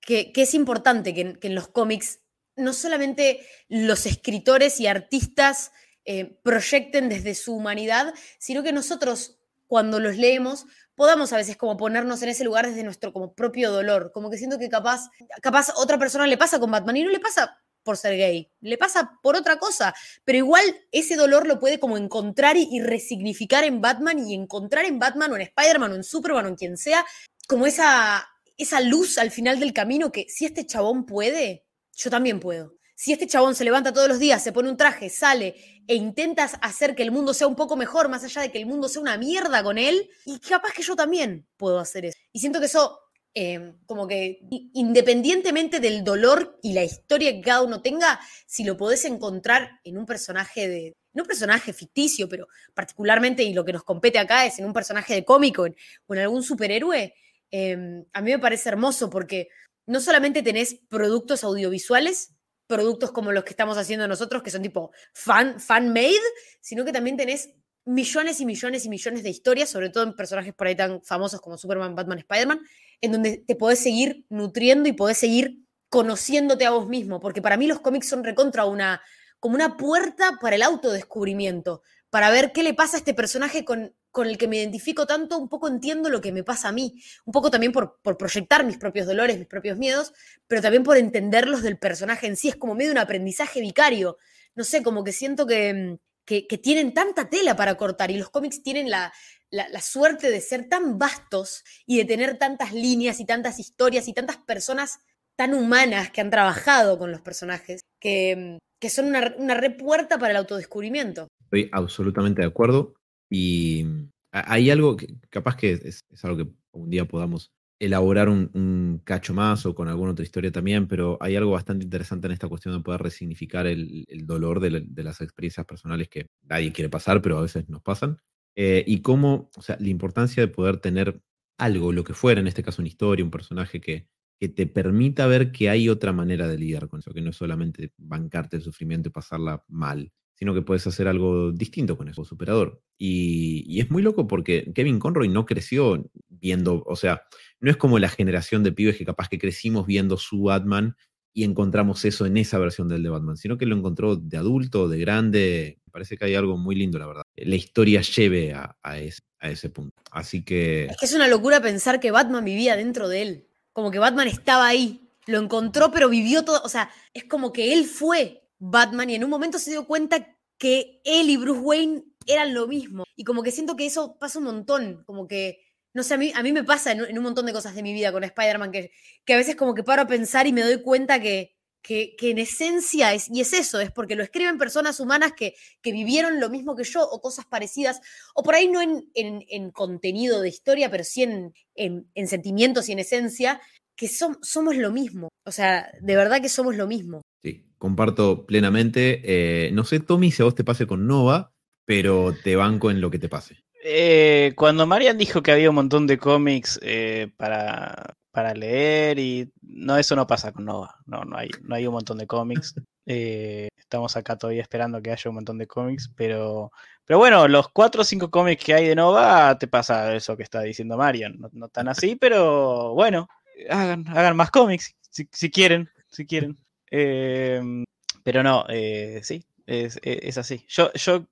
que, 0.01 0.33
es 0.35 0.55
importante 0.55 1.15
que, 1.15 1.39
en 1.41 1.55
los 1.55 1.69
cómics 1.69 2.21
no 2.57 2.73
solamente 2.73 3.47
los 3.69 4.07
escritores 4.07 4.81
y 4.81 4.87
artistas 4.87 5.73
eh, 6.05 6.39
proyecten 6.43 7.09
desde 7.09 7.35
su 7.35 7.55
humanidad, 7.55 8.13
sino 8.39 8.63
que 8.63 8.73
nosotros, 8.73 9.39
cuando 9.67 10.01
los 10.01 10.17
leemos, 10.17 10.67
podamos 11.01 11.33
a 11.33 11.39
veces 11.39 11.57
como 11.57 11.79
ponernos 11.79 12.21
en 12.21 12.29
ese 12.29 12.45
lugar 12.45 12.69
desde 12.69 12.83
nuestro 12.83 13.11
como 13.15 13.33
propio 13.33 13.71
dolor. 13.71 14.13
Como 14.13 14.29
que 14.29 14.37
siento 14.37 14.59
que 14.59 14.69
capaz, 14.69 15.09
capaz 15.41 15.73
otra 15.77 15.99
persona 15.99 16.27
le 16.27 16.37
pasa 16.37 16.61
con 16.61 16.71
Batman 16.71 16.95
y 16.99 17.05
no 17.05 17.09
le 17.09 17.19
pasa 17.19 17.59
por 17.83 17.97
ser 17.97 18.19
gay, 18.19 18.53
le 18.61 18.77
pasa 18.77 19.19
por 19.23 19.35
otra 19.35 19.59
cosa, 19.59 19.95
pero 20.27 20.37
igual 20.37 20.63
ese 20.93 21.17
dolor 21.17 21.47
lo 21.47 21.59
puede 21.59 21.81
como 21.81 21.97
encontrar 21.97 22.59
y, 22.59 22.83
resignificar 22.83 23.65
en 23.65 23.81
Batman 23.81 24.19
y 24.19 24.35
encontrar 24.35 24.85
en 24.85 24.99
Batman 24.99 25.33
o 25.33 25.37
en 25.37 25.41
Spider-Man 25.41 25.93
o 25.93 25.95
en 25.95 26.05
Superman 26.05 26.45
o 26.45 26.49
en 26.49 26.57
quien 26.57 26.77
sea, 26.77 27.07
como 27.49 27.65
esa, 27.65 28.29
esa 28.59 28.83
luz 28.83 29.17
al 29.17 29.31
final 29.31 29.59
del 29.59 29.73
camino 29.73 30.13
que 30.13 30.27
si 30.29 30.45
este 30.45 30.67
chabón 30.67 31.07
puede, 31.07 31.65
yo 31.97 32.11
también 32.11 32.41
puedo. 32.41 32.75
Si 32.95 33.15
este 33.15 33.27
chabón 33.27 33.55
se 33.55 33.65
levanta 33.65 33.95
todos 33.95 34.09
los 34.09 34.19
días, 34.19 34.45
se 34.45 34.53
pone 34.53 34.69
un 34.69 34.77
traje, 34.77 35.09
sale 35.09 35.80
e 35.91 35.97
intentas 35.97 36.57
hacer 36.63 36.95
que 36.95 37.03
el 37.03 37.11
mundo 37.11 37.35
sea 37.35 37.49
un 37.49 37.57
poco 37.57 37.75
mejor, 37.75 38.09
más 38.09 38.23
allá 38.23 38.43
de 38.43 38.53
que 38.53 38.59
el 38.59 38.67
mundo 38.67 38.89
sea 38.89 39.03
una 39.03 39.17
mierda 39.17 39.61
con 39.65 39.77
él, 39.77 40.09
y 40.25 40.39
capaz 40.39 40.73
que 40.73 40.83
yo 40.83 40.95
también 40.95 41.49
puedo 41.57 41.81
hacer 41.81 42.05
eso. 42.05 42.17
Y 42.33 42.39
siento 42.39 42.61
que 42.61 42.67
eso, 42.67 43.01
em, 43.35 43.77
como 43.87 44.07
que 44.07 44.39
independientemente 44.73 45.81
del 45.81 46.05
dolor 46.05 46.61
y 46.63 46.75
la 46.75 46.85
historia 46.85 47.33
que 47.33 47.41
cada 47.41 47.63
uno 47.63 47.83
tenga, 47.83 48.21
si 48.47 48.63
lo 48.63 48.77
podés 48.77 49.05
encontrar 49.05 49.81
en 49.83 49.99
un 49.99 50.07
personaje 50.07 50.69
de, 50.69 50.93
no 51.13 51.25
un 51.25 51.27
personaje 51.27 51.73
ficticio, 51.73 52.29
pero 52.29 52.47
particularmente, 52.73 53.43
y 53.43 53.53
lo 53.53 53.65
que 53.65 53.73
nos 53.73 53.83
compete 53.83 54.21
acá 54.21 54.47
es 54.47 54.61
en 54.61 54.67
un 54.67 54.73
personaje 54.73 55.15
de 55.15 55.25
cómico 55.25 55.67
o 56.07 56.15
en 56.15 56.21
algún 56.21 56.45
superhéroe, 56.45 57.15
em, 57.51 58.05
a 58.13 58.23
mí 58.23 58.31
me 58.31 58.39
parece 58.39 58.69
hermoso 58.69 59.11
porque 59.11 59.49
no 59.87 59.99
solamente 59.99 60.45
tenés 60.45 60.77
productos 60.89 61.43
audiovisuales, 61.43 62.37
productos 62.71 63.11
como 63.11 63.33
los 63.33 63.45
que 63.45 63.51
estamos 63.51 63.77
haciendo 63.77 64.07
nosotros, 64.07 64.43
que 64.43 64.51
son 64.51 64.63
tipo 64.63 64.93
fan, 65.13 65.59
fan 65.59 65.89
made, 65.93 66.15
sino 66.61 66.85
que 66.85 66.93
también 66.93 67.17
tenés 67.17 67.51
millones 67.85 68.41
y 68.41 68.47
millones 68.47 68.85
y 68.85 68.89
millones 68.89 69.23
de 69.25 69.31
historias, 69.31 69.69
sobre 69.69 69.91
todo 69.91 70.05
en 70.05 70.15
personajes 70.15 70.55
por 70.55 70.69
ahí 70.69 70.77
tan 70.77 71.03
famosos 71.03 71.41
como 71.41 71.59
Superman, 71.59 71.97
Batman, 71.97 72.19
Spider-Man, 72.19 72.61
en 73.01 73.13
donde 73.13 73.39
te 73.39 73.57
podés 73.57 73.81
seguir 73.81 74.25
nutriendo 74.29 74.89
y 74.89 74.93
podés 74.93 75.19
seguir 75.19 75.59
conociéndote 75.89 76.67
a 76.67 76.71
vos 76.71 76.87
mismo, 76.87 77.19
porque 77.19 77.43
para 77.43 77.57
mí 77.57 77.67
los 77.67 77.81
cómics 77.81 78.09
son 78.09 78.23
recontra 78.23 78.65
una, 78.65 79.03
como 79.41 79.57
una 79.57 79.77
puerta 79.77 80.39
para 80.41 80.55
el 80.55 80.63
autodescubrimiento, 80.63 81.83
para 82.11 82.31
ver 82.31 82.53
qué 82.53 82.63
le 82.63 82.75
pasa 82.75 82.97
a 82.97 83.01
este 83.01 83.15
personaje 83.15 83.65
con 83.65 83.93
con 84.11 84.27
el 84.27 84.39
que 84.39 84.49
me 84.49 84.57
identifico 84.57 85.07
tanto, 85.07 85.39
un 85.39 85.49
poco 85.49 85.69
entiendo 85.69 86.09
lo 86.11 86.21
que 86.21 86.33
me 86.33 86.43
pasa 86.43 86.69
a 86.69 86.73
mí, 86.73 87.03
un 87.25 87.33
poco 87.33 87.51
también 87.51 87.73
por, 87.73 88.01
proyectar 88.03 88.65
mis 88.65 88.77
propios 88.77 89.07
dolores, 89.07 89.39
mis 89.39 89.47
propios 89.47 89.79
miedos, 89.79 90.13
pero 90.49 90.61
también 90.63 90.83
por 90.83 90.97
entenderlos 90.97 91.63
del 91.63 91.79
personaje 91.79 92.27
en 92.27 92.37
sí, 92.37 92.49
es 92.49 92.57
como 92.57 92.75
medio 92.75 92.91
un 92.91 92.99
aprendizaje 92.99 93.61
vicario, 93.61 94.19
no 94.55 94.65
sé, 94.65 94.83
como 94.83 95.05
que 95.05 95.13
siento 95.13 95.47
que, 95.47 95.73
mm, 95.73 95.97
que, 96.25 96.59
tienen 96.59 96.95
tanta 96.95 97.29
tela 97.29 97.57
para 97.57 97.77
cortar 97.77 98.11
y 98.11 98.19
los 98.19 98.31
cómics 98.31 98.63
tienen 98.63 98.89
la, 98.89 99.13
la, 99.51 99.81
suerte 99.81 100.31
de 100.31 100.41
ser 100.41 100.69
tan 100.69 100.97
vastos 100.97 101.65
y 101.87 101.99
de 101.99 102.05
tener 102.05 102.39
tantas 102.39 102.73
líneas 102.73 103.19
y 103.19 103.25
tantas 103.25 103.59
historias 103.59 104.07
y 104.07 104.13
tantas 104.13 104.37
personas 104.37 105.01
tan 105.35 105.55
humanas 105.55 106.11
que 106.11 106.21
han 106.21 106.31
trabajado 106.31 106.99
con 106.99 107.11
los 107.11 107.21
personajes, 107.21 107.81
que, 108.01 108.37
mm, 108.37 108.59
que 108.81 108.91
son 108.91 109.07
una, 109.07 109.35
una 109.39 109.55
repuerta 109.55 110.19
para 110.19 110.33
el 110.33 110.37
autodescubrimiento. 110.37 111.29
Estoy 111.45 111.69
absolutamente 111.73 112.43
de 112.43 112.49
acuerdo. 112.49 112.95
Y 113.31 113.87
hay 114.33 114.71
algo 114.71 114.97
capaz 115.31 115.57
que 115.57 115.73
es, 115.73 116.05
algo 116.23 116.37
que 116.45 116.51
un 116.73 116.91
día 116.91 117.07
podamos 117.07 117.53
elaborar 117.79 118.29
un, 118.29 119.01
cacho 119.05 119.33
más 119.33 119.65
o 119.65 119.75
con 119.75 119.89
alguna 119.89 120.13
otra 120.13 120.25
historia 120.25 120.53
también, 120.53 120.87
pero 120.87 121.17
hay 121.21 121.37
algo 121.37 121.53
bastante 121.53 121.85
interesante 121.85 122.27
en 122.27 122.33
esta 122.33 122.49
cuestión 122.49 122.77
de 122.77 122.83
poder 122.83 123.01
resignificar 123.01 123.67
el, 123.67 124.07
dolor 124.25 124.61
de, 124.61 125.03
las 125.03 125.21
experiencias 125.21 125.65
personales 125.65 126.09
que 126.09 126.27
nadie 126.43 126.73
quiere 126.73 126.91
pasar, 126.91 127.23
pero 127.23 127.39
a 127.39 127.43
veces 127.43 127.69
nos 127.69 127.83
pasan. 127.83 128.19
Eh, 128.57 128.85
y 128.87 129.01
cómo, 129.01 129.51
o 129.57 129.63
sea, 129.63 129.77
la 129.81 129.89
importancia 129.89 130.43
de 130.43 130.53
poder 130.53 130.79
tener 130.79 131.23
algo, 131.57 131.93
lo 131.93 132.05
que 132.05 132.15
fuera, 132.15 132.41
en 132.41 132.49
este 132.49 132.63
caso 132.63 132.83
una 132.83 132.89
historia, 132.89 133.25
un 133.25 133.31
personaje 133.31 133.81
que, 133.81 134.07
que 134.41 134.49
te 134.49 134.67
permita 134.67 135.27
ver 135.27 135.53
que 135.53 135.69
hay 135.69 135.91
otra 135.91 136.15
manera 136.15 136.49
de 136.49 136.57
lidiar 136.57 136.89
con 136.89 137.01
eso, 137.01 137.13
que 137.13 137.21
no 137.21 137.29
es 137.29 137.37
solamente 137.37 137.93
bancarte 137.99 138.57
el 138.57 138.63
sufrimiento 138.63 139.11
y 139.11 139.13
pasarla 139.13 139.63
mal, 139.69 140.11
sino 140.35 140.55
que 140.55 140.63
puedes 140.63 140.87
hacer 140.87 141.09
algo 141.09 141.53
distinto 141.53 141.99
con 141.99 142.09
eso, 142.09 142.25
superador. 142.25 142.83
Y, 142.97 143.79
es 143.79 143.91
muy 143.91 144.03
loco 144.03 144.27
porque 144.27 144.73
Kevin 144.75 144.99
Conroy 144.99 145.29
no 145.29 145.45
creció 145.45 146.11
viendo, 146.31 146.83
o 146.87 146.97
sea, 146.97 147.25
no 147.61 147.71
es 147.71 147.77
como 147.77 147.99
la 147.99 148.09
generación 148.09 148.63
de 148.63 148.73
pibes 148.73 148.97
que 148.97 149.05
capaz 149.05 149.29
que 149.29 149.39
crecimos 149.39 149.87
viendo 149.87 150.17
su 150.17 150.45
Batman 150.45 150.97
y 151.35 151.45
encontramos 151.45 152.07
eso 152.07 152.25
en 152.25 152.39
esa 152.39 152.59
versión 152.59 152.89
del 152.89 153.03
de 153.03 153.11
Batman, 153.11 153.37
sino 153.37 153.59
que 153.59 153.67
lo 153.67 153.77
encontró 153.77 154.17
de 154.17 154.39
adulto, 154.39 154.89
de 154.89 154.99
grande. 154.99 155.81
Me 155.85 155.93
parece 155.93 156.17
que 156.17 156.25
hay 156.25 156.35
algo 156.35 156.57
muy 156.57 156.75
lindo, 156.75 156.99
la 156.99 157.07
verdad. 157.07 157.23
La 157.37 157.57
historia 157.57 158.01
lleve 158.01 158.55
a, 158.55 158.99
ese, 158.99 159.21
a 159.39 159.51
ese 159.51 159.69
punto. 159.69 160.03
Así 160.11 160.43
que... 160.43 160.87
Es 160.87 160.97
que 160.97 161.05
es 161.05 161.15
una 161.15 161.29
locura 161.29 161.61
pensar 161.61 162.01
que 162.01 162.11
Batman 162.11 162.47
vivía 162.47 162.75
dentro 162.75 163.07
de 163.07 163.23
él. 163.23 163.50
Como 163.73 163.91
que 163.91 163.99
Batman 163.99 164.29
estaba 164.29 164.67
ahí. 164.67 165.09
Lo 165.27 165.39
encontró, 165.39 165.91
pero 165.93 166.09
vivió 166.09 166.45
todo. 166.45 166.61
O 166.65 166.69
sea, 166.69 166.91
es 167.15 167.25
como 167.25 167.53
que 167.53 167.73
él 167.73 167.85
fue 167.85 168.43
Batman 168.59 169.11
y 169.11 169.15
en 169.15 169.25
un 169.25 169.31
momento 169.31 169.59
se 169.59 169.71
dio 169.71 169.87
cuenta 169.87 170.37
que 170.59 171.01
él 171.05 171.31
y 171.31 171.37
Bruce 171.37 171.61
Wayne 171.61 172.05
eran 172.27 172.55
lo 172.55 172.67
mismo. 172.67 173.05
Y 173.17 173.25
como 173.25 173.43
que 173.43 173.51
siento 173.51 173.77
que 173.77 173.87
eso 173.87 174.19
pasa 174.19 174.39
un 174.39 174.45
montón, 174.47 175.03
como 175.05 175.27
que, 175.27 175.65
no 175.95 176.03
sé, 176.03 176.15
a 176.15 176.19
mí, 176.19 176.33
a 176.35 176.43
mí 176.43 176.53
me 176.53 176.65
pasa 176.65 176.93
en, 176.93 177.17
un 177.17 177.25
montón 177.25 177.47
de 177.47 177.53
cosas 177.53 177.75
de 177.75 177.83
mi 177.83 177.93
vida 177.93 178.13
con 178.13 178.25
Spider-Man, 178.25 178.71
que, 178.71 178.93
que 179.25 179.35
a 179.35 179.37
veces 179.37 179.57
como 179.57 179.75
que 179.75 179.83
paro 179.83 180.03
a 180.03 180.07
pensar 180.07 180.47
y 180.47 180.53
me 180.53 180.63
doy 180.63 180.83
cuenta 180.83 181.21
que, 181.21 181.57
que, 181.83 182.15
en 182.21 182.39
esencia 182.39 183.15
es, 183.15 183.29
y 183.31 183.41
es 183.41 183.53
eso, 183.53 183.81
es 183.81 183.91
porque 183.91 184.17
lo 184.17 184.23
escriben 184.23 184.59
personas 184.59 185.01
humanas 185.01 185.33
que, 185.33 185.55
que 185.83 185.93
vivieron 185.93 186.41
lo 186.41 186.51
mismo 186.51 186.77
que 186.77 186.85
yo 186.85 187.03
o 187.03 187.21
cosas 187.21 187.47
parecidas, 187.47 188.01
o 188.35 188.43
por 188.43 188.55
ahí 188.55 188.69
no 188.69 188.81
en, 188.81 189.05
en, 189.15 189.71
contenido 189.71 190.41
de 190.41 190.49
historia, 190.49 190.91
pero 190.91 191.05
sí 191.05 191.23
en, 191.23 191.55
en 191.75 192.29
sentimientos 192.29 192.89
y 192.89 192.93
en 192.93 192.99
esencia, 192.99 193.61
que 194.01 194.09
somos 194.09 194.77
lo 194.77 194.91
mismo. 194.91 195.29
O 195.47 195.53
sea, 195.53 195.93
de 196.01 196.17
verdad 196.17 196.41
que 196.41 196.49
somos 196.49 196.75
lo 196.75 196.87
mismo. 196.87 197.21
Sí, 197.43 197.67
comparto 197.77 198.47
plenamente. 198.47 199.21
Eh, 199.25 199.73
no 199.73 199.85
sé, 199.85 200.01
Tommy, 200.01 200.31
si 200.31 200.41
a 200.41 200.47
vos 200.47 200.55
te 200.55 200.65
pase 200.65 200.87
con 200.87 201.07
Nova, 201.07 201.53
pero 201.85 202.35
te 202.43 202.57
banco 202.57 202.91
en 202.91 203.03
lo 203.03 203.11
que 203.11 203.19
te 203.19 203.29
pase. 203.29 203.59
Eh, 203.85 204.55
cuando 204.57 204.87
Marian 204.87 205.19
dijo 205.19 205.43
que 205.43 205.53
había 205.53 205.69
un 205.69 205.77
montón 205.77 206.07
de 206.07 206.17
cómics 206.17 206.81
eh, 206.83 207.31
para, 207.37 208.17
para, 208.31 208.55
leer 208.55 209.19
y 209.19 209.51
no, 209.63 209.97
eso 209.97 210.17
no 210.17 210.27
pasa 210.27 210.53
con 210.53 210.65
Nova. 210.65 210.97
No, 211.07 211.25
no 211.25 211.37
hay, 211.37 211.51
no 211.63 211.75
hay 211.75 211.87
un 211.87 211.95
montón 211.95 212.19
de 212.19 212.27
cómics. 212.27 212.75
estamos 213.07 214.17
acá 214.17 214.37
todavía 214.37 214.63
esperando 214.63 215.03
que 215.03 215.11
haya 215.11 215.29
un 215.31 215.35
montón 215.35 215.59
de 215.59 215.67
cómics, 215.67 216.13
pero, 216.15 216.71
pero 217.05 217.19
bueno, 217.19 217.49
los 217.49 217.69
cuatro 217.71 218.03
o 218.03 218.05
cinco 218.05 218.31
cómics 218.31 218.65
que 218.65 218.75
hay 218.75 218.87
de 218.87 218.95
Nova 218.95 219.59
te 219.59 219.67
pasa 219.67 220.15
eso 220.15 220.37
que 220.37 220.45
está 220.45 220.61
diciendo 220.61 220.97
Marian. 220.97 221.39
No, 221.39 221.49
no 221.53 221.69
tan 221.69 221.89
así, 221.89 222.15
pero 222.15 222.95
bueno, 222.95 223.29
hagan, 223.69 224.07
hagan 224.09 224.37
más 224.37 224.51
cómics 224.51 224.95
si, 225.11 225.51
quieren, 225.51 225.91
si 226.09 226.27
quieren. 226.27 226.57
Em, 226.91 227.85
pero 228.23 228.43
no, 228.43 228.65
eh, 228.69 229.21
sí, 229.23 229.45
es, 229.67 230.39
así. 230.39 230.65
Yo, 230.69 230.93
yo 230.95 231.27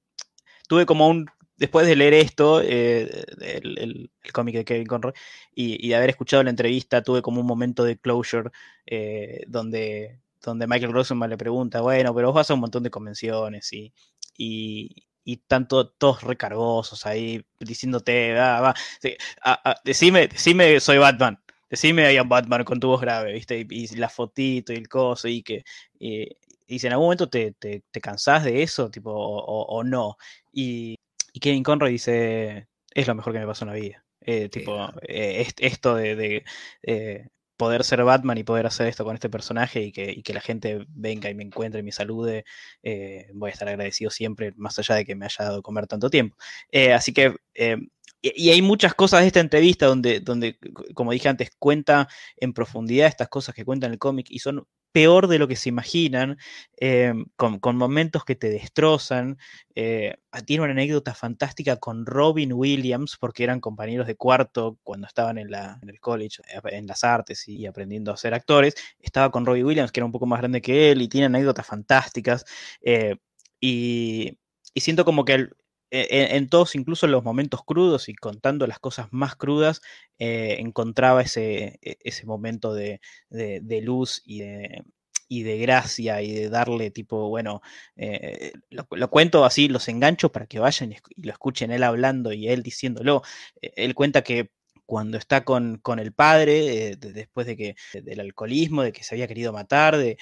tuve 0.69 0.87
como 0.87 1.09
un 1.09 1.27
después 1.59 1.87
de 1.87 1.97
leer 1.97 2.15
esto, 2.15 2.63
eh, 2.63 3.25
el, 3.41 4.11
cómic 4.33 4.55
de 4.57 4.65
Kevin 4.65 4.87
Conroy, 4.87 5.13
y, 5.55 5.89
de 5.89 5.97
haber 5.97 6.11
escuchado 6.11 6.43
la 6.43 6.51
entrevista, 6.51 7.03
tuve 7.03 7.23
como 7.23 7.41
un 7.41 7.47
momento 7.47 7.85
de 7.85 7.99
closure 7.99 8.51
eh, 8.87 9.45
donde, 9.49 10.21
donde 10.43 10.67
Michael 10.67 10.93
Rosenbaum 10.93 11.31
le 11.31 11.37
pregunta, 11.37 11.81
bueno, 11.81 12.15
pero 12.15 12.29
vos 12.29 12.37
vas 12.37 12.51
a 12.51 12.55
un 12.55 12.61
montón 12.61 12.83
de 12.85 12.91
convenciones 12.91 13.73
y, 13.73 13.93
y, 14.37 15.07
y 15.25 15.37
tanto 15.39 15.89
todos 15.89 16.23
recargosos 16.23 17.05
ahí 17.07 17.45
diciéndote, 17.61 18.35
va, 18.35 18.61
va, 18.61 18.75
decime, 19.85 20.29
decime, 20.29 20.81
soy 20.81 20.99
Batman. 20.99 21.39
Decime 21.71 22.07
hay 22.07 22.19
un 22.19 22.29
Batman 22.31 22.65
con 22.65 22.81
tu 22.81 22.89
voz 22.89 23.01
grave, 23.01 23.35
¿viste? 23.35 23.67
Y, 23.69 23.89
la 23.97 24.09
fotito 24.09 24.73
y 24.73 24.77
el 24.77 24.89
coso, 24.89 25.29
y 25.29 25.43
que. 25.43 25.65
Y, 25.99 26.29
si 26.79 26.87
en 26.87 26.93
algún 26.93 27.07
momento 27.07 27.29
te, 27.29 27.53
te, 27.53 28.01
cansás 28.01 28.45
de 28.45 28.63
eso, 28.63 28.91
tipo, 28.91 29.11
o 29.13 29.85
no. 29.85 30.17
Y, 30.53 30.99
y 31.33 31.41
Kevin 31.41 31.63
Conroy 31.63 31.93
dice, 31.93 32.69
es 32.93 33.07
lo 33.07 33.15
mejor 33.15 33.33
que 33.33 33.41
me 33.41 33.47
pasó 33.47 33.65
en 33.65 33.71
la 33.71 33.77
vida. 33.77 34.05
Eh, 34.21 34.49
tipo, 34.49 34.93
eh, 35.03 35.47
esto 35.59 35.95
de, 35.95 36.45
eh, 36.83 37.29
poder 37.57 37.83
ser 37.83 38.05
Batman 38.05 38.39
y 38.39 38.45
poder 38.45 38.67
hacer 38.67 38.87
esto 38.87 39.05
con 39.05 39.15
este 39.15 39.31
personaje 39.31 39.83
y 39.83 39.93
que, 39.93 40.23
que 40.23 40.35
la 40.35 40.41
gente 40.41 40.85
venga 40.91 41.31
y 41.31 41.35
me 41.35 41.45
encuentre 41.45 41.81
y 41.81 41.83
me 41.83 41.93
salude, 41.93 42.45
voy 43.35 43.51
a 43.51 43.53
estar 43.53 43.69
agradecido 43.69 44.11
siempre, 44.11 44.53
más 44.57 44.79
allá 44.79 44.97
de 44.97 45.05
que 45.05 45.17
me 45.17 45.25
haya 45.25 45.45
dado 45.45 45.63
comer 45.63 45.87
tanto 45.87 46.11
tiempo. 46.11 46.37
así 46.95 47.13
que 47.13 47.35
y, 48.21 48.51
hay 48.51 48.63
muchas 48.63 48.95
cosas 48.95 49.21
de 49.21 49.29
esta 49.29 49.41
entrevista 49.41 49.87
donde, 49.87 50.21
donde, 50.21 50.59
como 50.95 51.13
dije 51.13 51.29
antes, 51.29 51.51
cuenta 51.59 52.09
en 52.37 52.53
profundidad 52.53 53.07
estas 53.09 53.29
cosas 53.29 53.55
que 53.55 53.65
cuenta 53.65 53.87
en 53.87 53.93
el 53.93 53.99
cómic 53.99 54.27
y 54.31 54.41
son 54.41 54.67
peor 54.93 55.29
de 55.29 55.39
lo 55.39 55.49
que 55.49 55.57
se 55.57 55.69
imaginan, 55.69 56.39
eh, 56.81 57.13
con, 57.37 57.77
momentos 57.77 58.25
que 58.25 58.37
te 58.37 58.51
destrozan. 58.51 59.39
Eh, 59.75 60.17
tiene 60.47 60.65
una 60.65 60.73
anécdota 60.73 61.15
fantástica 61.15 61.77
con 61.77 62.07
Robin 62.07 62.53
Williams, 62.53 63.17
porque 63.19 63.45
eran 63.45 63.61
compañeros 63.61 64.07
de 64.07 64.17
cuarto 64.17 64.79
cuando 64.83 65.07
estaban 65.07 65.39
en, 65.39 65.49
el 65.55 66.01
college, 66.01 66.43
eh, 66.49 66.61
en 66.77 66.87
las 66.87 67.05
artes 67.05 67.47
y, 67.49 67.67
aprendiendo 67.67 68.13
a 68.13 68.17
ser 68.17 68.35
actores. 68.35 68.75
Estaba 68.99 69.31
con 69.31 69.47
Robin 69.47 69.65
Williams, 69.65 69.93
que 69.93 70.01
era 70.01 70.07
un 70.07 70.13
poco 70.13 70.27
más 70.27 70.41
grande 70.41 70.63
que 70.63 70.91
él, 70.91 71.03
y 71.03 71.09
tiene 71.09 71.27
anécdotas 71.27 71.67
fantásticas. 71.67 72.45
y, 73.61 74.39
siento 74.75 75.05
como 75.05 75.25
que 75.25 75.49
en, 75.91 76.49
todos, 76.49 76.75
incluso 76.75 77.07
en 77.07 77.13
los 77.13 77.25
momentos 77.25 77.63
crudos 77.65 78.09
y 78.09 78.15
contando 78.15 78.67
las 78.67 78.79
cosas 78.79 79.09
más 79.11 79.37
crudas, 79.37 79.81
encontraba 80.19 81.23
ese, 81.23 81.79
e, 81.83 81.99
ese 82.05 82.27
momento 82.27 82.75
de, 82.75 83.01
luz 83.83 84.23
y 84.25 84.41
de, 84.41 84.85
y 85.29 85.43
de 85.43 85.59
gracia 85.59 86.23
y 86.23 86.33
de 86.33 86.49
darle 86.49 86.91
tipo, 86.91 87.29
bueno, 87.29 87.61
eh, 87.97 88.53
lo, 88.71 89.11
cuento 89.11 89.45
así, 89.45 89.69
los 89.69 89.89
engancho 89.89 90.33
para 90.33 90.47
que 90.47 90.59
vayan 90.59 90.93
y, 90.93 90.97
lo 91.17 91.33
escuchen 91.33 91.71
él 91.71 91.83
hablando 91.83 92.33
y 92.33 92.49
él 92.49 92.63
diciéndolo. 92.63 93.23
E, 93.61 93.73
él 93.77 93.95
cuenta 93.95 94.23
que 94.23 94.51
cuando 94.87 95.19
está 95.19 95.45
con, 95.45 95.79
con 95.79 95.99
el 95.99 96.13
padre, 96.13 96.93
eh, 96.93 96.97
después 96.97 97.47
de 97.47 97.57
que 97.57 97.77
del 98.03 98.21
alcoholismo, 98.21 98.83
de 98.83 98.93
que 98.93 99.05
se 99.05 99.15
había 99.15 99.29
querido 99.29 99.53
matar, 99.53 99.97
de 99.99 100.17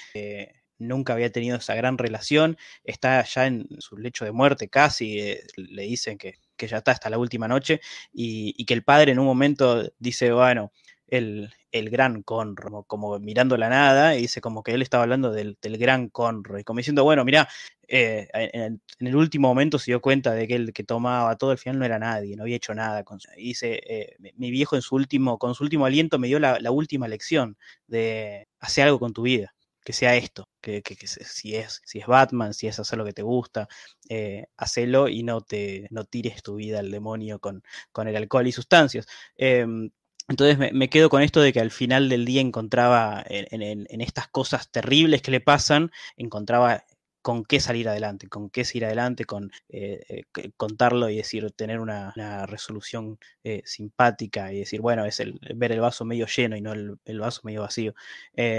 nunca 0.79 1.13
había 1.13 1.31
tenido 1.31 1.57
esa 1.57 1.75
gran 1.75 1.97
relación, 1.97 2.57
está 2.83 3.23
ya 3.23 3.47
en 3.47 3.67
su 3.79 3.97
lecho 3.97 4.25
de 4.25 4.31
muerte 4.31 4.69
casi, 4.69 5.19
eh, 5.19 5.43
le 5.55 5.83
dicen 5.83 6.17
que, 6.17 6.35
ya 6.57 6.77
está 6.77 6.91
hasta 6.91 7.09
la 7.09 7.17
última 7.17 7.47
noche, 7.47 7.81
y, 8.11 8.65
que 8.65 8.73
el 8.73 8.83
padre 8.83 9.11
en 9.11 9.19
un 9.19 9.25
momento 9.25 9.91
dice, 9.99 10.31
bueno, 10.31 10.71
el, 11.07 11.51
el 11.71 11.89
gran 11.89 12.23
Conroy, 12.23 12.83
como, 12.87 13.19
mirando 13.19 13.57
la 13.57 13.69
nada, 13.69 14.15
y 14.15 14.21
dice 14.21 14.41
como 14.41 14.63
que 14.63 14.73
él 14.73 14.81
estaba 14.81 15.03
hablando 15.03 15.31
del, 15.31 15.57
gran 15.61 16.09
Conroy, 16.09 16.63
como 16.63 16.79
diciendo, 16.79 17.03
bueno, 17.03 17.23
mira, 17.25 17.47
eh, 17.87 18.27
en, 18.33 18.81
el 18.99 19.15
último 19.15 19.47
momento 19.47 19.79
se 19.79 19.91
dio 19.91 20.01
cuenta 20.01 20.33
de 20.33 20.47
que 20.47 20.55
el 20.55 20.73
que 20.73 20.83
tomaba 20.83 21.35
todo 21.37 21.51
al 21.51 21.57
final 21.57 21.79
no 21.79 21.85
era 21.85 21.99
nadie, 21.99 22.35
no 22.35 22.43
había 22.43 22.57
hecho 22.57 22.73
nada. 22.73 23.03
Con, 23.03 23.19
y 23.37 23.49
dice, 23.49 23.81
eh, 23.87 24.15
mi 24.35 24.51
viejo 24.51 24.75
en 24.75 24.81
su 24.81 24.95
último, 24.95 25.37
con 25.37 25.55
su 25.55 25.63
último 25.63 25.85
aliento 25.85 26.19
me 26.19 26.27
dio 26.27 26.39
la, 26.39 26.59
la 26.59 26.71
última 26.71 27.07
lección 27.07 27.57
de 27.87 28.47
hacer 28.59 28.85
algo 28.85 28.99
con 28.99 29.13
tu 29.13 29.21
vida 29.23 29.53
que 29.87 29.93
sea 29.93 30.17
esto, 30.17 30.49
que, 30.59 30.83
si, 31.05 31.55
es, 31.55 31.81
si 31.85 31.99
es 31.99 32.07
Batman, 32.07 32.53
si 32.53 32.67
es 32.67 32.77
hacer 32.77 32.97
lo 32.97 33.05
que 33.05 33.13
te 33.13 33.21
gusta, 33.21 33.69
eh, 34.09 34.47
hacelo 34.57 35.07
y 35.07 35.23
no, 35.23 35.39
te, 35.39 35.87
no 35.91 36.03
tires 36.03 36.43
tu 36.43 36.55
vida 36.55 36.79
al 36.79 36.91
demonio 36.91 37.39
con, 37.39 37.63
con 37.93 38.09
el 38.09 38.17
alcohol 38.17 38.45
y 38.45 38.51
sustancias. 38.51 39.07
Em, 39.37 39.89
entonces 40.27 40.73
me, 40.73 40.89
quedo 40.89 41.07
con 41.07 41.21
esto 41.21 41.39
de 41.39 41.53
que 41.53 41.61
al 41.61 41.71
final 41.71 42.09
del 42.09 42.25
día 42.25 42.41
encontraba 42.41 43.23
en, 43.29 44.01
estas 44.01 44.27
cosas 44.27 44.69
terribles 44.69 45.21
que 45.21 45.31
le 45.31 45.39
pasan, 45.39 45.89
encontraba 46.17 46.83
con 47.21 47.45
qué 47.45 47.61
salir 47.61 47.87
adelante, 47.87 48.27
con 48.27 48.49
qué 48.49 48.65
seguir 48.65 48.83
adelante, 48.83 49.23
con 49.23 49.51
eh, 49.69 50.01
eh, 50.09 50.51
contarlo 50.57 51.09
y 51.09 51.15
decir, 51.15 51.49
tener 51.51 51.79
una, 51.79 52.11
resolución 52.45 53.19
simpática 53.63 54.51
y 54.51 54.59
decir, 54.59 54.81
bueno, 54.81 55.05
es 55.05 55.21
el, 55.21 55.39
ver 55.55 55.71
el 55.71 55.79
vaso 55.79 56.03
medio 56.03 56.25
lleno 56.27 56.57
y 56.57 56.61
no 56.61 56.73
el 56.73 57.19
vaso 57.21 57.39
medio 57.45 57.61
vacío. 57.61 57.95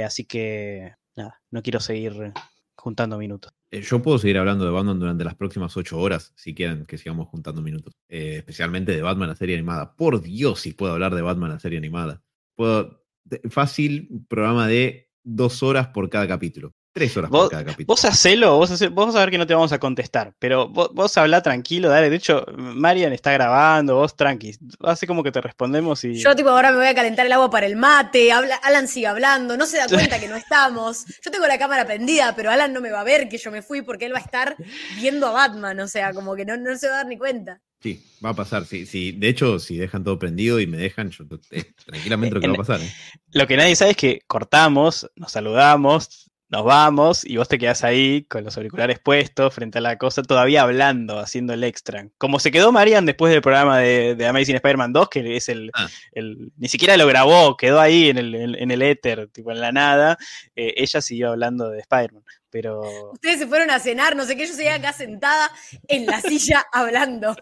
así 0.07 0.25
que 0.25 0.97
nada, 1.19 1.43
no 1.51 1.63
quiero 1.63 1.81
seguir 1.81 2.33
juntando 2.75 3.19
minutos. 3.19 3.53
Eh, 3.71 3.83
yo 3.83 4.01
puedo 4.01 4.19
seguir 4.19 4.39
hablando 4.39 4.65
de 4.65 4.71
Batman 4.71 4.99
durante 4.99 5.25
las 5.25 5.35
próximas 5.35 5.77
ocho 5.77 5.99
horas, 5.99 6.33
si 6.37 6.55
quieren 6.55 6.87
que 6.87 6.97
sigamos 6.97 7.29
juntando 7.29 7.61
minutos. 7.61 7.95
Eh, 8.09 8.37
especialmente 8.39 8.93
de 8.93 9.03
Batman, 9.03 9.29
la 9.29 9.37
serie 9.37 9.57
animada. 9.57 9.95
Por 9.95 10.23
Dios, 10.23 10.61
si 10.61 10.73
puedo 10.73 10.95
hablar 10.95 11.15
de 11.15 11.23
Batman, 11.23 11.51
la 11.51 11.59
serie 11.59 11.79
animada. 11.79 12.23
Puedo, 12.55 13.05
fácil, 13.51 14.25
programa 14.29 14.67
de 14.67 15.11
dos 15.23 15.63
horas 15.63 15.89
por 15.89 16.09
cada 16.09 16.27
capítulo. 16.27 16.75
Tres 16.99 17.17
horas 17.17 17.31
por 17.31 17.49
cada 17.49 17.65
capítulo. 17.65 17.87
Vos 17.87 18.05
hacelo, 18.05 18.57
vos, 18.57 18.91
vos 18.91 19.15
a 19.15 19.21
ver 19.21 19.31
que 19.31 19.39
no 19.39 19.47
te 19.47 19.55
vamos 19.55 19.71
a 19.71 19.79
contestar, 19.79 20.35
pero 20.41 20.69
vos, 20.69 20.91
vos 20.93 21.17
habla 21.17 21.41
tranquilo, 21.43 21.89
dale. 21.89 22.11
De 22.11 22.17
hecho, 22.17 22.45
Marian 22.57 23.13
está 23.13 23.31
grabando, 23.31 23.95
vos 23.95 24.17
tranqui. 24.17 24.57
Así 24.81 25.07
como 25.07 25.23
que 25.23 25.31
te 25.31 25.41
respondemos 25.41 26.03
y. 26.03 26.15
Yo, 26.15 26.35
tipo, 26.35 26.49
ahora 26.49 26.73
me 26.73 26.79
voy 26.79 26.89
a 26.89 26.95
calentar 26.97 27.25
el 27.25 27.33
agua 27.33 27.51
para 27.51 27.67
el 27.67 27.77
mate. 27.77 28.33
Alan 28.33 28.89
sigue 28.89 29.07
hablando, 29.07 29.57
no 29.57 29.65
se 29.67 29.77
da 29.77 29.87
cuenta 29.87 30.19
que 30.19 30.27
no 30.27 30.35
estamos. 30.49 31.05
Yo 31.25 31.31
tengo 31.31 31.47
la 31.47 31.57
cámara 31.57 31.87
prendida, 31.87 32.35
pero 32.35 32.51
Alan 32.51 32.73
no 32.73 32.81
me 32.81 32.91
va 32.91 33.03
a 33.03 33.05
ver 33.05 33.29
que 33.29 33.39
yo 33.39 33.53
me 33.53 33.63
fui 33.63 33.83
porque 33.83 34.07
él 34.07 34.13
va 34.13 34.19
a 34.19 34.23
estar 34.23 34.57
viendo 34.97 35.29
a 35.29 35.31
Batman. 35.31 35.79
O 35.79 35.87
sea, 35.87 36.13
como 36.13 36.35
que 36.35 36.45
no, 36.45 36.57
no 36.57 36.77
se 36.77 36.89
va 36.89 36.95
a 36.95 36.97
dar 36.97 37.07
ni 37.07 37.17
cuenta. 37.17 37.61
Sí, 37.81 38.05
va 38.25 38.31
a 38.31 38.35
pasar. 38.35 38.65
Sí, 38.65 38.87
sí. 38.87 39.13
De 39.13 39.29
hecho, 39.29 39.61
si 39.61 39.77
dejan 39.77 40.03
todo 40.03 40.19
prendido 40.19 40.59
y 40.59 40.67
me 40.67 40.79
dejan, 40.79 41.11
yo 41.11 41.25
eh, 41.53 41.65
tranquilamente 41.87 42.35
lo 42.35 42.41
que 42.41 42.49
va 42.49 42.55
a 42.55 42.57
pasar. 42.57 42.81
¿eh? 42.81 42.93
Lo 43.31 43.47
que 43.47 43.57
nadie 43.57 43.77
sabe 43.77 43.93
es 43.93 43.97
que 43.97 44.21
cortamos, 44.27 45.09
nos 45.15 45.31
saludamos, 45.31 46.29
nos 46.51 46.65
vamos 46.65 47.25
y 47.25 47.37
vos 47.37 47.47
te 47.47 47.59
quedás 47.59 47.85
ahí 47.85 48.25
con 48.25 48.43
los 48.43 48.57
auriculares 48.57 48.99
puestos 48.99 49.55
frente 49.55 49.79
a 49.79 49.81
la 49.83 49.99
cosa, 49.99 50.23
todavía 50.23 50.63
hablando, 50.63 51.19
haciendo 51.19 51.53
el 51.53 51.63
extra. 51.63 52.09
Como 52.17 52.41
se 52.41 52.51
quedó 52.51 52.73
Marian 52.73 53.05
después 53.05 53.33
del 53.33 53.43
programa 53.43 53.79
de, 53.79 54.27
Amazing 54.27 54.57
Spider-Man 54.57 54.93
2, 54.93 55.09
que 55.11 55.37
es 55.37 55.49
ah. 55.75 55.89
el, 56.13 56.53
Ni 56.57 56.69
siquiera 56.69 56.97
lo 56.97 57.07
grabó, 57.07 57.57
quedó 57.57 57.81
ahí 57.81 58.09
en 58.09 58.19
el, 58.19 58.35
en, 58.35 58.71
el 58.71 58.83
éter, 58.83 59.29
tipo 59.29 59.53
en 59.53 59.61
la 59.61 59.73
nada. 59.73 60.17
Eh, 60.57 60.75
ella 60.77 61.03
siguió 61.03 61.31
hablando 61.31 61.69
de 61.69 61.81
Spider-Man. 61.81 62.25
Pero... 62.51 63.13
Ustedes 63.13 63.41
se 63.41 63.47
fueron 63.47 63.71
a 63.71 63.79
cenar, 63.79 64.17
no 64.17 64.25
sé 64.25 64.35
qué, 64.35 64.47
yo 64.47 64.55
seguía 64.55 64.77
acá 64.77 64.95
sentada 64.95 65.51
en 65.87 66.07
la 66.07 66.23
silla 66.23 66.65
hablando. 66.73 67.37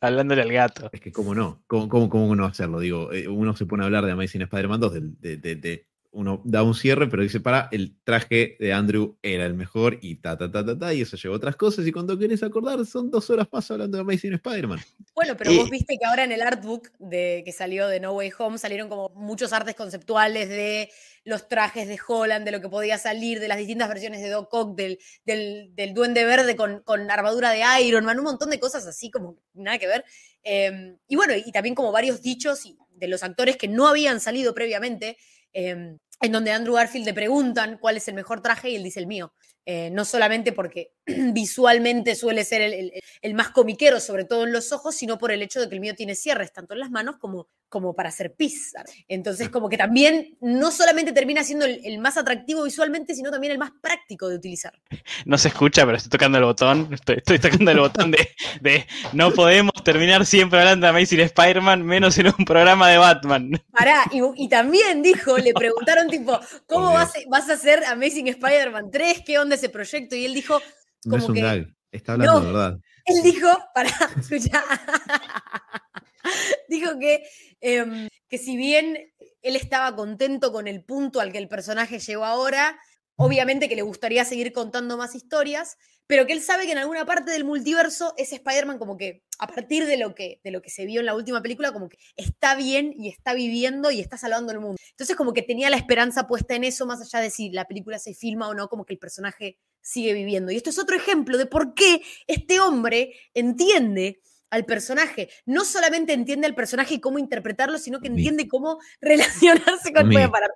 Hablándole 0.00 0.42
al 0.42 0.52
gato. 0.52 0.90
Es 0.92 1.00
que 1.00 1.12
cómo 1.12 1.36
no, 1.36 1.62
cómo, 1.68 1.88
cómo, 1.88 2.08
cómo 2.08 2.34
no 2.34 2.46
hacerlo, 2.46 2.80
digo, 2.80 3.12
eh, 3.12 3.28
uno 3.28 3.54
se 3.54 3.66
pone 3.66 3.84
a 3.84 3.86
hablar 3.86 4.04
de 4.06 4.12
Amazing 4.12 4.42
Spider-Man 4.42 4.80
2, 4.80 4.92
de, 5.20 5.36
de 5.36 5.86
uno 6.12 6.42
da 6.44 6.62
un 6.62 6.74
cierre, 6.74 7.08
pero 7.08 7.22
dice, 7.22 7.40
para, 7.40 7.68
el 7.70 7.96
traje 8.02 8.56
de 8.58 8.72
Andrew 8.72 9.16
era 9.22 9.46
el 9.46 9.54
mejor 9.54 9.98
y 10.02 10.16
ta, 10.16 10.36
ta, 10.36 10.50
ta, 10.50 10.64
ta, 10.64 10.78
ta, 10.78 10.92
y 10.92 11.02
eso 11.02 11.16
lleva 11.16 11.36
otras 11.36 11.56
cosas. 11.56 11.86
Y 11.86 11.92
cuando 11.92 12.18
quieres 12.18 12.42
acordar, 12.42 12.84
son 12.84 13.10
dos 13.10 13.30
horas 13.30 13.46
más 13.52 13.70
hablando 13.70 13.96
de 13.96 14.02
Amazing 14.02 14.34
Spider-Man. 14.34 14.80
Bueno, 15.14 15.36
pero 15.36 15.54
vos 15.54 15.70
viste 15.70 15.96
que 15.98 16.06
ahora 16.06 16.24
en 16.24 16.32
el 16.32 16.42
artbook 16.42 16.90
de, 16.98 17.42
que 17.44 17.52
salió 17.52 17.86
de 17.86 18.00
No 18.00 18.12
Way 18.12 18.32
Home 18.38 18.58
salieron 18.58 18.88
como 18.88 19.10
muchos 19.10 19.52
artes 19.52 19.74
conceptuales 19.74 20.48
de 20.48 20.90
los 21.24 21.48
trajes 21.48 21.86
de 21.86 21.98
Holland, 22.06 22.44
de 22.44 22.52
lo 22.52 22.60
que 22.60 22.68
podía 22.68 22.98
salir, 22.98 23.38
de 23.38 23.48
las 23.48 23.58
distintas 23.58 23.88
versiones 23.88 24.20
de 24.20 24.30
Doc 24.30 24.52
Ock, 24.52 24.76
del, 24.76 24.98
del, 25.24 25.94
Duende 25.94 26.24
Verde 26.24 26.56
con, 26.56 26.80
con, 26.80 27.10
armadura 27.10 27.50
de 27.50 27.62
Iron 27.84 28.04
Man, 28.04 28.18
un 28.18 28.24
montón 28.24 28.50
de 28.50 28.58
cosas 28.58 28.86
así 28.86 29.10
como 29.10 29.36
nada 29.54 29.78
que 29.78 29.86
ver. 29.86 30.04
Em, 30.42 30.96
y 31.06 31.16
bueno, 31.16 31.34
y 31.36 31.52
también 31.52 31.74
como 31.74 31.92
varios 31.92 32.22
dichos 32.22 32.64
de 32.90 33.08
los 33.08 33.22
actores 33.22 33.56
que 33.56 33.68
no 33.68 33.86
habían 33.88 34.20
salido 34.20 34.54
previamente. 34.54 35.16
Em, 35.52 35.98
en 36.22 36.32
donde 36.32 36.52
Andrew 36.52 36.74
Garfield 36.74 37.06
le 37.06 37.14
preguntan 37.14 37.78
cuál 37.78 37.96
es 37.96 38.06
el 38.08 38.14
mejor 38.14 38.42
traje 38.42 38.70
y 38.70 38.76
él 38.76 38.82
dice 38.82 39.00
el 39.00 39.06
mío. 39.06 39.32
Eh, 39.66 39.90
no 39.90 40.04
solamente 40.04 40.52
porque 40.52 40.94
visualmente 41.06 42.14
suele 42.14 42.44
ser 42.44 42.62
el, 42.62 43.34
más 43.34 43.50
comiquero, 43.50 44.00
sobre 44.00 44.24
todo 44.24 44.44
en 44.44 44.52
los 44.52 44.72
ojos, 44.72 44.94
sino 44.94 45.18
por 45.18 45.32
el 45.32 45.42
hecho 45.42 45.60
de 45.60 45.68
que 45.68 45.74
el 45.74 45.80
mío 45.80 45.94
tiene 45.94 46.14
cierres, 46.14 46.52
tanto 46.52 46.74
en 46.74 46.80
las 46.80 46.90
manos 46.90 47.16
como, 47.18 47.48
como 47.68 47.94
para 47.94 48.08
hacer 48.08 48.34
pizza. 48.34 48.82
Entonces, 49.06 49.48
como 49.48 49.68
que 49.68 49.76
también 49.76 50.36
no 50.40 50.70
solamente 50.72 51.12
termina 51.12 51.44
siendo 51.44 51.66
el, 51.66 51.98
más 51.98 52.16
atractivo 52.16 52.64
visualmente, 52.64 53.14
sino 53.14 53.30
también 53.30 53.52
el 53.52 53.58
más 53.58 53.70
práctico 53.80 54.28
de 54.28 54.36
utilizar. 54.36 54.72
No 55.26 55.36
se 55.38 55.48
escucha, 55.48 55.84
pero 55.84 55.96
estoy 55.96 56.10
tocando 56.10 56.38
el 56.38 56.44
botón, 56.44 56.88
estoy, 56.92 57.38
tocando 57.38 57.70
el 57.70 57.78
botón 57.78 58.10
de, 58.10 58.86
no 59.12 59.32
podemos 59.32 59.69
terminar 59.82 60.26
siempre 60.26 60.58
hablando 60.58 60.86
de 60.86 60.90
Amazing 60.90 61.20
Spider-Man, 61.20 61.84
menos 61.84 62.16
en 62.18 62.26
un 62.26 62.44
programa 62.44 62.88
de 62.88 62.98
Batman. 62.98 63.62
Pará, 63.70 64.04
y, 64.10 64.48
también 64.48 65.02
dijo, 65.02 65.36
le 65.38 65.52
preguntaron 65.52 66.08
tipo, 66.08 66.38
¿cómo 66.66 66.92
vas, 66.92 67.12
vas 67.28 67.48
a 67.50 67.54
hacer 67.54 67.84
Amazing 67.84 68.28
Spider-Man 68.28 68.90
3? 68.90 69.22
¿Qué 69.24 69.38
onda 69.38 69.56
ese 69.56 69.68
proyecto? 69.68 70.16
Y 70.16 70.24
él 70.24 70.34
dijo, 70.34 70.60
no 71.04 71.16
es 71.16 71.28
un 71.28 71.34
gag, 71.34 71.66
está 71.90 72.12
hablando 72.12 72.40
de 72.40 72.46
verdad. 72.46 72.78
Él 73.06 73.22
dijo, 73.22 73.48
para 73.74 73.90
escuchar, 74.20 74.64
dijo 76.68 76.98
que, 76.98 77.22
em, 77.60 78.08
que 78.28 78.38
si 78.38 78.56
bien 78.56 78.98
él 79.42 79.56
estaba 79.56 79.96
contento 79.96 80.52
con 80.52 80.68
el 80.68 80.84
punto 80.84 81.20
al 81.20 81.32
que 81.32 81.38
el 81.38 81.48
personaje 81.48 81.98
llegó 81.98 82.24
ahora, 82.24 82.78
obviamente 83.20 83.68
que 83.68 83.76
le 83.76 83.82
gustaría 83.82 84.24
seguir 84.24 84.52
contando 84.52 84.96
más 84.96 85.14
historias, 85.14 85.76
pero 86.06 86.26
que 86.26 86.32
él 86.32 86.42
sabe 86.42 86.66
que 86.66 86.72
en 86.72 86.78
alguna 86.78 87.06
parte 87.06 87.30
del 87.30 87.44
multiverso 87.44 88.14
ese 88.16 88.36
Spider-Man 88.36 88.78
como 88.78 88.96
que 88.96 89.22
a 89.38 89.46
partir 89.46 89.86
de 89.86 89.96
lo 89.96 90.14
que 90.14 90.40
de 90.42 90.50
lo 90.50 90.60
que 90.60 90.70
se 90.70 90.84
vio 90.84 91.00
en 91.00 91.06
la 91.06 91.14
última 91.14 91.40
película 91.40 91.72
como 91.72 91.88
que 91.88 91.98
está 92.16 92.56
bien 92.56 92.92
y 92.96 93.08
está 93.08 93.32
viviendo 93.32 93.90
y 93.90 94.00
está 94.00 94.16
salvando 94.16 94.52
el 94.52 94.60
mundo. 94.60 94.76
Entonces 94.90 95.14
como 95.16 95.32
que 95.32 95.42
tenía 95.42 95.70
la 95.70 95.76
esperanza 95.76 96.26
puesta 96.26 96.54
en 96.56 96.64
eso 96.64 96.86
más 96.86 97.00
allá 97.00 97.22
de 97.22 97.30
si 97.30 97.50
la 97.50 97.66
película 97.66 97.98
se 97.98 98.14
filma 98.14 98.48
o 98.48 98.54
no, 98.54 98.68
como 98.68 98.84
que 98.84 98.94
el 98.94 98.98
personaje 98.98 99.58
sigue 99.80 100.12
viviendo. 100.14 100.50
Y 100.50 100.56
esto 100.56 100.70
es 100.70 100.78
otro 100.78 100.96
ejemplo 100.96 101.38
de 101.38 101.46
por 101.46 101.74
qué 101.74 102.02
este 102.26 102.58
hombre 102.58 103.14
entiende 103.34 104.20
al 104.50 104.64
personaje. 104.64 105.28
No 105.46 105.64
solamente 105.64 106.12
entiende 106.12 106.46
al 106.46 106.54
personaje 106.54 106.94
y 106.94 107.00
cómo 107.00 107.18
interpretarlo, 107.18 107.78
sino 107.78 108.00
que 108.00 108.08
entiende 108.08 108.48
cómo 108.48 108.78
relacionarse 109.00 109.92
con... 109.92 110.08
Mami, 110.08 110.26
parar. 110.28 110.50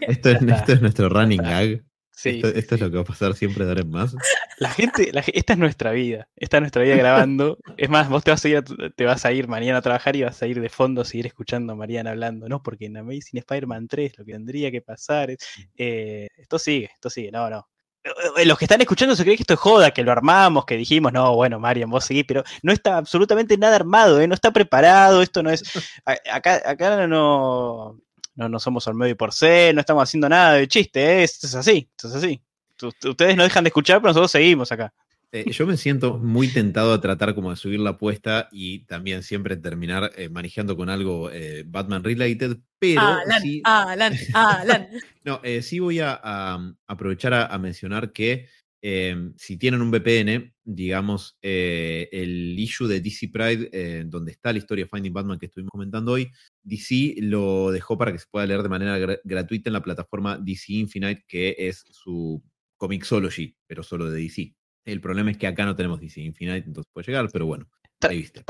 Esto 0.00 0.30
es, 0.30 0.42
esto 0.42 0.72
es 0.74 0.80
nuestro 0.80 1.08
running 1.08 1.42
gag. 1.42 1.82
Sí, 2.22 2.30
esto, 2.30 2.48
esto 2.48 2.74
es 2.76 2.80
lo 2.80 2.88
que 2.90 2.96
va 2.96 3.02
a 3.02 3.06
pasar 3.06 3.34
siempre 3.34 3.64
de 3.64 3.70
ahora 3.70 3.80
en 3.82 3.90
más. 3.90 4.14
La 4.58 4.70
gente, 4.70 5.10
la 5.12 5.24
esta 5.26 5.54
es 5.54 5.58
nuestra 5.58 5.90
vida, 5.90 6.28
esta 6.36 6.58
es 6.58 6.60
nuestra 6.60 6.82
vida 6.82 6.94
grabando. 6.94 7.58
Es 7.76 7.90
más, 7.90 8.08
vos 8.08 8.22
te 8.22 8.30
vas 8.30 8.44
a 8.44 8.48
ir, 8.48 8.58
a 8.58 8.62
te 8.62 9.04
vas 9.04 9.24
a 9.24 9.32
ir 9.32 9.48
mañana 9.48 9.78
a 9.78 9.82
trabajar 9.82 10.14
y 10.14 10.22
vas 10.22 10.40
a 10.40 10.46
ir 10.46 10.60
de 10.60 10.68
fondo 10.68 11.00
a 11.00 11.04
seguir 11.04 11.26
escuchando 11.26 11.72
a 11.72 11.76
Mariana 11.76 12.10
hablando, 12.10 12.48
¿no? 12.48 12.62
Porque 12.62 12.86
en 12.86 12.96
Amazing 12.96 13.38
Spider-Man 13.38 13.88
3 13.88 14.18
lo 14.18 14.24
que 14.24 14.32
tendría 14.32 14.70
que 14.70 14.80
pasar 14.82 15.30
es. 15.32 15.38
eh, 15.76 16.28
esto 16.36 16.60
sigue, 16.60 16.90
esto 16.94 17.10
sigue, 17.10 17.32
no, 17.32 17.50
no. 17.50 17.66
Eh, 18.36 18.44
Los 18.46 18.56
que 18.58 18.66
están 18.66 18.80
escuchando 18.80 19.16
se 19.16 19.24
creen 19.24 19.36
que 19.36 19.42
esto 19.42 19.54
es 19.54 19.60
joda, 19.60 19.90
que 19.90 20.04
lo 20.04 20.12
armamos, 20.12 20.64
que 20.64 20.76
dijimos, 20.76 21.12
no, 21.12 21.34
bueno, 21.34 21.58
Marian, 21.58 21.90
vos 21.90 22.04
seguís, 22.04 22.24
pero 22.26 22.44
no 22.62 22.72
está 22.72 22.98
absolutamente 22.98 23.56
nada 23.58 23.74
armado, 23.76 24.20
¿eh? 24.20 24.28
no 24.28 24.34
está 24.34 24.52
preparado, 24.52 25.22
esto 25.22 25.42
no 25.42 25.50
es. 25.50 25.62
Acá, 26.30 26.62
acá 26.64 27.06
no, 27.08 27.98
no, 28.34 28.48
no 28.48 28.58
somos 28.58 28.86
Olmedo 28.86 29.10
y 29.10 29.14
Porcel, 29.14 29.74
no 29.74 29.80
estamos 29.80 30.02
haciendo 30.02 30.28
nada 30.28 30.54
de 30.54 30.68
chiste, 30.68 31.00
¿eh? 31.00 31.22
esto 31.22 31.46
es 31.46 31.54
así, 31.54 31.88
esto 31.96 32.08
es 32.08 32.14
así. 32.14 32.42
Ustedes 33.04 33.36
no 33.36 33.44
dejan 33.44 33.64
de 33.64 33.68
escuchar, 33.68 33.98
pero 34.00 34.08
nosotros 34.08 34.30
seguimos 34.30 34.72
acá. 34.72 34.92
Eh, 35.34 35.50
yo 35.50 35.66
me 35.66 35.78
siento 35.78 36.18
muy 36.18 36.48
tentado 36.48 36.92
a 36.92 37.00
tratar 37.00 37.34
como 37.34 37.48
de 37.48 37.56
subir 37.56 37.80
la 37.80 37.90
apuesta 37.90 38.48
y 38.52 38.80
también 38.80 39.22
siempre 39.22 39.56
terminar 39.56 40.12
eh, 40.16 40.28
manejando 40.28 40.76
con 40.76 40.90
algo 40.90 41.30
eh, 41.30 41.64
Batman 41.66 42.04
related, 42.04 42.58
pero 42.78 43.00
Alan, 43.00 43.40
sí, 43.40 43.62
Alan, 43.64 44.12
Alan. 44.34 44.88
no, 45.24 45.40
eh, 45.42 45.62
sí 45.62 45.78
voy 45.78 46.00
a, 46.00 46.20
a 46.22 46.74
aprovechar 46.86 47.32
a, 47.32 47.46
a 47.46 47.58
mencionar 47.58 48.12
que 48.12 48.48
eh, 48.82 49.30
si 49.36 49.56
tienen 49.56 49.80
un 49.80 49.90
VPN, 49.92 50.52
digamos, 50.64 51.38
eh, 51.40 52.08
el 52.10 52.58
issue 52.58 52.88
de 52.88 53.00
DC 53.00 53.28
Pride, 53.28 53.70
eh, 53.72 54.02
donde 54.06 54.32
está 54.32 54.52
la 54.52 54.58
historia 54.58 54.88
Finding 54.92 55.12
Batman 55.12 55.38
que 55.38 55.46
estuvimos 55.46 55.70
comentando 55.70 56.12
hoy, 56.12 56.30
DC 56.64 57.14
lo 57.18 57.70
dejó 57.70 57.96
para 57.96 58.12
que 58.12 58.18
se 58.18 58.26
pueda 58.30 58.44
leer 58.46 58.62
de 58.62 58.68
manera 58.68 58.98
gra- 58.98 59.20
gratuita 59.24 59.70
en 59.70 59.74
la 59.74 59.82
plataforma 59.82 60.36
DC 60.36 60.72
Infinite, 60.72 61.24
que 61.28 61.54
es 61.58 61.84
su 61.90 62.42
Comixology, 62.76 63.56
pero 63.66 63.82
solo 63.82 64.10
de 64.10 64.20
DC. 64.20 64.54
El 64.84 65.00
problema 65.00 65.30
es 65.30 65.38
que 65.38 65.46
acá 65.46 65.64
no 65.64 65.76
tenemos 65.76 66.00
DC 66.00 66.20
Infinite, 66.20 66.66
entonces 66.66 66.90
puede 66.92 67.06
llegar, 67.06 67.28
pero 67.32 67.46
bueno, 67.46 67.68
ahí 68.00 68.16
viste. 68.18 68.42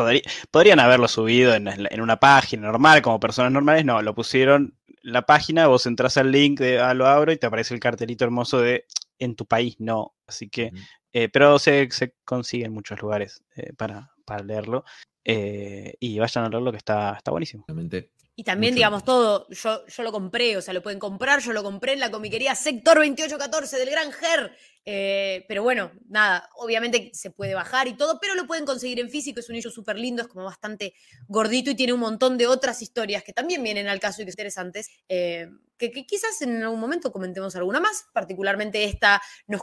Podrían 0.50 0.80
haberlo 0.80 1.09
subido 1.09 1.54
en, 1.54 1.68
en 1.68 2.00
una 2.00 2.16
página 2.16 2.62
normal, 2.62 3.02
como 3.02 3.20
personas 3.20 3.52
normales. 3.52 3.84
No, 3.84 4.00
lo 4.00 4.14
pusieron 4.14 4.74
en 4.86 5.12
la 5.12 5.26
página, 5.26 5.66
vos 5.66 5.84
entras 5.84 6.16
al 6.16 6.32
link, 6.32 6.59
de, 6.59 6.78
ah, 6.78 6.94
lo 6.94 7.06
abro 7.06 7.32
y 7.32 7.36
te 7.36 7.46
aparece 7.46 7.74
el 7.74 7.80
cartelito 7.80 8.24
hermoso 8.24 8.60
de 8.60 8.86
en 9.22 9.34
tu 9.36 9.46
país 9.46 9.76
no. 9.78 10.14
Así 10.26 10.48
que, 10.48 10.72
eh, 11.12 11.28
pero 11.28 11.58
se, 11.58 11.90
se 11.90 12.14
consigue 12.24 12.64
en 12.64 12.72
muchos 12.72 13.00
lugares 13.00 13.44
eh, 13.56 13.72
para, 13.74 14.10
para 14.24 14.42
leerlo. 14.42 14.84
eh, 15.24 15.94
y 16.00 16.18
vayan 16.18 16.44
a 16.44 16.48
leerlo 16.48 16.72
que 16.72 16.78
está, 16.78 17.14
está 17.16 17.30
buenísimo. 17.30 17.64
Realmente, 17.68 18.10
Y 18.43 18.44
también, 18.44 18.73
Mucho 18.73 18.78
digamos, 18.78 19.05
todo, 19.05 19.47
yo, 19.51 19.86
yo 19.86 20.02
lo 20.02 20.10
compré, 20.10 20.56
o 20.56 20.60
sea, 20.60 20.74
lo 20.74 20.82
pueden 20.82 20.98
comprar, 20.98 21.39
yo 21.40 21.52
lo 21.52 21.62
compré 21.62 21.93
en 21.93 22.01
la 22.01 22.10
comiquería 22.10 22.56
Sector 22.56 22.97
2814 22.97 23.78
del 23.78 23.89
Gran 23.89 24.10
Ger. 24.10 24.56
eh, 24.85 25.44
pero 25.47 25.62
bueno, 25.62 25.93
nada, 26.09 26.51
obviamente 26.56 27.12
se 27.14 27.31
puede 27.31 27.55
bajar 27.55 27.86
y 27.86 27.97
todo, 27.97 28.19
pero 28.20 28.35
lo 28.35 28.48
pueden 28.48 28.64
conseguir 28.64 28.98
en 28.98 29.10
físico, 29.10 29.39
es 29.39 29.48
un 29.48 29.55
issue 29.55 29.70
súper 29.70 29.97
lindo, 29.97 30.23
es 30.23 30.28
como 30.28 30.44
bastante 30.44 30.93
gordito 31.28 31.70
y 31.70 31.77
tiene 31.77 31.93
un 31.93 32.01
montón 32.01 32.36
de 32.36 32.48
otras 32.48 32.82
historias 32.82 33.23
que 33.23 33.32
también 33.32 33.62
vienen 33.62 33.86
al 33.86 34.01
caso 34.01 34.23
y 34.23 34.24
que 34.24 34.32
son 34.32 34.40
interesantes, 34.40 34.90
eh, 35.09 35.48
que, 35.78 35.93
que 35.93 36.05
quizás 36.05 36.43
en 36.43 36.64
algún 36.64 36.81
momento 36.81 37.12
comentemos 37.12 37.55
alguna 37.55 37.78
más, 37.78 38.06
particularmente 38.12 38.82
esta 38.82 39.23
nos 39.47 39.60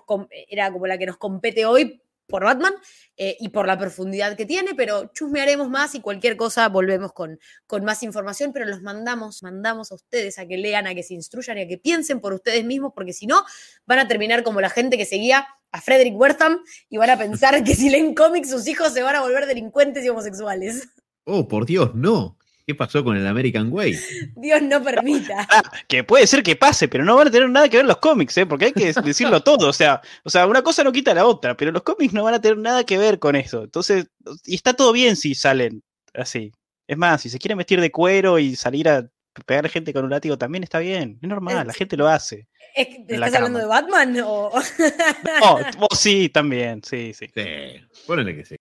era 0.48 0.72
como 0.72 0.88
la 0.88 0.98
que 0.98 1.06
nos 1.06 1.18
compete 1.18 1.66
hoy 1.66 2.02
por 2.30 2.44
Batman 2.46 2.74
eh, 3.18 3.36
y 3.40 3.50
por 3.50 3.68
la 3.68 3.78
profundidad 3.78 4.38
que 4.38 4.46
tiene, 4.46 4.76
pero 4.76 5.12
chusmearemos 5.14 5.70
más 5.70 5.96
y 5.96 6.00
cualquier 6.00 6.38
cosa 6.38 6.70
volvemos 6.70 7.12
con, 7.12 7.40
con 7.68 7.84
más 7.84 8.04
información, 8.04 8.54
pero 8.54 8.66
los 8.66 8.82
mandamos, 8.82 9.44
mandamos 9.44 9.92
a 9.92 9.96
ustedes 9.96 10.40
a 10.40 10.48
que 10.48 10.58
lean, 10.58 10.88
a 10.88 10.96
que 10.96 11.04
se 11.04 11.14
instruyan 11.16 11.58
y 11.58 11.62
a 11.62 11.68
que 11.68 11.78
piensen 11.78 12.22
por 12.22 12.34
ustedes 12.34 12.64
mismos, 12.64 12.94
porque 12.96 13.12
si 13.12 13.28
no, 13.28 13.44
van 13.86 14.00
a 14.00 14.08
terminar 14.08 14.44
como 14.44 14.62
la 14.62 14.70
gente 14.70 14.98
que 14.98 15.06
seguía 15.06 15.48
a 15.72 15.82
Frederick 15.82 16.16
Wertham 16.16 16.60
y 16.90 16.98
van 16.98 17.10
a 17.10 17.18
pensar 17.18 17.62
que 17.64 17.76
si 17.76 17.90
leen 17.90 18.16
cómics 18.16 18.50
sus 18.50 18.68
hijos 18.68 18.94
se 18.94 19.02
van 19.02 19.16
a 19.16 19.22
volver 19.22 19.46
delincuentes 19.46 20.06
y 20.06 20.10
homosexuales. 20.10 20.88
oh, 21.26 21.48
por 21.48 21.66
Dios, 21.66 21.94
no. 21.96 22.38
¿Qué 22.70 22.76
pasó 22.76 23.04
con 23.04 23.18
el 23.18 23.26
American 23.26 23.74
Way? 23.74 23.98
Dios 24.36 24.62
no 24.62 24.84
permita. 24.84 25.48
Ah, 25.50 25.64
que 25.88 26.04
puede 26.04 26.28
ser 26.28 26.44
que 26.44 26.56
pase, 26.56 26.88
pero 26.88 27.04
no 27.04 27.16
van 27.16 27.30
a 27.30 27.32
tener 27.32 27.50
nada 27.50 27.68
que 27.68 27.78
ver 27.78 27.86
los 27.88 27.98
cómics, 27.98 28.38
¿eh? 28.38 28.46
porque 28.46 28.66
hay 28.66 28.74
que 28.74 28.94
decirlo 28.94 29.42
todo. 29.44 29.70
O 29.70 29.74
sea, 29.74 30.02
o 30.24 30.30
sea, 30.30 30.46
una 30.46 30.62
cosa 30.62 30.84
no 30.84 30.92
quita 30.92 31.16
la 31.16 31.26
otra, 31.26 31.58
pero 31.58 31.72
los 31.72 31.82
cómics 31.82 32.14
no 32.14 32.24
van 32.24 32.36
a 32.36 32.42
tener 32.42 32.60
nada 32.60 32.84
que 32.84 33.00
ver 33.00 33.18
con 33.18 33.36
eso. 33.36 33.64
Entonces, 33.64 34.12
y 34.46 34.54
está 34.54 34.74
todo 34.74 34.92
bien 34.92 35.16
si 35.16 35.34
salen 35.34 35.82
así. 36.14 36.52
Es 36.86 36.96
más, 36.96 37.24
si 37.24 37.32
se 37.32 37.40
quieren 37.40 37.58
vestir 37.58 37.82
de 37.82 37.90
cuero 37.90 38.38
y 38.38 38.56
salir 38.56 38.88
a 38.88 39.10
pegar 39.48 39.68
gente 39.68 39.92
con 39.92 40.06
un 40.06 40.12
látigo, 40.12 40.38
también 40.38 40.64
está 40.64 40.78
bien. 40.78 41.18
Es 41.24 41.28
normal, 41.28 41.66
la 41.66 41.74
gente 41.74 41.98
lo 41.98 42.08
hace. 42.08 42.48
Es 42.76 42.88
¿Estás 43.08 43.34
hablando 43.34 43.58
de 43.58 43.66
Batman? 43.66 44.16
O... 44.24 44.52
Oh, 45.42 45.88
sí, 45.96 46.30
también, 46.30 46.84
sí, 46.84 47.16
sí. 47.16 47.26
Sí, 47.34 47.82
ponele 48.06 48.36
que 48.36 48.46
sí. 48.46 48.56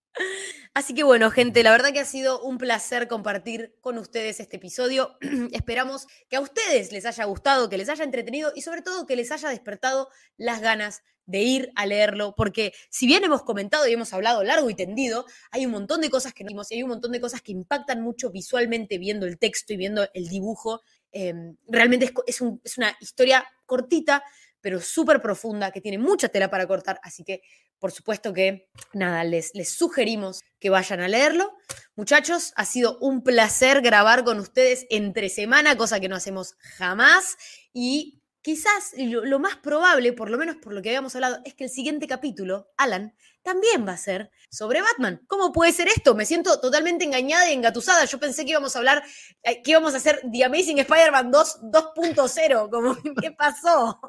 Así 0.74 0.95
que 0.95 1.03
bueno, 1.03 1.31
gente, 1.31 1.62
la 1.62 1.73
verdad 1.73 1.93
que 1.93 2.01
ha 2.01 2.05
sido 2.05 2.40
un 2.43 2.59
placer 2.59 3.09
compartir 3.09 3.74
con 3.81 3.99
ustedes 3.99 4.39
este 4.40 4.57
episodio. 4.57 5.16
Esperamos 5.53 6.07
que 6.28 6.36
a 6.36 6.40
ustedes 6.40 6.93
les 6.93 7.05
haya 7.07 7.24
gustado, 7.24 7.69
que 7.69 7.78
les 7.78 7.89
haya 7.89 8.05
entretenido 8.05 8.53
y 8.55 8.62
sobre 8.62 8.82
todo 8.82 9.07
que 9.07 9.16
les 9.16 9.32
haya 9.32 9.49
despertado 9.49 10.09
las 10.36 10.61
ganas 10.61 11.03
de 11.27 11.40
ir 11.40 11.70
a 11.74 11.85
leerlo, 11.85 12.35
porque 12.35 12.73
si 12.89 13.07
bien 13.07 13.23
hemos 13.23 13.43
comentado 13.43 13.86
y 13.86 13.93
hemos 13.93 14.15
hablado 14.15 14.43
largo 14.45 14.70
y 14.70 14.74
tendido, 14.74 15.27
hay 15.51 15.66
un 15.66 15.73
montón 15.73 16.01
de 16.01 16.09
cosas 16.09 16.32
que 16.32 16.43
no 16.43 16.49
vimos 16.49 16.70
y 16.73 16.77
hay 16.77 16.82
un 16.82 16.89
montón 16.89 17.12
de 17.12 17.20
cosas 17.20 17.43
que 17.43 17.53
impactan 17.53 18.01
mucho 18.01 18.31
visualmente 18.31 18.97
viendo 18.97 19.27
el 19.27 19.39
texto 19.39 19.74
y 19.74 19.77
viendo 19.77 20.09
el 20.15 20.28
dibujo. 20.28 20.81
Eh, 21.12 21.35
realmente 21.66 22.07
es, 22.07 22.12
co- 22.12 22.24
es 22.27 22.40
un- 22.40 22.61
es 22.65 22.78
una 22.78 22.97
historia 23.01 23.45
cortita, 23.66 24.23
pero 24.62 24.81
súper 24.81 25.20
profunda, 25.20 25.70
que 25.70 25.82
tiene 25.82 25.99
mucha 25.99 26.31
tela 26.31 26.49
para 26.49 26.66
cortar, 26.66 26.99
así 27.03 27.24
que 27.24 27.43
por 27.78 27.92
supuesto 27.92 28.32
que 28.32 28.68
nada, 28.92 29.24
les, 29.24 29.55
les 29.55 29.70
sugerimos 29.70 30.40
que 30.60 30.70
vayan 30.70 31.00
a 31.00 31.09
leerlo. 31.09 31.52
Muchachos, 31.96 32.52
ha 32.56 32.64
sido 32.64 32.98
un 33.00 33.22
placer 33.22 33.80
grabar 33.80 34.24
con 34.24 34.38
ustedes 34.38 34.86
entre 34.90 35.28
semana, 35.28 35.76
cosa 35.76 36.00
que 36.00 36.09
no 36.09 36.16
hacemos 36.16 36.55
jamás. 36.60 37.36
Y 37.72 38.18
quizás 38.42 38.94
lo, 38.96 39.38
más 39.38 39.56
probable, 39.56 40.12
por 40.12 40.30
lo 40.30 40.38
menos 40.38 40.56
por 40.56 40.72
lo 40.72 40.80
que 40.80 40.88
habíamos 40.88 41.14
hablado, 41.14 41.38
es 41.44 41.55
que 41.55 41.64
el 41.64 41.70
siguiente 41.70 42.06
capítulo, 42.06 42.70
Alan, 42.76 43.14
también 43.42 43.86
va 43.86 43.92
a 43.92 43.98
ser 43.98 44.30
sobre 44.50 44.80
Batman. 44.80 45.20
¿Cómo 45.26 45.52
puede 45.52 45.72
ser 45.72 45.88
esto? 45.88 46.14
Me 46.14 46.24
siento 46.24 46.60
totalmente 46.60 47.05
engañada 47.05 47.50
y 47.50 47.55
engatusada. 47.55 48.05
Yo 48.05 48.18
pensé 48.18 48.44
que 48.44 48.52
íbamos 48.52 48.74
a 48.74 48.78
hablar, 48.78 49.02
eh, 49.42 49.62
que 49.62 49.72
íbamos 49.72 49.94
a 49.94 49.98
hacer 49.98 50.20
The 50.32 50.44
Amazing 50.44 50.78
Spider-Man 50.78 51.30
2 51.30 51.59
2.0. 51.62 52.70
Como, 52.70 52.96
¿qué 53.20 53.32
pasó? 53.32 54.00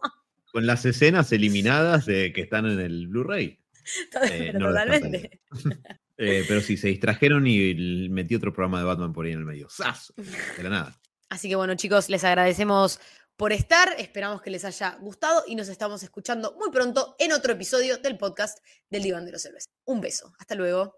Con 0.51 0.65
las 0.65 0.85
escenas 0.85 1.31
eliminadas 1.31 2.05
de, 2.05 2.31
que 2.33 2.41
están 2.41 2.65
en 2.65 2.79
el 2.79 3.07
Blu-ray. 3.07 3.58
Pero 4.27 4.59
no 4.59 4.67
lo 4.67 4.71
totalmente. 4.73 5.41
Eh, 6.21 6.43
pero 6.49 6.59
sí, 6.59 6.75
se 6.75 6.89
distrajeron 6.89 7.47
y 7.47 8.09
metí 8.09 8.35
otro 8.35 8.51
programa 8.51 8.79
de 8.79 8.83
Batman 8.83 9.13
por 9.13 9.25
ahí 9.25 9.31
en 9.31 9.39
el 9.39 9.45
medio. 9.45 9.69
¡Sas! 9.69 10.11
De 10.17 10.63
la 10.63 10.69
nada. 10.69 11.01
Así 11.29 11.47
que 11.47 11.55
bueno, 11.55 11.75
chicos, 11.75 12.09
les 12.09 12.25
agradecemos 12.25 12.99
por 13.37 13.53
estar. 13.53 13.95
Esperamos 13.97 14.41
que 14.41 14.49
les 14.49 14.65
haya 14.65 14.97
gustado 14.99 15.43
y 15.47 15.55
nos 15.55 15.69
estamos 15.69 16.03
escuchando 16.03 16.57
muy 16.59 16.71
pronto 16.71 17.15
en 17.19 17.31
otro 17.31 17.53
episodio 17.53 17.99
del 17.99 18.17
podcast 18.17 18.59
del 18.89 19.03
Diván 19.03 19.25
de 19.25 19.31
los 19.31 19.45
Héroes. 19.45 19.69
Un 19.85 20.01
beso. 20.01 20.33
Hasta 20.37 20.55
luego. 20.55 20.97